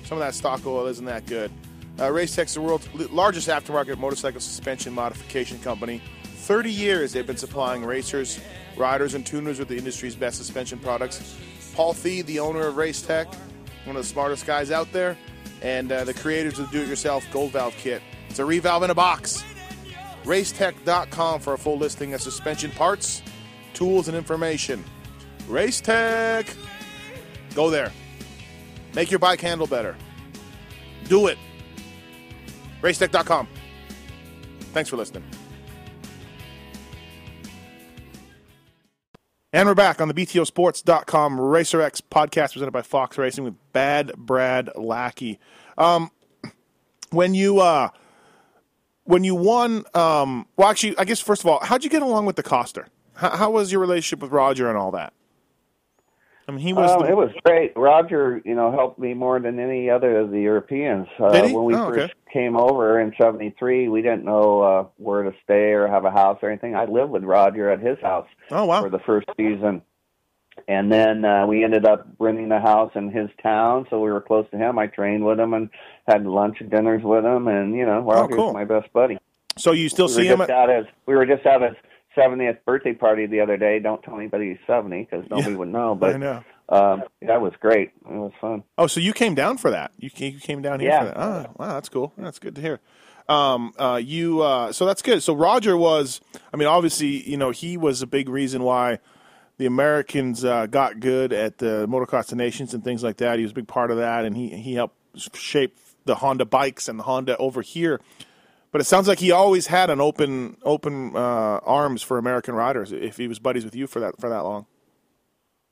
Some 0.02 0.18
of 0.18 0.24
that 0.24 0.34
stock 0.34 0.66
oil 0.66 0.88
isn't 0.88 1.04
that 1.04 1.24
good. 1.26 1.52
Uh, 1.98 2.26
Tech's 2.26 2.54
the 2.54 2.60
world's 2.60 2.88
largest 3.10 3.48
aftermarket 3.48 3.98
motorcycle 3.98 4.40
suspension 4.40 4.92
modification 4.92 5.58
company. 5.60 6.00
30 6.24 6.72
years 6.72 7.12
they've 7.12 7.26
been 7.26 7.36
supplying 7.36 7.84
racers, 7.84 8.40
riders, 8.76 9.14
and 9.14 9.24
tuners 9.24 9.58
with 9.58 9.68
the 9.68 9.76
industry's 9.76 10.16
best 10.16 10.38
suspension 10.38 10.78
products. 10.78 11.36
Paul 11.74 11.92
Thede, 11.92 12.26
the 12.26 12.40
owner 12.40 12.66
of 12.66 12.76
Race 12.76 13.02
Tech, 13.02 13.32
one 13.84 13.96
of 13.96 14.02
the 14.02 14.08
smartest 14.08 14.46
guys 14.46 14.70
out 14.70 14.90
there, 14.92 15.16
and 15.62 15.92
uh, 15.92 16.04
the 16.04 16.14
creators 16.14 16.58
of 16.58 16.70
the 16.70 16.78
do-it-yourself 16.78 17.24
Gold 17.32 17.52
Valve 17.52 17.74
Kit. 17.76 18.02
It's 18.28 18.38
a 18.38 18.42
revalve 18.42 18.82
in 18.82 18.90
a 18.90 18.94
box. 18.94 19.44
Racetech.com 20.24 21.40
for 21.40 21.54
a 21.54 21.58
full 21.58 21.78
listing 21.78 22.14
of 22.14 22.20
suspension 22.20 22.70
parts, 22.72 23.22
tools, 23.74 24.08
and 24.08 24.16
information. 24.16 24.84
Race 25.48 25.80
Tech. 25.80 26.46
Go 27.54 27.70
there. 27.70 27.92
Make 28.94 29.10
your 29.10 29.18
bike 29.18 29.40
handle 29.40 29.66
better. 29.66 29.96
Do 31.08 31.26
it. 31.26 31.38
Racetech.com. 32.82 33.48
Thanks 34.72 34.90
for 34.90 34.96
listening. 34.96 35.24
And 39.54 39.68
we're 39.68 39.74
back 39.74 40.00
on 40.00 40.08
the 40.08 40.14
BTOsports.com 40.14 41.38
RacerX 41.38 42.00
podcast 42.10 42.52
presented 42.52 42.70
by 42.70 42.80
Fox 42.80 43.18
Racing 43.18 43.44
with 43.44 43.54
Bad 43.74 44.12
Brad 44.16 44.70
Lackey. 44.76 45.38
Um, 45.76 46.10
when 47.10 47.34
you 47.34 47.60
uh, 47.60 47.90
when 49.04 49.24
you 49.24 49.34
won, 49.34 49.84
um, 49.92 50.46
well, 50.56 50.70
actually, 50.70 50.96
I 50.96 51.04
guess 51.04 51.20
first 51.20 51.42
of 51.42 51.50
all, 51.50 51.60
how'd 51.62 51.84
you 51.84 51.90
get 51.90 52.00
along 52.00 52.24
with 52.24 52.36
DeCoster? 52.36 52.86
How, 53.14 53.36
how 53.36 53.50
was 53.50 53.70
your 53.70 53.82
relationship 53.82 54.22
with 54.22 54.32
Roger 54.32 54.70
and 54.70 54.78
all 54.78 54.90
that? 54.92 55.12
I 56.48 56.52
mean, 56.52 56.60
he 56.60 56.72
was. 56.72 56.90
Um, 56.90 57.02
the, 57.02 57.08
it 57.08 57.16
was 57.16 57.30
great. 57.44 57.72
Roger, 57.76 58.42
you 58.44 58.54
know, 58.54 58.72
helped 58.72 58.98
me 58.98 59.14
more 59.14 59.38
than 59.38 59.58
any 59.60 59.88
other 59.88 60.18
of 60.18 60.30
the 60.30 60.40
Europeans. 60.40 61.06
Uh? 61.18 61.30
When 61.30 61.64
we 61.64 61.74
Oh, 61.74 61.88
okay. 61.88 62.00
first 62.02 62.14
came 62.32 62.56
over 62.56 63.00
in 63.00 63.12
'73, 63.16 63.88
we 63.88 64.02
didn't 64.02 64.24
know 64.24 64.60
uh, 64.62 64.86
where 64.96 65.22
to 65.22 65.32
stay 65.44 65.72
or 65.72 65.86
have 65.86 66.04
a 66.04 66.10
house 66.10 66.38
or 66.42 66.50
anything. 66.50 66.74
I 66.74 66.86
lived 66.86 67.10
with 67.10 67.22
Roger 67.22 67.70
at 67.70 67.80
his 67.80 67.98
house 68.00 68.26
oh 68.50 68.64
wow. 68.64 68.82
for 68.82 68.90
the 68.90 68.98
first 69.00 69.28
season, 69.36 69.82
and 70.66 70.90
then 70.90 71.24
uh, 71.24 71.46
we 71.46 71.62
ended 71.62 71.86
up 71.86 72.08
renting 72.18 72.50
a 72.50 72.60
house 72.60 72.90
in 72.96 73.10
his 73.10 73.30
town, 73.42 73.86
so 73.88 74.00
we 74.00 74.10
were 74.10 74.20
close 74.20 74.46
to 74.50 74.58
him. 74.58 74.78
I 74.78 74.88
trained 74.88 75.24
with 75.24 75.38
him 75.38 75.54
and 75.54 75.70
had 76.08 76.26
lunch 76.26 76.56
and 76.60 76.70
dinners 76.70 77.02
with 77.04 77.24
him, 77.24 77.46
and 77.46 77.74
you 77.76 77.86
know, 77.86 78.00
Roger's 78.00 78.34
Oh, 78.34 78.36
cool. 78.36 78.52
my 78.52 78.64
best 78.64 78.92
buddy. 78.92 79.18
So 79.56 79.72
you 79.72 79.88
still 79.88 80.06
we 80.06 80.12
see 80.12 80.26
him? 80.26 80.40
At, 80.40 80.68
his 80.68 80.86
we 81.06 81.14
were 81.14 81.26
just 81.26 81.42
his 81.42 81.76
70th 82.16 82.58
birthday 82.64 82.92
party 82.94 83.26
the 83.26 83.40
other 83.40 83.56
day. 83.56 83.78
Don't 83.78 84.02
tell 84.02 84.16
anybody 84.16 84.50
he's 84.50 84.58
70 84.66 85.08
because 85.10 85.24
nobody 85.30 85.50
Yeah, 85.52 85.56
would 85.56 85.68
know. 85.68 85.92
I 85.92 85.94
But 85.96 86.16
know. 86.18 86.44
um, 86.68 87.02
that 87.22 87.40
was 87.40 87.52
great. 87.60 87.90
It 88.04 88.12
was 88.12 88.32
fun. 88.40 88.62
Oh, 88.78 88.86
so 88.86 89.00
you 89.00 89.12
came 89.12 89.34
down 89.34 89.58
for 89.58 89.70
that? 89.70 89.92
You 89.98 90.10
came, 90.10 90.34
you 90.34 90.40
came 90.40 90.62
down 90.62 90.80
here 90.80 90.90
Yeah. 90.90 90.98
for 91.00 91.04
that? 91.06 91.16
Oh, 91.18 91.46
wow, 91.58 91.74
that's 91.74 91.88
cool. 91.88 92.12
That's 92.18 92.38
good 92.38 92.54
to 92.56 92.60
hear. 92.60 92.80
Um, 93.28 93.72
uh, 93.78 94.00
you 94.02 94.42
uh, 94.42 94.72
so 94.72 94.84
that's 94.84 95.00
good. 95.02 95.22
So 95.22 95.34
Roger 95.34 95.76
was, 95.76 96.20
I 96.52 96.56
mean, 96.56 96.68
obviously, 96.68 97.28
you 97.28 97.36
know, 97.36 97.50
he 97.50 97.76
was 97.76 98.02
a 98.02 98.06
big 98.06 98.28
reason 98.28 98.62
why 98.62 98.98
the 99.58 99.66
Americans 99.66 100.44
uh, 100.44 100.66
got 100.66 100.98
good 100.98 101.32
at 101.32 101.58
the 101.58 101.86
Motocross 101.88 102.32
of 102.32 102.38
Nations 102.38 102.74
and 102.74 102.82
things 102.82 103.02
like 103.02 103.18
that. 103.18 103.38
He 103.38 103.44
was 103.44 103.52
a 103.52 103.54
big 103.54 103.68
part 103.68 103.90
of 103.92 103.98
that, 103.98 104.24
and 104.24 104.36
he 104.36 104.48
he 104.48 104.74
helped 104.74 104.96
shape 105.36 105.78
the 106.04 106.16
Honda 106.16 106.44
bikes 106.44 106.88
and 106.88 106.98
the 106.98 107.04
Honda 107.04 107.36
over 107.36 107.62
here. 107.62 108.00
But 108.72 108.80
it 108.80 108.84
sounds 108.84 109.06
like 109.06 109.18
he 109.18 109.30
always 109.30 109.66
had 109.66 109.90
an 109.90 110.00
open 110.00 110.56
open 110.64 111.14
uh, 111.14 111.60
arms 111.62 112.02
for 112.02 112.18
American 112.18 112.54
riders. 112.54 112.90
If 112.90 113.18
he 113.18 113.28
was 113.28 113.38
buddies 113.38 113.64
with 113.64 113.76
you 113.76 113.86
for 113.86 114.00
that 114.00 114.18
for 114.18 114.30
that 114.30 114.40
long. 114.40 114.66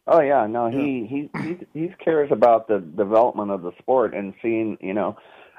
Oh 0.07 0.21
yeah, 0.21 0.47
no, 0.47 0.71
he 0.71 1.07
he 1.09 1.31
he 1.43 1.59
he 1.73 1.89
cares 2.03 2.31
about 2.31 2.69
the 2.69 2.79
development 2.79 3.51
of 3.51 3.63
the 3.63 3.73
sport 3.79 4.15
and 4.15 4.35
seeing 4.43 4.77
you 4.81 4.93
know 4.93 5.17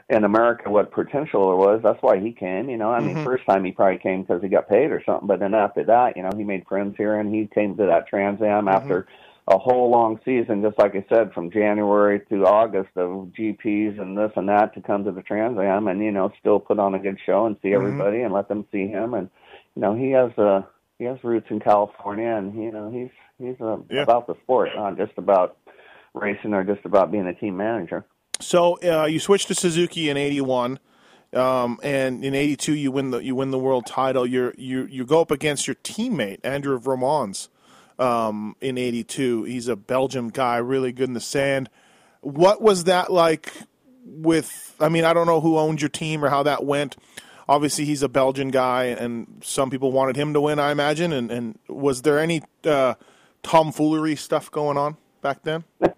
in 0.10 0.24
America 0.24 0.70
what 0.70 0.92
potential 0.92 1.48
there 1.48 1.56
was. 1.56 1.82
That's 1.84 2.02
why 2.02 2.20
he 2.20 2.32
came. 2.32 2.70
You 2.70 2.78
know, 2.78 2.92
I 2.92 3.00
mean, 3.00 3.24
first 3.24 3.46
time 3.46 3.64
he 3.64 3.72
probably 3.72 3.98
came 3.98 4.22
because 4.22 4.42
he 4.44 4.50
got 4.50 4.70
paid 4.70 4.92
or 4.92 5.02
something, 5.06 5.28
but 5.28 5.40
then 5.40 5.54
after 5.54 5.84
that, 5.86 6.18
you 6.18 6.24
know, 6.24 6.32
he 6.36 6.44
made 6.44 6.68
friends 6.68 6.96
here 6.98 7.20
and 7.20 7.34
he 7.34 7.48
came 7.48 7.78
to 7.78 7.86
that 7.86 8.08
Trans 8.08 8.42
Am 8.42 8.68
after 8.68 9.08
a 9.48 9.58
whole 9.58 9.90
long 9.90 10.20
season, 10.24 10.62
just 10.62 10.78
like 10.78 10.96
I 10.96 11.06
said, 11.10 11.34
from 11.34 11.52
January 11.52 12.22
to 12.30 12.46
August 12.46 12.90
of 12.96 13.32
GPs 13.38 14.00
and 14.00 14.18
this 14.18 14.32
and 14.36 14.48
that 14.50 14.74
to 14.76 14.82
come 14.82 15.04
to 15.04 15.12
the 15.12 15.22
Trans 15.24 15.58
Am 15.58 15.88
and 15.88 16.04
you 16.04 16.12
know 16.12 16.32
still 16.40 16.60
put 16.60 16.80
on 16.80 16.94
a 16.94 17.00
good 17.00 17.18
show 17.26 17.46
and 17.46 17.58
see 17.62 17.74
everybody 17.74 18.22
and 18.22 18.34
let 18.34 18.48
them 18.48 18.66
see 18.72 18.88
him 18.88 19.14
and 19.14 19.30
you 19.76 19.82
know 19.82 19.96
he 19.96 20.12
has 20.12 20.32
uh 20.38 20.62
he 21.00 21.06
has 21.06 21.18
roots 21.24 21.48
in 21.50 21.60
California 21.60 22.30
and 22.30 22.54
you 22.56 22.72
know 22.72 22.92
he's 22.92 23.10
he's 23.40 23.60
uh, 23.60 23.78
Yeah. 23.90 24.04
about 24.04 24.28
the 24.28 24.36
sport, 24.44 24.70
not 24.76 24.98
just 24.98 25.14
about 25.18 25.58
racing 26.14 26.54
or 26.54 26.64
just 26.64 26.86
about 26.86 27.12
being 27.12 27.26
a 27.26 27.34
team 27.34 27.58
manager. 27.58 28.06
So 28.40 28.80
uh, 28.84 29.06
you 29.06 29.20
switched 29.20 29.48
to 29.48 29.56
Suzuki 29.56 30.10
in 30.10 30.18
'81, 30.18 30.80
um, 31.34 31.80
and 31.84 32.24
in 32.24 32.34
'82 32.36 32.74
you 32.74 32.92
win 32.92 33.12
the 33.12 33.20
you 33.20 33.36
win 33.36 33.52
the 33.52 33.60
world 33.60 33.86
title. 33.86 34.26
You 34.26 34.54
you 34.58 34.86
you 34.86 35.06
go 35.06 35.22
up 35.22 35.32
against 35.32 35.68
your 35.68 35.76
teammate 35.76 36.40
Andre 36.46 36.78
Vromans 36.78 37.50
um, 38.00 38.56
in 38.62 38.78
'82. 38.78 39.44
He's 39.44 39.68
a 39.68 39.76
Belgium 39.76 40.30
guy, 40.30 40.58
really 40.58 40.92
good 40.92 41.10
in 41.10 41.14
the 41.14 41.22
sand. 41.22 41.70
What 42.22 42.62
was 42.62 42.86
that 42.86 43.12
like? 43.12 43.54
With 44.04 44.76
I 44.80 44.90
mean, 44.90 45.04
I 45.04 45.14
don't 45.14 45.28
know 45.28 45.42
who 45.42 45.58
owned 45.58 45.82
your 45.82 45.90
team 45.90 46.26
or 46.26 46.30
how 46.30 46.44
that 46.44 46.66
went. 46.66 46.98
Obviously, 47.48 47.86
he's 47.86 48.02
a 48.02 48.10
Belgian 48.10 48.50
guy, 48.50 48.86
and 48.86 49.42
some 49.44 49.70
people 49.70 49.92
wanted 49.92 50.16
him 50.16 50.34
to 50.34 50.42
win. 50.42 50.60
I 50.60 50.72
imagine. 50.72 51.12
And, 51.12 51.32
and 51.32 51.60
was 51.68 52.02
there 52.02 52.18
any 52.18 52.42
uh, 52.64 52.96
tomfoolery 53.44 54.16
stuff 54.16 54.50
going 54.50 54.78
on 54.78 54.98
back 55.22 55.44
then? 55.44 55.64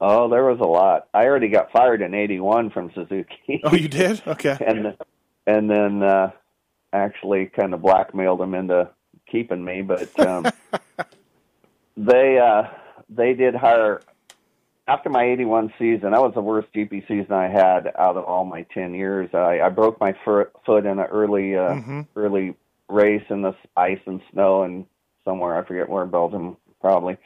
Oh, 0.00 0.28
there 0.28 0.44
was 0.44 0.60
a 0.60 0.64
lot. 0.64 1.08
I 1.14 1.24
already 1.24 1.48
got 1.48 1.72
fired 1.72 2.02
in 2.02 2.14
'81 2.14 2.70
from 2.70 2.90
Suzuki. 2.94 3.62
Oh, 3.64 3.74
you 3.74 3.88
did? 3.88 4.22
Okay. 4.26 4.54
and 4.66 4.94
and 5.46 5.70
then 5.70 6.02
uh 6.02 6.30
actually 6.92 7.46
kind 7.46 7.74
of 7.74 7.82
blackmailed 7.82 8.40
him 8.40 8.54
into 8.54 8.88
keeping 9.30 9.64
me 9.64 9.82
but 9.82 10.18
um 10.20 10.46
they 11.96 12.38
uh 12.38 12.64
they 13.08 13.34
did 13.34 13.54
hire 13.54 14.02
after 14.86 15.08
my 15.08 15.24
81 15.24 15.72
season 15.78 16.10
that 16.10 16.20
was 16.20 16.34
the 16.34 16.40
worst 16.40 16.68
gp 16.74 17.06
season 17.06 17.32
i 17.32 17.48
had 17.48 17.92
out 17.98 18.16
of 18.16 18.24
all 18.24 18.44
my 18.44 18.62
10 18.74 18.94
years 18.94 19.30
i 19.32 19.60
i 19.60 19.68
broke 19.68 20.00
my 20.00 20.14
foot 20.24 20.50
foot 20.66 20.84
in 20.86 20.98
an 20.98 21.06
early 21.06 21.56
uh 21.56 21.74
Mhm. 21.74 22.06
early 22.16 22.54
race 22.88 23.24
in 23.30 23.42
the 23.42 23.54
ice 23.76 24.00
and 24.06 24.20
snow 24.32 24.62
and 24.62 24.86
somewhere 25.24 25.56
i 25.56 25.64
forget 25.64 25.88
where 25.88 26.04
in 26.04 26.10
belgium 26.10 26.56
probably 26.80 27.16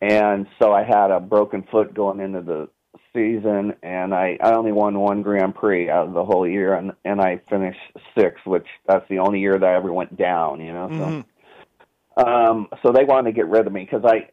and 0.00 0.46
so 0.58 0.72
i 0.72 0.82
had 0.82 1.10
a 1.10 1.20
broken 1.20 1.62
foot 1.70 1.92
going 1.94 2.20
into 2.20 2.40
the 2.40 2.68
season 3.12 3.74
and 3.82 4.12
I, 4.12 4.36
I 4.42 4.52
only 4.54 4.72
won 4.72 4.98
one 4.98 5.22
Grand 5.22 5.54
Prix 5.54 5.88
out 5.88 6.08
of 6.08 6.14
the 6.14 6.24
whole 6.24 6.46
year 6.48 6.74
and, 6.74 6.92
and 7.04 7.20
I 7.20 7.40
finished 7.48 7.78
sixth, 8.18 8.44
which 8.44 8.66
that's 8.88 9.08
the 9.08 9.20
only 9.20 9.38
year 9.38 9.56
that 9.56 9.64
I 9.68 9.76
ever 9.76 9.92
went 9.92 10.16
down, 10.16 10.60
you 10.60 10.72
know. 10.72 10.88
So 10.98 11.24
um 12.16 12.68
so 12.82 12.92
they 12.92 13.04
wanted 13.04 13.30
to 13.30 13.34
get 13.34 13.48
rid 13.48 13.66
of 13.66 13.72
me 13.72 13.84
because 13.90 14.04
I 14.04 14.28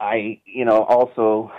I 0.00 0.40
you 0.44 0.64
know 0.64 0.82
also 0.84 1.50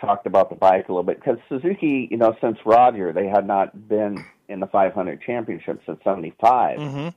talked 0.00 0.26
about 0.26 0.50
the 0.50 0.56
bike 0.56 0.88
a 0.88 0.92
little 0.92 1.04
bit 1.04 1.18
because 1.20 1.38
Suzuki, 1.48 2.08
you 2.10 2.16
know, 2.16 2.34
since 2.40 2.58
Roger, 2.66 3.12
they 3.12 3.26
had 3.28 3.46
not 3.46 3.88
been 3.88 4.24
in 4.48 4.60
the 4.60 4.66
500 4.66 5.22
championship 5.22 5.80
since 5.86 5.98
75. 6.04 6.78
hmm 6.78 7.08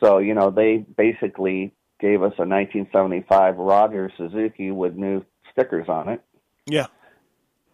So, 0.00 0.18
you 0.18 0.34
know, 0.34 0.50
they 0.50 0.78
basically 0.78 1.74
gave 2.00 2.22
us 2.22 2.32
a 2.38 2.46
1975 2.46 3.56
Roger 3.58 4.10
Suzuki 4.16 4.70
with 4.70 4.94
new 4.94 5.24
stickers 5.52 5.88
on 5.88 6.08
it 6.08 6.22
Yeah. 6.66 6.86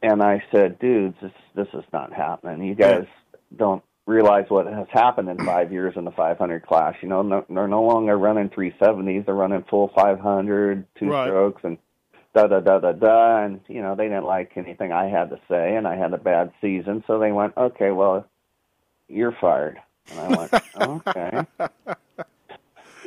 and 0.02 0.22
I 0.22 0.42
said, 0.52 0.78
"Dudes, 0.78 1.16
this 1.22 1.32
this 1.54 1.68
is 1.74 1.84
not 1.92 2.12
happening. 2.12 2.66
You 2.66 2.74
guys 2.74 3.06
don't 3.56 3.82
realize 4.06 4.44
what 4.48 4.66
has 4.66 4.86
happened 4.92 5.28
in 5.28 5.38
five 5.44 5.72
years 5.72 5.94
in 5.96 6.04
the 6.04 6.10
500 6.10 6.66
class. 6.66 6.94
You 7.00 7.08
know, 7.08 7.22
no, 7.22 7.44
they're 7.48 7.68
no 7.68 7.82
longer 7.82 8.16
running 8.18 8.50
370s; 8.50 9.24
they're 9.26 9.34
running 9.34 9.64
full 9.68 9.88
500, 9.94 10.86
two 10.98 11.08
Right. 11.10 11.26
strokes, 11.28 11.62
and 11.64 11.78
da 12.34 12.46
da 12.46 12.60
da 12.60 12.80
da 12.80 12.92
da. 12.92 13.44
And 13.44 13.60
you 13.68 13.80
know, 13.82 13.94
they 13.94 14.04
didn't 14.04 14.24
like 14.26 14.52
anything 14.56 14.92
I 14.92 15.06
had 15.08 15.30
to 15.30 15.40
say, 15.48 15.76
and 15.76 15.86
I 15.86 15.96
had 15.96 16.12
a 16.12 16.18
bad 16.18 16.52
season, 16.60 17.02
so 17.06 17.18
they 17.18 17.32
went, 17.32 17.56
"Okay, 17.56 17.90
well, 17.90 18.26
you're 19.08 19.36
fired." 19.40 19.78
And 20.10 20.20
I 20.20 20.28
went, 20.38 21.06
"Okay." 21.08 21.46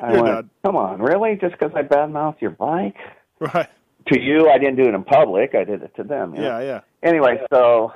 I 0.02 0.14
You're 0.14 0.24
went. 0.24 0.50
"Come 0.64 0.76
on, 0.76 1.00
really? 1.02 1.36
Just 1.36 1.54
because 1.60 1.72
I 1.76 1.84
badmouthed 1.84 2.42
your 2.42 2.52
bike?" 2.52 2.98
Right. 3.40 3.68
To 4.08 4.20
you, 4.20 4.50
I 4.50 4.58
didn't 4.58 4.78
do 4.78 4.84
it 4.84 4.94
in 4.96 5.04
public. 5.04 5.54
I 5.54 5.64
did 5.66 5.84
it 5.84 5.94
to 5.98 6.04
them. 6.04 6.34
you 6.34 6.42
know? 6.42 6.60
Yeah. 6.60 6.66
Yeah. 6.66 6.82
anyway, 7.04 7.40
so 7.54 7.92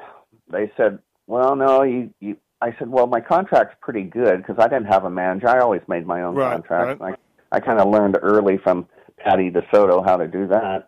they 0.52 0.72
said, 0.78 1.00
"Well, 1.28 1.56
no, 1.56 1.82
you." 1.84 2.14
you 2.20 2.38
I 2.62 2.76
said, 2.78 2.90
"Well, 2.90 3.08
my 3.08 3.22
contract's 3.22 3.76
pretty 3.82 4.04
good 4.04 4.38
because 4.38 4.58
I 4.60 4.68
didn't 4.68 4.88
have 4.88 5.06
a 5.06 5.10
manager. 5.10 5.50
I 5.50 5.60
always 5.60 5.82
made 5.88 6.06
my 6.06 6.22
own 6.22 6.36
Right, 6.36 6.54
contract. 6.54 7.02
I 7.02 7.16
I 7.52 7.60
kind 7.60 7.80
of 7.80 7.90
learned 7.90 8.18
early 8.22 8.58
from 8.58 8.88
Patty 9.18 9.52
DeSoto 9.52 10.06
how 10.06 10.18
to 10.18 10.28
do 10.28 10.48
that, 10.48 10.88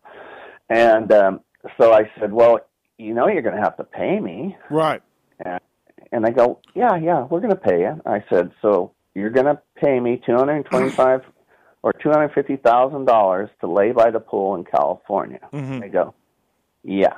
and 0.69 1.11
um, 1.11 1.41
so 1.80 1.93
I 1.93 2.09
said, 2.19 2.32
"Well, 2.32 2.59
you 2.97 3.13
know, 3.13 3.28
you're 3.28 3.41
going 3.41 3.55
to 3.55 3.61
have 3.61 3.78
to 3.78 3.84
pay 3.84 4.19
me." 4.19 4.57
Right. 4.69 5.01
And 6.11 6.24
they 6.24 6.30
go, 6.30 6.59
yeah, 6.76 6.95
yeah, 6.95 7.24
we're 7.24 7.39
going 7.39 7.49
to 7.49 7.55
pay 7.55 7.80
you. 7.80 7.99
I 8.05 8.24
said, 8.30 8.51
so 8.61 8.91
you're 9.15 9.32
going 9.32 9.47
to 9.47 9.59
pay 9.84 9.99
me 9.99 10.21
two 10.24 10.36
hundred 10.36 10.57
and 10.57 10.65
twenty-five 10.65 11.21
or 11.82 11.91
two 11.91 12.11
hundred 12.11 12.34
fifty 12.34 12.55
thousand 12.55 13.05
dollars 13.05 13.49
to 13.61 13.67
lay 13.67 13.93
by 13.93 14.11
the 14.11 14.19
pool 14.19 14.53
in 14.53 14.63
California. 14.63 15.39
Mm-hmm. 15.51 15.80
They 15.80 15.89
go, 15.89 16.13
yeah. 16.84 17.15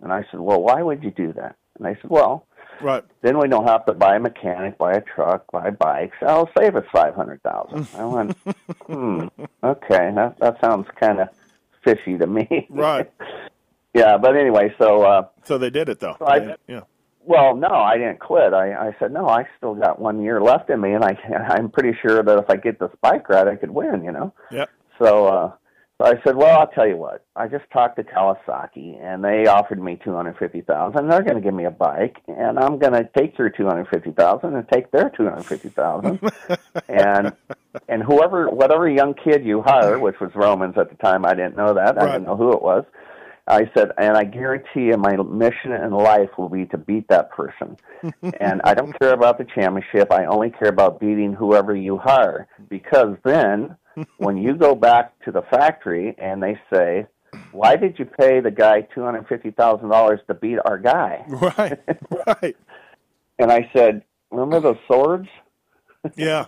And 0.00 0.12
I 0.12 0.24
said, 0.32 0.40
well, 0.40 0.60
why 0.60 0.82
would 0.82 1.04
you 1.04 1.12
do 1.12 1.32
that? 1.34 1.54
And 1.78 1.86
I 1.86 1.94
said, 1.94 2.10
well, 2.10 2.48
Right. 2.80 3.04
then 3.22 3.38
we 3.38 3.48
don't 3.48 3.66
have 3.66 3.84
to 3.86 3.92
buy 3.94 4.16
a 4.16 4.20
mechanic, 4.20 4.78
buy 4.78 4.92
a 4.94 5.00
truck, 5.00 5.50
buy 5.52 5.70
bikes. 5.70 6.16
I'll 6.22 6.50
save 6.58 6.76
us 6.76 6.84
five 6.92 7.14
hundred 7.14 7.42
thousand. 7.42 7.88
I 7.96 8.04
went, 8.04 8.36
hmm, 8.86 9.26
okay, 9.62 10.10
that 10.14 10.36
that 10.40 10.60
sounds 10.60 10.86
kind 11.00 11.20
of 11.20 11.28
fishy 11.82 12.18
to 12.18 12.26
me. 12.26 12.66
Right. 12.70 13.10
yeah, 13.94 14.16
but 14.18 14.36
anyway, 14.36 14.74
so 14.78 15.02
uh, 15.02 15.26
So 15.44 15.58
they 15.58 15.70
did 15.70 15.88
it 15.88 16.00
though. 16.00 16.16
I- 16.20 16.56
yeah. 16.66 16.80
well, 17.24 17.54
no, 17.56 17.68
I 17.68 17.96
didn't 17.96 18.20
quit. 18.20 18.52
I 18.52 18.72
I 18.88 18.96
said 18.98 19.12
no, 19.12 19.28
I 19.28 19.46
still 19.56 19.74
got 19.74 19.98
one 20.00 20.20
year 20.22 20.40
left 20.40 20.70
in 20.70 20.80
me, 20.80 20.92
and 20.92 21.04
I 21.04 21.16
I'm 21.48 21.70
pretty 21.70 21.96
sure 22.02 22.22
that 22.22 22.38
if 22.38 22.50
I 22.50 22.56
get 22.56 22.78
this 22.80 22.90
bike 23.00 23.28
right, 23.28 23.46
I 23.48 23.56
could 23.56 23.70
win. 23.70 24.04
You 24.04 24.12
know. 24.12 24.32
Yeah. 24.50 24.66
So, 24.98 25.26
uh, 25.26 25.52
so 26.04 26.10
I 26.10 26.22
said, 26.24 26.36
well, 26.36 26.58
I'll 26.58 26.66
tell 26.68 26.86
you 26.86 26.96
what. 26.96 27.24
I 27.36 27.48
just 27.48 27.64
talked 27.72 27.96
to 27.96 28.04
Kawasaki, 28.04 29.02
and 29.02 29.24
they 29.24 29.46
offered 29.46 29.82
me 29.82 29.98
two 30.04 30.14
hundred 30.14 30.36
fifty 30.38 30.60
thousand. 30.60 31.08
They're 31.08 31.22
going 31.22 31.36
to 31.36 31.40
give 31.40 31.54
me 31.54 31.64
a 31.64 31.70
bike, 31.70 32.16
and 32.28 32.58
I'm 32.58 32.78
going 32.78 32.92
to 32.92 33.08
take 33.16 33.36
their 33.36 33.50
two 33.50 33.66
hundred 33.66 33.88
fifty 33.88 34.10
thousand 34.10 34.54
and 34.54 34.68
take 34.68 34.90
their 34.90 35.10
two 35.10 35.24
hundred 35.24 35.44
fifty 35.44 35.70
thousand, 35.70 36.20
and 36.88 37.32
and 37.88 38.02
whoever, 38.02 38.48
whatever 38.48 38.88
young 38.88 39.14
kid 39.14 39.44
you 39.44 39.62
hire, 39.62 39.98
which 39.98 40.16
was 40.20 40.30
Vromans 40.32 40.76
at 40.76 40.90
the 40.90 40.96
time, 40.96 41.24
I 41.24 41.34
didn't 41.34 41.56
know 41.56 41.74
that. 41.74 41.98
I 41.98 42.06
didn't 42.06 42.24
know 42.24 42.36
who 42.36 42.52
it 42.52 42.62
was. 42.62 42.84
I 43.46 43.70
said, 43.76 43.90
and 43.98 44.16
I 44.16 44.24
guarantee 44.24 44.86
you, 44.86 44.96
my 44.96 45.16
mission 45.16 45.72
in 45.72 45.90
life 45.90 46.30
will 46.38 46.48
be 46.48 46.64
to 46.66 46.78
beat 46.78 47.08
that 47.08 47.30
person. 47.30 47.76
and 48.40 48.62
I 48.64 48.72
don't 48.72 48.98
care 48.98 49.12
about 49.12 49.36
the 49.36 49.44
championship. 49.44 50.10
I 50.10 50.24
only 50.24 50.50
care 50.50 50.70
about 50.70 50.98
beating 50.98 51.34
whoever 51.34 51.76
you 51.76 51.98
hire. 51.98 52.48
Because 52.70 53.16
then, 53.22 53.76
when 54.18 54.36
you 54.36 54.54
go 54.54 54.74
back 54.74 55.12
to 55.24 55.30
the 55.32 55.42
factory 55.42 56.14
and 56.18 56.42
they 56.42 56.58
say, 56.72 57.06
why 57.52 57.76
did 57.76 57.98
you 57.98 58.04
pay 58.04 58.40
the 58.40 58.50
guy 58.50 58.82
two 58.94 59.02
hundred 59.04 59.26
fifty 59.28 59.50
thousand 59.50 59.88
dollars 59.88 60.20
to 60.28 60.34
beat 60.34 60.58
our 60.64 60.78
guy? 60.78 61.24
Right. 61.28 61.78
Right. 62.26 62.56
And 63.38 63.50
I 63.50 63.68
said, 63.72 64.02
remember 64.30 64.60
those 64.60 64.78
swords? 64.86 65.28
Yeah. 66.16 66.46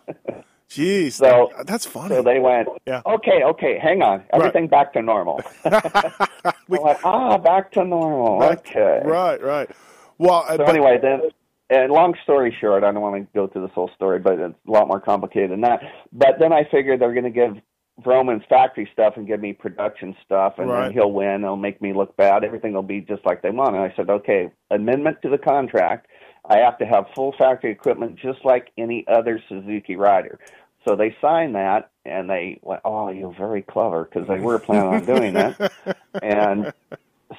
Jeez. 0.71 1.13
So- 1.13 1.51
that's 1.65 1.87
funny. 1.87 2.15
So 2.15 2.23
they 2.23 2.39
went, 2.39 2.69
Yeah. 2.87 3.03
okay, 3.07 3.43
okay, 3.45 3.79
hang 3.81 4.03
on, 4.03 4.25
everything 4.33 4.69
back 4.69 4.93
to 4.95 5.03
normal. 5.03 5.41
I 5.65 6.53
went, 6.69 6.99
ah, 7.05 7.39
back 7.39 7.73
to 7.73 7.85
normal. 7.85 8.43
okay. 8.43 9.01
Right. 9.05 9.43
Right. 9.43 9.71
Well, 10.19 10.45
uh, 10.49 10.53
So 10.53 10.59
but, 10.59 10.69
anyway, 10.69 10.99
then, 11.03 11.23
and 11.71 11.93
long 11.93 12.15
story 12.23 12.57
short, 12.61 12.85
I 12.85 12.93
don't 12.93 13.03
want 13.03 13.17
to 13.17 13.29
go 13.35 13.47
through 13.47 13.63
this 13.63 13.75
whole 13.75 13.91
story, 13.95 14.19
but 14.19 14.39
it's 14.39 14.55
a 14.67 14.71
lot 14.71 14.89
more 14.89 15.01
complicated 15.01 15.51
than 15.51 15.63
that. 15.63 15.81
But 16.13 16.39
then 16.39 16.53
I 16.53 16.65
figured 16.71 17.01
they're 17.01 17.13
going 17.13 17.25
to 17.25 17.31
give 17.31 17.57
Vromans' 18.05 18.47
factory 18.49 18.89
stuff 18.93 19.15
and 19.17 19.27
give 19.27 19.41
me 19.41 19.53
production 19.53 20.15
stuff, 20.25 20.55
and 20.59 20.69
Right. 20.69 20.85
then 20.85 20.93
he'll 20.93 21.13
win. 21.13 21.41
He'll 21.41 21.57
make 21.57 21.81
me 21.81 21.93
look 21.93 22.17
bad. 22.17 22.45
Everything 22.45 22.73
will 22.75 22.83
be 22.83 23.01
just 23.01 23.25
like 23.25 23.43
they 23.43 23.51
want. 23.51 23.75
And 23.75 23.85
I 23.85 23.93
said, 23.97 24.11
okay, 24.11 24.51
amendment 24.71 25.23
to 25.23 25.31
the 25.31 25.39
contract. 25.39 26.07
I 26.49 26.59
have 26.59 26.79
to 26.79 26.87
have 26.87 27.07
full 27.15 27.33
factory 27.37 27.73
equipment, 27.73 28.17
just 28.17 28.45
like 28.45 28.71
any 28.79 29.05
other 29.09 29.43
Suzuki 29.49 29.97
rider. 29.97 30.39
So 30.87 30.95
they 30.95 31.17
signed 31.21 31.57
that, 31.57 31.91
and 32.05 32.31
they 32.31 32.61
went, 32.63 32.83
"Oh, 32.85 33.09
you're 33.11 33.35
very 33.37 33.63
clever," 33.63 34.05
because 34.05 34.29
they 34.29 34.39
were 34.39 34.61
planning 34.61 34.87
on 34.87 35.05
doing 35.05 35.35
that. 35.35 35.73
And 36.23 36.73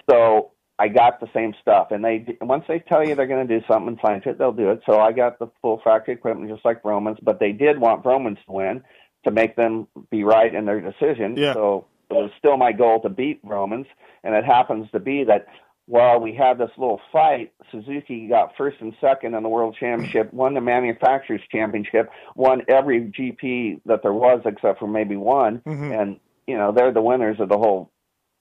so 0.09 0.51
I 0.80 0.89
got 0.89 1.19
the 1.19 1.28
same 1.34 1.53
stuff, 1.61 1.88
and 1.91 2.03
they 2.03 2.38
once 2.41 2.65
they 2.67 2.80
tell 2.80 3.05
you 3.05 3.15
they're 3.15 3.25
going 3.28 3.47
to 3.47 3.59
do 3.59 3.65
something 3.67 3.88
and 3.89 3.99
find 3.99 4.23
it, 4.25 4.38
they'll 4.38 4.51
do 4.51 4.69
it. 4.69 4.82
So 4.86 4.99
I 4.99 5.11
got 5.11 5.39
the 5.39 5.47
full 5.61 5.82
factory 5.84 6.13
equipment, 6.13 6.51
just 6.51 6.63
like 6.63 6.84
Vromans, 6.84 7.17
but 7.21 7.39
they 7.39 7.51
did 7.51 7.80
want 7.80 8.03
Vromans 8.03 8.38
to 8.45 8.51
win 8.51 8.84
to 9.23 9.32
make 9.32 9.55
them 9.55 9.88
be 10.11 10.23
right 10.23 10.53
in 10.53 10.65
their 10.65 10.80
decision. 10.80 11.36
Yeah. 11.36 11.53
So 11.53 11.86
it 12.11 12.13
was 12.13 12.32
still 12.38 12.57
my 12.57 12.73
goal 12.73 13.01
to 13.01 13.09
beat 13.09 13.43
Vromans, 13.43 13.88
and 14.23 14.36
it 14.36 14.45
happens 14.45 14.89
to 14.91 14.99
be 14.99 15.23
that 15.23 15.47
while 15.88 16.19
we 16.19 16.34
had 16.36 16.57
this 16.57 16.69
little 16.78 17.01
fight, 17.11 17.53
Suzuki 17.71 18.28
got 18.28 18.55
first 18.57 18.78
and 18.82 18.93
second 19.01 19.34
in 19.34 19.41
the 19.41 19.49
World 19.49 19.75
Championship, 19.80 20.32
won 20.34 20.53
the 20.53 20.61
Manufacturers 20.61 21.41
Championship, 21.51 22.09
won 22.36 22.61
every 22.67 23.01
GP 23.01 23.82
that 23.86 24.03
there 24.03 24.13
was 24.13 24.41
except 24.45 24.80
for 24.80 24.88
maybe 24.88 25.15
one, 25.15 25.59
Mhm. 25.65 25.99
and 25.99 26.19
you 26.45 26.57
know 26.57 26.71
they're 26.71 26.91
the 26.91 27.01
winners 27.01 27.39
of 27.39 27.49
the 27.49 27.57
whole 27.57 27.89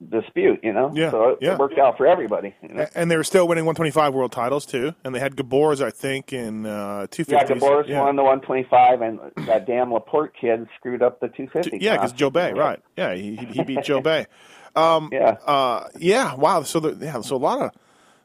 dispute. 0.09 0.59
You 0.63 0.73
know, 0.73 0.91
Yeah, 0.93 1.11
so 1.11 1.29
it, 1.29 1.39
yeah. 1.41 1.53
it 1.53 1.59
worked 1.59 1.77
out 1.79 1.97
for 1.97 2.05
everybody. 2.05 2.55
You 2.61 2.69
know? 2.69 2.85
and 2.95 3.09
they 3.09 3.17
were 3.17 3.23
still 3.23 3.47
winning 3.47 3.65
125 3.65 4.13
world 4.13 4.31
titles 4.31 4.65
too, 4.65 4.93
and 5.03 5.13
they 5.13 5.19
had 5.19 5.35
Geboers, 5.35 5.83
I 5.83 5.89
think, 5.89 6.33
in 6.33 6.65
uh, 6.65 7.07
250s. 7.09 7.27
Yeah, 7.29 7.43
Geboers 7.43 7.99
won 7.99 8.15
the 8.15 8.23
125, 8.23 9.01
and 9.01 9.19
that 9.47 9.65
damn 9.65 9.93
Laporte 9.93 10.33
kid 10.39 10.67
screwed 10.77 11.01
up 11.01 11.19
the 11.19 11.27
250. 11.27 11.79
Yeah, 11.81 11.93
because 11.95 12.13
Jobé, 12.13 12.55
right? 12.55 12.81
Yeah, 12.95 13.15
he, 13.15 13.35
he 13.35 13.63
beat 13.63 13.79
Jobé. 13.79 14.25
Um, 14.75 15.09
Yeah. 15.11 15.37
uh, 15.47 15.87
yeah. 15.97 16.35
Wow. 16.35 16.61
So 16.61 16.79
the, 16.79 17.03
yeah, 17.03 17.19
so 17.21 17.35
a 17.35 17.37
lot 17.37 17.59
of 17.59 17.71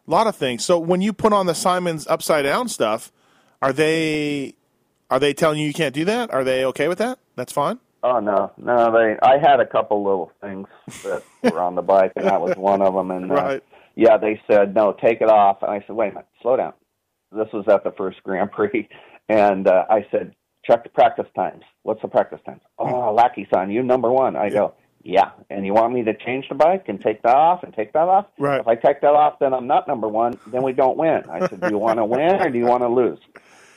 lot 0.06 0.26
of 0.26 0.36
things. 0.36 0.62
So 0.62 0.78
when 0.78 1.00
you 1.00 1.14
put 1.14 1.32
on 1.32 1.46
the 1.46 1.54
Simons 1.54 2.06
upside 2.06 2.44
down 2.44 2.68
stuff, 2.68 3.10
are 3.62 3.72
they 3.72 4.54
are 5.10 5.18
they 5.18 5.32
telling 5.32 5.58
you 5.60 5.66
you 5.66 5.72
can't 5.72 5.94
do 5.94 6.04
that? 6.04 6.30
Are 6.30 6.44
they 6.44 6.66
okay 6.66 6.88
with 6.88 6.98
that? 6.98 7.18
That's 7.36 7.52
fine. 7.52 7.78
Oh 8.02 8.18
no, 8.20 8.52
no. 8.56 8.92
They, 8.92 9.16
I 9.22 9.38
had 9.38 9.60
a 9.60 9.66
couple 9.66 10.02
little 10.04 10.32
things 10.40 10.68
that 11.04 11.22
were 11.52 11.60
on 11.60 11.74
the 11.74 11.82
bike, 11.82 12.12
and 12.16 12.26
that 12.26 12.40
was 12.40 12.56
one 12.56 12.82
of 12.82 12.94
them. 12.94 13.10
And 13.10 13.30
uh, 13.30 13.34
Right. 13.34 13.62
yeah, 13.94 14.16
they 14.16 14.40
said 14.50 14.74
no, 14.74 14.92
take 14.92 15.20
it 15.20 15.28
off. 15.28 15.58
And 15.62 15.70
I 15.70 15.80
said, 15.86 15.94
wait 15.96 16.08
a 16.10 16.14
minute, 16.14 16.26
slow 16.40 16.56
down. 16.56 16.72
This 17.30 17.48
was 17.52 17.66
at 17.68 17.84
the 17.84 17.92
first 17.92 18.22
Grand 18.24 18.50
Prix, 18.52 18.88
and 19.28 19.66
uh, 19.66 19.84
I 19.88 20.06
said, 20.10 20.34
check 20.64 20.82
the 20.84 20.90
practice 20.90 21.26
times. 21.34 21.62
What's 21.82 22.02
the 22.02 22.08
practice 22.08 22.40
times? 22.46 22.60
Oh, 22.78 23.12
Lackey 23.14 23.46
son, 23.52 23.70
you 23.70 23.82
number 23.82 24.10
one. 24.10 24.36
I 24.36 24.50
go, 24.50 24.74
yeah. 25.02 25.30
And 25.50 25.64
you 25.66 25.72
want 25.74 25.92
me 25.94 26.02
to 26.04 26.14
change 26.14 26.48
the 26.48 26.54
bike 26.54 26.84
and 26.88 27.00
take 27.00 27.22
that 27.22 27.34
off 27.34 27.62
and 27.64 27.74
take 27.74 27.92
that 27.94 28.06
off? 28.08 28.26
Right. 28.38 28.60
If 28.60 28.68
I 28.68 28.74
take 28.76 29.00
that 29.00 29.14
off, 29.14 29.38
then 29.40 29.52
I'm 29.54 29.66
not 29.66 29.88
number 29.88 30.06
one. 30.08 30.38
Then 30.46 30.62
we 30.62 30.72
don't 30.72 30.96
win. 30.96 31.22
I 31.30 31.40
said, 31.48 31.60
do 31.60 31.68
you 31.70 31.78
want 31.78 31.98
to 31.98 32.04
win 32.16 32.40
or 32.40 32.50
do 32.50 32.58
you 32.58 32.66
want 32.66 32.82
to 32.82 32.88
lose? 32.88 33.18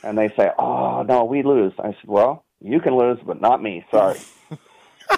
And 0.04 0.16
they 0.16 0.28
say, 0.38 0.50
oh 0.58 1.02
no, 1.02 1.24
we 1.24 1.42
lose. 1.42 1.72
I 1.80 1.88
said, 1.88 2.06
well, 2.06 2.44
you 2.60 2.80
can 2.80 2.96
lose, 2.96 3.18
but 3.24 3.40
not 3.40 3.62
me. 3.62 3.84
Sorry. 3.90 4.18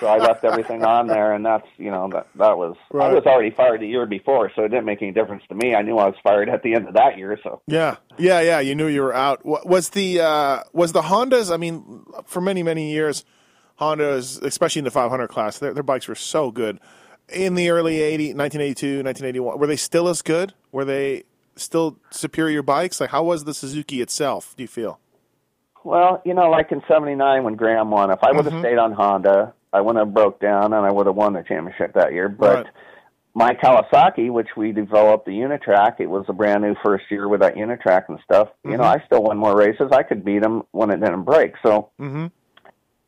so 0.01 0.07
I 0.07 0.19
left 0.19 0.45
everything 0.45 0.85
on 0.85 1.07
there, 1.07 1.33
and 1.33 1.45
that's 1.45 1.67
you 1.77 1.91
know 1.91 2.09
that 2.13 2.27
that 2.37 2.59
was 2.59 2.77
I 2.93 3.13
was 3.13 3.25
already 3.27 3.51
fired 3.51 3.81
the 3.81 3.87
year 3.87 4.07
before, 4.07 4.51
so 4.55 4.65
it 4.65 4.69
didn't 4.69 4.85
make 4.85 5.03
any 5.03 5.13
difference 5.13 5.43
to 5.49 5.55
me. 5.55 5.75
I 5.75 5.83
knew 5.83 5.99
I 5.99 6.07
was 6.07 6.17
fired 6.23 6.49
at 6.49 6.63
the 6.63 6.75
end 6.75 6.89
of 6.89 6.95
that 6.95 7.17
year, 7.17 7.39
so 7.43 7.63
Yeah, 7.67 7.97
yeah, 8.19 8.41
yeah. 8.41 8.61
You 8.61 8.75
knew 8.75 8.87
you 8.87 9.03
were 9.03 9.15
out. 9.15 9.45
Was 9.45 9.91
the 9.91 10.21
uh, 10.21 10.63
was 10.73 10.93
the 10.93 11.03
Hondas? 11.03 11.53
I 11.53 11.57
mean, 11.57 12.05
for 12.27 12.41
many 12.41 12.63
many 12.63 12.93
years, 12.93 13.25
Hondas, 13.81 14.43
especially 14.43 14.81
in 14.81 14.85
the 14.85 14.91
500 14.91 15.29
class, 15.29 15.59
their, 15.59 15.73
their 15.73 15.83
bikes 15.83 16.09
were 16.09 16.15
so 16.15 16.51
good. 16.51 16.81
In 17.29 17.57
the 17.57 17.69
early 17.69 18.01
80, 18.01 18.35
1982, 18.35 19.05
1981, 19.05 19.59
were 19.59 19.67
they 19.67 19.77
still 19.77 20.09
as 20.09 20.23
good? 20.23 20.55
Were 20.73 20.87
they 20.87 21.25
still 21.57 21.99
superior 22.11 22.63
bikes? 22.63 23.01
Like, 23.01 23.11
how 23.11 23.23
was 23.25 23.45
the 23.45 23.53
Suzuki 23.53 24.01
itself? 24.01 24.55
Do 24.57 24.65
you 24.65 24.69
feel? 24.69 24.99
Well, 25.89 26.21
you 26.27 26.35
know, 26.35 26.51
like 26.51 26.71
in 26.71 26.83
'79 26.87 27.45
when 27.45 27.55
Graham 27.55 27.91
won, 27.91 28.11
if 28.11 28.19
I 28.23 28.31
would 28.31 28.45
have 28.45 28.53
Mm-hmm. 28.53 28.63
stayed 28.63 28.77
on 28.79 28.93
Honda, 28.93 29.55
I 29.73 29.81
wouldn't 29.81 30.05
have 30.05 30.13
broke 30.13 30.39
down, 30.39 30.75
and 30.75 30.85
I 30.87 30.93
would 30.93 31.07
have 31.07 31.17
won 31.17 31.33
the 31.33 31.43
championship 31.43 31.95
that 31.95 32.13
year. 32.13 32.29
But 32.29 32.57
Right. 32.57 32.67
my 33.35 33.55
Kawasaki, 33.55 34.31
which 34.31 34.49
we 34.55 34.73
developed 34.73 35.25
the 35.25 35.33
Uni-Trak, 35.35 35.99
it 35.99 36.11
was 36.11 36.27
a 36.29 36.35
brand 36.35 36.63
new 36.63 36.75
first 36.85 37.05
year 37.11 37.27
with 37.27 37.41
that 37.41 37.57
Uni-Trak 37.57 38.11
and 38.11 38.19
stuff. 38.23 38.49
You 38.65 38.77
know, 38.77 38.85
I 38.85 39.03
still 39.07 39.23
won 39.23 39.39
more 39.39 39.57
races. 39.57 39.91
I 39.91 40.03
could 40.03 40.27
beat 40.27 40.43
them 40.43 40.63
when 40.73 40.91
it 40.91 41.01
didn't 41.01 41.23
break. 41.25 41.55
So, 41.63 41.89
Mm-hmm. 41.99 42.27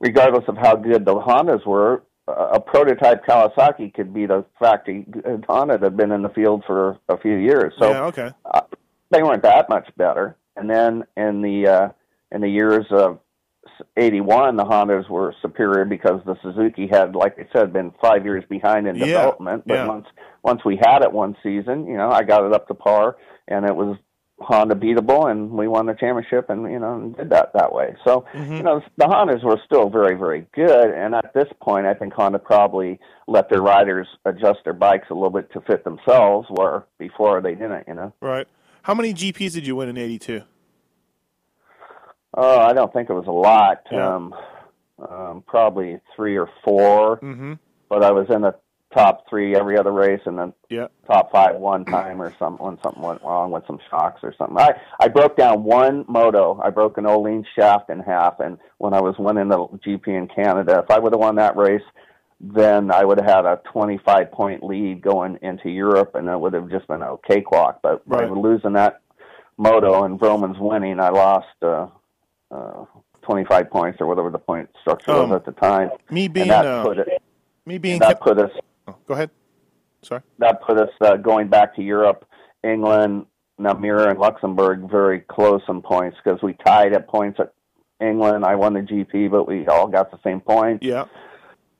regardless 0.01 0.45
of 0.49 0.57
how 0.57 0.75
good 0.77 1.05
the 1.05 1.15
Hondas 1.15 1.67
were, 1.67 2.03
a 2.29 2.61
prototype 2.61 3.27
Kawasaki 3.27 3.93
could 3.93 4.15
beat 4.15 4.31
a 4.31 4.45
factory 4.59 5.05
Honda 5.49 5.77
that 5.77 5.85
had 5.85 5.97
been 5.99 6.13
in 6.13 6.23
the 6.23 6.29
field 6.31 6.63
for 6.67 6.97
a 7.11 7.19
few 7.19 7.37
years. 7.37 7.75
So 7.79 7.91
yeah, 7.91 8.05
okay. 8.05 8.31
they 9.11 9.23
weren't 9.23 9.43
that 9.43 9.69
much 9.69 9.89
better. 9.99 10.37
And 10.57 10.71
then 10.71 11.05
in 11.17 11.43
the 11.43 11.67
uh, 11.67 11.89
in 12.33 12.41
the 12.41 12.49
years 12.49 12.87
of 12.91 13.19
'81, 13.97 14.57
the 14.57 14.65
Hondas 14.65 15.09
were 15.09 15.35
superior 15.43 15.85
because 15.85 16.21
the 16.25 16.37
Suzuki 16.43 16.87
had, 16.91 17.15
like 17.15 17.39
I 17.39 17.47
said, 17.53 17.73
been 17.73 17.93
five 18.01 18.25
years 18.25 18.45
behind 18.49 18.87
in 18.87 18.97
Yeah, 18.97 19.07
development. 19.07 19.65
But 19.67 19.75
yeah. 19.75 19.87
once 19.87 20.07
once 20.43 20.65
we 20.65 20.77
had 20.81 21.03
it 21.03 21.13
one 21.13 21.37
season, 21.43 21.87
you 21.87 21.97
know, 21.97 22.11
I 22.11 22.23
got 22.23 22.45
it 22.45 22.53
up 22.53 22.69
to 22.69 22.75
par, 22.75 23.17
and 23.49 23.65
it 23.67 23.75
was 23.77 23.97
Honda 24.41 24.75
beatable, 24.75 25.31
and 25.31 25.51
we 25.51 25.69
won 25.69 25.85
the 25.85 25.93
championship, 25.93 26.49
and 26.49 26.71
you 26.73 26.79
know, 26.79 26.95
and 26.95 27.17
did 27.17 27.29
that 27.31 27.53
that 27.55 27.75
way. 27.75 27.95
So 28.05 28.25
Mm-hmm. 28.33 28.57
you 28.57 28.63
know, 28.63 28.81
the 28.97 29.05
Hondas 29.05 29.45
were 29.45 29.61
still 29.67 29.91
very 29.91 30.17
very 30.17 30.47
good, 30.55 30.91
and 30.91 31.15
at 31.15 31.33
this 31.35 31.49
point, 31.61 31.87
I 31.87 31.95
think 31.95 32.15
Honda 32.15 32.39
probably 32.39 32.99
let 33.27 33.51
their 33.51 33.61
riders 33.63 34.09
adjust 34.25 34.61
their 34.65 34.73
bikes 34.73 35.09
a 35.11 35.15
little 35.15 35.31
bit 35.31 35.53
to 35.53 35.61
fit 35.63 35.85
themselves, 35.85 36.49
where 36.51 36.85
before 36.99 37.43
they 37.43 37.55
didn't. 37.55 37.85
You 37.89 37.95
know. 37.95 38.13
Right. 38.23 38.47
How 38.83 38.95
many 38.95 39.13
GPs 39.13 39.53
did 39.53 39.67
you 39.67 39.77
win 39.77 39.91
in 39.91 39.99
82? 39.99 40.43
Oh, 42.35 42.59
I 42.61 42.73
don't 42.73 42.93
think 42.93 43.11
it 43.11 43.15
was 43.15 43.27
a 43.27 43.33
lot. 43.33 43.83
Yeah. 43.91 44.15
Um, 44.15 44.35
um, 45.09 45.45
probably 45.47 45.99
three 46.15 46.37
or 46.37 46.49
4 46.65 47.19
Mm-hmm. 47.19 47.55
But 47.89 48.05
I 48.05 48.13
was 48.13 48.27
in 48.31 48.43
the 48.43 48.55
top 48.95 49.25
three 49.29 49.55
every 49.57 49.79
other 49.79 49.93
race, 49.93 50.21
and 50.27 50.39
then 50.39 50.53
Yeah. 50.69 50.89
top 51.07 51.31
five 51.33 51.57
one 51.57 51.85
time 51.85 52.21
or 52.21 52.33
something 52.39 52.65
when 52.65 52.79
something 52.83 53.03
went 53.03 53.23
wrong 53.23 53.51
with 53.51 53.65
some 53.67 53.79
shocks 53.89 54.21
or 54.23 54.33
something. 54.37 54.59
I 54.59 54.75
I 55.01 55.09
broke 55.09 55.37
down 55.37 55.65
one 55.65 56.05
moto. 56.09 56.61
I 56.63 56.71
broke 56.71 56.99
an 56.99 57.07
Olean 57.07 57.45
shaft 57.57 57.89
in 57.91 58.01
half, 58.01 58.39
and 58.41 58.59
when 58.79 58.95
I 58.95 59.01
was 59.01 59.15
winning 59.19 59.49
the 59.49 59.59
GP 59.87 60.09
in 60.09 60.27
Canada, 60.29 60.81
if 60.85 60.91
I 60.91 60.99
would 60.99 61.13
have 61.13 61.21
won 61.21 61.37
that 61.37 61.57
race, 61.57 61.83
then 62.41 62.91
I 62.91 63.05
would 63.05 63.19
have 63.21 63.29
had 63.29 63.45
a 63.45 63.61
25 63.73 64.31
point 64.33 64.63
lead 64.65 65.03
going 65.03 65.39
into 65.43 65.69
Europe, 65.71 66.15
and 66.15 66.29
it 66.29 66.39
would 66.39 66.53
have 66.55 66.69
just 66.71 66.87
been 66.89 67.03
a 67.03 67.17
cakewalk. 67.29 67.81
But 67.83 68.09
by 68.09 68.23
Right. 68.25 68.31
losing 68.33 68.73
that 68.75 69.01
moto 69.57 70.03
and 70.05 70.19
Vromans 70.19 70.59
winning, 70.61 71.01
I 71.01 71.11
lost. 71.11 71.47
Uh, 71.63 71.87
uh, 72.51 72.85
25 73.23 73.71
points 73.71 74.01
or 74.01 74.07
whatever 74.07 74.31
the 74.31 74.39
point 74.39 74.69
structure 74.81 75.13
Um, 75.13 75.31
was 75.31 75.37
at 75.37 75.45
the 75.45 75.53
time. 75.53 75.91
Me 76.11 76.29
being 76.29 76.51
uh, 76.51 76.83
put 76.83 76.99
it, 76.99 77.23
me 77.67 77.79
being 77.79 77.99
that 78.01 78.21
put 78.21 78.39
us 78.39 78.51
oh, 78.89 78.97
go 79.07 79.15
ahead. 79.15 79.31
Sorry. 80.03 80.23
that 80.39 80.63
put 80.63 80.79
us 80.79 80.91
uh, 81.03 81.17
going 81.17 81.49
back 81.49 81.77
to 81.77 81.83
Europe, 81.83 82.25
England, 82.65 83.27
Namur, 83.59 84.09
and 84.09 84.19
Luxembourg 84.19 84.91
very 84.91 85.21
close 85.21 85.61
in 85.69 85.83
points 85.83 86.17
because 86.25 86.43
we 86.43 86.55
tied 86.65 86.95
at 86.95 87.07
points 87.07 87.39
at 87.39 87.53
England. 88.01 88.45
I 88.45 88.55
won 88.55 88.73
the 88.73 88.81
GP, 88.81 89.31
but 89.31 89.47
we 89.47 89.67
all 89.67 89.87
got 89.87 90.11
the 90.11 90.19
same 90.25 90.41
points. 90.41 90.85
Yeah. 90.85 91.05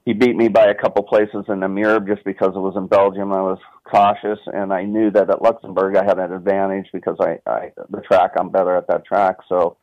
He 0.05 0.13
beat 0.15 0.35
me 0.37 0.49
by 0.49 0.67
a 0.67 0.75
couple 0.75 1.03
places 1.03 1.45
in 1.49 1.61
Namur 1.61 2.01
just 2.01 2.25
because 2.25 2.53
it 2.55 2.59
was 2.59 2.75
in 2.77 2.87
Belgium. 2.87 3.33
I 3.33 3.43
was 3.43 3.59
cautious, 3.85 4.39
and 4.47 4.73
I 4.73 4.85
knew 4.85 5.11
that 5.11 5.31
at 5.31 5.43
Luxembourg 5.43 5.97
I 5.97 6.05
had 6.05 6.19
an 6.19 6.33
advantage 6.33 6.87
because 6.93 7.17
I, 7.21 7.39
I 7.49 7.73
the 7.91 8.01
track 8.01 8.33
I'm 8.39 8.51
better 8.51 8.77
at 8.77 8.87
that 8.89 9.05
track. 9.05 9.37
So, 9.49 9.77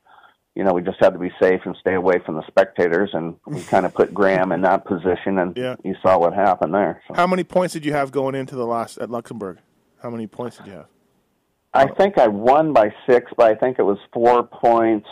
you 0.58 0.64
know, 0.64 0.74
we 0.74 0.82
just 0.82 0.98
had 1.00 1.14
to 1.14 1.20
be 1.20 1.32
safe 1.40 1.62
and 1.66 1.76
stay 1.80 1.94
away 1.94 2.18
from 2.26 2.36
the 2.36 2.44
spectators, 2.48 3.12
and 3.14 3.36
we 3.46 3.62
kind 3.62 3.86
of 3.86 3.94
put 3.94 4.12
Graham 4.14 4.52
in 4.52 4.62
that 4.62 4.86
position, 4.86 5.38
and 5.38 5.56
Yeah. 5.56 5.76
you 5.84 5.96
saw 6.02 6.18
what 6.18 6.34
happened 6.34 6.74
there. 6.74 7.02
So. 7.08 7.14
How 7.14 7.28
many 7.28 7.44
points 7.44 7.74
did 7.76 7.86
you 7.86 7.94
have 7.94 8.12
going 8.12 8.34
into 8.34 8.56
the 8.56 8.66
last 8.66 8.98
at 8.98 9.10
Luxembourg? 9.12 9.60
How 10.02 10.10
many 10.10 10.26
points 10.26 10.58
did 10.58 10.66
you 10.68 10.74
have? 10.74 10.88
I 11.74 11.86
think 11.88 12.18
I 12.18 12.28
won 12.28 12.74
by 12.74 12.92
six, 13.08 13.32
but 13.38 13.52
I 13.52 13.56
think 13.56 13.78
it 13.78 13.84
was 13.84 14.00
four 14.12 14.42
points. 14.44 15.08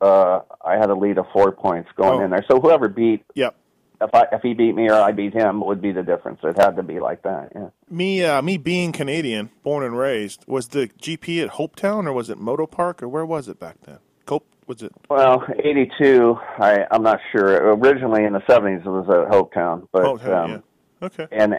Uh, 0.00 0.40
I 0.64 0.76
had 0.78 0.88
a 0.90 0.94
lead 0.94 1.18
of 1.18 1.26
four 1.32 1.52
points 1.52 1.90
going 1.96 2.20
Oh. 2.20 2.24
in 2.24 2.30
there. 2.30 2.44
So 2.50 2.58
whoever 2.60 2.88
beat, 2.88 3.24
Yep. 3.34 3.54
if 4.00 4.10
I 4.14 4.26
if 4.32 4.42
he 4.42 4.54
beat 4.54 4.74
me 4.74 4.88
or 4.90 4.94
I 4.94 5.12
beat 5.12 5.32
him, 5.34 5.60
would 5.64 5.80
be 5.82 5.92
the 5.92 6.02
difference. 6.02 6.40
It 6.42 6.56
had 6.56 6.76
to 6.76 6.82
be 6.82 6.98
like 6.98 7.22
that. 7.22 7.52
Yeah. 7.54 7.68
Me, 7.90 8.24
uh, 8.24 8.40
me 8.42 8.56
being 8.56 8.90
Canadian, 8.92 9.50
born 9.62 9.84
and 9.84 9.96
raised, 9.96 10.44
was 10.48 10.68
the 10.68 10.88
GP 10.98 11.42
at 11.42 11.50
Copetown 11.50 12.06
or 12.06 12.12
was 12.12 12.30
it 12.30 12.38
Moto 12.38 12.66
Park 12.66 13.02
or 13.02 13.08
where 13.08 13.26
was 13.26 13.48
it 13.48 13.60
back 13.60 13.76
then? 13.82 13.98
Cope 14.24 14.46
was 14.66 14.82
it? 14.82 14.92
Well, 15.08 15.44
'82. 15.62 16.38
I 16.58 16.86
I'm 16.90 17.02
not 17.02 17.20
sure. 17.30 17.74
Originally 17.74 18.24
in 18.24 18.32
the 18.32 18.40
'70s, 18.40 18.80
it 18.80 18.88
was 18.88 19.08
at 19.08 19.30
Copetown, 19.32 19.88
but 19.92 20.04
Copetown, 20.04 20.44
um, 20.44 20.50
yeah. 20.50 21.06
Okay. 21.06 21.26
and 21.32 21.54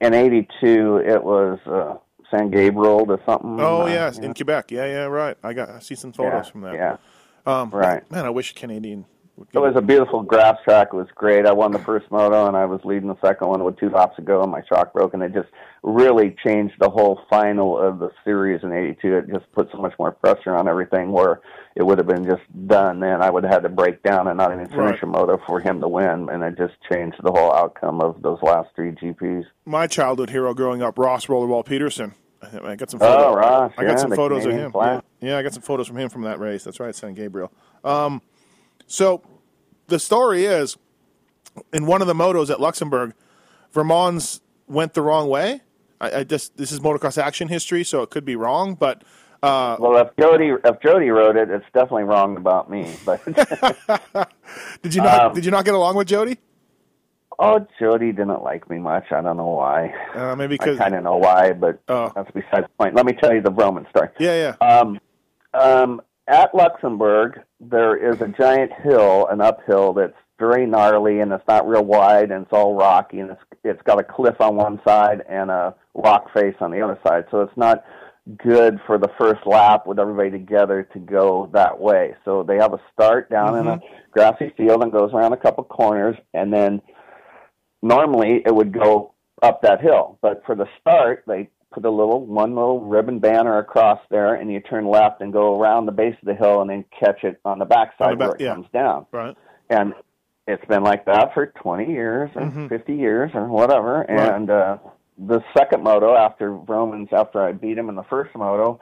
in 0.00 0.14
'82 0.14 1.02
it 1.06 1.22
was 1.22 1.58
uh, 1.66 1.96
San 2.30 2.50
Gabriel 2.50 3.04
or 3.08 3.20
something. 3.26 3.60
Oh 3.60 3.82
uh, 3.82 3.86
yes, 3.86 4.18
in 4.18 4.28
know. 4.28 4.34
Quebec. 4.34 4.70
Yeah, 4.70 4.86
yeah, 4.86 5.04
right. 5.04 5.36
I 5.42 5.52
got 5.52 5.70
I 5.70 5.78
see 5.80 5.94
some 5.94 6.12
photos 6.12 6.46
yeah, 6.46 6.50
from 6.50 6.60
that. 6.62 6.74
Yeah. 6.74 6.96
Um, 7.44 7.70
right. 7.70 8.08
Man, 8.10 8.24
I 8.24 8.30
wish 8.30 8.54
Canadian. 8.54 9.04
It 9.52 9.58
was 9.58 9.72
a 9.76 9.80
beautiful 9.80 10.22
grass 10.22 10.58
track. 10.62 10.88
It 10.92 10.96
was 10.96 11.08
great. 11.14 11.46
I 11.46 11.52
won 11.52 11.72
the 11.72 11.78
first 11.78 12.10
moto, 12.10 12.46
and 12.46 12.56
I 12.56 12.66
was 12.66 12.80
leading 12.84 13.08
the 13.08 13.18
second 13.24 13.48
one 13.48 13.64
with 13.64 13.78
two 13.78 13.88
laps 13.88 14.16
to 14.16 14.22
go, 14.22 14.42
and 14.42 14.50
my 14.52 14.62
shock 14.68 14.92
broke, 14.92 15.14
and 15.14 15.22
it 15.22 15.32
just 15.32 15.48
really 15.82 16.36
changed 16.44 16.74
the 16.78 16.90
whole 16.90 17.18
final 17.30 17.78
of 17.78 17.98
the 17.98 18.10
series 18.24 18.62
in 18.62 18.72
'82. 18.72 19.16
It 19.16 19.28
just 19.32 19.50
put 19.52 19.70
so 19.72 19.78
much 19.78 19.94
more 19.98 20.12
pressure 20.12 20.54
on 20.54 20.68
everything, 20.68 21.12
where 21.12 21.40
it 21.74 21.82
would 21.82 21.96
have 21.98 22.06
been 22.06 22.24
just 22.26 22.42
done. 22.68 23.00
Then 23.00 23.22
I 23.22 23.30
would 23.30 23.42
have 23.44 23.52
had 23.52 23.62
to 23.62 23.68
break 23.70 24.02
down 24.02 24.28
and 24.28 24.36
not 24.36 24.52
even 24.52 24.64
Right. 24.66 24.70
finish 24.70 25.02
a 25.02 25.06
moto 25.06 25.40
for 25.46 25.60
him 25.60 25.80
to 25.80 25.88
win, 25.88 26.28
and 26.30 26.42
it 26.44 26.56
just 26.58 26.74
changed 26.90 27.16
the 27.22 27.32
whole 27.32 27.52
outcome 27.54 28.00
of 28.02 28.20
those 28.22 28.38
last 28.42 28.68
three 28.76 28.92
GPs. 28.92 29.44
my 29.64 29.86
childhood 29.86 30.28
hero 30.30 30.52
growing 30.54 30.82
up, 30.82 30.98
Ross 30.98 31.26
Rollerball 31.26 31.64
Pederson. 31.64 32.12
I 32.62 32.74
got 32.76 32.90
some 32.90 33.00
Oh, 33.00 33.06
photos. 33.06 33.36
Ross, 33.36 33.72
I 33.78 33.82
got 33.84 33.90
yeah, 33.92 33.96
some 33.96 34.10
photos 34.12 34.44
of 34.44 34.52
him. 34.52 34.72
Yeah. 34.74 35.00
yeah, 35.20 35.38
I 35.38 35.42
got 35.42 35.54
some 35.54 35.62
photos 35.62 35.86
from 35.86 35.96
him 35.96 36.08
from 36.10 36.22
that 36.22 36.38
race. 36.40 36.64
That's 36.64 36.80
right, 36.80 36.94
San 36.94 37.14
Gabriel. 37.14 37.52
Um, 37.84 38.20
so 38.86 39.22
the 39.88 39.98
story 39.98 40.44
is, 40.44 40.76
in 41.72 41.86
one 41.86 42.00
of 42.00 42.08
the 42.08 42.14
motos 42.14 42.50
at 42.50 42.60
Luxembourg, 42.60 43.14
Vromans 43.74 44.40
went 44.66 44.94
the 44.94 45.02
wrong 45.02 45.28
way. 45.28 45.60
I, 46.00 46.20
I 46.20 46.24
just 46.24 46.56
this 46.56 46.72
is 46.72 46.80
motocross 46.80 47.20
action 47.20 47.48
history, 47.48 47.84
so 47.84 48.02
it 48.02 48.10
could 48.10 48.24
be 48.24 48.36
wrong, 48.36 48.74
but 48.74 49.02
uh, 49.42 49.76
Well, 49.78 49.96
if 49.98 50.08
Jody 50.18 50.52
if 50.64 50.80
Jody 50.80 51.10
wrote 51.10 51.36
it, 51.36 51.50
it's 51.50 51.64
definitely 51.74 52.04
wrong 52.04 52.36
about 52.36 52.70
me. 52.70 52.94
But 53.04 53.24
did 54.82 54.94
you 54.94 55.02
not 55.02 55.24
Um, 55.26 55.34
did 55.34 55.44
you 55.44 55.50
not 55.50 55.64
get 55.64 55.74
along 55.74 55.96
with 55.96 56.08
Jody? 56.08 56.38
oh, 57.38 57.66
Jody 57.80 58.12
didn't 58.12 58.42
like 58.42 58.68
me 58.70 58.78
much. 58.78 59.10
I 59.10 59.20
don't 59.20 59.36
know 59.36 59.48
why. 59.48 59.92
Uh, 60.14 60.36
maybe 60.36 60.54
I 60.54 60.58
because 60.58 60.78
kind 60.78 60.94
of 60.94 61.02
know 61.02 61.16
why, 61.16 61.52
but 61.52 61.80
Oh. 61.88 62.12
that's 62.14 62.30
besides 62.30 62.66
the 62.66 62.72
point. 62.78 62.94
Let 62.94 63.04
me 63.06 63.14
tell 63.14 63.32
you 63.34 63.40
the 63.40 63.50
Vromans 63.50 63.88
story. 63.90 64.08
yeah, 64.20 64.54
yeah. 64.60 64.66
Um, 64.66 65.00
um, 65.54 66.00
at 66.28 66.54
Luxembourg, 66.54 67.40
there 67.60 67.96
is 67.96 68.20
a 68.20 68.28
giant 68.28 68.72
hill, 68.82 69.26
an 69.28 69.40
uphill 69.40 69.92
that's 69.92 70.16
very 70.38 70.66
gnarly 70.66 71.20
and 71.20 71.32
it's 71.32 71.46
not 71.46 71.68
real 71.68 71.84
wide 71.84 72.30
and 72.30 72.44
it's 72.44 72.52
all 72.52 72.74
rocky 72.74 73.20
and 73.20 73.30
it's 73.30 73.40
it's 73.62 73.82
got 73.82 74.00
a 74.00 74.04
cliff 74.04 74.40
on 74.40 74.56
one 74.56 74.80
side 74.84 75.22
and 75.28 75.50
a 75.50 75.74
rock 75.94 76.32
face 76.34 76.56
on 76.60 76.70
the 76.70 76.80
other 76.80 76.98
side. 77.06 77.24
So 77.30 77.42
it's 77.42 77.56
not 77.56 77.84
good 78.38 78.80
for 78.86 78.98
the 78.98 79.10
first 79.18 79.46
lap 79.46 79.86
with 79.86 79.98
everybody 79.98 80.30
together 80.30 80.88
to 80.92 80.98
go 80.98 81.50
that 81.52 81.78
way. 81.78 82.14
So 82.24 82.42
they 82.42 82.56
have 82.56 82.72
a 82.72 82.80
start 82.92 83.30
down 83.30 83.58
in 83.58 83.66
a 83.66 83.76
mm-hmm. 83.76 83.86
grassy 84.12 84.52
field 84.56 84.82
and 84.82 84.92
goes 84.92 85.12
around 85.12 85.32
a 85.32 85.36
couple 85.36 85.64
corners 85.64 86.16
and 86.34 86.52
then 86.52 86.82
normally 87.82 88.42
it 88.44 88.54
would 88.54 88.72
go 88.72 89.14
up 89.42 89.62
that 89.62 89.80
hill. 89.80 90.18
But 90.22 90.42
for 90.46 90.54
the 90.54 90.66
start, 90.80 91.24
they 91.26 91.50
put 91.72 91.84
a 91.84 91.90
little 91.90 92.24
one 92.24 92.54
little 92.54 92.80
ribbon 92.80 93.18
banner 93.18 93.58
across 93.58 94.00
there, 94.10 94.34
and 94.34 94.52
you 94.52 94.60
turn 94.60 94.86
left 94.86 95.20
and 95.20 95.32
go 95.32 95.60
around 95.60 95.86
the 95.86 95.92
base 95.92 96.16
of 96.20 96.26
the 96.26 96.34
hill, 96.34 96.60
and 96.60 96.70
then 96.70 96.84
catch 96.98 97.24
it 97.24 97.40
on 97.44 97.58
the 97.58 97.64
backside 97.64 98.08
On 98.08 98.10
the 98.12 98.16
back- 98.16 98.28
where 98.28 98.36
it 98.36 98.40
yeah. 98.42 98.54
comes 98.54 98.66
down. 98.72 99.06
right. 99.12 99.36
And 99.70 99.94
it's 100.46 100.64
been 100.66 100.82
like 100.82 101.04
that 101.06 101.32
for 101.34 101.46
20 101.46 101.90
years 101.92 102.30
or 102.34 102.42
Mhm. 102.42 102.68
50 102.68 102.94
years 102.94 103.30
or 103.34 103.46
whatever. 103.46 104.04
Right. 104.08 104.10
And 104.34 104.50
uh, 104.50 104.78
the 105.16 105.40
second 105.56 105.82
moto 105.84 106.14
after 106.16 106.50
Vromans, 106.52 107.12
after 107.12 107.40
I 107.42 107.52
beat 107.52 107.78
him 107.78 107.88
in 107.88 107.94
the 107.94 108.02
first 108.04 108.34
moto, 108.34 108.80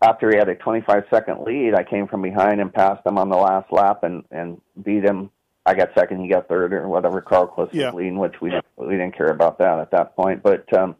after 0.00 0.30
he 0.30 0.36
had 0.38 0.48
a 0.48 0.54
25 0.54 1.04
second 1.10 1.42
lead, 1.42 1.74
I 1.74 1.82
came 1.82 2.06
from 2.06 2.22
behind 2.22 2.60
and 2.60 2.72
passed 2.72 3.04
him 3.04 3.18
on 3.18 3.28
the 3.28 3.36
last 3.36 3.70
lap 3.72 4.02
and 4.04 4.24
and 4.30 4.60
beat 4.82 5.04
him. 5.04 5.30
I 5.66 5.74
got 5.74 5.90
second, 5.94 6.20
he 6.22 6.28
got 6.28 6.48
third, 6.48 6.72
or 6.72 6.88
whatever. 6.88 7.20
Carlqvist 7.20 7.74
Yeah. 7.74 7.90
leading, 7.90 8.16
which 8.18 8.40
we 8.40 8.48
didn't, 8.50 8.64
we 8.78 8.92
didn't 8.96 9.14
care 9.14 9.26
about 9.30 9.58
that 9.58 9.78
at 9.78 9.90
that 9.90 10.16
point. 10.16 10.42
But 10.42 10.72
um, 10.72 10.96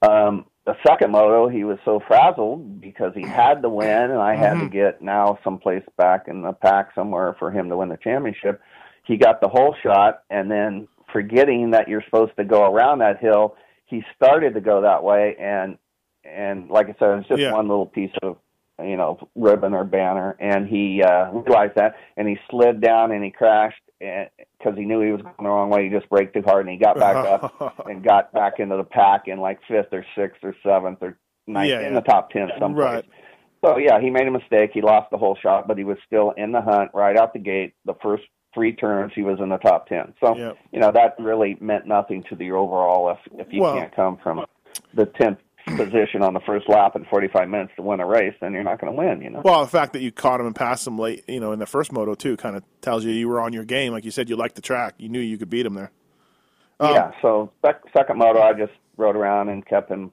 um, 0.00 0.46
the 0.64 0.76
second 0.86 1.10
moto, 1.10 1.48
he 1.48 1.64
was 1.64 1.78
so 1.84 2.00
frazzled 2.06 2.80
because 2.80 3.12
he 3.14 3.22
had 3.22 3.62
to 3.62 3.68
win, 3.68 3.88
and 3.88 4.20
I 4.20 4.36
had 4.36 4.54
to 4.60 4.68
get 4.68 5.02
now 5.02 5.38
someplace 5.42 5.82
back 5.96 6.28
in 6.28 6.42
the 6.42 6.52
pack 6.52 6.94
somewhere 6.94 7.34
for 7.38 7.50
him 7.50 7.68
to 7.68 7.76
win 7.76 7.88
the 7.88 7.96
championship. 7.96 8.60
He 9.04 9.16
got 9.16 9.40
the 9.40 9.48
whole 9.48 9.74
shot, 9.82 10.22
and 10.30 10.48
then 10.50 10.86
forgetting 11.12 11.72
that 11.72 11.88
you're 11.88 12.04
supposed 12.04 12.36
to 12.36 12.44
go 12.44 12.64
around 12.72 13.00
that 13.00 13.18
hill, 13.18 13.56
he 13.86 14.04
started 14.14 14.54
to 14.54 14.60
go 14.60 14.82
that 14.82 15.02
way, 15.02 15.36
and 15.38 15.78
and 16.24 16.70
like 16.70 16.86
I 16.88 16.94
said, 16.98 17.18
it's 17.18 17.28
just 17.28 17.40
Yeah. 17.40 17.52
one 17.52 17.66
little 17.66 17.86
piece 17.86 18.12
of 18.22 18.38
you 18.82 18.96
know 18.96 19.18
ribbon 19.34 19.74
or 19.74 19.84
banner, 19.84 20.36
and 20.38 20.68
he 20.68 21.02
uh, 21.02 21.32
realized 21.32 21.74
that, 21.74 21.96
and 22.16 22.28
he 22.28 22.38
slid 22.48 22.80
down 22.80 23.10
and 23.10 23.24
he 23.24 23.30
crashed 23.30 23.82
because 24.58 24.76
he 24.76 24.84
knew 24.84 25.00
he 25.00 25.12
was 25.12 25.22
going 25.22 25.34
the 25.38 25.48
wrong 25.48 25.70
way. 25.70 25.84
He 25.84 25.90
just 25.90 26.08
braked 26.08 26.34
too 26.34 26.42
hard, 26.42 26.66
and 26.66 26.70
he 26.72 26.76
got 26.78 26.98
back 26.98 27.16
up 27.16 27.86
and 27.88 28.02
got 28.02 28.32
back 28.32 28.54
into 28.58 28.76
the 28.76 28.84
pack 28.84 29.28
in 29.28 29.38
like 29.38 29.60
fifth 29.68 29.92
or 29.92 30.04
sixth 30.16 30.42
or 30.42 30.54
seventh 30.62 30.98
or 31.02 31.16
ninth 31.46 31.68
Yeah, 31.70 31.80
in 31.80 31.92
yeah. 31.94 32.00
the 32.00 32.04
top 32.06 32.30
ten 32.30 32.48
someplace. 32.58 32.84
Right. 32.84 33.04
So 33.64 33.78
yeah, 33.78 34.00
he 34.00 34.10
made 34.10 34.26
a 34.26 34.30
mistake. 34.30 34.70
He 34.74 34.82
lost 34.82 35.10
the 35.10 35.18
whole 35.18 35.36
shot, 35.40 35.68
but 35.68 35.78
he 35.78 35.84
was 35.84 35.98
still 36.06 36.32
in 36.36 36.50
the 36.52 36.60
hunt 36.60 36.90
right 36.94 37.16
out 37.16 37.32
the 37.32 37.38
gate. 37.38 37.74
The 37.84 37.94
first 38.02 38.24
three 38.54 38.72
turns, 38.74 39.12
he 39.14 39.22
was 39.22 39.38
in 39.40 39.48
the 39.48 39.56
top 39.58 39.86
ten. 39.86 40.14
So 40.20 40.36
Yep. 40.36 40.58
you 40.72 40.80
know 40.80 40.90
that 40.92 41.14
really 41.18 41.56
meant 41.60 41.86
nothing 41.86 42.24
to 42.24 42.34
the 42.36 42.50
overall. 42.52 43.10
If 43.10 43.18
if 43.46 43.52
you 43.52 43.62
Well- 43.62 43.76
can't 43.76 43.94
come 43.94 44.16
from 44.22 44.44
the 44.94 45.06
tenth 45.06 45.38
position 45.66 46.22
on 46.22 46.34
the 46.34 46.40
first 46.40 46.68
lap 46.68 46.96
in 46.96 47.04
forty 47.06 47.28
five 47.28 47.48
minutes 47.48 47.72
to 47.76 47.82
win 47.82 48.00
a 48.00 48.06
race, 48.06 48.34
then 48.40 48.52
you're 48.52 48.62
not 48.64 48.80
going 48.80 48.92
to 48.92 48.98
win. 48.98 49.22
You 49.22 49.30
know. 49.30 49.42
Well, 49.44 49.62
the 49.62 49.70
fact 49.70 49.92
that 49.94 50.02
you 50.02 50.10
caught 50.12 50.40
him 50.40 50.46
and 50.46 50.54
passed 50.54 50.86
him 50.86 50.98
late, 50.98 51.24
you 51.28 51.40
know, 51.40 51.52
in 51.52 51.58
the 51.58 51.66
first 51.66 51.92
moto 51.92 52.14
too, 52.14 52.36
kind 52.36 52.56
of 52.56 52.64
tells 52.80 53.04
you 53.04 53.12
you 53.12 53.28
were 53.28 53.40
on 53.40 53.52
your 53.52 53.64
game. 53.64 53.92
Like 53.92 54.04
you 54.04 54.10
said, 54.10 54.28
you 54.28 54.36
liked 54.36 54.56
the 54.56 54.62
track. 54.62 54.94
You 54.98 55.08
knew 55.08 55.20
you 55.20 55.38
could 55.38 55.50
beat 55.50 55.66
him 55.66 55.74
there. 55.74 55.90
Um, 56.80 56.94
yeah. 56.94 57.12
So 57.22 57.52
sec- 57.64 57.82
second 57.96 58.18
moto, 58.18 58.40
I 58.40 58.52
just 58.54 58.72
rode 58.96 59.16
around 59.16 59.48
and 59.48 59.64
kept 59.64 59.90
him 59.90 60.12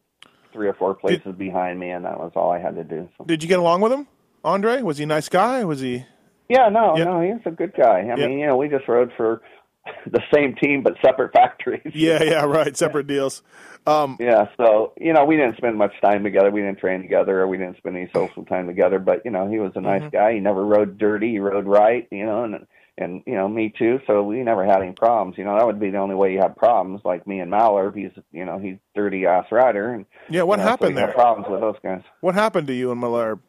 three 0.54 0.68
or 0.68 0.74
four 0.74 0.94
places 0.96 1.36
behind 1.36 1.80
me, 1.80 1.90
and 1.92 2.06
that 2.06 2.18
was 2.20 2.32
all 2.36 2.52
I 2.52 2.60
had 2.60 2.76
to 2.76 2.84
do. 2.84 3.08
So. 3.18 3.26
Did 3.26 3.44
you 3.44 3.50
get 3.50 3.60
along 3.60 3.82
with 3.82 3.92
him, 3.92 4.08
Andre? 4.44 4.82
Was 4.82 4.98
he 4.98 5.04
a 5.04 5.08
nice 5.08 5.30
guy? 5.30 5.64
Was 5.64 5.80
he? 5.80 6.06
Yeah, 6.48 6.70
no, 6.70 6.98
Yeah. 6.98 7.04
no, 7.04 7.22
he's 7.22 7.46
a 7.46 7.52
good 7.52 7.74
guy. 7.76 8.00
I 8.00 8.04
Yeah. 8.18 8.28
mean, 8.28 8.40
you 8.40 8.48
know, 8.48 8.58
we 8.58 8.68
just 8.68 8.88
rode 8.88 9.12
for 9.16 9.42
the 10.12 10.22
same 10.34 10.56
team 10.56 10.84
but 10.84 10.96
separate 11.04 11.34
factories. 11.34 11.92
Yeah, 11.94 12.24
yeah, 12.24 12.46
right. 12.46 12.76
Separate 12.76 13.08
deals. 13.08 13.42
Um, 13.88 14.18
Yeah, 14.20 14.50
so 14.58 14.94
you 14.98 15.14
know, 15.14 15.26
we 15.26 15.38
didn't 15.38 15.58
spend 15.58 15.78
much 15.78 15.94
time 16.02 16.24
together. 16.24 16.52
We 16.52 16.62
didn't 16.62 16.80
train 16.80 17.02
together, 17.02 17.40
or 17.42 17.48
we 17.48 17.58
didn't 17.58 17.78
spend 17.78 17.96
any 17.96 18.10
social 18.14 18.46
time 18.46 18.68
together. 18.68 19.00
But 19.00 19.24
you 19.26 19.32
know, 19.32 19.50
he 19.50 19.60
was 19.60 19.72
a 19.76 19.82
nice 19.82 20.02
Mm-hmm. 20.02 20.16
guy. 20.16 20.34
He 20.34 20.40
never 20.40 20.66
rode 20.66 20.98
dirty. 20.98 21.32
He 21.32 21.40
rode 21.40 21.66
right. 21.66 22.08
You 22.12 22.26
know, 22.26 22.44
and 22.44 22.68
and 22.98 23.24
you 23.26 23.36
know 23.36 23.48
me 23.48 23.74
too. 23.78 24.00
So 24.06 24.22
we 24.24 24.42
never 24.44 24.66
had 24.66 24.82
any 24.82 24.92
problems. 24.92 25.38
You 25.38 25.46
know 25.46 25.56
that 25.58 25.66
would 25.66 25.80
be 25.80 25.90
the 25.90 25.98
only 25.98 26.16
way 26.16 26.34
you 26.34 26.40
have 26.42 26.56
problems. 26.58 27.02
Like 27.06 27.26
me 27.26 27.40
and 27.40 27.52
Malherbe, 27.52 27.96
he's 27.96 28.24
you 28.32 28.44
know 28.46 28.60
he's 28.60 28.76
dirty 28.94 29.26
ass 29.26 29.46
rider. 29.52 29.94
And 29.94 30.06
Yeah, 30.30 30.44
what 30.44 30.60
you 30.60 30.66
know, 30.66 30.70
happened 30.70 30.92
you 30.96 30.98
have 30.98 31.08
there? 31.10 31.16
Problems 31.16 31.50
with 31.50 31.62
those 31.62 31.78
guys. 31.82 32.02
What 32.20 32.36
happened 32.36 32.68
to 32.68 32.74
you 32.74 32.92
and 32.92 33.02
Malherbe? 33.02 33.40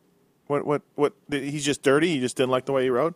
What 0.46 0.64
what 0.64 0.82
what? 0.94 1.12
He's 1.30 1.64
just 1.64 1.82
dirty. 1.82 2.08
He 2.08 2.20
just 2.20 2.36
didn't 2.36 2.50
like 2.50 2.66
the 2.66 2.72
way 2.72 2.84
he 2.84 2.90
rode. 2.90 3.14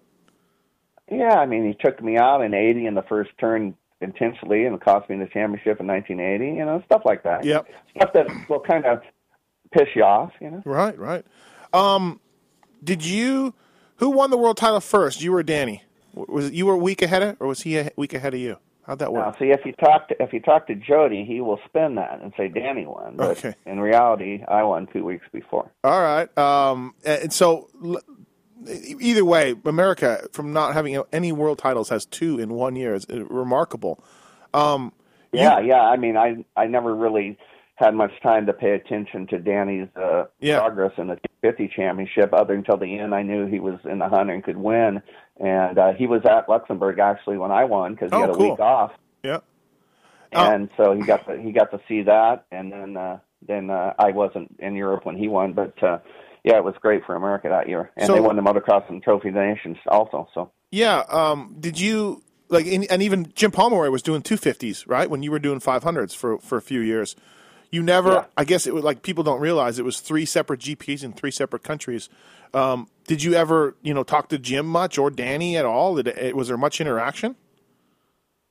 Yeah, 1.11 1.35
I 1.39 1.47
mean 1.47 1.67
he 1.67 1.75
took 1.75 2.03
me 2.03 2.17
out 2.17 2.41
in 2.41 2.55
'80 2.55 2.87
in 2.87 2.95
the 2.95 3.03
first 3.03 3.31
turn 3.39 3.75
intentionally, 4.01 4.65
and 4.65 4.75
it 4.75 4.81
cost 4.85 5.09
me 5.09 5.17
the 5.19 5.27
championship 5.27 5.81
in 5.81 5.87
1980. 5.87 6.59
You 6.59 6.65
know 6.65 6.83
stuff 6.87 7.03
like 7.05 7.23
that. 7.25 7.45
Yep. 7.45 7.67
Stuff 7.97 8.13
that 8.15 8.27
will 8.49 8.61
kind 8.61 8.85
of 8.87 9.01
piss 9.73 9.89
you 9.95 10.03
off. 10.03 10.33
You 10.41 10.51
know. 10.51 10.63
Right, 10.65 10.99
right. 10.99 11.25
Um, 11.73 12.21
did 12.83 13.05
you? 13.05 13.55
Who 13.99 14.11
won 14.11 14.31
the 14.31 14.37
world 14.37 14.57
title 14.57 14.81
first? 14.81 15.23
You 15.23 15.35
or 15.35 15.43
Danny? 15.43 15.83
Was 16.15 16.47
it 16.49 16.55
you 16.55 16.67
were 16.67 16.75
a 16.75 16.79
week 16.79 17.03
ahead 17.03 17.23
of, 17.23 17.37
or 17.41 17.47
was 17.49 17.63
he 17.63 17.79
a 17.79 17.91
week 17.97 18.13
ahead 18.15 18.35
of 18.35 18.41
you? 18.41 18.57
How'd 18.87 18.99
that 18.99 19.13
work? 19.13 19.25
Now, 19.25 19.39
see, 19.39 19.51
if 19.51 19.65
you 19.65 19.73
talk 19.73 20.09
to 20.09 20.23
if 20.23 20.33
you 20.33 20.41
talk 20.41 20.67
to 20.67 20.75
Jody, 20.75 21.25
he 21.25 21.41
will 21.41 21.59
spin 21.67 21.95
that 21.95 22.21
and 22.21 22.33
say 22.37 22.49
Danny 22.49 22.87
won. 22.87 23.17
But 23.17 23.39
Okay. 23.39 23.55
in 23.67 23.81
reality, 23.81 24.45
I 24.47 24.63
won 24.63 24.87
two 24.93 25.05
weeks 25.05 25.27
before. 25.33 25.71
All 25.83 26.01
right. 26.03 26.37
Um, 26.37 26.95
and 27.05 27.33
so 27.33 27.69
either 28.69 29.25
way, 29.25 29.55
America 29.65 30.27
from 30.33 30.53
not 30.53 30.75
having 30.75 31.03
any 31.13 31.33
world 31.33 31.59
titles 31.59 31.89
has 31.91 32.07
two 32.07 32.39
in 32.39 32.51
one 32.55 32.77
year 32.77 32.95
is 32.95 33.07
uh, 33.11 33.25
remarkable. 33.27 34.03
Um, 34.53 34.93
Yeah, 35.33 35.59
yeah. 35.61 35.83
I 35.83 35.97
mean, 35.97 36.17
I 36.17 36.45
I 36.57 36.67
never 36.67 36.95
really 36.95 37.39
had 37.77 37.93
much 37.95 38.13
time 38.23 38.47
to 38.47 38.53
pay 38.53 38.71
attention 38.71 39.27
to 39.27 39.39
Danny's 39.39 39.89
uh, 39.97 40.27
Yeah. 40.39 40.61
progress 40.61 40.93
in 40.97 41.09
the 41.09 41.19
50 41.43 41.69
championship. 41.75 42.33
Other 42.33 42.55
until 42.55 42.77
the 42.77 42.99
end, 42.99 43.15
I 43.15 43.23
knew 43.23 43.47
he 43.47 43.59
was 43.59 43.81
in 43.85 43.99
the 43.99 44.09
hunt 44.09 44.31
and 44.31 44.45
could 44.45 44.57
win. 44.57 45.03
And 45.41 45.77
uh, 45.79 45.93
he 45.95 46.07
was 46.07 46.23
at 46.25 46.49
Luxembourg 46.49 47.01
actually 47.01 47.37
when 47.39 47.51
I 47.51 47.65
won 47.65 47.95
because 47.95 48.11
he 48.11 48.17
Oh, 48.17 48.21
had 48.21 48.31
a 48.31 48.35
cool. 48.35 48.51
week 48.53 48.61
off, 48.61 48.93
yeah. 49.25 49.41
Oh. 50.33 50.51
and 50.53 50.69
so 50.77 50.95
he 50.95 51.03
got 51.03 51.27
to 51.27 51.41
he 51.41 51.51
got 51.53 51.71
to 51.73 51.81
see 51.89 52.03
that. 52.03 52.47
And 52.53 52.71
then 52.73 52.97
uh, 52.97 53.19
then 53.47 53.71
uh, 53.71 53.95
I 53.99 54.13
wasn't 54.13 54.55
in 54.61 54.75
Europe 54.77 55.05
when 55.05 55.17
he 55.17 55.29
won, 55.29 55.53
but. 55.53 55.83
uh 55.83 55.99
yeah, 56.45 56.57
it 56.57 56.65
was 56.65 56.75
great 56.81 57.05
for 57.05 57.15
America 57.17 57.49
that 57.49 57.69
year, 57.69 57.91
and 57.97 58.07
So- 58.07 58.15
they 58.15 58.21
won 58.21 58.37
the 58.37 58.43
motocross 58.43 58.89
and 58.89 59.03
trophy 59.03 59.29
of 59.29 59.35
the 59.35 59.41
nations 59.41 59.77
also. 59.89 60.29
So 60.35 60.51
Yeah. 60.71 61.03
Um, 61.09 61.57
did 61.59 61.81
you 61.81 62.23
like? 62.49 62.67
And, 62.67 62.87
and 62.91 63.03
even 63.03 63.33
Jim 63.35 63.51
Pomeroy 63.51 63.91
was 63.91 64.03
doing 64.03 64.23
two 64.23 64.37
fifties, 64.37 64.87
right? 64.87 65.09
When 65.11 65.23
you 65.23 65.31
were 65.31 65.39
doing 65.39 65.61
five 65.61 65.83
hundreds 65.83 66.15
for 66.15 66.39
for 66.39 66.59
a 66.59 66.63
few 66.63 66.81
years, 66.81 67.17
you 67.71 67.83
never. 67.83 68.13
Yeah. 68.13 68.25
I 68.37 68.45
guess 68.45 68.67
it 68.67 68.75
was 68.75 68.85
like 68.85 69.03
people 69.03 69.25
don't 69.25 69.41
realize 69.41 69.79
it 69.79 69.85
was 69.85 70.01
three 70.01 70.25
separate 70.27 70.61
GPs 70.61 71.03
in 71.03 71.13
three 71.13 71.31
separate 71.31 71.63
countries. 71.63 72.09
Um, 72.53 72.89
did 73.09 73.23
you 73.23 73.35
ever, 73.35 73.77
you 73.83 73.93
know, 73.95 74.05
talk 74.05 74.29
to 74.29 74.39
Jim 74.39 74.67
much 74.67 74.97
or 74.99 75.11
Danny 75.11 75.57
at 75.57 75.65
all? 75.65 75.97
Did 75.97 76.09
it, 76.09 76.37
was 76.37 76.49
there 76.49 76.57
much 76.57 76.81
interaction? 76.81 77.35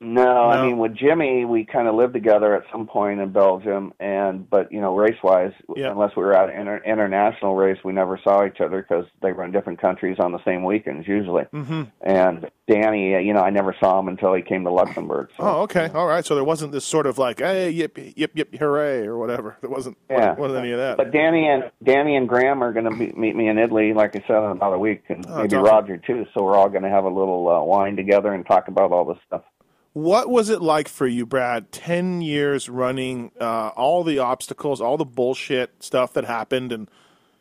No, 0.03 0.49
I 0.49 0.65
mean 0.65 0.77
with 0.77 0.95
Jimmy, 0.95 1.45
we 1.45 1.63
kind 1.65 1.87
of 1.87 1.95
lived 1.95 2.13
together 2.13 2.53
at 2.55 2.63
some 2.71 2.85
point 2.87 3.19
in 3.21 3.31
Belgium, 3.31 3.93
and 3.99 4.49
but 4.49 4.71
you 4.71 4.81
know, 4.81 4.95
race 4.95 5.17
wise, 5.23 5.53
Yeah. 5.75 5.91
unless 5.91 6.15
we 6.15 6.23
were 6.23 6.33
at 6.35 6.49
an 6.49 6.59
inter- 6.59 6.81
international 6.85 7.55
race, 7.55 7.77
we 7.83 7.93
never 7.93 8.19
saw 8.23 8.45
each 8.45 8.59
other 8.59 8.81
because 8.81 9.05
they 9.21 9.31
were 9.31 9.43
in 9.43 9.51
different 9.51 9.79
countries 9.79 10.17
on 10.19 10.31
the 10.31 10.43
same 10.43 10.63
weekends 10.63 11.07
usually. 11.07 11.43
Mm-hmm. 11.53 11.83
And 12.01 12.49
Danny, 12.69 13.15
uh, 13.15 13.19
you 13.19 13.33
know, 13.33 13.41
I 13.41 13.49
never 13.49 13.75
saw 13.79 13.99
him 13.99 14.07
until 14.07 14.33
he 14.33 14.41
came 14.41 14.63
to 14.65 14.71
Luxembourg. 14.71 15.29
So. 15.37 15.43
Oh, 15.43 15.61
okay, 15.63 15.89
all 15.93 16.07
right. 16.07 16.25
So 16.25 16.35
there 16.35 16.43
wasn't 16.43 16.71
this 16.73 16.85
sort 16.85 17.05
of 17.05 17.17
like, 17.17 17.39
hey, 17.39 17.69
yip, 17.69 17.97
yip, 18.15 18.31
yip, 18.35 18.55
hooray, 18.57 19.05
or 19.05 19.17
whatever. 19.17 19.57
There 19.61 19.69
wasn't. 19.69 19.97
Yeah. 20.09 20.33
wasn't 20.35 20.59
any 20.59 20.71
of 20.71 20.79
that. 20.79 20.97
But 20.97 21.11
Danny 21.11 21.47
and 21.47 21.71
Danny 21.83 22.15
and 22.15 22.27
Graham 22.27 22.61
are 22.63 22.73
going 22.73 22.85
to 22.85 22.91
meet 22.91 23.15
me 23.35 23.47
in 23.47 23.57
Italy, 23.57 23.93
like 23.93 24.15
I 24.15 24.23
said, 24.27 24.43
in 24.43 24.51
about 24.51 24.73
a 24.73 24.79
week, 24.79 25.03
and 25.09 25.25
Oh, 25.29 25.41
maybe. 25.41 25.55
Roger 25.57 25.97
too. 25.97 26.25
So 26.33 26.43
we're 26.43 26.55
all 26.55 26.69
going 26.69 26.83
to 26.83 26.89
have 26.89 27.05
a 27.05 27.09
little 27.09 27.47
uh, 27.49 27.61
wine 27.63 27.95
together 27.95 28.33
and 28.33 28.45
talk 28.45 28.67
about 28.67 28.91
all 28.91 29.05
this 29.05 29.17
stuff. 29.27 29.43
What 29.93 30.27
was 30.27 30.49
it 30.49 30.61
like 30.61 30.87
for 30.87 31.05
you, 31.05 31.25
Brad? 31.25 31.71
Ten 31.71 32.21
years 32.21 32.67
running, 32.67 33.31
uh, 33.39 33.69
all 33.69 34.03
the 34.03 34.19
obstacles, 34.19 34.81
all 34.81 34.97
the 34.97 35.05
bullshit 35.05 35.83
stuff 35.83 36.13
that 36.13 36.25
happened, 36.25 36.71
and 36.71 36.89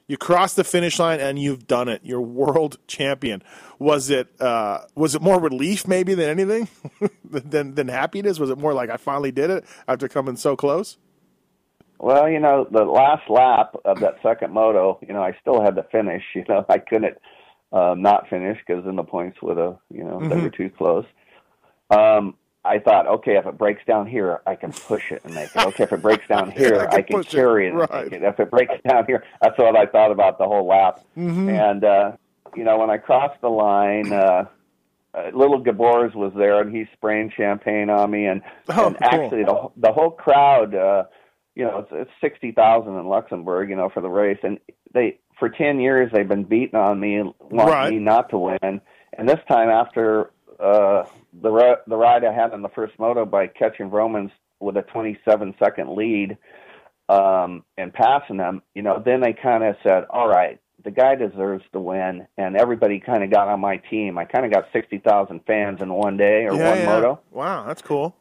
you 0.06 0.18
crossed 0.18 0.56
the 0.56 0.64
finish 0.64 0.98
line 0.98 1.20
and 1.20 1.38
you've 1.38 1.66
done 1.66 1.88
it. 1.88 2.02
You're 2.04 2.20
world 2.20 2.76
champion. 2.86 3.42
Was 3.78 4.10
it 4.10 4.28
uh, 4.38 4.80
was 4.94 5.14
it 5.14 5.22
more 5.22 5.40
relief 5.40 5.88
maybe 5.88 6.12
than 6.12 6.28
anything 6.28 6.68
than 7.24 7.74
than 7.74 7.88
happiness? 7.88 8.38
Was 8.38 8.50
it 8.50 8.58
more 8.58 8.74
like 8.74 8.90
I 8.90 8.98
finally 8.98 9.32
did 9.32 9.48
it 9.48 9.64
after 9.88 10.06
coming 10.06 10.36
so 10.36 10.54
close? 10.54 10.98
Well, 11.98 12.28
you 12.28 12.40
know, 12.40 12.66
the 12.70 12.84
last 12.84 13.30
lap 13.30 13.76
of 13.84 14.00
that 14.00 14.16
second 14.22 14.52
moto, 14.52 14.98
you 15.06 15.14
know, 15.14 15.22
I 15.22 15.36
still 15.40 15.62
had 15.62 15.76
to 15.76 15.84
finish. 15.84 16.22
You 16.34 16.44
know, 16.48 16.66
I 16.68 16.78
couldn't 16.78 17.16
um, 17.72 18.02
not 18.02 18.28
finish 18.28 18.58
because 18.66 18.84
then 18.84 18.96
the 18.96 19.04
points 19.04 19.40
would 19.40 19.56
have, 19.56 19.78
you 19.90 20.04
know, 20.04 20.20
they 20.28 20.36
were 20.36 20.50
too 20.50 20.68
close. 20.68 21.06
Um, 21.90 22.34
I 22.64 22.78
thought, 22.78 23.06
okay, 23.08 23.36
if 23.36 23.44
it 23.46 23.58
breaks 23.58 23.82
down 23.86 24.06
here, 24.06 24.40
I 24.46 24.54
can 24.54 24.72
push 24.72 25.02
it 25.10 25.22
and 25.24 25.34
make 25.34 25.50
it. 25.54 25.66
Okay, 25.66 25.82
if 25.84 25.92
it 25.92 26.00
breaks 26.00 26.26
down 26.28 26.50
here, 26.56 26.82
I 26.82 26.86
can 26.86 26.98
I 26.98 27.02
can 27.02 27.20
it. 27.20 27.28
carry 27.28 27.66
it 27.66 27.70
and 27.70 27.78
Right. 27.78 28.04
make 28.04 28.12
it. 28.12 28.22
If 28.22 28.38
it 28.38 28.50
breaks 28.50 28.74
down 28.88 29.04
here, 29.06 29.24
that's 29.40 29.58
what 29.58 29.76
I 29.76 29.86
thought 29.86 30.12
about 30.12 30.38
the 30.38 30.44
whole 30.46 30.66
lap. 30.66 31.00
Mm-hmm. 31.16 31.48
And 31.48 31.84
uh, 31.84 32.12
you 32.54 32.64
know, 32.64 32.78
when 32.78 32.90
I 32.90 32.98
crossed 32.98 33.40
the 33.40 33.48
line, 33.48 34.12
uh, 34.12 34.44
uh, 35.14 35.30
little 35.34 35.62
Geboers 35.62 36.14
was 36.14 36.32
there, 36.36 36.60
and 36.60 36.74
he's 36.74 36.86
spraying 36.94 37.32
champagne 37.36 37.90
on 37.90 38.10
me, 38.10 38.26
and, 38.26 38.42
Oh, 38.70 38.86
and 38.86 38.96
cool. 38.96 39.08
actually 39.10 39.44
the 39.44 39.68
the 39.76 39.92
whole 39.92 40.10
crowd. 40.10 40.74
Uh, 40.74 41.04
you 41.54 41.64
know, 41.64 41.80
it's, 41.80 41.88
it's 41.92 42.10
sixty 42.20 42.52
thousand 42.52 42.96
in 42.96 43.06
Luxembourg, 43.08 43.68
you 43.70 43.76
know, 43.76 43.90
for 43.92 44.00
the 44.00 44.08
race, 44.08 44.38
and 44.42 44.58
they 44.94 45.18
for 45.38 45.48
ten 45.50 45.80
years 45.80 46.10
they've 46.12 46.28
been 46.28 46.44
beating 46.44 46.76
on 46.78 47.00
me 47.00 47.22
wanting 47.40 47.66
Right. 47.74 47.92
me 47.92 47.98
not 47.98 48.30
to 48.30 48.38
win, 48.38 48.80
and 49.18 49.28
this 49.28 49.40
time 49.50 49.68
after 49.68 50.30
uh, 50.62 51.04
the 51.42 51.50
ri- 51.50 51.82
the 51.86 51.96
ride 51.96 52.24
I 52.24 52.32
had 52.32 52.52
in 52.52 52.62
the 52.62 52.68
first 52.68 52.98
moto 52.98 53.24
by 53.24 53.48
catching 53.48 53.90
Vromans 53.90 54.30
with 54.60 54.76
a 54.76 54.82
twenty 54.82 55.18
seven 55.24 55.54
second 55.58 55.96
lead, 55.96 56.38
um, 57.08 57.64
and 57.76 57.92
passing 57.92 58.36
them, 58.36 58.62
you 58.74 58.82
know, 58.82 59.02
then 59.04 59.20
they 59.20 59.32
kind 59.32 59.64
of 59.64 59.76
said, 59.82 60.04
all 60.10 60.28
right. 60.28 60.60
The 60.84 60.90
guy 60.90 61.14
deserves 61.14 61.62
to 61.74 61.78
win, 61.78 62.26
and 62.36 62.56
everybody 62.56 62.98
kind 62.98 63.22
of 63.22 63.30
got 63.30 63.46
on 63.46 63.60
my 63.60 63.76
team. 63.76 64.18
I 64.18 64.24
kind 64.24 64.44
of 64.44 64.52
got 64.52 64.64
sixty 64.72 64.98
thousand 64.98 65.42
fans 65.46 65.80
in 65.80 65.92
one 65.92 66.16
day 66.16 66.44
or 66.44 66.54
yeah, 66.54 66.70
one 66.70 66.78
yeah. 66.78 66.86
moto. 66.86 67.20
Wow, 67.30 67.64
that's 67.66 67.82
cool. 67.82 68.16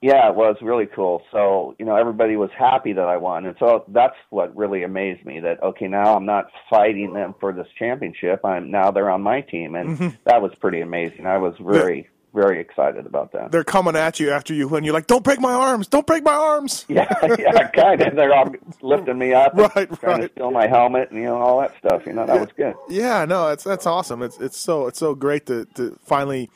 Yeah, 0.00 0.28
it 0.28 0.36
was 0.36 0.56
really 0.62 0.86
cool. 0.86 1.22
So, 1.32 1.74
you 1.78 1.84
know, 1.84 1.96
everybody 1.96 2.36
was 2.36 2.50
happy 2.56 2.92
that 2.92 3.08
I 3.08 3.16
won. 3.16 3.46
And 3.46 3.56
so 3.58 3.84
that's 3.88 4.14
what 4.30 4.56
really 4.56 4.84
amazed 4.84 5.24
me 5.26 5.40
that, 5.40 5.60
okay, 5.62 5.88
now 5.88 6.14
I'm 6.14 6.24
not 6.24 6.46
fighting 6.70 7.14
them 7.14 7.34
for 7.40 7.52
this 7.52 7.66
championship. 7.76 8.44
I'm 8.44 8.70
now 8.70 8.92
they're 8.92 9.10
on 9.10 9.22
my 9.22 9.40
team. 9.40 9.74
And 9.74 9.98
Mm-hmm. 9.98 10.08
that 10.24 10.40
was 10.40 10.52
pretty 10.60 10.80
amazing. 10.82 11.26
I 11.26 11.38
was 11.38 11.54
very, 11.60 12.08
very 12.32 12.60
excited 12.60 13.06
about 13.06 13.32
that. 13.32 13.50
They're 13.50 13.64
coming 13.64 13.96
at 13.96 14.20
you 14.20 14.30
after 14.30 14.54
you 14.54 14.68
win. 14.68 14.84
You're 14.84 14.94
like, 14.94 15.08
don't 15.08 15.24
break 15.24 15.40
my 15.40 15.52
arms! 15.52 15.88
Don't 15.88 16.06
break 16.06 16.22
my 16.22 16.34
arms! 16.34 16.84
Yeah, 16.88 17.08
yeah, 17.36 17.68
kind 17.70 18.00
of. 18.00 18.14
They're 18.14 18.32
all 18.34 18.52
lifting 18.82 19.18
me 19.18 19.32
up, 19.32 19.52
Right, 19.56 19.72
trying 19.74 20.20
right. 20.20 20.20
to 20.26 20.30
steal 20.30 20.50
my 20.52 20.68
helmet, 20.68 21.10
and 21.10 21.18
you 21.18 21.24
know 21.26 21.38
all 21.38 21.60
that 21.60 21.74
stuff. 21.78 22.02
You 22.06 22.12
know 22.12 22.26
that 22.26 22.38
was 22.38 22.50
good. 22.56 22.74
Yeah, 22.88 23.24
no, 23.24 23.48
that's 23.48 23.64
that's 23.64 23.86
awesome. 23.86 24.22
It's 24.22 24.38
it's 24.38 24.58
so 24.58 24.86
it's 24.86 24.98
so 25.00 25.14
great 25.16 25.46
to 25.46 25.64
to 25.74 25.98
finally 26.04 26.50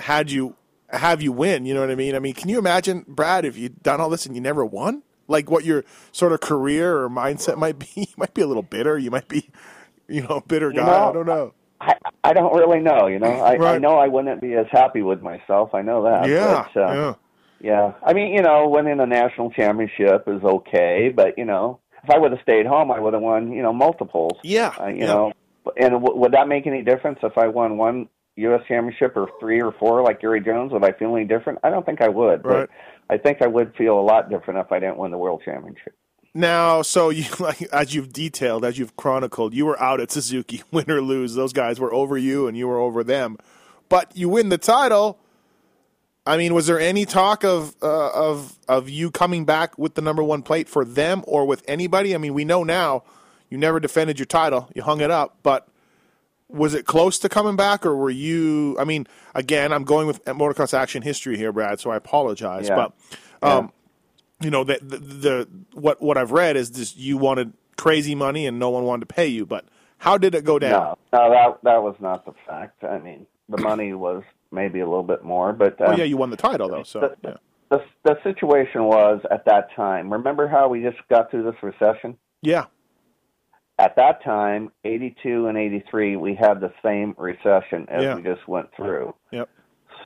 had 0.00 0.30
you 0.32 0.56
have 0.92 1.22
you 1.22 1.32
win. 1.32 1.66
You 1.66 1.74
know 1.74 1.80
what 1.80 1.90
I 1.90 1.94
mean? 1.94 2.14
I 2.14 2.18
mean, 2.18 2.34
can 2.34 2.48
you 2.48 2.58
imagine, 2.58 3.04
Brad, 3.08 3.44
if 3.44 3.56
you'd 3.56 3.82
done 3.82 4.00
all 4.00 4.10
this 4.10 4.26
and 4.26 4.34
you 4.34 4.40
never 4.40 4.64
won? 4.64 5.02
Like 5.28 5.50
what 5.50 5.64
your 5.64 5.84
sort 6.10 6.32
of 6.32 6.40
career 6.40 7.02
or 7.02 7.08
mindset 7.08 7.56
might 7.56 7.78
be? 7.78 7.86
You 7.96 8.14
might 8.16 8.34
be 8.34 8.42
a 8.42 8.46
little 8.46 8.62
bitter. 8.62 8.98
You 8.98 9.10
might 9.10 9.28
be, 9.28 9.48
you 10.08 10.22
know, 10.22 10.36
a 10.36 10.42
bitter 10.42 10.70
guy. 10.70 10.86
know, 10.86 11.10
I 11.10 11.12
don't 11.12 11.26
know. 11.26 11.54
I 11.80 11.94
I 12.22 12.32
don't 12.32 12.54
really 12.54 12.80
know. 12.80 13.06
You 13.06 13.18
know, 13.18 13.30
I, 13.30 13.74
I 13.74 13.78
know 13.78 13.96
I 13.96 14.08
wouldn't 14.08 14.40
be 14.40 14.54
as 14.54 14.66
happy 14.70 15.02
with 15.02 15.22
myself. 15.22 15.74
I 15.74 15.82
know 15.82 16.04
that. 16.04 16.28
Yeah, 16.28 16.66
but, 16.74 16.80
uh, 16.80 16.92
yeah. 16.92 17.14
Yeah, 17.60 17.92
I 18.04 18.12
mean, 18.12 18.32
you 18.34 18.42
know, 18.42 18.68
winning 18.68 18.98
a 18.98 19.06
national 19.06 19.52
championship 19.52 20.24
is 20.26 20.42
okay, 20.42 21.12
but 21.14 21.38
you 21.38 21.44
know, 21.44 21.78
if 22.02 22.10
I 22.10 22.18
would 22.18 22.32
have 22.32 22.40
stayed 22.42 22.66
home, 22.66 22.90
I 22.90 22.98
would 22.98 23.14
have 23.14 23.22
won, 23.22 23.52
you 23.52 23.62
know, 23.62 23.72
multiples. 23.72 24.32
Yeah, 24.42 24.74
uh, 24.80 24.88
you 24.88 24.98
yeah. 24.98 25.06
know, 25.06 25.32
and 25.76 25.92
w- 25.92 26.16
would 26.18 26.32
that 26.32 26.48
make 26.48 26.66
any 26.66 26.82
difference 26.82 27.20
if 27.22 27.38
I 27.38 27.46
won 27.46 27.76
one 27.76 28.08
U.S. 28.36 28.60
championship 28.66 29.16
or 29.16 29.28
three 29.40 29.60
or 29.60 29.72
four 29.72 30.02
like 30.02 30.20
Gary 30.20 30.40
Jones? 30.40 30.72
Would 30.72 30.84
I 30.84 30.92
feel 30.92 31.14
any 31.14 31.26
different? 31.26 31.58
I 31.62 31.70
don't 31.70 31.84
think 31.84 32.00
I 32.00 32.08
would. 32.08 32.44
Right. 32.44 32.68
But 33.08 33.14
I 33.14 33.18
think 33.18 33.42
I 33.42 33.46
would 33.46 33.74
feel 33.76 33.98
a 33.98 34.02
lot 34.02 34.30
different 34.30 34.60
if 34.60 34.72
I 34.72 34.78
didn't 34.78 34.96
win 34.96 35.10
the 35.10 35.18
world 35.18 35.42
championship. 35.44 35.94
Now, 36.34 36.82
so 36.82 37.10
you 37.10 37.24
like 37.38 37.62
as 37.72 37.94
you've 37.94 38.12
detailed, 38.12 38.64
as 38.64 38.78
you've 38.78 38.96
chronicled, 38.96 39.54
you 39.54 39.66
were 39.66 39.80
out 39.80 40.00
at 40.00 40.10
Suzuki, 40.10 40.62
win 40.70 40.90
or 40.90 41.02
lose. 41.02 41.34
Those 41.34 41.52
guys 41.52 41.78
were 41.78 41.92
over 41.92 42.16
you, 42.16 42.46
and 42.46 42.56
you 42.56 42.68
were 42.68 42.78
over 42.78 43.04
them. 43.04 43.36
But 43.88 44.16
you 44.16 44.28
win 44.28 44.48
the 44.48 44.58
title. 44.58 45.18
I 46.24 46.36
mean, 46.36 46.54
was 46.54 46.68
there 46.68 46.78
any 46.78 47.04
talk 47.04 47.44
of 47.44 47.74
uh, 47.82 48.10
of 48.10 48.58
of 48.68 48.88
you 48.88 49.10
coming 49.10 49.44
back 49.44 49.76
with 49.76 49.94
the 49.94 50.02
number 50.02 50.22
one 50.22 50.42
plate 50.42 50.68
for 50.68 50.84
them 50.84 51.24
or 51.26 51.44
with 51.44 51.62
anybody? 51.66 52.14
I 52.14 52.18
mean, 52.18 52.32
we 52.32 52.44
know 52.44 52.62
now 52.62 53.02
you 53.50 53.58
never 53.58 53.80
defended 53.80 54.18
your 54.18 54.26
title, 54.26 54.70
you 54.74 54.82
hung 54.82 55.02
it 55.02 55.10
up, 55.10 55.36
but 55.42 55.68
was 56.52 56.74
it 56.74 56.86
close 56.86 57.18
to 57.20 57.28
coming 57.28 57.56
back, 57.56 57.84
or 57.86 57.96
were 57.96 58.10
you? 58.10 58.76
I 58.78 58.84
mean, 58.84 59.06
again, 59.34 59.72
I'm 59.72 59.84
going 59.84 60.06
with 60.06 60.24
motocross 60.26 60.74
action 60.74 61.02
history 61.02 61.36
here, 61.36 61.52
Brad, 61.52 61.80
so 61.80 61.90
I 61.90 61.96
apologize, 61.96 62.68
Yeah. 62.68 62.74
but. 62.76 62.92
Um, 63.42 63.72
you 64.40 64.50
know 64.50 64.64
the, 64.64 64.78
the 64.82 64.98
the 64.98 65.48
what 65.74 66.00
what 66.02 66.16
I've 66.18 66.32
read 66.32 66.56
is 66.56 66.72
this 66.72 66.96
you 66.96 67.16
wanted 67.16 67.52
crazy 67.76 68.14
money 68.14 68.46
and 68.46 68.58
no 68.58 68.70
one 68.70 68.84
wanted 68.84 69.08
to 69.08 69.14
pay 69.14 69.26
you 69.26 69.46
but 69.46 69.64
how 69.98 70.18
did 70.18 70.34
it 70.34 70.44
go 70.44 70.58
down 70.58 70.70
No, 70.72 70.98
no, 71.12 71.30
that 71.30 71.58
that 71.62 71.82
was 71.82 71.94
not 72.00 72.24
the 72.24 72.32
fact. 72.46 72.82
I 72.84 72.98
mean, 72.98 73.26
the 73.48 73.58
money 73.58 73.92
was 73.92 74.24
maybe 74.50 74.80
a 74.80 74.84
little 74.86 75.02
bit 75.04 75.22
more, 75.24 75.52
but 75.52 75.80
uh, 75.80 75.86
Oh 75.88 75.96
yeah, 75.96 76.04
you 76.04 76.16
won 76.16 76.30
the 76.30 76.36
title 76.36 76.68
though. 76.68 76.82
So 76.82 77.00
the, 77.00 77.16
yeah, 77.30 77.36
the 77.70 77.84
the 78.04 78.16
situation 78.24 78.84
was 78.84 79.20
at 79.30 79.44
that 79.44 79.68
time. 79.76 80.12
Remember 80.12 80.48
how 80.48 80.68
we 80.68 80.82
just 80.82 80.98
got 81.08 81.30
through 81.30 81.44
this 81.44 81.62
recession? 81.62 82.16
yeah, 82.42 82.64
At 83.78 83.96
that 83.96 84.22
time, 84.22 84.70
82 84.84 85.46
and 85.46 85.56
83, 85.58 86.16
we 86.16 86.34
had 86.34 86.60
the 86.60 86.72
same 86.84 87.14
recession 87.18 87.86
as 87.88 88.02
Yeah. 88.04 88.14
we 88.16 88.22
just 88.22 88.46
went 88.46 88.68
through. 88.76 89.14
yep, 89.30 89.48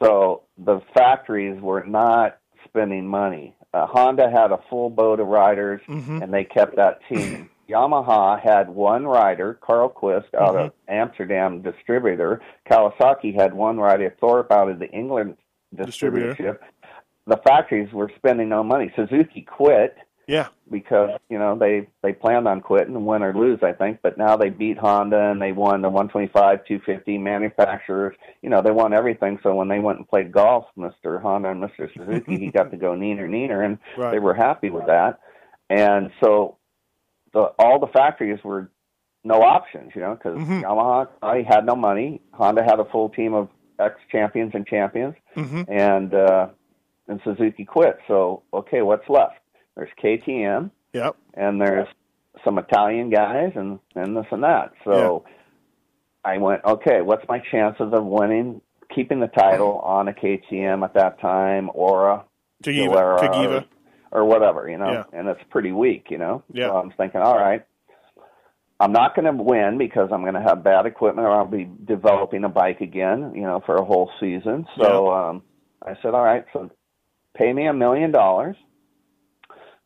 So 0.02 0.42
the 0.58 0.80
factories 0.94 1.60
were 1.60 1.84
not 1.84 2.38
spending 2.64 3.06
money. 3.06 3.54
Uh, 3.74 3.86
Honda 3.86 4.30
had 4.30 4.52
a 4.52 4.58
full 4.70 4.90
boat 4.90 5.20
of 5.20 5.26
riders, 5.28 5.80
Mhm. 5.88 6.22
and 6.22 6.32
they 6.32 6.44
kept 6.44 6.76
that 6.76 7.00
team. 7.08 7.50
Yamaha 7.68 8.38
had 8.40 8.68
one 8.70 9.06
rider, 9.06 9.58
Carlqvist, 9.60 10.32
out 10.34 10.54
of 10.56 10.70
Mm-hmm. 10.70 10.92
Amsterdam 10.92 11.62
distributor. 11.62 12.40
Kawasaki 12.70 13.34
had 13.34 13.52
one 13.54 13.78
rider, 13.78 14.14
Thorpe, 14.20 14.52
out 14.52 14.68
of 14.70 14.78
the 14.78 14.88
England 14.90 15.36
Distributor. 15.74 16.60
The 17.26 17.36
factories 17.38 17.92
were 17.92 18.08
spending 18.16 18.48
no 18.48 18.62
money. 18.62 18.92
Suzuki 18.94 19.42
quit 19.42 19.96
yeah, 20.26 20.48
because 20.70 21.10
you 21.28 21.38
know 21.38 21.56
they 21.56 21.88
they 22.02 22.12
planned 22.12 22.48
on 22.48 22.60
quitting, 22.60 23.04
win 23.04 23.22
or 23.22 23.34
lose, 23.34 23.60
I 23.62 23.72
think. 23.72 24.00
But 24.02 24.18
now 24.18 24.36
they 24.36 24.50
beat 24.50 24.78
Honda 24.78 25.30
and 25.30 25.40
they 25.40 25.52
won 25.52 25.82
the 25.82 25.88
125, 25.88 26.64
250 26.66 27.18
manufacturers. 27.18 28.16
You 28.42 28.50
know 28.50 28.62
they 28.62 28.70
won 28.72 28.92
everything. 28.92 29.38
So 29.42 29.54
when 29.54 29.68
they 29.68 29.78
went 29.78 29.98
and 29.98 30.08
played 30.08 30.32
golf, 30.32 30.66
Mister 30.76 31.18
Honda 31.20 31.50
and 31.50 31.60
Mister 31.60 31.90
Suzuki, 31.96 32.38
he 32.38 32.50
got 32.50 32.70
to 32.70 32.76
go 32.76 32.92
neener 32.92 33.28
neener, 33.28 33.64
and 33.64 33.78
Right. 33.96 34.10
they 34.12 34.18
were 34.18 34.34
happy 34.34 34.70
with 34.70 34.86
that. 34.86 35.20
And 35.70 36.10
so 36.22 36.56
the 37.32 37.52
all 37.58 37.78
the 37.78 37.88
factories 37.88 38.42
were 38.44 38.70
no 39.24 39.42
options, 39.42 39.92
you 39.94 40.00
know, 40.00 40.14
because 40.14 40.38
Mhm. 40.38 40.62
Yamaha 40.62 41.08
I 41.22 41.42
had 41.42 41.66
no 41.66 41.74
money. 41.76 42.20
Honda 42.32 42.62
had 42.62 42.78
a 42.80 42.84
full 42.86 43.08
team 43.08 43.34
of 43.34 43.48
ex 43.78 43.96
champions 44.10 44.52
and 44.54 44.66
champions 44.66 45.14
hmm 45.34 45.62
and 45.68 46.14
uh, 46.14 46.48
and 47.08 47.20
Suzuki 47.24 47.64
quit. 47.64 47.98
So 48.08 48.42
okay, 48.54 48.82
what's 48.82 49.08
left? 49.08 49.34
There's 49.76 49.90
KTM 50.02 50.70
yep, 50.92 51.16
and 51.34 51.60
there's 51.60 51.88
some 52.44 52.58
Italian 52.58 53.10
guys 53.10 53.52
and 53.54 53.78
and 53.94 54.16
this 54.16 54.26
and 54.30 54.42
that. 54.42 54.72
So 54.84 55.24
I 56.26 56.38
went, 56.38 56.64
okay, 56.64 57.02
what's 57.02 57.26
my 57.28 57.38
chances 57.38 57.92
of 57.92 58.04
winning, 58.04 58.60
keeping 58.92 59.20
the 59.20 59.28
title 59.28 59.78
on 59.78 60.08
a 60.08 60.12
KTM 60.12 60.82
at 60.82 60.94
that 60.94 61.20
time 61.20 61.70
or 61.72 62.10
a 62.10 62.24
Cagiva, 62.64 63.20
Cagiva, 63.20 63.64
or, 64.10 64.22
or 64.22 64.24
whatever, 64.24 64.68
you 64.68 64.76
know? 64.76 64.90
Yeah. 64.90 65.04
And 65.12 65.28
it's 65.28 65.40
pretty 65.50 65.70
weak, 65.70 66.06
you 66.10 66.18
know? 66.18 66.42
Yeah. 66.52 66.66
So 66.66 66.78
I'm 66.78 66.90
thinking, 66.96 67.20
all 67.20 67.38
right. 67.38 67.64
I'm 68.80 68.92
not 68.92 69.14
going 69.14 69.24
to 69.24 69.42
win 69.42 69.78
because 69.78 70.10
I'm 70.12 70.22
going 70.22 70.34
to 70.34 70.42
have 70.42 70.64
bad 70.64 70.84
equipment 70.84 71.26
or 71.26 71.30
I'll 71.30 71.46
be 71.46 71.66
developing 71.84 72.42
a 72.44 72.48
bike 72.48 72.80
again, 72.80 73.32
you 73.34 73.42
know, 73.42 73.62
for 73.64 73.76
a 73.76 73.84
whole 73.84 74.10
season. 74.20 74.66
So 74.78 75.10
um, 75.12 75.42
I 75.80 75.94
said, 76.02 76.12
all 76.12 76.24
right, 76.24 76.44
so 76.52 76.70
pay 77.34 77.52
me 77.52 77.68
a 77.68 77.72
million 77.72 78.10
dollars, 78.10 78.56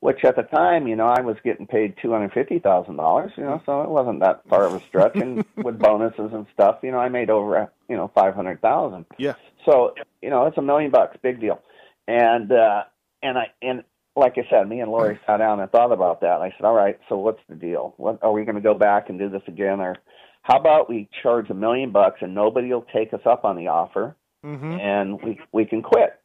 which 0.00 0.24
at 0.24 0.36
the 0.36 0.42
time, 0.42 0.88
you 0.88 0.96
know, 0.96 1.06
I 1.06 1.20
was 1.20 1.36
getting 1.44 1.66
paid 1.66 1.94
two 2.02 2.10
hundred 2.12 2.32
fifty 2.32 2.58
thousand 2.58 2.96
dollars, 2.96 3.32
you 3.36 3.44
know, 3.44 3.62
so 3.66 3.82
it 3.82 3.88
wasn't 3.88 4.20
that 4.20 4.42
far 4.48 4.64
of 4.66 4.74
a 4.74 4.80
stretch. 4.88 5.14
and 5.16 5.44
with 5.56 5.78
bonuses 5.78 6.30
and 6.32 6.46
stuff, 6.54 6.78
you 6.82 6.90
know, 6.90 6.98
I 6.98 7.08
made 7.08 7.30
over, 7.30 7.70
you 7.88 7.96
know, 7.96 8.10
five 8.14 8.34
hundred 8.34 8.60
thousand. 8.62 9.04
yeah, 9.18 9.34
So 9.64 9.94
you 10.22 10.30
know, 10.30 10.46
it's 10.46 10.58
a 10.58 10.62
million 10.62 10.90
bucks, 10.90 11.16
big 11.22 11.40
deal. 11.40 11.60
And 12.08 12.50
uh, 12.50 12.84
and 13.22 13.38
I 13.38 13.48
and 13.62 13.84
like 14.16 14.34
I 14.36 14.46
said, 14.50 14.68
me 14.68 14.80
and 14.80 14.90
Lori 14.90 15.18
sat 15.26 15.36
down 15.36 15.60
and 15.60 15.70
thought 15.70 15.92
about 15.92 16.20
that. 16.22 16.40
I 16.42 16.50
said, 16.56 16.64
all 16.64 16.74
right, 16.74 16.98
so 17.08 17.16
what's 17.16 17.40
the 17.48 17.54
deal? 17.54 17.94
What 17.96 18.18
are 18.22 18.32
we 18.32 18.44
going 18.44 18.56
to 18.56 18.60
go 18.60 18.74
back 18.74 19.08
and 19.08 19.18
do 19.18 19.28
this 19.28 19.42
again, 19.46 19.80
or 19.80 19.96
how 20.42 20.58
about 20.58 20.88
we 20.88 21.08
charge 21.22 21.48
a 21.50 21.54
million 21.54 21.92
bucks 21.92 22.18
and 22.22 22.34
nobody 22.34 22.68
will 22.68 22.86
take 22.92 23.12
us 23.12 23.20
up 23.24 23.44
on 23.44 23.56
the 23.56 23.68
offer, 23.68 24.16
hmm 24.42 24.72
and 24.80 25.22
we 25.22 25.38
we 25.52 25.64
can 25.66 25.82
quit? 25.82 26.18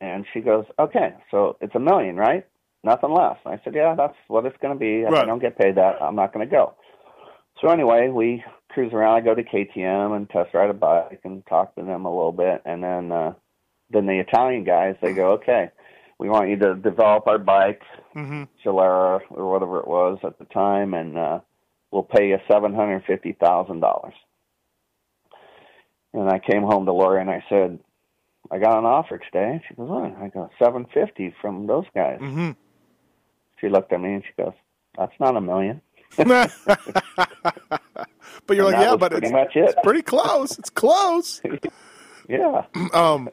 And 0.00 0.26
she 0.34 0.40
goes, 0.40 0.64
okay, 0.78 1.14
so 1.30 1.56
it's 1.60 1.74
a 1.74 1.80
million, 1.80 2.16
right? 2.16 2.44
Nothing 2.84 3.12
less. 3.12 3.36
And 3.44 3.54
I 3.54 3.60
said, 3.62 3.74
yeah, 3.74 3.94
that's 3.94 4.16
what 4.28 4.44
it's 4.44 4.56
going 4.60 4.74
to 4.74 4.78
be. 4.78 5.02
If 5.02 5.10
Right. 5.12 5.22
I 5.22 5.26
don't 5.26 5.38
get 5.40 5.58
paid 5.58 5.76
that, 5.76 6.02
I'm 6.02 6.16
not 6.16 6.32
going 6.32 6.46
to 6.48 6.50
go. 6.50 6.74
So 7.60 7.68
anyway, 7.68 8.08
we 8.08 8.42
cruise 8.70 8.92
around. 8.92 9.14
I 9.16 9.20
go 9.20 9.34
to 9.34 9.42
KTM 9.44 10.16
and 10.16 10.28
test 10.28 10.52
ride 10.54 10.70
a 10.70 10.74
bike 10.74 11.20
and 11.24 11.46
talk 11.46 11.74
to 11.76 11.82
them 11.84 12.06
a 12.06 12.10
little 12.14 12.32
bit, 12.32 12.62
and 12.64 12.82
then 12.82 13.12
uh, 13.12 13.34
then 13.90 14.06
the 14.06 14.18
Italian 14.18 14.64
guys 14.64 14.96
they 15.00 15.12
go, 15.12 15.32
okay, 15.32 15.70
we 16.18 16.28
want 16.28 16.48
you 16.48 16.56
to 16.56 16.74
develop 16.74 17.26
our 17.28 17.38
bike, 17.38 17.82
hmm 18.14 18.44
Gilera 18.64 19.20
or 19.30 19.52
whatever 19.52 19.78
it 19.78 19.86
was 19.86 20.18
at 20.24 20.38
the 20.38 20.44
time, 20.46 20.94
and 20.94 21.16
uh, 21.18 21.40
we'll 21.92 22.02
pay 22.02 22.28
you 22.30 22.38
seven 22.50 22.74
hundred 22.74 23.04
fifty 23.06 23.32
thousand 23.32 23.80
dollars. 23.80 24.14
And 26.14 26.28
I 26.28 26.38
came 26.40 26.62
home 26.62 26.84
to 26.86 26.92
Lori 26.92 27.20
and 27.20 27.30
I 27.30 27.44
said, 27.48 27.78
I 28.50 28.58
got 28.58 28.78
an 28.78 28.84
offer 28.84 29.18
today. 29.18 29.62
She 29.68 29.74
goes, 29.74 29.88
what? 29.88 30.16
I 30.20 30.28
go, 30.28 30.50
seven 30.62 30.86
fifty 30.92 31.34
from 31.40 31.66
those 31.66 31.86
guys. 31.94 32.18
hmm 32.18 32.50
She 33.62 33.68
looked 33.70 33.92
at 33.94 34.00
me 34.00 34.14
and 34.14 34.22
she 34.24 34.42
goes, 34.42 34.52
that's 34.98 35.12
not 35.20 35.36
a 35.36 35.40
million. 35.40 35.80
but 36.16 36.50
you're 38.50 38.66
And 38.66 38.74
like, 38.74 38.76
yeah, 38.84 38.96
but 38.96 39.12
pretty 39.12 39.28
it's, 39.28 39.32
much 39.32 39.56
it. 39.56 39.64
it's 39.70 39.74
pretty 39.82 40.02
close. 40.02 40.58
It's 40.58 40.70
close. 40.70 41.40
Yeah. 42.28 42.62
um, 42.94 43.28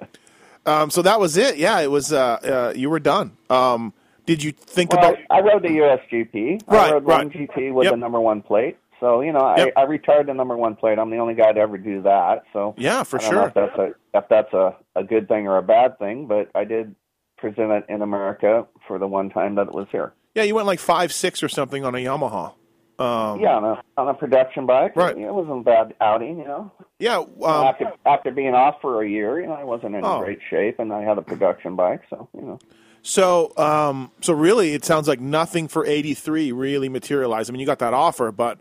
um, 0.66 0.90
so 0.90 1.04
that 1.04 1.20
was 1.20 1.38
it. 1.38 1.58
Yeah, 1.58 1.80
it 1.80 1.92
was. 1.92 2.12
Uh, 2.12 2.20
uh, 2.44 2.74
you 2.76 2.90
were 2.90 3.00
done. 3.00 3.38
Um, 3.50 3.94
did 4.26 4.42
you 4.44 4.52
think 4.52 4.92
Well, 4.92 5.12
about? 5.12 5.20
I 5.30 5.42
rode 5.42 5.62
the 5.62 5.68
USGP. 5.70 6.64
Right, 6.68 6.90
I 6.90 6.94
rode 6.94 7.06
right. 7.06 7.18
one 7.26 7.30
GP 7.30 7.72
with 7.72 7.86
Yep. 7.86 7.94
the 7.94 7.98
number 7.98 8.20
one 8.20 8.42
plate. 8.42 8.78
So 9.00 9.22
you 9.22 9.32
know, 9.32 9.54
Yep. 9.56 9.74
I, 9.78 9.82
I 9.82 9.84
retired 9.86 10.26
the 10.28 10.34
number 10.34 10.58
one 10.58 10.76
plate. 10.76 10.98
I'm 10.98 11.12
the 11.12 11.18
only 11.20 11.36
guy 11.36 11.54
to 11.54 11.60
ever 11.60 11.78
do 11.78 12.02
that. 12.02 12.44
So 12.52 12.74
Yeah, 12.80 13.04
for 13.04 13.20
I 13.20 13.22
don't 13.22 13.32
know 13.36 13.40
sure. 13.42 13.48
if 13.50 13.54
that's 13.54 13.78
a 13.78 14.18
if 14.18 14.24
that's 14.28 14.54
a, 14.54 14.76
a 14.96 15.04
good 15.04 15.28
thing 15.28 15.48
or 15.48 15.58
a 15.58 15.64
bad 15.64 16.00
thing, 16.00 16.26
but 16.26 16.50
I 16.56 16.64
did 16.64 16.96
present 17.38 17.72
it 17.72 17.86
in 17.90 18.02
America 18.02 18.66
for 18.88 18.98
the 18.98 19.08
one 19.08 19.30
time 19.30 19.56
that 19.56 19.68
it 19.68 19.74
was 19.74 19.88
here. 19.92 20.14
Yeah, 20.36 20.44
you 20.44 20.56
went 20.56 20.68
like 20.68 20.80
five 20.80 21.12
six 21.12 21.42
or 21.44 21.50
something 21.50 21.84
on 21.86 21.96
a 21.96 22.00
Yamaha. 22.00 22.54
Um, 23.00 23.40
Yeah, 23.40 23.56
on 23.56 23.64
a 23.64 23.82
on 23.98 24.08
a 24.10 24.14
production 24.14 24.66
bike. 24.66 24.96
Right. 24.96 25.18
It 25.18 25.34
wasn't 25.34 25.62
a 25.62 25.64
bad 25.64 25.94
outing, 26.02 26.38
you 26.40 26.46
know. 26.46 26.72
Yeah. 27.00 27.18
Um, 27.20 27.28
after 27.44 27.92
after 28.06 28.32
being 28.32 28.54
off 28.54 28.76
for 28.82 29.02
a 29.02 29.08
year, 29.10 29.40
you 29.40 29.48
know, 29.48 29.54
I 29.54 29.64
wasn't 29.64 29.96
in 29.96 30.04
Oh. 30.04 30.20
great 30.20 30.40
shape, 30.50 30.80
and 30.80 30.92
I 30.94 31.02
had 31.04 31.18
a 31.18 31.22
production 31.22 31.76
bike, 31.76 32.02
so 32.10 32.28
you 32.34 32.42
know. 32.42 32.60
so, 33.02 33.54
um, 33.58 34.12
so 34.22 34.34
really, 34.34 34.74
it 34.74 34.84
sounds 34.84 35.08
like 35.08 35.20
nothing 35.22 35.68
for 35.70 35.86
'83 35.86 36.52
really 36.52 36.90
materialized. 36.90 37.50
I 37.50 37.54
mean, 37.54 37.62
you 37.62 37.66
got 37.66 37.80
that 37.80 37.94
offer, 37.94 38.32
but 38.32 38.60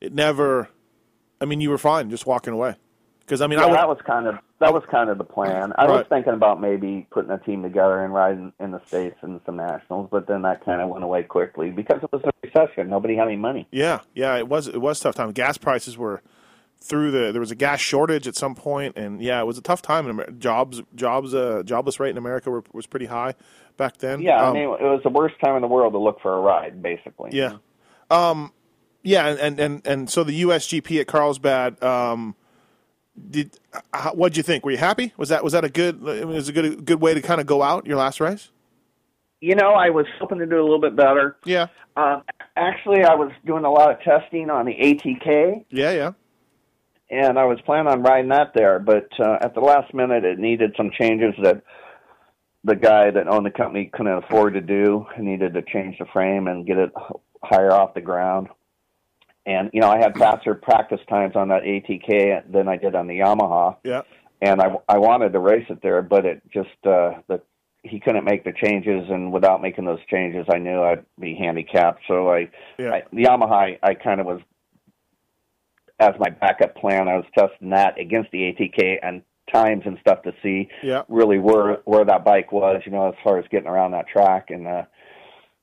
it 0.00 0.14
never. 0.14 0.68
I 1.40 1.44
mean, 1.44 1.60
you 1.60 1.70
were 1.70 1.78
fine 1.78 2.10
just 2.10 2.26
walking 2.26 2.52
away. 2.54 2.74
Because 3.20 3.40
I 3.42 3.46
mean, 3.46 3.58
Yeah, 3.58 3.66
I 3.66 3.68
would, 3.68 3.76
that 3.76 3.88
was 3.88 3.98
kind 4.06 4.26
of 4.26 4.38
that 4.60 4.72
was 4.74 4.82
kind 4.90 5.10
of 5.10 5.18
the 5.18 5.24
plan. 5.24 5.72
I 5.76 5.86
was 5.86 6.06
thinking 6.08 6.34
about 6.34 6.60
maybe 6.60 7.06
putting 7.10 7.30
a 7.30 7.38
team 7.38 7.62
together 7.62 8.04
and 8.04 8.12
riding 8.12 8.52
in 8.60 8.70
the 8.72 8.80
states 8.86 9.16
and 9.22 9.40
some 9.46 9.56
nationals, 9.56 10.08
but 10.10 10.26
then 10.26 10.42
that 10.42 10.64
kind 10.64 10.80
of 10.80 10.90
went 10.90 11.02
away 11.02 11.22
quickly 11.22 11.70
because 11.70 12.02
it 12.02 12.12
was 12.12 12.22
a 12.24 12.30
recession. 12.46 12.88
Nobody 12.90 13.16
had 13.16 13.26
any 13.26 13.36
money. 13.36 13.66
Yeah, 13.70 14.00
yeah, 14.14 14.36
it 14.36 14.48
was 14.48 14.68
it 14.68 14.80
was 14.80 15.00
a 15.00 15.04
tough 15.04 15.14
time. 15.14 15.32
Gas 15.32 15.56
prices 15.58 15.96
were 15.96 16.22
through 16.82 17.10
the 17.10 17.32
there 17.32 17.40
was 17.40 17.50
a 17.50 17.54
gas 17.54 17.80
shortage 17.80 18.28
at 18.28 18.36
some 18.36 18.54
point, 18.54 18.96
and 18.96 19.22
yeah, 19.22 19.40
it 19.40 19.46
was 19.46 19.56
a 19.58 19.62
tough 19.62 19.80
time. 19.82 20.04
In 20.04 20.10
America. 20.10 20.32
Jobs 20.32 20.82
jobs 20.94 21.34
uh, 21.34 21.62
jobless 21.64 21.98
rate 21.98 22.10
in 22.10 22.18
America 22.18 22.50
were, 22.50 22.64
was 22.72 22.86
pretty 22.86 23.06
high 23.06 23.34
back 23.78 23.96
then. 23.98 24.20
Yeah, 24.20 24.42
Um, 24.42 24.50
I 24.50 24.52
mean, 24.52 24.64
it 24.64 24.82
was 24.82 25.00
the 25.02 25.10
worst 25.10 25.36
time 25.42 25.56
in 25.56 25.62
the 25.62 25.68
world 25.68 25.94
to 25.94 25.98
look 25.98 26.20
for 26.20 26.34
a 26.36 26.40
ride, 26.40 26.82
basically. 26.82 27.30
yeah, 27.32 27.56
um, 28.10 28.52
yeah, 29.02 29.26
and, 29.26 29.38
and 29.40 29.60
and 29.60 29.86
and 29.86 30.10
so 30.10 30.22
the 30.22 30.42
USGP 30.42 31.00
at 31.00 31.06
Carlsbad. 31.06 31.82
Um, 31.82 32.34
did 33.30 33.58
how, 33.92 34.12
what'd 34.14 34.36
you 34.36 34.42
think? 34.42 34.64
Were 34.64 34.70
you 34.70 34.78
happy? 34.78 35.12
Was 35.16 35.28
that 35.30 35.42
was 35.44 35.52
that 35.52 35.64
a 35.64 35.68
good? 35.68 36.00
Was 36.00 36.48
a 36.48 36.52
good 36.52 36.84
good 36.84 37.00
way 37.00 37.14
to 37.14 37.20
kind 37.22 37.40
of 37.40 37.46
go 37.46 37.62
out 37.62 37.86
your 37.86 37.96
last 37.96 38.20
race? 38.20 38.50
You 39.40 39.54
know, 39.54 39.72
I 39.72 39.90
was 39.90 40.06
hoping 40.18 40.38
to 40.38 40.46
do 40.46 40.60
a 40.60 40.62
little 40.62 40.80
bit 40.80 40.94
better. 40.94 41.36
Yeah, 41.44 41.68
Um, 41.96 42.22
actually, 42.56 43.04
I 43.04 43.14
was 43.14 43.32
doing 43.46 43.64
a 43.64 43.70
lot 43.70 43.90
of 43.90 44.00
testing 44.02 44.50
on 44.50 44.66
the 44.66 44.74
ATK. 44.74 45.64
yeah, 45.70 45.92
yeah. 45.92 46.12
and 47.10 47.38
I 47.38 47.46
was 47.46 47.58
planning 47.64 47.86
on 47.90 48.02
riding 48.02 48.28
that 48.30 48.52
there, 48.54 48.78
but 48.78 49.08
uh, 49.18 49.38
at 49.40 49.54
the 49.54 49.60
last 49.60 49.94
minute, 49.94 50.24
it 50.24 50.38
needed 50.38 50.74
some 50.76 50.90
changes 50.90 51.34
that 51.42 51.62
the 52.64 52.76
guy 52.76 53.10
that 53.10 53.28
owned 53.28 53.46
the 53.46 53.50
company 53.50 53.90
couldn't 53.90 54.12
afford 54.24 54.52
to 54.54 54.60
do. 54.60 55.06
He 55.16 55.22
needed 55.22 55.54
to 55.54 55.62
change 55.62 55.96
the 55.98 56.04
frame 56.12 56.46
and 56.46 56.66
get 56.66 56.76
it 56.76 56.90
higher 57.42 57.72
off 57.72 57.94
the 57.94 58.02
ground. 58.02 58.48
And 59.46 59.70
you 59.72 59.80
know, 59.80 59.88
I 59.90 59.98
had 59.98 60.16
faster 60.16 60.54
practice 60.54 61.00
times 61.08 61.34
on 61.34 61.48
that 61.48 61.62
ATK 61.62 62.52
than 62.52 62.68
I 62.68 62.76
did 62.76 62.94
on 62.94 63.06
the 63.06 63.18
Yamaha, 63.20 63.76
Yeah. 63.84 64.02
and 64.42 64.60
I 64.60 64.76
I 64.88 64.98
wanted 64.98 65.32
to 65.32 65.38
race 65.38 65.66
it 65.70 65.80
there, 65.82 66.02
but 66.02 66.24
it 66.26 66.42
just 66.52 66.68
uh, 66.84 67.14
the 67.28 67.40
he 67.82 67.98
couldn't 67.98 68.24
make 68.24 68.44
the 68.44 68.52
changes, 68.52 69.08
and 69.08 69.32
without 69.32 69.62
making 69.62 69.86
those 69.86 70.04
changes, 70.10 70.44
I 70.52 70.58
knew 70.58 70.82
I'd 70.82 71.04
be 71.18 71.34
handicapped. 71.34 72.02
So 72.06 72.30
I, 72.30 72.50
Yeah. 72.78 72.92
I 72.92 73.02
the 73.12 73.24
Yamaha, 73.24 73.52
I, 73.52 73.78
I 73.82 73.94
kind 73.94 74.20
of 74.20 74.26
was 74.26 74.40
as 75.98 76.12
my 76.18 76.28
backup 76.28 76.76
plan. 76.76 77.08
I 77.08 77.16
was 77.16 77.24
testing 77.36 77.70
that 77.70 77.98
against 77.98 78.30
the 78.32 78.52
ATK 78.52 78.98
and 79.02 79.22
times 79.52 79.82
and 79.86 79.98
stuff 80.00 80.22
to 80.22 80.32
see 80.42 80.68
Yeah. 80.82 81.02
really 81.08 81.38
where 81.38 81.76
where 81.86 82.04
that 82.04 82.24
bike 82.24 82.52
was, 82.52 82.82
you 82.84 82.92
know, 82.92 83.08
as 83.08 83.14
far 83.24 83.38
as 83.38 83.46
getting 83.50 83.68
around 83.68 83.92
that 83.92 84.06
track. 84.08 84.50
And 84.50 84.66
uh, 84.66 84.82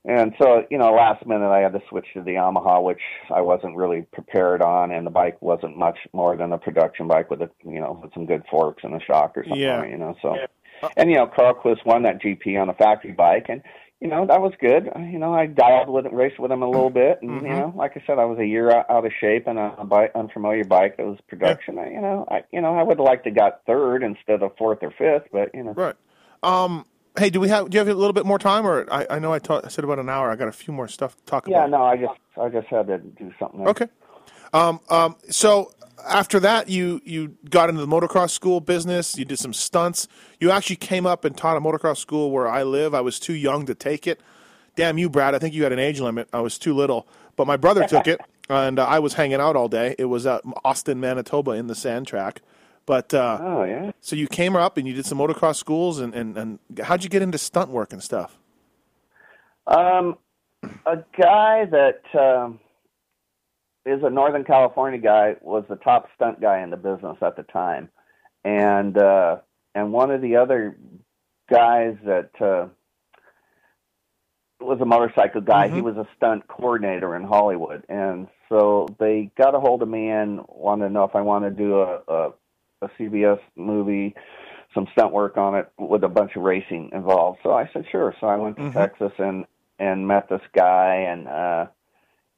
and 0.05 0.33
so 0.39 0.65
you 0.69 0.77
know, 0.77 0.91
last 0.91 1.25
minute 1.25 1.49
I 1.49 1.59
had 1.59 1.73
to 1.73 1.81
switch 1.89 2.07
to 2.13 2.21
the 2.21 2.31
Yamaha, 2.31 2.83
which 2.83 3.01
I 3.33 3.41
wasn't 3.41 3.75
really 3.75 4.03
prepared 4.13 4.61
on, 4.61 4.91
and 4.91 5.05
the 5.05 5.11
bike 5.11 5.41
wasn't 5.41 5.77
much 5.77 5.97
more 6.13 6.37
than 6.37 6.53
a 6.53 6.57
production 6.57 7.07
bike 7.07 7.29
with 7.29 7.41
a 7.41 7.49
you 7.65 7.79
know 7.79 7.99
with 8.01 8.13
some 8.13 8.25
good 8.25 8.43
forks 8.49 8.83
and 8.83 8.93
a 8.93 9.03
shock 9.03 9.33
or 9.35 9.43
something. 9.43 9.59
Yeah. 9.59 9.85
You 9.85 9.97
know, 9.97 10.15
so 10.21 10.37
and 10.95 11.09
you 11.09 11.17
know, 11.17 11.27
Carlqvist 11.27 11.85
won 11.85 12.03
that 12.03 12.21
GP 12.21 12.59
on 12.59 12.69
a 12.69 12.73
factory 12.73 13.11
bike, 13.11 13.45
and 13.49 13.61
you 13.99 14.07
know 14.07 14.25
that 14.27 14.41
was 14.41 14.53
good. 14.59 14.89
You 14.95 15.19
know, 15.19 15.33
I 15.33 15.47
dialed 15.47 15.89
with 15.89 16.05
it, 16.05 16.13
raced 16.13 16.39
with 16.39 16.51
him 16.51 16.61
a 16.61 16.69
little 16.69 16.89
bit, 16.89 17.19
and 17.21 17.41
you 17.41 17.49
know, 17.49 17.73
like 17.75 17.97
I 17.97 18.03
said, 18.05 18.19
I 18.19 18.25
was 18.25 18.39
a 18.39 18.45
year 18.45 18.71
out, 18.71 18.89
out 18.89 19.05
of 19.05 19.11
shape 19.19 19.47
and 19.47 19.57
a 19.57 19.83
bike, 19.83 20.11
unfamiliar 20.15 20.63
bike 20.63 20.97
that 20.97 21.05
was 21.05 21.17
production. 21.27 21.79
I, 21.79 21.89
you 21.89 22.01
know, 22.01 22.25
I 22.29 22.43
you 22.51 22.61
know 22.61 22.75
I 22.75 22.83
would 22.83 22.99
have 22.99 23.05
liked 23.05 23.23
to 23.25 23.31
got 23.31 23.61
third 23.65 24.03
instead 24.03 24.43
of 24.43 24.55
fourth 24.57 24.79
or 24.81 24.91
fifth, 24.91 25.29
but 25.31 25.53
you 25.53 25.63
know, 25.63 25.73
Right. 25.73 25.95
Um, 26.43 26.85
hey, 27.17 27.29
do 27.29 27.39
we 27.39 27.49
have? 27.49 27.69
Do 27.69 27.75
you 27.75 27.79
have 27.79 27.87
a 27.87 27.93
little 27.93 28.13
bit 28.13 28.25
more 28.25 28.39
time, 28.39 28.65
or 28.65 28.91
I, 28.91 29.07
I 29.09 29.19
know 29.19 29.33
I, 29.33 29.39
ta- 29.39 29.61
I 29.63 29.69
said 29.69 29.83
about 29.83 29.99
an 29.99 30.09
hour. 30.09 30.29
I 30.29 30.35
got 30.35 30.47
a 30.47 30.53
few 30.53 30.73
more 30.73 30.87
stuff 30.87 31.15
to 31.17 31.23
talk 31.25 31.47
yeah, 31.47 31.65
about. 31.65 31.69
Yeah, 31.69 31.77
no, 31.77 31.83
I 31.83 31.97
just 31.97 32.19
I 32.39 32.49
just 32.49 32.67
had 32.67 32.87
to 32.87 32.97
do 32.97 33.33
something. 33.39 33.59
There. 33.59 33.69
Okay. 33.69 33.87
Um, 34.53 34.79
um, 34.89 35.15
so 35.29 35.71
after 36.07 36.39
that, 36.39 36.69
you 36.69 37.01
you 37.03 37.37
got 37.49 37.69
into 37.69 37.81
the 37.81 37.87
motocross 37.87 38.31
school 38.31 38.59
business. 38.59 39.17
You 39.17 39.25
did 39.25 39.39
some 39.39 39.53
stunts. 39.53 40.07
You 40.39 40.51
actually 40.51 40.77
came 40.77 41.05
up 41.05 41.25
and 41.25 41.35
taught 41.35 41.57
a 41.57 41.61
motocross 41.61 41.97
school 41.97 42.31
where 42.31 42.47
I 42.47 42.63
live. 42.63 42.93
I 42.93 43.01
was 43.01 43.19
too 43.19 43.33
young 43.33 43.65
to 43.65 43.75
take 43.75 44.07
it. 44.07 44.21
Damn 44.75 44.97
you, 44.97 45.09
Brad! 45.09 45.33
I 45.33 45.39
think 45.39 45.53
you 45.53 45.63
had 45.63 45.71
an 45.71 45.79
age 45.79 45.99
limit. 45.99 46.29
I 46.31 46.41
was 46.41 46.57
too 46.57 46.73
little, 46.73 47.07
but 47.35 47.47
my 47.47 47.57
brother 47.57 47.87
took 47.87 48.07
it, 48.07 48.21
and 48.49 48.79
uh, 48.79 48.85
I 48.85 48.99
was 48.99 49.13
hanging 49.13 49.41
out 49.41 49.55
all 49.55 49.67
day. 49.67 49.95
It 49.97 50.05
was 50.05 50.25
at 50.25 50.41
Austin, 50.63 50.99
Manitoba, 50.99 51.51
in 51.51 51.67
the 51.67 51.75
sand 51.75 52.07
track. 52.07 52.41
But 52.87 53.13
uh, 53.13 53.37
Oh 53.41 53.63
yeah. 53.65 53.91
so 53.99 54.15
you 54.15 54.27
came 54.27 54.55
up 54.55 54.77
and 54.77 54.87
you 54.87 54.93
did 54.93 55.05
some 55.05 55.19
motocross 55.19 55.57
schools, 55.57 55.99
and, 55.99 56.15
and, 56.15 56.37
and 56.37 56.59
how'd 56.81 57.03
you 57.03 57.09
get 57.09 57.21
into 57.21 57.37
stunt 57.37 57.69
work 57.69 57.91
and 57.91 58.01
stuff? 58.01 58.39
Um, 59.67 60.17
a 60.85 60.95
guy 61.21 61.65
that 61.65 62.01
um, 62.17 62.59
is 63.85 64.01
a 64.03 64.09
Northern 64.09 64.45
California 64.45 64.99
guy 64.99 65.35
was 65.41 65.65
the 65.69 65.75
top 65.75 66.07
stunt 66.15 66.39
guy 66.39 66.63
in 66.63 66.69
the 66.69 66.77
business 66.77 67.17
at 67.21 67.35
the 67.35 67.43
time, 67.43 67.89
and 68.45 68.97
uh, 68.97 69.37
and 69.75 69.91
one 69.91 70.09
of 70.09 70.21
the 70.21 70.37
other 70.37 70.77
guys 71.51 71.97
that 72.05 72.31
uh, 72.41 72.67
was 74.61 74.79
a 74.79 74.85
motorcycle 74.85 75.41
guy. 75.41 75.67
He 75.67 75.81
was 75.81 75.97
a 75.97 76.07
stunt 76.15 76.47
coordinator 76.47 77.17
in 77.17 77.25
Hollywood, 77.25 77.83
and 77.89 78.27
so 78.47 78.87
they 78.97 79.29
got 79.37 79.55
a 79.55 79.59
hold 79.59 79.81
of 79.81 79.89
me 79.89 80.07
and 80.07 80.39
wanted 80.47 80.87
to 80.87 80.93
know 80.93 81.03
if 81.03 81.15
I 81.15 81.21
wanted 81.21 81.57
to 81.57 81.63
do 81.63 81.81
a, 81.81 81.99
a, 82.07 82.31
a 82.81 82.87
CBS 82.99 83.39
movie, 83.55 84.15
some 84.73 84.87
stunt 84.91 85.13
work 85.13 85.37
on 85.37 85.55
it 85.55 85.71
with 85.77 86.03
a 86.03 86.07
bunch 86.07 86.35
of 86.35 86.43
racing 86.43 86.91
involved. 86.93 87.39
So 87.43 87.51
I 87.51 87.69
said 87.73 87.85
sure. 87.91 88.13
So 88.19 88.27
I 88.27 88.35
went 88.35 88.57
to 88.57 88.71
Texas 88.71 89.11
and 89.17 89.45
and 89.79 90.07
met 90.07 90.27
this 90.29 90.41
guy 90.55 91.05
and 91.07 91.27
uh 91.27 91.67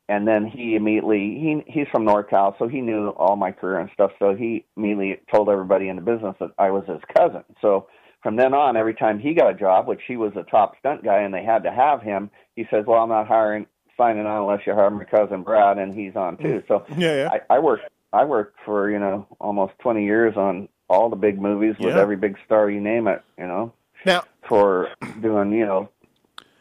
and 0.07 0.27
then 0.27 0.45
he 0.45 0.75
immediately 0.75 1.37
he 1.39 1.63
he's 1.71 1.87
from 1.91 2.05
NorCal, 2.05 2.57
so 2.57 2.67
he 2.67 2.81
knew 2.81 3.09
all 3.09 3.35
my 3.35 3.51
career 3.51 3.79
and 3.79 3.89
stuff. 3.93 4.11
So 4.19 4.35
he 4.35 4.65
immediately 4.75 5.21
told 5.31 5.49
everybody 5.49 5.87
in 5.89 5.95
the 5.97 6.01
business 6.01 6.35
that 6.39 6.51
I 6.57 6.71
was 6.71 6.83
his 6.87 7.01
cousin. 7.15 7.43
So 7.61 7.87
from 8.23 8.35
then 8.35 8.53
on, 8.53 8.75
every 8.75 8.95
time 8.95 9.19
he 9.19 9.33
got 9.33 9.51
a 9.51 9.53
job, 9.53 9.87
which 9.87 10.01
he 10.07 10.17
was 10.17 10.33
a 10.35 10.43
top 10.43 10.73
stunt 10.79 11.03
guy 11.03 11.19
and 11.21 11.33
they 11.33 11.43
had 11.43 11.63
to 11.63 11.71
have 11.71 12.01
him, 12.01 12.31
he 12.55 12.65
says, 12.71 12.85
"Well, 12.87 13.01
I'm 13.01 13.09
not 13.09 13.27
hiring 13.27 13.67
signing 13.97 14.25
on 14.25 14.41
unless 14.41 14.65
you 14.65 14.73
hire 14.73 14.89
my 14.89 15.03
cousin 15.03 15.43
Brad, 15.43 15.77
and 15.77 15.93
he's 15.93 16.15
on 16.15 16.37
too." 16.37 16.63
So 16.67 16.85
Yeah, 16.97 17.15
yeah. 17.15 17.29
I, 17.31 17.55
I 17.55 17.59
worked 17.59 17.83
I 18.14 18.26
worked 18.26 18.57
for 18.66 18.89
you 18.89 18.99
know 18.99 19.28
almost 19.39 19.74
20 19.80 20.03
years 20.03 20.36
on 20.36 20.68
all 20.89 21.10
the 21.10 21.16
big 21.16 21.39
movies 21.41 21.76
with 21.80 21.95
Yeah. 21.95 22.01
every 22.01 22.16
big 22.16 22.38
star 22.45 22.70
you 22.70 22.82
name 22.82 23.07
it. 23.07 23.22
You 23.38 23.47
know 23.47 23.74
Now, 24.05 24.24
for 24.47 24.89
doing 25.22 25.51
you 25.51 25.66
know 25.66 25.89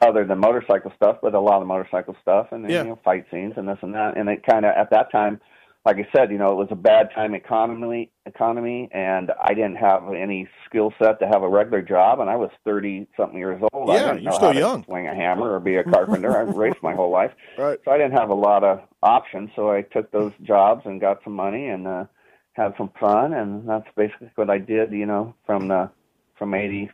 other 0.00 0.24
than 0.24 0.38
motorcycle 0.38 0.92
stuff, 0.94 1.18
but 1.22 1.34
a 1.34 1.40
lot 1.40 1.60
of 1.60 1.66
motorcycle 1.66 2.16
stuff 2.22 2.52
and 2.52 2.64
then, 2.64 2.70
Yeah. 2.70 2.82
you 2.82 2.88
know 2.90 2.98
fight 3.04 3.26
scenes 3.30 3.54
and 3.56 3.68
this 3.68 3.78
and 3.82 3.94
that. 3.94 4.16
And 4.16 4.28
it 4.28 4.44
kind 4.44 4.64
of 4.64 4.74
at 4.76 4.90
that 4.90 5.10
time, 5.10 5.40
like 5.84 5.96
I 5.96 6.08
said, 6.14 6.30
you 6.30 6.38
know, 6.38 6.52
it 6.52 6.56
was 6.56 6.68
a 6.70 6.76
bad 6.76 7.08
time 7.14 7.34
economy 7.34 8.10
economy, 8.26 8.88
and 8.92 9.30
I 9.40 9.54
didn't 9.54 9.76
have 9.76 10.02
any 10.12 10.48
skill 10.68 10.92
set 11.02 11.18
to 11.20 11.26
have 11.26 11.42
a 11.42 11.48
regular 11.48 11.82
job, 11.82 12.20
and 12.20 12.28
I 12.28 12.36
was 12.36 12.50
thirty 12.64 13.06
something 13.16 13.38
years 13.38 13.62
old. 13.72 13.90
I 13.90 13.94
Yeah, 13.94 14.12
didn't 14.12 14.22
you're 14.24 14.32
know 14.32 14.36
still 14.36 14.48
how 14.48 14.52
to 14.52 14.58
young. 14.60 14.84
Swing 14.84 15.08
a 15.08 15.14
hammer 15.14 15.54
or 15.54 15.60
be 15.60 15.76
a 15.76 15.84
carpenter. 15.84 16.36
I 16.36 16.40
raced 16.56 16.82
my 16.82 16.94
whole 16.94 17.10
life. 17.10 17.30
right. 17.58 17.78
So 17.84 17.90
I 17.90 17.96
didn't 17.98 18.18
have 18.18 18.30
a 18.30 18.34
lot 18.34 18.64
of 18.64 18.80
options. 19.02 19.50
So 19.56 19.70
I 19.70 19.82
took 19.82 20.10
those 20.10 20.32
jobs 20.42 20.82
and 20.84 21.00
got 21.00 21.22
some 21.24 21.34
money 21.34 21.68
and 21.68 21.86
uh, 21.86 22.04
had 22.52 22.74
some 22.76 22.90
fun, 23.00 23.32
and 23.32 23.68
that's 23.68 23.88
basically 23.96 24.30
what 24.34 24.50
I 24.50 24.58
did. 24.58 24.92
You 24.92 25.06
know, 25.06 25.34
from 25.46 25.68
the 25.68 25.90
from 26.38 26.54
eighty 26.54 26.90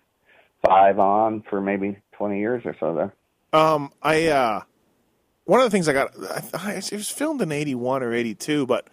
five 0.64 0.98
on 0.98 1.42
for 1.50 1.60
maybe 1.60 1.98
twenty 2.12 2.38
years 2.38 2.62
or 2.64 2.76
so 2.78 2.94
there. 2.94 3.14
Um, 3.58 3.92
I 4.02 4.26
uh, 4.28 4.62
one 5.44 5.60
of 5.60 5.64
the 5.66 5.70
things 5.70 5.88
I 5.88 5.92
got, 5.92 6.10
I, 6.20 6.42
I, 6.54 6.72
it 6.74 6.92
was 6.92 7.10
filmed 7.10 7.42
in 7.42 7.52
'81 7.52 8.02
or 8.02 8.12
'82, 8.14 8.66
but 8.66 8.88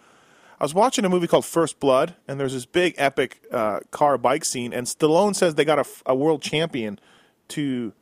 I 0.60 0.64
was 0.64 0.74
watching 0.74 1.04
a 1.04 1.08
movie 1.08 1.26
called 1.26 1.44
First 1.44 1.80
Blood, 1.80 2.14
and 2.28 2.38
there's 2.38 2.52
this 2.52 2.66
big 2.66 2.94
epic 2.98 3.42
uh, 3.50 3.80
car 3.90 4.18
bike 4.18 4.44
scene, 4.44 4.72
and 4.72 4.86
Stallone 4.86 5.34
says 5.34 5.54
they 5.54 5.64
got 5.64 5.78
a, 5.78 5.84
a 6.06 6.14
world 6.14 6.42
champion 6.42 6.98
to 7.48 7.92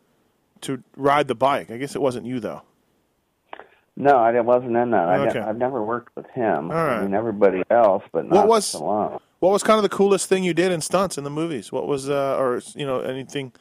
to 0.62 0.82
ride 0.96 1.26
the 1.28 1.34
bike. 1.34 1.70
I 1.70 1.76
guess 1.78 1.94
it 1.94 2.02
wasn't 2.02 2.26
you 2.26 2.38
though. 2.40 2.62
No, 3.96 4.16
I 4.16 4.38
wasn't 4.40 4.76
in 4.76 4.90
that. 4.92 5.08
I 5.08 5.16
Okay. 5.18 5.32
didn't- 5.34 5.48
I've 5.48 5.58
never 5.58 5.82
worked 5.82 6.14
with 6.16 6.26
him. 6.30 6.70
All 6.70 6.76
right. 6.76 6.98
I 6.98 7.02
mean, 7.02 7.12
everybody 7.14 7.62
else, 7.70 8.02
but 8.12 8.24
not 8.26 8.34
What 8.34 8.48
was- 8.48 8.74
Stallone. 8.74 9.20
What 9.40 9.52
was 9.52 9.62
kind 9.62 9.78
of 9.78 9.82
the 9.82 9.88
coolest 9.88 10.28
thing 10.28 10.44
you 10.44 10.52
did 10.54 10.70
in 10.70 10.80
stunts 10.82 11.16
in 11.16 11.24
the 11.24 11.30
movies? 11.30 11.72
What 11.72 11.86
was, 11.86 12.10
uh, 12.10 12.36
or 12.38 12.60
you 12.74 12.84
know, 12.86 13.00
anything 13.00 13.52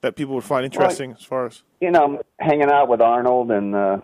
that 0.00 0.16
people 0.16 0.34
would 0.34 0.42
find 0.44 0.64
interesting 0.64 1.12
as 1.12 1.22
far 1.22 1.46
as? 1.46 1.62
You 1.80 1.92
know, 1.92 2.20
hanging 2.40 2.68
out 2.70 2.88
with 2.88 3.00
Arnold 3.00 3.52
and 3.52 3.74
uh, 3.76 3.98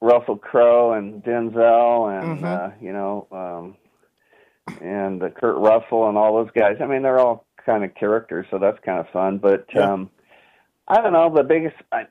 Russell 0.00 0.36
Crowe 0.36 0.92
and 0.92 1.22
Denzel 1.22 2.10
and 2.20 2.38
Mm-hmm. 2.38 2.44
uh, 2.44 2.70
you 2.80 2.92
know, 2.92 3.26
um, 3.32 3.76
and 4.80 5.22
uh, 5.22 5.30
Kurt 5.30 5.56
Russell 5.56 6.08
and 6.08 6.18
all 6.18 6.34
those 6.42 6.52
guys. 6.54 6.76
I 6.80 6.86
mean, 6.86 7.02
they're 7.02 7.18
all 7.18 7.46
kind 7.64 7.84
of 7.84 7.94
characters, 7.94 8.46
so 8.50 8.58
that's 8.58 8.78
kind 8.84 8.98
of 9.00 9.08
fun. 9.12 9.38
But 9.38 9.66
Yeah. 9.74 9.92
um, 9.92 10.10
I 10.88 11.00
don't 11.00 11.12
know. 11.12 11.32
The 11.34 11.42
biggest, 11.42 11.76
I, 11.90 12.02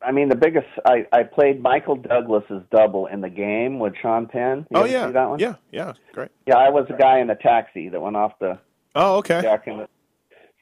I 0.00 0.12
mean, 0.12 0.28
the 0.28 0.36
biggest. 0.36 0.66
I 0.84 1.06
I 1.12 1.22
played 1.24 1.60
Michael 1.62 1.96
Douglas's 1.96 2.62
double 2.70 3.06
in 3.06 3.20
the 3.20 3.30
game 3.30 3.78
with 3.78 3.94
Sean 4.00 4.26
Penn. 4.26 4.66
You 4.70 4.76
Oh 4.78 4.84
yeah, 4.84 5.06
see 5.06 5.12
that 5.12 5.28
one? 5.30 5.38
yeah, 5.40 5.54
yeah, 5.72 5.94
great. 6.12 6.30
Yeah, 6.46 6.56
I 6.56 6.68
was 6.70 6.86
the 6.88 6.94
guy 6.96 7.18
in 7.20 7.26
the 7.28 7.34
taxi 7.34 7.88
that 7.88 8.00
went 8.00 8.16
off 8.16 8.38
the 8.40 8.58
Oh 8.94 9.16
okay. 9.16 9.42
And 9.66 9.88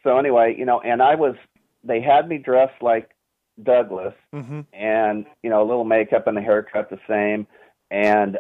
so 0.05 0.19
anyway, 0.19 0.55
you 0.57 0.65
know, 0.65 0.81
and 0.81 1.03
I 1.03 1.17
was. 1.17 1.35
They 1.83 2.01
had 2.03 2.29
me 2.29 2.37
dressed 2.39 2.83
like 2.83 3.11
Douglas, 3.65 4.15
hmm 4.33 4.61
and 4.73 5.27
you 5.43 5.51
know, 5.51 5.63
a 5.63 5.67
little 5.69 5.85
makeup 5.85 6.27
and 6.27 6.37
a 6.39 6.41
haircut 6.41 6.91
the 6.91 6.99
same, 7.09 7.47
and 7.91 8.39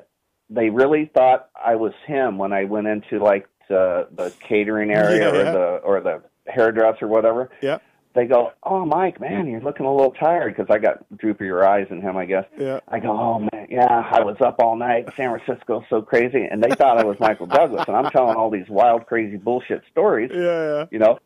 they 0.48 0.70
really 0.70 1.10
thought 1.14 1.48
I 1.54 1.76
was 1.76 1.92
him 2.06 2.38
when 2.38 2.52
I 2.52 2.64
went 2.64 2.86
into 2.86 3.18
like 3.22 3.48
the 3.68 4.08
the 4.14 4.32
catering 4.46 4.90
area 4.90 5.32
Yeah, 5.32 5.32
yeah. 5.32 5.40
or 5.40 5.52
the 5.52 5.66
or 5.84 6.00
the 6.00 6.22
hairdresser 6.52 7.04
or 7.04 7.08
whatever. 7.08 7.50
yeah, 7.62 7.78
They 8.14 8.26
go, 8.26 8.52
"Oh, 8.64 8.84
Mike, 8.84 9.20
man, 9.20 9.46
you're 9.46 9.60
looking 9.60 9.86
a 9.86 9.94
little 9.94 10.10
tired," 10.12 10.56
because 10.56 10.68
I 10.74 10.78
got 10.78 11.04
droopier 11.14 11.64
eyes 11.64 11.86
than 11.88 12.00
him, 12.00 12.16
I 12.16 12.24
guess. 12.24 12.46
yeah. 12.58 12.80
I 12.88 12.98
go, 12.98 13.10
oh 13.12 13.38
man, 13.52 13.68
yeah, 13.70 13.86
I 14.10 14.20
was 14.24 14.36
up 14.40 14.56
all 14.60 14.74
night. 14.74 15.06
San 15.16 15.38
Francisco's 15.38 15.84
so 15.88 16.02
crazy, 16.02 16.44
and 16.50 16.60
they 16.62 16.70
thought 16.70 16.98
I 16.98 17.04
was 17.04 17.16
Michael 17.20 17.46
Douglas, 17.46 17.84
and 17.86 17.96
I'm 17.96 18.10
telling 18.10 18.36
all 18.36 18.50
these 18.50 18.68
wild, 18.68 19.06
crazy 19.06 19.36
bullshit 19.36 19.82
stories, 19.92 20.30
Yeah, 20.34 20.40
yeah. 20.40 20.86
you 20.90 20.98
know. 20.98 21.18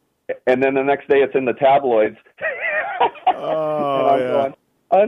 And 0.47 0.63
then 0.63 0.75
the 0.75 0.83
next 0.83 1.09
day, 1.09 1.19
it's 1.19 1.35
in 1.35 1.45
the 1.45 1.53
tabloids. 1.55 2.17
Oh, 3.37 4.09
and 4.09 4.09
I'm 4.09 4.21
yeah. 4.21 4.29
going, 4.29 4.55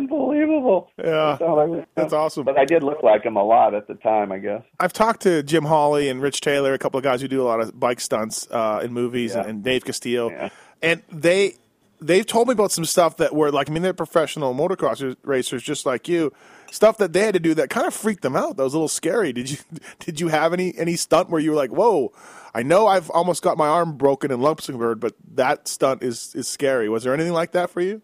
unbelievable. 0.03 0.91
Yeah, 0.99 1.05
That's 1.39 1.43
all 1.43 1.61
I 1.61 1.65
was 1.65 1.85
that's 1.95 2.13
awesome. 2.13 2.45
But 2.45 2.59
I 2.59 2.65
did 2.65 2.83
look 2.83 3.03
like 3.03 3.25
him 3.25 3.37
a 3.37 3.45
lot 3.45 3.75
at 3.75 3.87
the 3.87 3.95
time, 3.95 4.33
I 4.33 4.39
guess. 4.39 4.63
I've 4.81 4.93
talked 4.93 5.23
to 5.23 5.43
Jim 5.45 5.65
Hawley 5.65 6.09
and 6.09 6.21
Rich 6.21 6.41
Taylor, 6.41 6.75
a 6.75 6.79
couple 6.79 6.99
of 6.99 7.05
guys 7.05 7.21
who 7.21 7.29
do 7.29 7.41
a 7.41 7.45
lot 7.47 7.61
of 7.61 7.79
bike 7.79 8.01
stunts 8.01 8.47
uh, 8.51 8.81
in 8.83 8.93
movies, 8.93 9.33
Yeah. 9.35 9.41
and, 9.43 9.51
and 9.51 9.63
Dave 9.65 9.85
Castillo, 9.85 10.31
Yeah. 10.31 10.49
and 10.83 11.03
they 11.11 11.55
they've 12.01 12.27
told 12.27 12.49
me 12.49 12.53
about 12.53 12.73
some 12.73 12.85
stuff 12.85 13.17
that 13.19 13.35
were 13.35 13.51
like 13.51 13.71
I 13.71 13.73
mean 13.73 13.83
they're 13.83 13.95
professional 13.95 14.55
motocross 14.55 15.17
racers 15.23 15.63
just 15.63 15.87
like 15.87 16.09
you, 16.09 16.33
stuff 16.71 16.99
that 16.99 17.13
they 17.13 17.21
had 17.21 17.35
to 17.35 17.41
do 17.41 17.55
that 17.55 17.71
kind 17.71 17.87
of 17.87 17.95
freaked 17.95 18.23
them 18.23 18.37
out. 18.37 18.57
That 18.57 18.65
was 18.65 18.75
a 18.75 18.77
little 18.77 18.89
scary. 18.89 19.33
Did 19.33 19.51
you 19.51 19.59
did 19.99 20.21
you 20.21 20.29
have 20.29 20.53
any 20.53 20.77
any 20.77 20.97
stunt 20.97 21.31
where 21.31 21.41
you 21.41 21.51
were 21.51 21.57
like, 21.57 21.71
whoa? 21.71 22.13
I 22.55 22.63
know 22.63 22.87
I've 22.87 23.11
almost 23.11 23.43
got 23.43 23.59
my 23.59 23.69
arm 23.69 23.99
broken 23.99 24.31
in 24.31 24.41
Luxembourg, 24.41 25.01
but 25.01 25.15
that 25.35 25.69
stunt 25.69 26.03
is 26.03 26.35
is 26.35 26.49
scary. 26.49 26.89
Was 26.89 27.05
there 27.05 27.15
anything 27.15 27.35
like 27.35 27.53
that 27.53 27.71
for 27.71 27.81
you? 27.81 28.03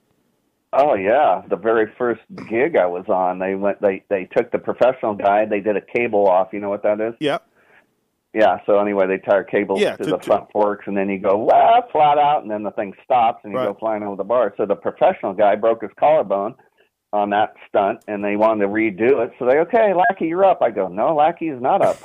Oh 0.74 0.94
yeah, 0.94 1.42
the 1.50 1.56
very 1.56 1.92
first 1.98 2.22
gig 2.48 2.76
I 2.76 2.86
was 2.86 3.04
on, 3.08 3.38
they 3.38 3.54
went, 3.54 3.82
they 3.82 4.04
they 4.08 4.24
took 4.24 4.50
the 4.52 4.58
professional 4.58 5.14
guy, 5.14 5.44
they 5.44 5.60
did 5.60 5.76
a 5.76 5.82
cable 5.82 6.26
off. 6.26 6.48
You 6.52 6.60
know 6.60 6.70
what 6.70 6.82
that 6.82 6.98
is? 6.98 7.14
Yeah, 7.20 7.38
Yeah, 8.34 8.58
so 8.64 8.78
anyway, 8.78 9.06
they 9.06 9.18
tie 9.18 9.42
cables 9.42 9.80
Yeah, 9.80 9.96
to, 9.96 10.04
to- 10.04 10.10
the 10.10 10.16
to- 10.16 10.22
front 10.24 10.50
forks, 10.52 10.86
and 10.86 10.96
then 10.96 11.08
you 11.10 11.18
go 11.18 11.36
well, 11.36 11.86
flat 11.92 12.16
out, 12.18 12.42
and 12.42 12.50
then 12.50 12.62
the 12.62 12.70
thing 12.70 12.94
stops, 13.04 13.40
and 13.44 13.52
you 13.52 13.58
Right. 13.58 13.66
go 13.66 13.74
flying 13.74 14.02
over 14.02 14.16
the 14.16 14.24
bar. 14.24 14.54
So 14.56 14.64
the 14.64 14.74
professional 14.76 15.34
guy 15.34 15.54
broke 15.54 15.82
his 15.82 15.90
collarbone 15.98 16.54
on 17.12 17.28
that 17.30 17.52
stunt, 17.68 18.00
and 18.08 18.24
they 18.24 18.36
wanted 18.36 18.62
to 18.64 18.68
redo 18.72 19.22
it. 19.22 19.32
So 19.38 19.44
they, 19.44 19.58
okay, 19.58 19.92
Lackey, 19.92 20.28
you're 20.28 20.46
up. 20.46 20.62
I 20.62 20.70
go, 20.70 20.88
no, 20.88 21.14
Lackey 21.14 21.48
is 21.48 21.60
not 21.60 21.82
up. 21.82 21.98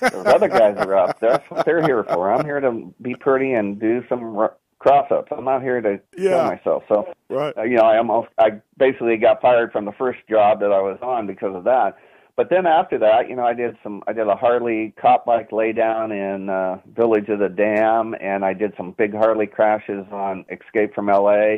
Those 0.00 0.26
other 0.26 0.48
guys 0.48 0.76
are 0.78 0.96
up. 0.96 1.18
That's 1.20 1.48
what 1.50 1.64
they're 1.64 1.82
here 1.82 2.04
for. 2.04 2.32
I'm 2.32 2.44
here 2.44 2.60
to 2.60 2.92
be 3.02 3.14
pretty 3.16 3.52
and 3.52 3.78
do 3.80 4.04
some 4.08 4.36
r- 4.36 4.54
cross 4.78 5.10
ups. 5.12 5.30
I'm 5.36 5.44
not 5.44 5.62
here 5.62 5.80
to 5.80 6.00
Yeah. 6.16 6.30
kill 6.30 6.44
myself. 6.44 6.84
So 6.88 7.12
Right. 7.28 7.56
uh, 7.56 7.62
you 7.62 7.76
know, 7.76 7.84
I 7.84 7.98
almost 7.98 8.28
I 8.38 8.60
basically 8.76 9.16
got 9.16 9.40
fired 9.40 9.70
from 9.72 9.84
the 9.84 9.92
first 9.92 10.18
job 10.28 10.58
that 10.60 10.72
I 10.72 10.80
was 10.80 10.98
on 11.02 11.26
because 11.28 11.54
of 11.54 11.64
that. 11.64 11.96
But 12.36 12.48
then 12.48 12.66
after 12.66 12.98
that, 12.98 13.28
you 13.28 13.36
know, 13.36 13.44
I 13.44 13.52
did 13.52 13.76
some 13.82 14.02
I 14.06 14.12
did 14.14 14.26
a 14.26 14.34
Harley 14.36 14.94
cop 15.00 15.26
bike 15.26 15.50
laydown 15.50 16.10
in 16.12 16.48
uh 16.48 16.78
Village 16.96 17.28
of 17.28 17.38
the 17.40 17.48
Damned 17.50 18.16
and 18.20 18.44
I 18.44 18.54
did 18.54 18.72
some 18.76 18.92
big 18.92 19.14
Harley 19.14 19.46
crashes 19.46 20.06
on 20.10 20.44
Escape 20.50 20.94
from 20.94 21.06
LA. 21.08 21.56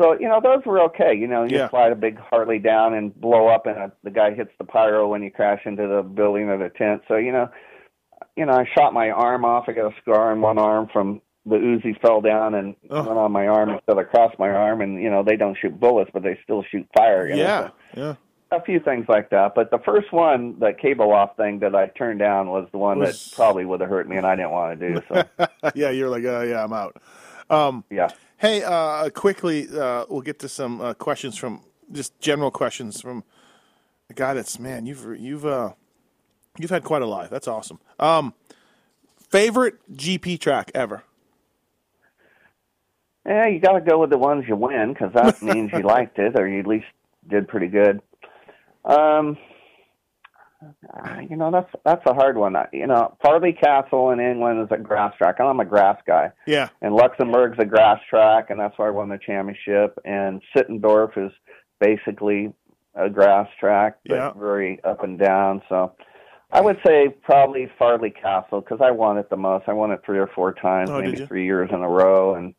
So, 0.00 0.12
you 0.12 0.28
know, 0.28 0.40
those 0.42 0.64
were 0.64 0.80
okay. 0.82 1.14
You 1.14 1.26
know, 1.26 1.42
you 1.44 1.56
Yeah. 1.56 1.70
slide 1.70 1.90
a 1.90 1.96
big 1.96 2.18
Harley 2.18 2.58
down 2.58 2.94
and 2.94 3.18
blow 3.18 3.48
up 3.48 3.66
and 3.66 3.78
uh 3.78 3.88
the 4.04 4.10
guy 4.10 4.34
hits 4.34 4.50
the 4.58 4.64
pyro 4.64 5.08
when 5.08 5.22
you 5.22 5.30
crash 5.30 5.62
into 5.64 5.86
the 5.88 6.02
building 6.02 6.48
or 6.50 6.58
the 6.58 6.68
tent. 6.68 7.02
So, 7.08 7.16
you 7.16 7.32
know, 7.32 7.48
you 8.36 8.44
know, 8.46 8.52
I 8.52 8.66
shot 8.76 8.92
my 8.92 9.10
arm 9.10 9.44
off. 9.44 9.64
I 9.68 9.72
got 9.72 9.92
a 9.92 9.96
scar 10.02 10.30
on 10.32 10.40
one 10.42 10.58
arm 10.58 10.88
from 10.92 11.20
the 11.46 11.56
Uzi 11.56 11.98
fell 12.02 12.20
down 12.20 12.54
and 12.54 12.76
Oh. 12.90 13.02
went 13.04 13.18
on 13.18 13.32
my 13.32 13.46
arm 13.48 13.70
instead 13.70 13.92
of 13.92 13.98
across 13.98 14.32
my 14.38 14.50
arm. 14.50 14.82
And 14.82 15.02
you 15.02 15.08
know, 15.10 15.22
they 15.22 15.36
don't 15.36 15.56
shoot 15.56 15.80
bullets, 15.80 16.10
but 16.12 16.22
they 16.22 16.38
still 16.44 16.62
shoot 16.70 16.86
fire. 16.94 17.26
You 17.26 17.36
know? 17.36 17.42
Yeah. 17.42 17.68
Yeah. 17.96 18.14
A 18.50 18.62
few 18.62 18.80
things 18.80 19.06
like 19.08 19.28
that. 19.30 19.54
But 19.54 19.70
the 19.70 19.78
first 19.78 20.10
one, 20.10 20.58
the 20.58 20.72
cable 20.72 21.12
off 21.12 21.36
thing 21.36 21.58
that 21.58 21.74
I 21.74 21.88
turned 21.88 22.18
down, 22.18 22.48
was 22.48 22.66
the 22.72 22.78
one 22.78 22.98
Was- 22.98 23.30
that 23.30 23.36
probably 23.36 23.64
would 23.66 23.80
have 23.80 23.90
hurt 23.90 24.08
me, 24.08 24.16
and 24.16 24.26
I 24.26 24.36
didn't 24.36 24.52
want 24.52 24.80
to 24.80 24.88
do. 24.88 25.02
So 25.08 25.46
yeah. 25.74 25.90
You're 25.90 26.08
like, 26.08 26.24
uh, 26.24 26.40
yeah, 26.40 26.64
I'm 26.64 26.72
out. 26.72 27.00
Um, 27.50 27.84
yeah. 27.90 28.08
Hey, 28.38 28.62
uh, 28.62 29.10
quickly, 29.10 29.68
uh, 29.68 30.06
we'll 30.08 30.22
get 30.22 30.38
to 30.40 30.48
some 30.48 30.80
uh, 30.80 30.94
questions 30.94 31.36
from 31.36 31.62
just 31.92 32.18
general 32.20 32.50
questions 32.50 33.00
from 33.00 33.24
the 34.08 34.14
guy 34.14 34.32
that's 34.34 34.58
man. 34.58 34.86
You've 34.86 35.18
you've 35.18 35.44
uh, 35.44 35.72
you've 36.58 36.70
had 36.70 36.84
quite 36.84 37.02
a 37.02 37.06
life. 37.06 37.30
That's 37.30 37.48
awesome. 37.48 37.80
Um, 37.98 38.34
favorite 39.28 39.76
GP 39.92 40.40
track 40.40 40.70
ever? 40.74 41.02
Yeah, 43.26 43.46
you 43.48 43.60
got 43.60 43.72
to 43.72 43.80
go 43.80 43.98
with 43.98 44.10
the 44.10 44.18
ones 44.18 44.44
you 44.48 44.56
win 44.56 44.94
because 44.94 45.12
that 45.12 45.42
means 45.42 45.70
you 45.72 45.80
liked 45.84 46.18
it 46.18 46.38
or 46.38 46.48
you 46.48 46.60
at 46.60 46.66
least 46.66 46.86
did 47.28 47.46
pretty 47.46 47.66
good. 47.66 48.00
Um, 48.88 49.36
you 51.28 51.36
know 51.36 51.52
that's 51.52 51.70
that's 51.84 52.04
a 52.06 52.14
hard 52.14 52.36
one. 52.36 52.56
You 52.72 52.86
know, 52.88 53.16
Farleigh 53.24 53.52
Castle 53.60 54.10
in 54.10 54.18
England 54.18 54.60
is 54.60 54.68
a 54.72 54.82
grass 54.82 55.14
track, 55.16 55.36
and 55.38 55.46
I'm 55.48 55.60
a 55.60 55.64
grass 55.64 55.98
guy. 56.06 56.32
Yeah. 56.46 56.68
And 56.82 56.94
Luxembourg's 56.94 57.58
a 57.60 57.64
grass 57.64 58.00
track, 58.10 58.50
and 58.50 58.58
that's 58.58 58.76
where 58.76 58.88
I 58.88 58.90
won 58.90 59.08
the 59.08 59.18
championship. 59.18 59.98
And 60.04 60.42
Sittendorf 60.56 61.16
is 61.16 61.32
basically 61.80 62.52
a 62.94 63.08
grass 63.08 63.48
track, 63.60 63.98
but 64.06 64.14
Yeah. 64.16 64.32
very 64.32 64.82
up 64.82 65.04
and 65.04 65.16
down. 65.18 65.62
So 65.68 65.92
I 66.50 66.60
would 66.60 66.78
say 66.84 67.10
probably 67.22 67.70
Farleigh 67.78 68.10
Castle 68.20 68.60
because 68.60 68.80
I 68.80 68.90
won 68.90 69.16
it 69.18 69.30
the 69.30 69.36
most. 69.36 69.68
I 69.68 69.74
won 69.74 69.92
it 69.92 70.00
three 70.04 70.18
or 70.18 70.26
four 70.34 70.52
times, 70.54 70.90
Oh, 70.90 71.00
maybe 71.00 71.24
three 71.24 71.44
years 71.44 71.70
in 71.72 71.82
a 71.82 71.88
row, 71.88 72.34
and 72.34 72.54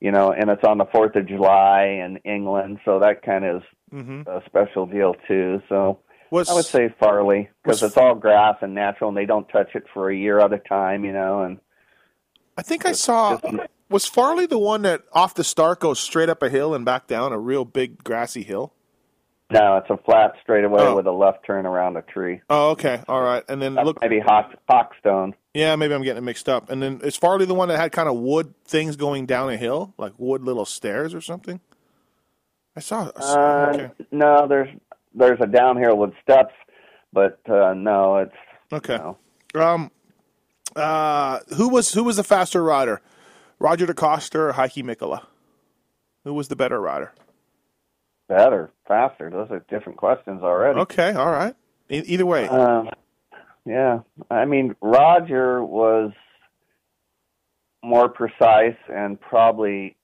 you 0.00 0.10
know, 0.10 0.32
and 0.32 0.48
it's 0.48 0.64
on 0.64 0.78
the 0.78 0.86
Fourth 0.86 1.14
of 1.16 1.26
July 1.26 2.00
in 2.02 2.16
England, 2.24 2.78
so 2.84 2.98
that 3.00 3.22
kind 3.22 3.44
of 3.44 3.56
is 3.58 3.62
Mm-hmm. 3.92 4.22
a 4.28 4.42
special 4.46 4.86
deal 4.86 5.14
too. 5.28 5.60
So 5.68 5.98
I 6.32 6.54
would 6.54 6.64
say 6.64 6.88
Farleigh 7.00 7.48
because 7.62 7.82
it's 7.82 7.96
all 7.96 8.14
grass 8.14 8.56
and 8.62 8.74
natural, 8.74 9.08
and 9.08 9.16
they 9.16 9.26
don't 9.26 9.48
touch 9.50 9.74
it 9.74 9.84
for 9.92 10.10
a 10.10 10.16
year 10.16 10.38
at 10.40 10.52
a 10.52 10.58
time. 10.58 11.04
You 11.04 11.12
know, 11.12 11.42
and 11.42 11.58
I 12.56 12.62
think 12.62 12.86
I 12.86 12.92
saw 12.92 13.38
was 13.90 14.08
Farleigh 14.08 14.48
the 14.48 14.58
one 14.58 14.82
that 14.82 15.02
off 15.12 15.34
the 15.34 15.44
start 15.44 15.80
goes 15.80 16.00
straight 16.00 16.28
up 16.30 16.42
a 16.42 16.48
hill 16.48 16.74
and 16.74 16.84
back 16.84 17.06
down 17.06 17.32
a 17.32 17.38
real 17.38 17.64
big 17.66 18.02
grassy 18.02 18.42
hill. 18.42 18.72
no, 19.50 19.76
it's 19.76 19.90
a 19.90 19.98
flat 19.98 20.32
straightaway 20.42 20.80
Oh. 20.82 20.96
with 20.96 21.06
a 21.06 21.12
left 21.12 21.44
turn 21.44 21.66
around 21.66 21.98
a 21.98 22.02
tree. 22.02 22.40
Oh, 22.48 22.70
okay, 22.70 23.02
all 23.06 23.20
right. 23.20 23.44
And 23.50 23.60
then 23.60 23.74
That's 23.74 23.84
look, 23.84 24.00
maybe 24.00 24.18
Hawk, 24.18 24.54
Hawkstone. 24.66 25.34
yeah, 25.52 25.76
maybe 25.76 25.92
I'm 25.92 26.02
getting 26.02 26.22
it 26.22 26.24
mixed 26.24 26.48
up. 26.48 26.70
And 26.70 26.82
then 26.82 27.02
is 27.04 27.18
Farleigh 27.18 27.46
the 27.46 27.52
one 27.54 27.68
that 27.68 27.76
had 27.78 27.92
kind 27.92 28.08
of 28.08 28.16
wood 28.16 28.54
things 28.64 28.96
going 28.96 29.26
down 29.26 29.50
a 29.50 29.58
hill, 29.58 29.92
like 29.98 30.14
wood 30.16 30.42
little 30.42 30.64
stairs 30.64 31.12
or 31.12 31.20
something? 31.20 31.60
I 32.76 32.80
saw. 32.80 33.10
Uh, 33.14 33.72
okay, 33.74 33.90
No, 34.10 34.46
there's 34.48 34.68
there's 35.14 35.40
a 35.40 35.46
downhill 35.46 35.96
with 35.98 36.12
steps, 36.22 36.54
but 37.12 37.38
uh, 37.48 37.74
no, 37.74 38.18
it's 38.18 38.34
okay. 38.72 38.96
no. 38.98 39.18
Um, 39.54 39.90
uh, 40.74 41.40
who 41.56 41.68
was 41.68 41.92
who 41.92 42.04
was 42.04 42.16
the 42.16 42.24
faster 42.24 42.62
rider, 42.62 43.00
Roger 43.58 43.86
DeCoster 43.86 44.48
or 44.48 44.52
Heikki 44.54 44.82
Mikkola? 44.82 45.26
Who 46.24 46.32
was 46.34 46.48
the 46.48 46.56
better 46.56 46.80
rider? 46.80 47.12
better, 48.28 48.70
faster. 48.88 49.28
Those 49.28 49.50
are 49.50 49.62
different 49.68 49.98
questions 49.98 50.42
already. 50.42 50.78
Okay, 50.80 51.12
all 51.12 51.30
right. 51.30 51.54
E- 51.90 51.98
either 52.06 52.24
way, 52.24 52.48
Um, 52.48 52.88
yeah, 53.66 53.98
I 54.30 54.46
mean 54.46 54.74
Roger 54.80 55.62
was 55.62 56.12
more 57.82 58.08
precise 58.08 58.76
and 58.88 59.20
probably 59.20 59.96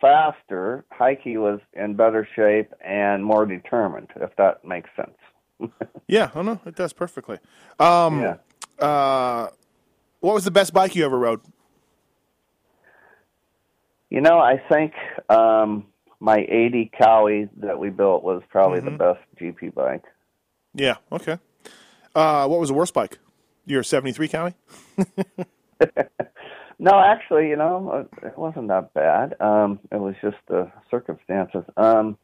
faster. 0.00 0.84
Heikki 0.98 1.36
was 1.36 1.60
in 1.74 1.94
better 1.94 2.26
shape 2.36 2.72
and 2.84 3.24
more 3.24 3.46
determined, 3.46 4.08
if 4.16 4.34
that 4.36 4.64
makes 4.64 4.90
sense. 4.96 5.70
yeah, 6.06 6.30
oh 6.34 6.42
no, 6.42 6.60
it 6.66 6.76
does 6.76 6.92
perfectly. 6.92 7.38
Um, 7.80 8.20
yeah. 8.20 8.36
uh, 8.84 9.48
what 10.20 10.34
was 10.34 10.44
the 10.44 10.50
best 10.50 10.72
bike 10.72 10.94
you 10.94 11.04
ever 11.04 11.18
rode? 11.18 11.40
You 14.10 14.20
know, 14.20 14.38
I 14.38 14.56
think 14.70 14.92
um, 15.28 15.86
my 16.20 16.36
80 16.48 16.90
Kawi 16.98 17.48
that 17.58 17.78
we 17.78 17.90
built 17.90 18.22
was 18.22 18.42
probably 18.48 18.80
Mm-hmm. 18.80 18.96
the 18.96 19.14
best 19.14 19.20
GP 19.40 19.74
bike. 19.74 20.04
Yeah, 20.74 20.94
okay. 21.12 21.38
Uh, 22.14 22.46
what 22.46 22.60
was 22.60 22.68
the 22.68 22.74
worst 22.74 22.94
bike? 22.94 23.18
Your 23.66 23.82
'73 23.82 24.28
Kawi? 24.28 24.54
No, 26.78 26.92
actually, 27.00 27.48
you 27.48 27.56
know, 27.56 28.06
it 28.22 28.38
wasn't 28.38 28.68
that 28.68 28.94
bad. 28.94 29.34
Um, 29.40 29.80
it 29.90 29.96
was 30.00 30.14
just 30.22 30.36
the 30.46 30.70
circumstances. 30.90 31.64
Um, 31.76 32.16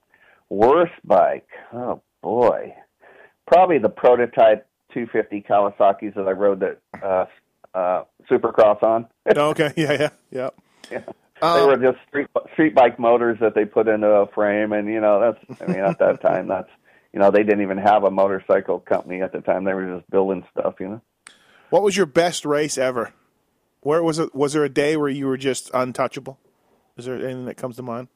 worst 0.49 0.93
bike? 1.05 1.49
Oh 1.73 2.03
boy, 2.23 2.75
probably 3.47 3.79
the 3.79 3.89
prototype 3.89 4.67
250 4.93 5.43
Kawasaki's 5.49 6.15
that 6.15 6.29
I 6.29 6.33
rode 6.33 6.61
that 6.61 6.79
uh, 7.03 7.27
uh, 7.77 8.05
Supercross 8.31 8.83
on. 8.83 9.07
oh, 9.37 9.51
okay, 9.51 9.73
yeah, 9.77 9.93
yeah, 10.31 10.51
yeah. 10.91 11.01
they 11.01 11.03
Um, 11.43 11.67
were 11.67 11.77
just 11.77 11.99
street 12.07 12.29
street 12.53 12.75
bike 12.77 12.99
motors 12.99 13.39
that 13.41 13.57
they 13.57 13.65
put 13.65 13.89
into 13.89 14.07
a 14.07 14.29
frame, 14.29 14.73
and 14.73 14.89
you 14.89 15.01
know, 15.01 15.21
that's 15.21 15.61
I 15.63 15.67
mean, 15.67 15.81
at 15.81 15.99
that 15.99 16.21
time, 16.21 16.47
that's 16.47 16.71
you 17.13 17.19
know, 17.19 17.31
they 17.33 17.43
didn't 17.43 17.63
even 17.63 17.79
have 17.79 18.05
a 18.05 18.11
motorcycle 18.11 18.79
company 18.81 19.21
at 19.21 19.33
the 19.33 19.41
time. 19.41 19.65
They 19.65 19.75
were 19.75 19.99
just 19.99 20.09
building 20.11 20.45
stuff, 20.53 20.75
you 20.81 20.89
know. 20.89 21.01
What 21.71 21.83
was 21.83 21.97
your 21.97 22.07
best 22.07 22.45
race 22.45 22.79
ever? 22.79 23.13
Where 23.85 24.03
was 24.03 24.19
it? 24.19 24.35
Was 24.35 24.55
there 24.55 24.65
a 24.65 24.69
day 24.71 24.97
where 24.97 25.11
you 25.11 25.27
were 25.27 25.37
just 25.37 25.71
untouchable? 25.75 26.39
Is 26.97 27.05
there 27.05 27.17
anything 27.17 27.45
that 27.45 27.59
comes 27.59 27.77
to 27.77 27.83
mind? 27.83 28.09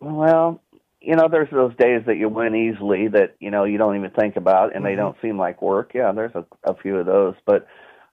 Well, 0.00 0.60
you 1.00 1.16
know, 1.16 1.28
there's 1.30 1.48
those 1.50 1.74
days 1.76 2.02
that 2.06 2.18
you 2.18 2.28
win 2.28 2.54
easily 2.54 3.08
that 3.08 3.36
you 3.40 3.50
know 3.50 3.64
you 3.64 3.78
don't 3.78 3.96
even 3.96 4.10
think 4.10 4.36
about, 4.36 4.76
and 4.76 4.84
they 4.84 4.96
don't 4.96 5.16
seem 5.22 5.38
like 5.38 5.62
work. 5.62 5.92
Yeah, 5.94 6.12
there's 6.12 6.34
a, 6.34 6.44
a 6.62 6.76
few 6.76 6.96
of 6.96 7.06
those, 7.06 7.34
but 7.46 7.66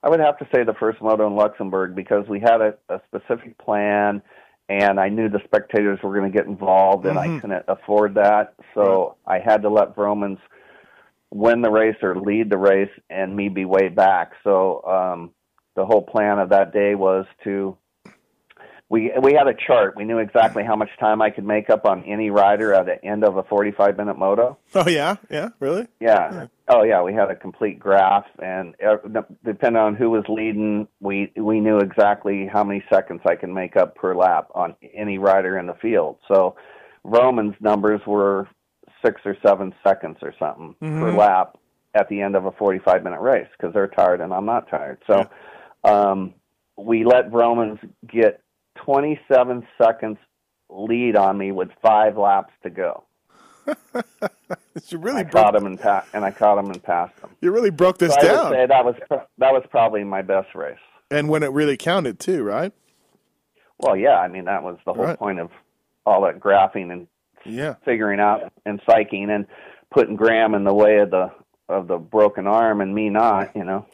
I 0.03 0.09
would 0.09 0.21
have 0.21 0.37
to 0.39 0.47
say 0.55 0.63
the 0.63 0.73
first 0.73 1.01
moto 1.01 1.27
in 1.27 1.35
Luxembourg 1.35 1.95
because 1.95 2.25
we 2.29 2.39
had 2.39 2.61
a, 2.61 2.75
a 2.87 3.01
specific 3.09 3.57
plan, 3.57 4.21
and 4.69 5.01
I 5.01 5.09
knew 5.09 5.27
the 5.27 5.41
spectators 5.43 5.99
were 6.01 6.17
going 6.17 6.31
to 6.31 6.37
get 6.37 6.47
involved, 6.47 7.05
and 7.05 7.19
I 7.19 7.39
couldn't 7.39 7.65
afford 7.67 8.15
that, 8.15 8.53
so 8.73 9.17
I 9.27 9.39
had 9.39 9.63
to 9.63 9.69
let 9.69 9.97
Vromans 9.97 10.39
win 11.29 11.61
the 11.61 11.71
race 11.71 11.97
or 12.01 12.15
lead 12.15 12.49
the 12.49 12.57
race, 12.57 12.91
and 13.09 13.35
me 13.35 13.49
be 13.49 13.65
way 13.65 13.89
back. 13.89 14.31
So 14.45 14.81
um, 14.85 15.31
the 15.75 15.85
whole 15.85 16.01
plan 16.01 16.39
of 16.39 16.49
that 16.49 16.73
day 16.73 16.95
was 16.95 17.25
to 17.43 17.77
we 18.91 19.09
we 19.21 19.33
had 19.33 19.47
a 19.47 19.53
chart. 19.53 19.95
We 19.95 20.03
knew 20.03 20.19
exactly 20.19 20.65
how 20.65 20.75
much 20.75 20.89
time 20.99 21.21
I 21.21 21.29
could 21.29 21.45
make 21.45 21.69
up 21.69 21.85
on 21.85 22.03
any 22.03 22.29
rider 22.29 22.73
at 22.73 22.85
the 22.85 23.03
end 23.03 23.23
of 23.23 23.37
a 23.37 23.43
45 23.43 23.95
minute 23.97 24.17
moto. 24.17 24.57
Oh 24.75 24.87
yeah, 24.87 25.15
yeah, 25.29 25.49
really? 25.61 25.87
Yeah. 26.01 26.47
Oh 26.67 26.83
yeah, 26.83 27.01
we 27.01 27.13
had 27.13 27.31
a 27.31 27.35
complete 27.35 27.79
graph, 27.79 28.25
and 28.39 28.75
uh, 28.85 28.97
depending 29.45 29.81
on 29.81 29.95
who 29.95 30.09
was 30.09 30.25
leading, 30.27 30.89
we 30.99 31.31
we 31.37 31.61
knew 31.61 31.77
exactly 31.77 32.49
how 32.51 32.65
many 32.65 32.83
seconds 32.93 33.21
I 33.25 33.35
could 33.35 33.49
make 33.49 33.77
up 33.77 33.95
per 33.95 34.13
lap 34.13 34.49
on 34.53 34.75
any 34.93 35.17
rider 35.17 35.57
in 35.57 35.67
the 35.67 35.75
field. 35.81 36.17
So 36.27 36.57
Vromans' 37.05 37.55
numbers 37.61 38.01
were 38.05 38.49
six 39.03 39.21
or 39.23 39.37
seven 39.45 39.73
seconds 39.87 40.17
or 40.21 40.33
something 40.37 40.75
per 40.79 41.11
lap 41.13 41.57
at 41.93 42.07
the 42.09 42.21
end 42.21 42.35
of 42.35 42.45
a 42.45 42.51
45 42.51 43.03
minute 43.03 43.21
race 43.21 43.47
because 43.57 43.73
they're 43.73 43.87
tired 43.87 44.21
and 44.21 44.33
I'm 44.33 44.45
not 44.45 44.69
tired. 44.69 44.99
So 45.07 45.29
um, 45.83 46.33
we 46.77 47.03
let 47.03 47.31
Vromans 47.31 47.79
get 48.07 48.41
27 48.85 49.65
seconds 49.81 50.17
lead 50.69 51.15
on 51.15 51.37
me 51.37 51.51
with 51.51 51.69
five 51.81 52.17
laps 52.17 52.53
to 52.63 52.69
go. 52.69 53.03
You 54.87 54.97
really 54.97 55.19
I 55.19 55.23
broke. 55.23 55.45
caught 55.45 55.55
him 55.55 55.65
and 55.65 55.79
pa- 55.79 56.05
and 56.13 56.23
I 56.25 56.31
caught 56.31 56.57
him 56.57 56.71
and 56.71 56.81
passed 56.81 57.17
him. 57.19 57.29
You 57.41 57.51
really 57.51 57.69
broke 57.69 57.97
this 57.97 58.13
So 58.13 58.19
I 58.19 58.23
would 58.23 58.31
down, 58.37 58.51
say 58.53 58.65
that 58.67 58.85
was 58.85 58.95
that 59.09 59.51
was 59.53 59.63
probably 59.69 60.03
my 60.03 60.21
best 60.21 60.55
race. 60.55 60.79
and 61.11 61.27
when 61.29 61.43
it 61.43 61.51
really 61.51 61.75
counted 61.77 62.19
too, 62.19 62.41
right? 62.43 62.71
Well, 63.77 63.95
yeah, 63.97 64.15
I 64.17 64.27
mean 64.29 64.45
that 64.45 64.63
was 64.63 64.77
the 64.85 64.93
whole 64.93 65.03
Right. 65.05 65.19
point 65.19 65.39
of 65.39 65.49
all 66.05 66.21
that 66.23 66.39
graphing 66.39 66.91
and 66.91 67.07
Yeah. 67.45 67.75
figuring 67.85 68.19
out 68.19 68.51
and 68.65 68.81
psyching 68.83 69.29
and 69.29 69.45
putting 69.91 70.15
Graham 70.15 70.53
in 70.55 70.63
the 70.63 70.73
way 70.73 70.97
of 70.99 71.11
the 71.11 71.31
of 71.69 71.87
the 71.87 71.97
broken 71.97 72.47
arm 72.47 72.81
and 72.81 72.95
me 72.95 73.09
not, 73.09 73.55
you 73.55 73.63
know. 73.65 73.85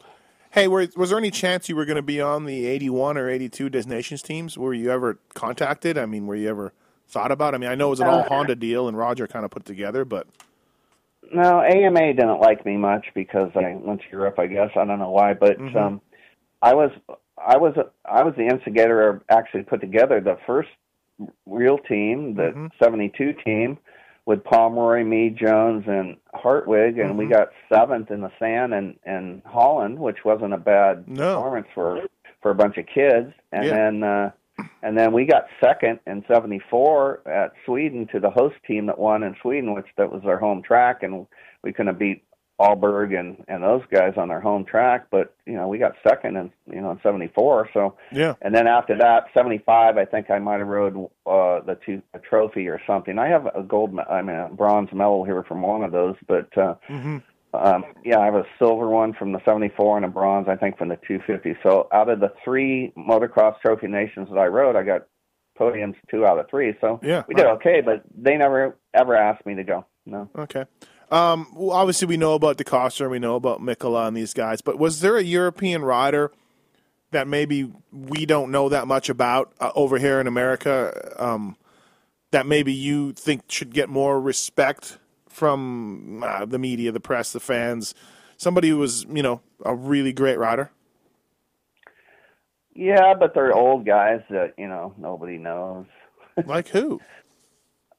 Hey, 0.58 0.66
were, 0.66 0.88
was 0.96 1.10
there 1.10 1.18
any 1.18 1.30
chance 1.30 1.68
you 1.68 1.76
were 1.76 1.84
going 1.84 1.94
to 1.94 2.02
be 2.02 2.20
on 2.20 2.44
the 2.44 2.66
81 2.66 3.16
or 3.16 3.30
82 3.30 3.70
Des 3.70 3.84
Nations 3.84 4.22
teams? 4.22 4.58
Were 4.58 4.74
you 4.74 4.90
ever 4.90 5.20
contacted? 5.32 5.96
I 5.96 6.04
mean, 6.04 6.26
were 6.26 6.34
you 6.34 6.48
ever 6.48 6.72
thought 7.06 7.30
about? 7.30 7.54
I 7.54 7.58
mean, 7.58 7.70
I 7.70 7.76
know 7.76 7.86
it 7.86 7.90
was 7.90 8.00
an 8.00 8.08
all 8.08 8.24
Honda 8.24 8.56
deal 8.56 8.88
and 8.88 8.98
Roger 8.98 9.28
kind 9.28 9.44
of 9.44 9.52
put 9.52 9.64
together, 9.64 10.04
but 10.04 10.26
No, 11.32 11.62
AMA 11.62 12.12
didn't 12.14 12.40
like 12.40 12.66
me 12.66 12.76
much 12.76 13.06
because 13.14 13.52
I 13.54 13.76
went 13.76 14.00
to 14.00 14.06
Europe. 14.10 14.40
I 14.40 14.48
guess 14.48 14.70
I 14.74 14.84
don't 14.84 14.98
know 14.98 15.12
why, 15.12 15.34
but 15.34 15.60
Mhm. 15.60 15.76
um, 15.76 16.00
I 16.60 16.74
was 16.74 16.90
I 17.36 17.56
was 17.56 17.76
I 18.04 18.24
was 18.24 18.34
the 18.34 18.48
instigator 18.48 19.08
of 19.08 19.22
actually 19.30 19.62
put 19.62 19.80
together 19.80 20.20
the 20.20 20.38
first 20.44 20.70
real 21.46 21.78
team, 21.78 22.34
the 22.34 22.50
Mhm. 22.50 22.70
'72 22.82 23.32
team, 23.44 23.78
with 24.28 24.44
Pomeroy, 24.44 25.04
me, 25.04 25.30
Jones, 25.30 25.84
and 25.86 26.14
Hartwig, 26.34 26.98
and 26.98 27.16
we 27.16 27.24
Mhm. 27.24 27.30
got 27.30 27.48
seventh 27.72 28.10
in 28.10 28.20
the 28.20 28.30
sand 28.38 28.74
and 28.74 28.98
and 29.04 29.40
Holland, 29.46 29.98
which 29.98 30.22
wasn't 30.22 30.52
a 30.52 30.58
bad 30.58 31.08
No. 31.08 31.36
performance 31.36 31.66
for 31.74 32.02
for 32.42 32.50
a 32.50 32.54
bunch 32.54 32.76
of 32.76 32.84
kids. 32.84 33.32
And 33.52 33.64
Yeah. 33.64 33.72
then 33.74 34.02
uh, 34.02 34.30
and 34.82 34.98
then 34.98 35.12
we 35.14 35.24
got 35.24 35.46
second 35.60 36.00
in 36.06 36.22
'74 36.26 37.22
at 37.24 37.52
Sweden 37.64 38.06
to 38.08 38.20
the 38.20 38.28
host 38.28 38.56
team 38.66 38.84
that 38.84 38.98
won 38.98 39.22
in 39.22 39.34
Sweden, 39.40 39.72
which 39.72 39.88
that 39.96 40.12
was 40.12 40.22
our 40.26 40.36
home 40.36 40.60
track, 40.60 41.02
and 41.02 41.26
we 41.62 41.72
couldn't 41.72 41.98
beat 41.98 42.22
Aberg 42.60 43.18
and 43.18 43.44
and 43.46 43.62
those 43.62 43.82
guys 43.92 44.14
on 44.16 44.28
their 44.28 44.40
home 44.40 44.64
track, 44.64 45.06
but 45.10 45.34
you 45.46 45.54
know 45.54 45.68
we 45.68 45.78
got 45.78 45.94
second 46.06 46.36
in 46.36 46.50
you 46.70 46.80
know 46.80 46.90
in 46.90 47.00
'74. 47.02 47.70
So 47.72 47.96
yeah. 48.10 48.34
and 48.42 48.54
then 48.54 48.66
after 48.66 48.96
that, 48.98 49.26
'75, 49.32 49.96
I 49.96 50.04
think 50.04 50.30
I 50.30 50.38
might 50.40 50.58
have 50.58 50.66
rode 50.66 50.96
uh, 51.26 51.60
the 51.60 51.78
two 51.86 52.02
a 52.14 52.18
trophy 52.18 52.66
or 52.68 52.80
something. 52.86 53.18
I 53.18 53.28
have 53.28 53.46
a 53.54 53.62
gold, 53.62 53.96
I 54.10 54.22
mean 54.22 54.36
a 54.36 54.48
bronze 54.48 54.88
medal 54.92 55.24
here 55.24 55.44
from 55.44 55.62
one 55.62 55.84
of 55.84 55.92
those, 55.92 56.16
but 56.26 56.56
uh, 56.58 56.74
hmm 56.86 57.18
um, 57.54 57.84
yeah, 58.04 58.18
I 58.18 58.26
have 58.26 58.34
a 58.34 58.44
silver 58.58 58.88
one 58.88 59.14
from 59.14 59.32
the 59.32 59.42
'74 59.44 59.96
and 59.96 60.04
a 60.04 60.08
bronze, 60.08 60.48
I 60.48 60.56
think, 60.56 60.76
from 60.76 60.88
the 60.88 60.96
250. 61.08 61.56
So 61.62 61.88
out 61.92 62.10
of 62.10 62.20
the 62.20 62.30
three 62.44 62.92
motocross 62.96 63.58
trophy 63.60 63.86
nations 63.86 64.28
that 64.30 64.38
I 64.38 64.46
rode, 64.48 64.76
I 64.76 64.82
got 64.82 65.06
podiums 65.58 65.94
two 66.10 66.26
out 66.26 66.38
of 66.38 66.48
three. 66.50 66.74
So 66.80 67.00
Yeah. 67.02 67.24
we 67.26 67.34
did 67.34 67.46
okay, 67.46 67.80
but 67.80 68.02
they 68.16 68.36
never 68.36 68.76
ever 68.94 69.16
asked 69.16 69.46
me 69.46 69.54
to 69.54 69.64
go. 69.64 69.86
No. 70.04 70.28
Okay. 70.36 70.64
Um, 71.10 71.48
well, 71.54 71.76
obviously, 71.76 72.06
we 72.06 72.16
know 72.16 72.34
about 72.34 72.58
DeCoster, 72.58 73.02
and 73.02 73.10
we 73.10 73.18
know 73.18 73.34
about 73.36 73.60
Mikkola 73.60 74.08
and 74.08 74.16
these 74.16 74.34
guys, 74.34 74.60
but 74.60 74.78
was 74.78 75.00
there 75.00 75.16
a 75.16 75.22
European 75.22 75.82
rider 75.82 76.30
that 77.10 77.26
maybe 77.26 77.72
we 77.90 78.26
don't 78.26 78.50
know 78.50 78.68
that 78.68 78.86
much 78.86 79.08
about 79.08 79.52
uh, 79.60 79.70
over 79.74 79.98
here 79.98 80.20
in 80.20 80.26
America 80.26 81.14
um, 81.18 81.56
that 82.30 82.46
maybe 82.46 82.72
you 82.72 83.12
think 83.12 83.42
should 83.48 83.72
get 83.72 83.88
more 83.88 84.20
respect 84.20 84.98
from 85.26 86.22
uh, 86.22 86.44
the 86.44 86.58
media, 86.58 86.92
the 86.92 87.00
press, 87.00 87.32
the 87.32 87.40
fans? 87.40 87.94
Somebody 88.36 88.68
who 88.68 88.76
was, 88.76 89.04
you 89.10 89.22
know, 89.22 89.40
a 89.64 89.74
really 89.74 90.12
great 90.12 90.38
rider? 90.38 90.70
Yeah, 92.74 93.14
but 93.18 93.34
they're 93.34 93.52
old 93.52 93.86
guys 93.86 94.20
that 94.30 94.54
you 94.56 94.68
know 94.68 94.94
nobody 94.96 95.36
knows. 95.36 95.86
Like 96.46 96.68
who? 96.68 97.00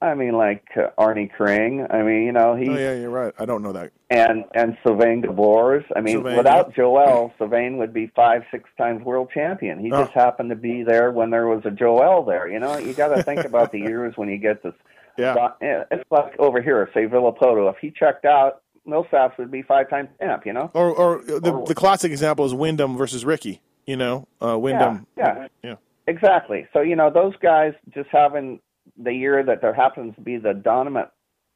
I 0.02 0.14
mean, 0.14 0.32
like 0.34 0.64
uh, 0.78 0.90
Arne 0.98 1.28
Kring. 1.28 1.86
I 1.90 2.04
mean, 2.04 2.24
you 2.24 2.32
know, 2.32 2.56
he 2.56 2.70
Oh, 2.70 2.74
yeah, 2.78 2.94
you're 2.96 3.10
right. 3.10 3.34
I 3.38 3.46
don't 3.46 3.62
know 3.62 3.74
that. 3.74 3.92
and 4.10 4.46
and 4.54 4.78
Sylvain 4.82 5.22
Geboers. 5.22 5.84
I 5.96 6.00
mean, 6.02 6.16
Sylvain, 6.18 6.38
without 6.38 6.74
Joel, 6.74 7.34
Sylvain 7.38 7.78
would 7.80 7.94
be 7.94 8.08
five, 8.16 8.44
six 8.50 8.70
times 8.78 9.04
world 9.04 9.30
champion. 9.34 9.80
He 9.80 9.92
Oh. 9.92 10.04
just 10.04 10.14
happened 10.14 10.52
to 10.52 10.56
be 10.56 10.84
there 10.84 11.12
when 11.12 11.32
there 11.32 11.48
was 11.48 11.64
a 11.66 11.72
Joel 11.72 12.24
there. 12.24 12.48
You 12.48 12.60
know, 12.60 12.78
you 12.78 12.94
got 12.94 13.10
to 13.16 13.24
think 13.24 13.44
about 13.44 13.72
the 13.74 13.80
years 13.90 14.14
when 14.16 14.30
you 14.30 14.38
get 14.38 14.64
this. 14.64 14.74
Yeah. 15.18 15.50
Yeah, 15.62 15.84
It's 15.92 16.10
like 16.12 16.40
over 16.40 16.62
here, 16.62 16.90
say 16.94 17.06
Villopoto. 17.06 17.70
If 17.70 17.76
he 17.82 17.92
checked 17.92 18.24
out, 18.24 18.62
Millsaps 18.88 19.38
would 19.38 19.52
be 19.52 19.62
five 19.64 19.90
times 19.90 20.08
champ. 20.22 20.46
You 20.46 20.54
know. 20.54 20.72
Or, 20.74 20.92
or 20.96 21.22
the, 21.24 21.64
the 21.68 21.76
classic 21.76 22.12
example 22.14 22.46
is 22.46 22.54
Windham 22.54 22.96
versus 22.96 23.26
Ricky. 23.26 23.62
You 23.86 23.98
know, 23.98 24.28
uh, 24.42 24.58
Windham. 24.58 25.08
yeah. 25.18 25.48
Yeah. 25.62 25.76
Exactly. 26.08 26.68
So 26.72 26.80
you 26.80 26.96
know, 26.96 27.10
those 27.10 27.36
guys 27.42 27.74
just 27.94 28.08
having 28.12 28.62
the 29.02 29.14
year 29.14 29.44
that 29.44 29.62
there 29.62 29.74
happens 29.74 30.16
to 30.16 30.22
be 30.22 30.38
the 30.38 30.54
dominant 30.54 31.10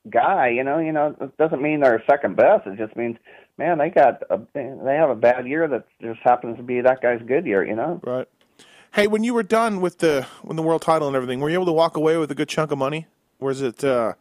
guy. 0.10 0.50
You 0.50 0.64
know, 0.64 0.80
you 0.80 0.92
know, 0.92 1.16
it 1.20 1.38
doesn't 1.38 1.62
mean 1.62 1.82
they're 1.82 2.04
second 2.10 2.36
best. 2.36 2.68
It 2.68 2.78
just 2.78 2.96
means, 2.96 3.18
man, 3.58 3.78
they 3.78 3.90
got 3.90 4.24
a, 4.30 4.40
they 4.54 4.96
have 4.96 5.10
a 5.10 5.16
bad 5.16 5.48
year 5.48 5.68
that 5.68 5.86
just 6.02 6.20
happens 6.22 6.58
to 6.58 6.64
be 6.64 6.82
that 6.82 7.02
guy's 7.02 7.22
good 7.26 7.46
year. 7.46 7.66
You 7.66 7.76
know. 7.76 8.02
Right. 8.04 8.28
Hey, 8.94 9.08
when 9.08 9.24
you 9.24 9.34
were 9.34 9.44
done 9.44 9.82
with 9.82 10.00
the 10.00 10.28
when 10.44 10.56
the 10.56 10.64
world 10.64 10.82
title 10.82 11.08
and 11.08 11.16
everything, 11.16 11.40
were 11.40 11.50
you 11.50 11.56
able 11.56 11.66
to 11.66 11.74
walk 11.74 11.98
away 11.98 12.18
with 12.18 12.32
a 12.32 12.36
good 12.36 12.50
chunk 12.50 12.72
of 12.72 12.78
money? 12.78 13.08
Was 13.40 13.62
it, 13.62 13.84
uh, 13.84 14.14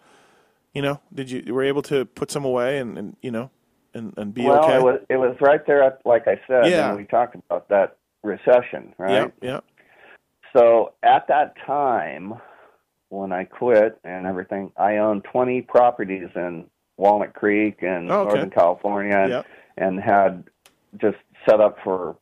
you 0.72 0.82
know, 0.82 1.00
did 1.14 1.30
you 1.30 1.42
you 1.46 1.54
were 1.54 1.62
able 1.62 1.82
to 1.82 2.06
put 2.06 2.30
some 2.30 2.44
away 2.44 2.78
and, 2.78 2.98
and 2.98 3.16
you 3.20 3.30
know, 3.30 3.50
and, 3.94 4.14
and 4.16 4.32
be 4.32 4.44
well, 4.44 4.64
okay? 4.64 4.76
it 4.76 4.82
was 4.82 5.00
it 5.10 5.16
was 5.16 5.36
right 5.40 5.64
there, 5.66 5.82
at, 5.82 6.00
like 6.04 6.26
I 6.26 6.40
said, 6.46 6.70
Yeah. 6.70 6.88
and 6.88 6.96
we 6.96 7.04
talked 7.04 7.34
about 7.34 7.68
that 7.68 7.98
recession, 8.22 8.94
right? 8.98 9.32
Yeah, 9.42 9.48
yeah. 9.48 9.60
So 10.56 10.94
at 11.02 11.28
that 11.28 11.54
time, 11.66 12.34
when 13.12 13.30
I 13.30 13.44
quit 13.44 13.98
and 14.04 14.26
everything, 14.26 14.72
I 14.76 14.96
owned 14.96 15.24
20 15.24 15.60
properties 15.62 16.28
in 16.34 16.64
Walnut 16.96 17.34
Creek 17.34 17.82
and 17.82 18.10
Oh, 18.10 18.20
okay. 18.22 18.28
Northern 18.32 18.50
California, 18.50 19.14
and, 19.16 19.30
Yep. 19.30 19.46
and 19.76 20.00
had 20.00 20.44
just 20.96 21.18
set 21.46 21.60
up 21.60 21.76
for 21.84 22.16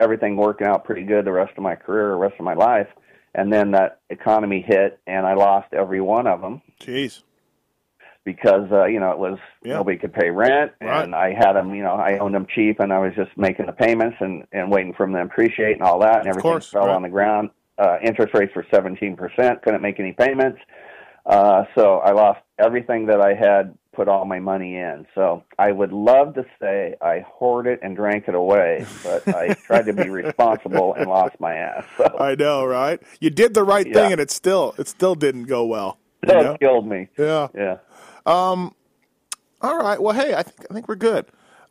everything 0.00 0.36
working 0.36 0.66
out 0.66 0.84
pretty 0.84 1.02
good 1.02 1.26
the 1.26 1.32
rest 1.32 1.52
of 1.56 1.62
my 1.62 1.74
career, 1.74 2.08
the 2.10 2.16
rest 2.16 2.34
of 2.38 2.44
my 2.46 2.54
life. 2.54 2.88
And 3.34 3.52
then 3.52 3.72
that 3.72 4.00
economy 4.08 4.62
hit, 4.66 4.98
and 5.06 5.26
I 5.26 5.34
lost 5.34 5.74
every 5.74 6.00
one 6.00 6.26
of 6.26 6.40
them 6.40 6.62
Jeez. 6.80 7.22
because 8.24 8.72
uh, 8.72 8.86
you 8.86 8.98
know 8.98 9.10
it 9.12 9.18
was 9.18 9.38
Yeah. 9.62 9.74
nobody 9.74 9.98
could 9.98 10.14
pay 10.14 10.30
rent, 10.30 10.72
Right. 10.80 11.02
and 11.04 11.14
I 11.14 11.34
had 11.34 11.52
them. 11.52 11.74
You 11.74 11.82
know, 11.82 11.92
I 11.94 12.16
owned 12.16 12.34
them 12.34 12.46
cheap, 12.46 12.80
and 12.80 12.90
I 12.90 12.98
was 13.00 13.12
just 13.14 13.36
making 13.36 13.66
the 13.66 13.72
payments 13.72 14.16
and 14.20 14.46
and 14.52 14.70
waiting 14.72 14.94
for 14.94 15.04
them 15.04 15.14
to 15.14 15.20
appreciate 15.20 15.74
and 15.74 15.82
all 15.82 15.98
that, 15.98 16.20
and 16.20 16.28
everything 16.28 16.50
course, 16.52 16.70
fell 16.70 16.86
right. 16.86 16.94
on 16.96 17.02
the 17.02 17.10
ground. 17.10 17.50
Uh, 17.78 17.98
interest 18.04 18.32
rates 18.34 18.52
were 18.54 18.66
seventeen 18.72 19.16
percent. 19.16 19.62
Couldn't 19.62 19.82
make 19.82 20.00
any 20.00 20.12
payments, 20.12 20.58
uh, 21.26 21.64
so 21.76 21.98
I 21.98 22.12
lost 22.12 22.40
everything 22.58 23.06
that 23.06 23.20
I 23.20 23.34
had 23.34 23.76
put 23.94 24.08
all 24.08 24.24
my 24.26 24.38
money 24.38 24.76
in. 24.76 25.06
So 25.14 25.42
I 25.58 25.72
would 25.72 25.92
love 25.92 26.34
to 26.34 26.44
say 26.60 26.94
I 27.00 27.20
hoarded 27.26 27.74
it 27.74 27.78
and 27.82 27.96
drank 27.96 28.28
it 28.28 28.34
away, 28.34 28.84
but 29.02 29.26
I 29.28 29.54
tried 29.66 29.86
to 29.86 29.92
be 29.94 30.08
responsible 30.10 30.94
and 30.94 31.08
lost 31.08 31.36
my 31.40 31.54
ass. 31.54 31.84
So 31.96 32.16
I 32.18 32.34
know, 32.34 32.64
right? 32.66 33.00
You 33.20 33.30
did 33.30 33.54
the 33.54 33.64
right 33.64 33.86
Yeah. 33.86 33.94
thing, 33.94 34.12
and 34.12 34.20
it 34.20 34.30
still 34.30 34.74
it 34.78 34.86
still 34.88 35.14
didn't 35.14 35.44
go 35.44 35.64
well. 35.64 35.98
you 36.22 36.28
that 36.28 36.42
know? 36.42 36.56
killed 36.58 36.86
me. 36.86 37.08
Yeah. 37.18 37.48
Yeah. 37.54 37.76
All 39.62 39.78
right. 39.78 40.00
Well, 40.00 40.14
hey, 40.14 40.34
I 40.34 40.42
think 40.42 40.66
I 40.70 40.74
think 40.74 40.88
we're 40.88 40.96
good. 40.96 41.26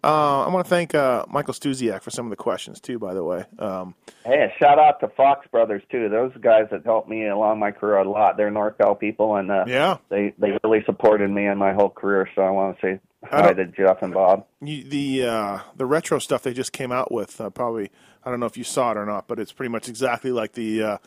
Uh, 0.05 0.45
I 0.45 0.49
want 0.49 0.63
to 0.65 0.69
thank 0.69 0.93
uh, 0.93 1.25
Michael 1.27 1.53
Stuziak 1.55 2.01
for 2.03 2.11
some 2.11 2.27
of 2.27 2.29
the 2.29 2.35
questions 2.35 2.79
too. 2.79 2.99
By 2.99 3.15
the 3.15 3.23
way, 3.23 3.43
um, 3.57 3.95
Hey, 4.23 4.43
a 4.43 4.53
shout 4.59 4.77
out 4.77 4.99
to 4.99 5.07
Fox 5.07 5.47
Brothers 5.51 5.81
too. 5.91 6.09
Those 6.09 6.31
guys 6.39 6.67
that 6.69 6.85
helped 6.85 7.09
me 7.09 7.27
along 7.27 7.57
my 7.59 7.71
career 7.71 7.97
a 7.97 8.07
lot. 8.09 8.37
They're 8.37 8.51
NorCal 8.51 8.99
people, 8.99 9.35
and 9.37 9.49
uh, 9.49 9.65
yeah, 9.67 9.97
they 10.09 10.33
they 10.37 10.57
really 10.63 10.83
supported 10.85 11.31
me 11.31 11.47
in 11.47 11.57
my 11.57 11.73
whole 11.73 11.89
career. 11.89 12.29
So 12.35 12.43
I 12.43 12.51
want 12.51 12.79
to 12.79 12.81
say 12.85 12.99
hi 13.27 13.53
to 13.53 13.65
Jeff 13.65 14.03
and 14.03 14.13
Bob. 14.13 14.45
you, 14.61 14.83
the 14.83 15.25
uh, 15.25 15.59
the 15.75 15.87
retro 15.87 16.19
stuff 16.19 16.43
they 16.43 16.53
just 16.53 16.71
came 16.71 16.91
out 16.91 17.11
with. 17.11 17.41
Uh, 17.41 17.49
probably 17.49 17.89
I 18.23 18.29
don't 18.29 18.39
know 18.39 18.45
if 18.45 18.57
you 18.57 18.63
saw 18.63 18.91
it 18.91 18.97
or 18.97 19.05
not, 19.07 19.27
but 19.27 19.39
it's 19.39 19.51
pretty 19.51 19.71
much 19.71 19.89
exactly 19.89 20.31
like 20.31 20.51
the 20.53 20.83
uh, 20.83 20.97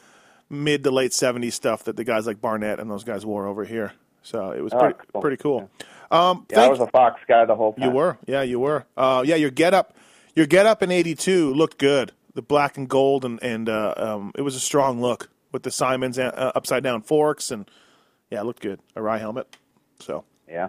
mid 0.50 0.82
to 0.82 0.90
late 0.90 1.12
'70s 1.12 1.52
stuff 1.52 1.84
that 1.84 1.94
the 1.96 2.02
guys 2.04 2.26
like 2.26 2.40
Barnett 2.40 2.80
and 2.80 2.90
those 2.90 3.04
guys 3.04 3.24
wore 3.24 3.46
over 3.46 3.64
here. 3.64 3.92
So 4.22 4.50
it 4.50 4.60
was 4.60 4.72
Oh, 4.74 4.78
pretty 4.80 4.98
cool. 5.12 5.20
pretty 5.20 5.36
cool. 5.36 5.70
Um, 6.10 6.46
Yeah, 6.50 6.62
I 6.62 6.68
was 6.68 6.80
a 6.80 6.86
Fox 6.86 7.20
guy 7.28 7.44
the 7.44 7.54
whole 7.54 7.74
time. 7.74 7.84
You 7.84 7.90
were, 7.90 8.18
yeah, 8.26 8.42
you 8.42 8.58
were. 8.60 8.86
Uh, 8.96 9.22
yeah, 9.26 9.34
your 9.36 9.50
get 9.50 9.74
up, 9.74 9.94
your 10.34 10.46
get 10.46 10.66
up 10.66 10.82
in 10.82 10.90
'82 10.90 11.52
looked 11.52 11.78
good. 11.78 12.12
The 12.34 12.42
black 12.42 12.76
and 12.76 12.88
gold, 12.88 13.24
and 13.24 13.42
and 13.42 13.68
uh, 13.68 13.94
um, 13.96 14.32
it 14.36 14.42
was 14.42 14.54
a 14.54 14.60
strong 14.60 15.00
look 15.00 15.28
with 15.52 15.62
the 15.64 15.70
Simons 15.70 16.18
uh, 16.18 16.52
upside 16.54 16.82
down 16.82 17.02
forks, 17.02 17.50
and 17.50 17.68
yeah, 18.30 18.40
it 18.40 18.44
looked 18.44 18.62
good. 18.62 18.80
Arai 18.96 19.18
helmet. 19.18 19.56
So 20.00 20.24
Yeah. 20.48 20.68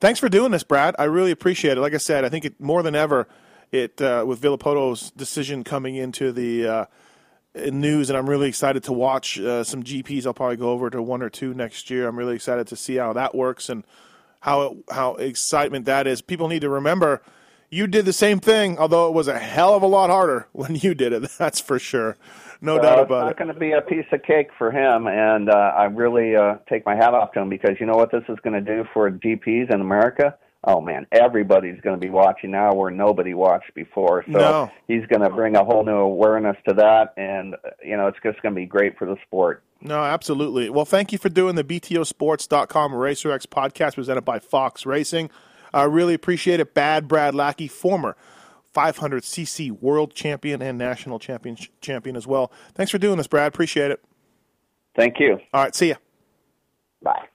thanks 0.00 0.20
for 0.20 0.28
doing 0.28 0.52
this, 0.52 0.62
Brad. 0.62 0.94
I 0.98 1.04
really 1.04 1.30
appreciate 1.30 1.76
it. 1.76 1.80
Like 1.80 1.94
I 1.94 1.98
said, 1.98 2.24
I 2.24 2.28
think 2.28 2.44
it 2.44 2.60
more 2.60 2.82
than 2.82 2.94
ever. 2.94 3.28
It 3.70 4.00
uh, 4.00 4.24
with 4.26 4.40
Villopoto's 4.40 5.10
decision 5.10 5.62
coming 5.62 5.96
into 5.96 6.32
the 6.32 6.66
uh, 6.66 6.84
news, 7.70 8.08
and 8.08 8.16
I'm 8.16 8.28
really 8.28 8.48
excited 8.48 8.82
to 8.84 8.92
watch 8.94 9.38
uh, 9.38 9.62
some 9.64 9.82
GPs. 9.82 10.24
I'll 10.26 10.32
probably 10.32 10.56
go 10.56 10.70
over 10.70 10.88
to 10.88 11.02
one 11.02 11.20
or 11.22 11.28
two 11.28 11.52
next 11.52 11.90
year. 11.90 12.08
I'm 12.08 12.16
really 12.16 12.34
excited 12.34 12.66
to 12.68 12.76
see 12.76 12.96
how 12.96 13.12
that 13.12 13.34
works 13.34 13.68
and 13.68 13.84
how 14.40 14.76
how 14.90 15.14
excitement 15.16 15.84
that 15.86 16.06
is. 16.06 16.20
People 16.22 16.48
need 16.48 16.60
to 16.60 16.68
remember 16.70 17.22
you 17.70 17.86
did 17.86 18.06
the 18.06 18.12
same 18.14 18.40
thing, 18.40 18.78
although 18.78 19.08
it 19.08 19.14
was 19.14 19.28
a 19.28 19.38
hell 19.38 19.74
of 19.74 19.82
a 19.82 19.86
lot 19.86 20.08
harder 20.10 20.46
when 20.52 20.74
you 20.76 20.94
did 20.94 21.12
it. 21.12 21.30
That's 21.38 21.60
for 21.60 21.78
sure. 21.78 22.16
No 22.60 22.78
doubt 22.80 22.98
it's 23.00 23.06
about 23.06 23.22
not 23.24 23.30
it. 23.32 23.36
going 23.38 23.54
to 23.54 23.60
be 23.60 23.70
a 23.72 23.80
piece 23.80 24.06
of 24.10 24.22
cake 24.24 24.48
for 24.58 24.72
him, 24.72 25.06
and 25.06 25.48
uh, 25.48 25.52
I 25.76 25.84
really 25.84 26.34
uh, 26.34 26.56
take 26.68 26.84
my 26.84 26.96
hat 26.96 27.14
off 27.14 27.32
to 27.32 27.40
him 27.40 27.48
because 27.48 27.76
you 27.78 27.86
know 27.86 27.94
what 27.96 28.10
this 28.10 28.24
is 28.28 28.36
going 28.42 28.54
to 28.54 28.60
do 28.60 28.84
for 28.92 29.08
GPs 29.10 29.72
in 29.72 29.80
America. 29.80 30.36
Oh 30.64 30.80
man, 30.80 31.06
everybody's 31.12 31.80
going 31.82 31.94
to 31.94 32.04
be 32.04 32.10
watching 32.10 32.50
now 32.50 32.74
where 32.74 32.90
nobody 32.90 33.32
watched 33.32 33.72
before. 33.74 34.24
So 34.26 34.32
No. 34.32 34.70
he's 34.88 35.06
going 35.06 35.22
to 35.22 35.30
bring 35.30 35.54
a 35.54 35.64
whole 35.64 35.84
new 35.84 35.98
awareness 35.98 36.56
to 36.66 36.74
that, 36.74 37.14
and 37.16 37.54
uh, 37.54 37.70
you 37.84 37.96
know 37.96 38.08
it's 38.08 38.18
just 38.24 38.42
going 38.42 38.54
to 38.56 38.60
be 38.60 38.66
great 38.66 38.98
for 38.98 39.06
the 39.06 39.16
sport. 39.24 39.62
No, 39.80 40.02
absolutely. 40.02 40.70
Well, 40.70 40.84
thank 40.84 41.12
you 41.12 41.18
for 41.18 41.28
doing 41.28 41.54
the 41.54 41.64
BTOsports.com 41.64 42.92
RacerX 42.92 43.46
podcast 43.46 43.94
presented 43.94 44.22
by 44.22 44.38
Fox 44.38 44.84
Racing. 44.84 45.30
I 45.72 45.84
really 45.84 46.14
appreciate 46.14 46.60
it. 46.60 46.74
Bad 46.74 47.06
Brad 47.06 47.34
Lackey, 47.34 47.68
former 47.68 48.16
500cc 48.74 49.80
world 49.80 50.14
champion 50.14 50.62
and 50.62 50.78
national 50.78 51.18
champion 51.18 51.56
champion 51.80 52.16
as 52.16 52.26
well. 52.26 52.50
Thanks 52.74 52.90
for 52.90 52.98
doing 52.98 53.18
this, 53.18 53.26
Brad. 53.26 53.48
Appreciate 53.48 53.90
it. 53.90 54.02
Thank 54.96 55.20
you. 55.20 55.38
All 55.54 55.62
right, 55.62 55.74
see 55.74 55.90
ya. 55.90 55.94
Bye. 57.02 57.28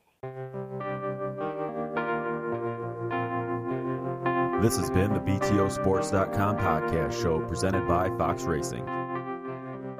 This 4.62 4.78
has 4.78 4.90
been 4.90 5.14
the 5.14 5.20
BTOsports.com 5.20 6.58
podcast 6.58 7.22
show 7.22 7.42
presented 7.48 7.86
by 7.88 8.10
Fox 8.18 8.44
Racing. 8.44 8.86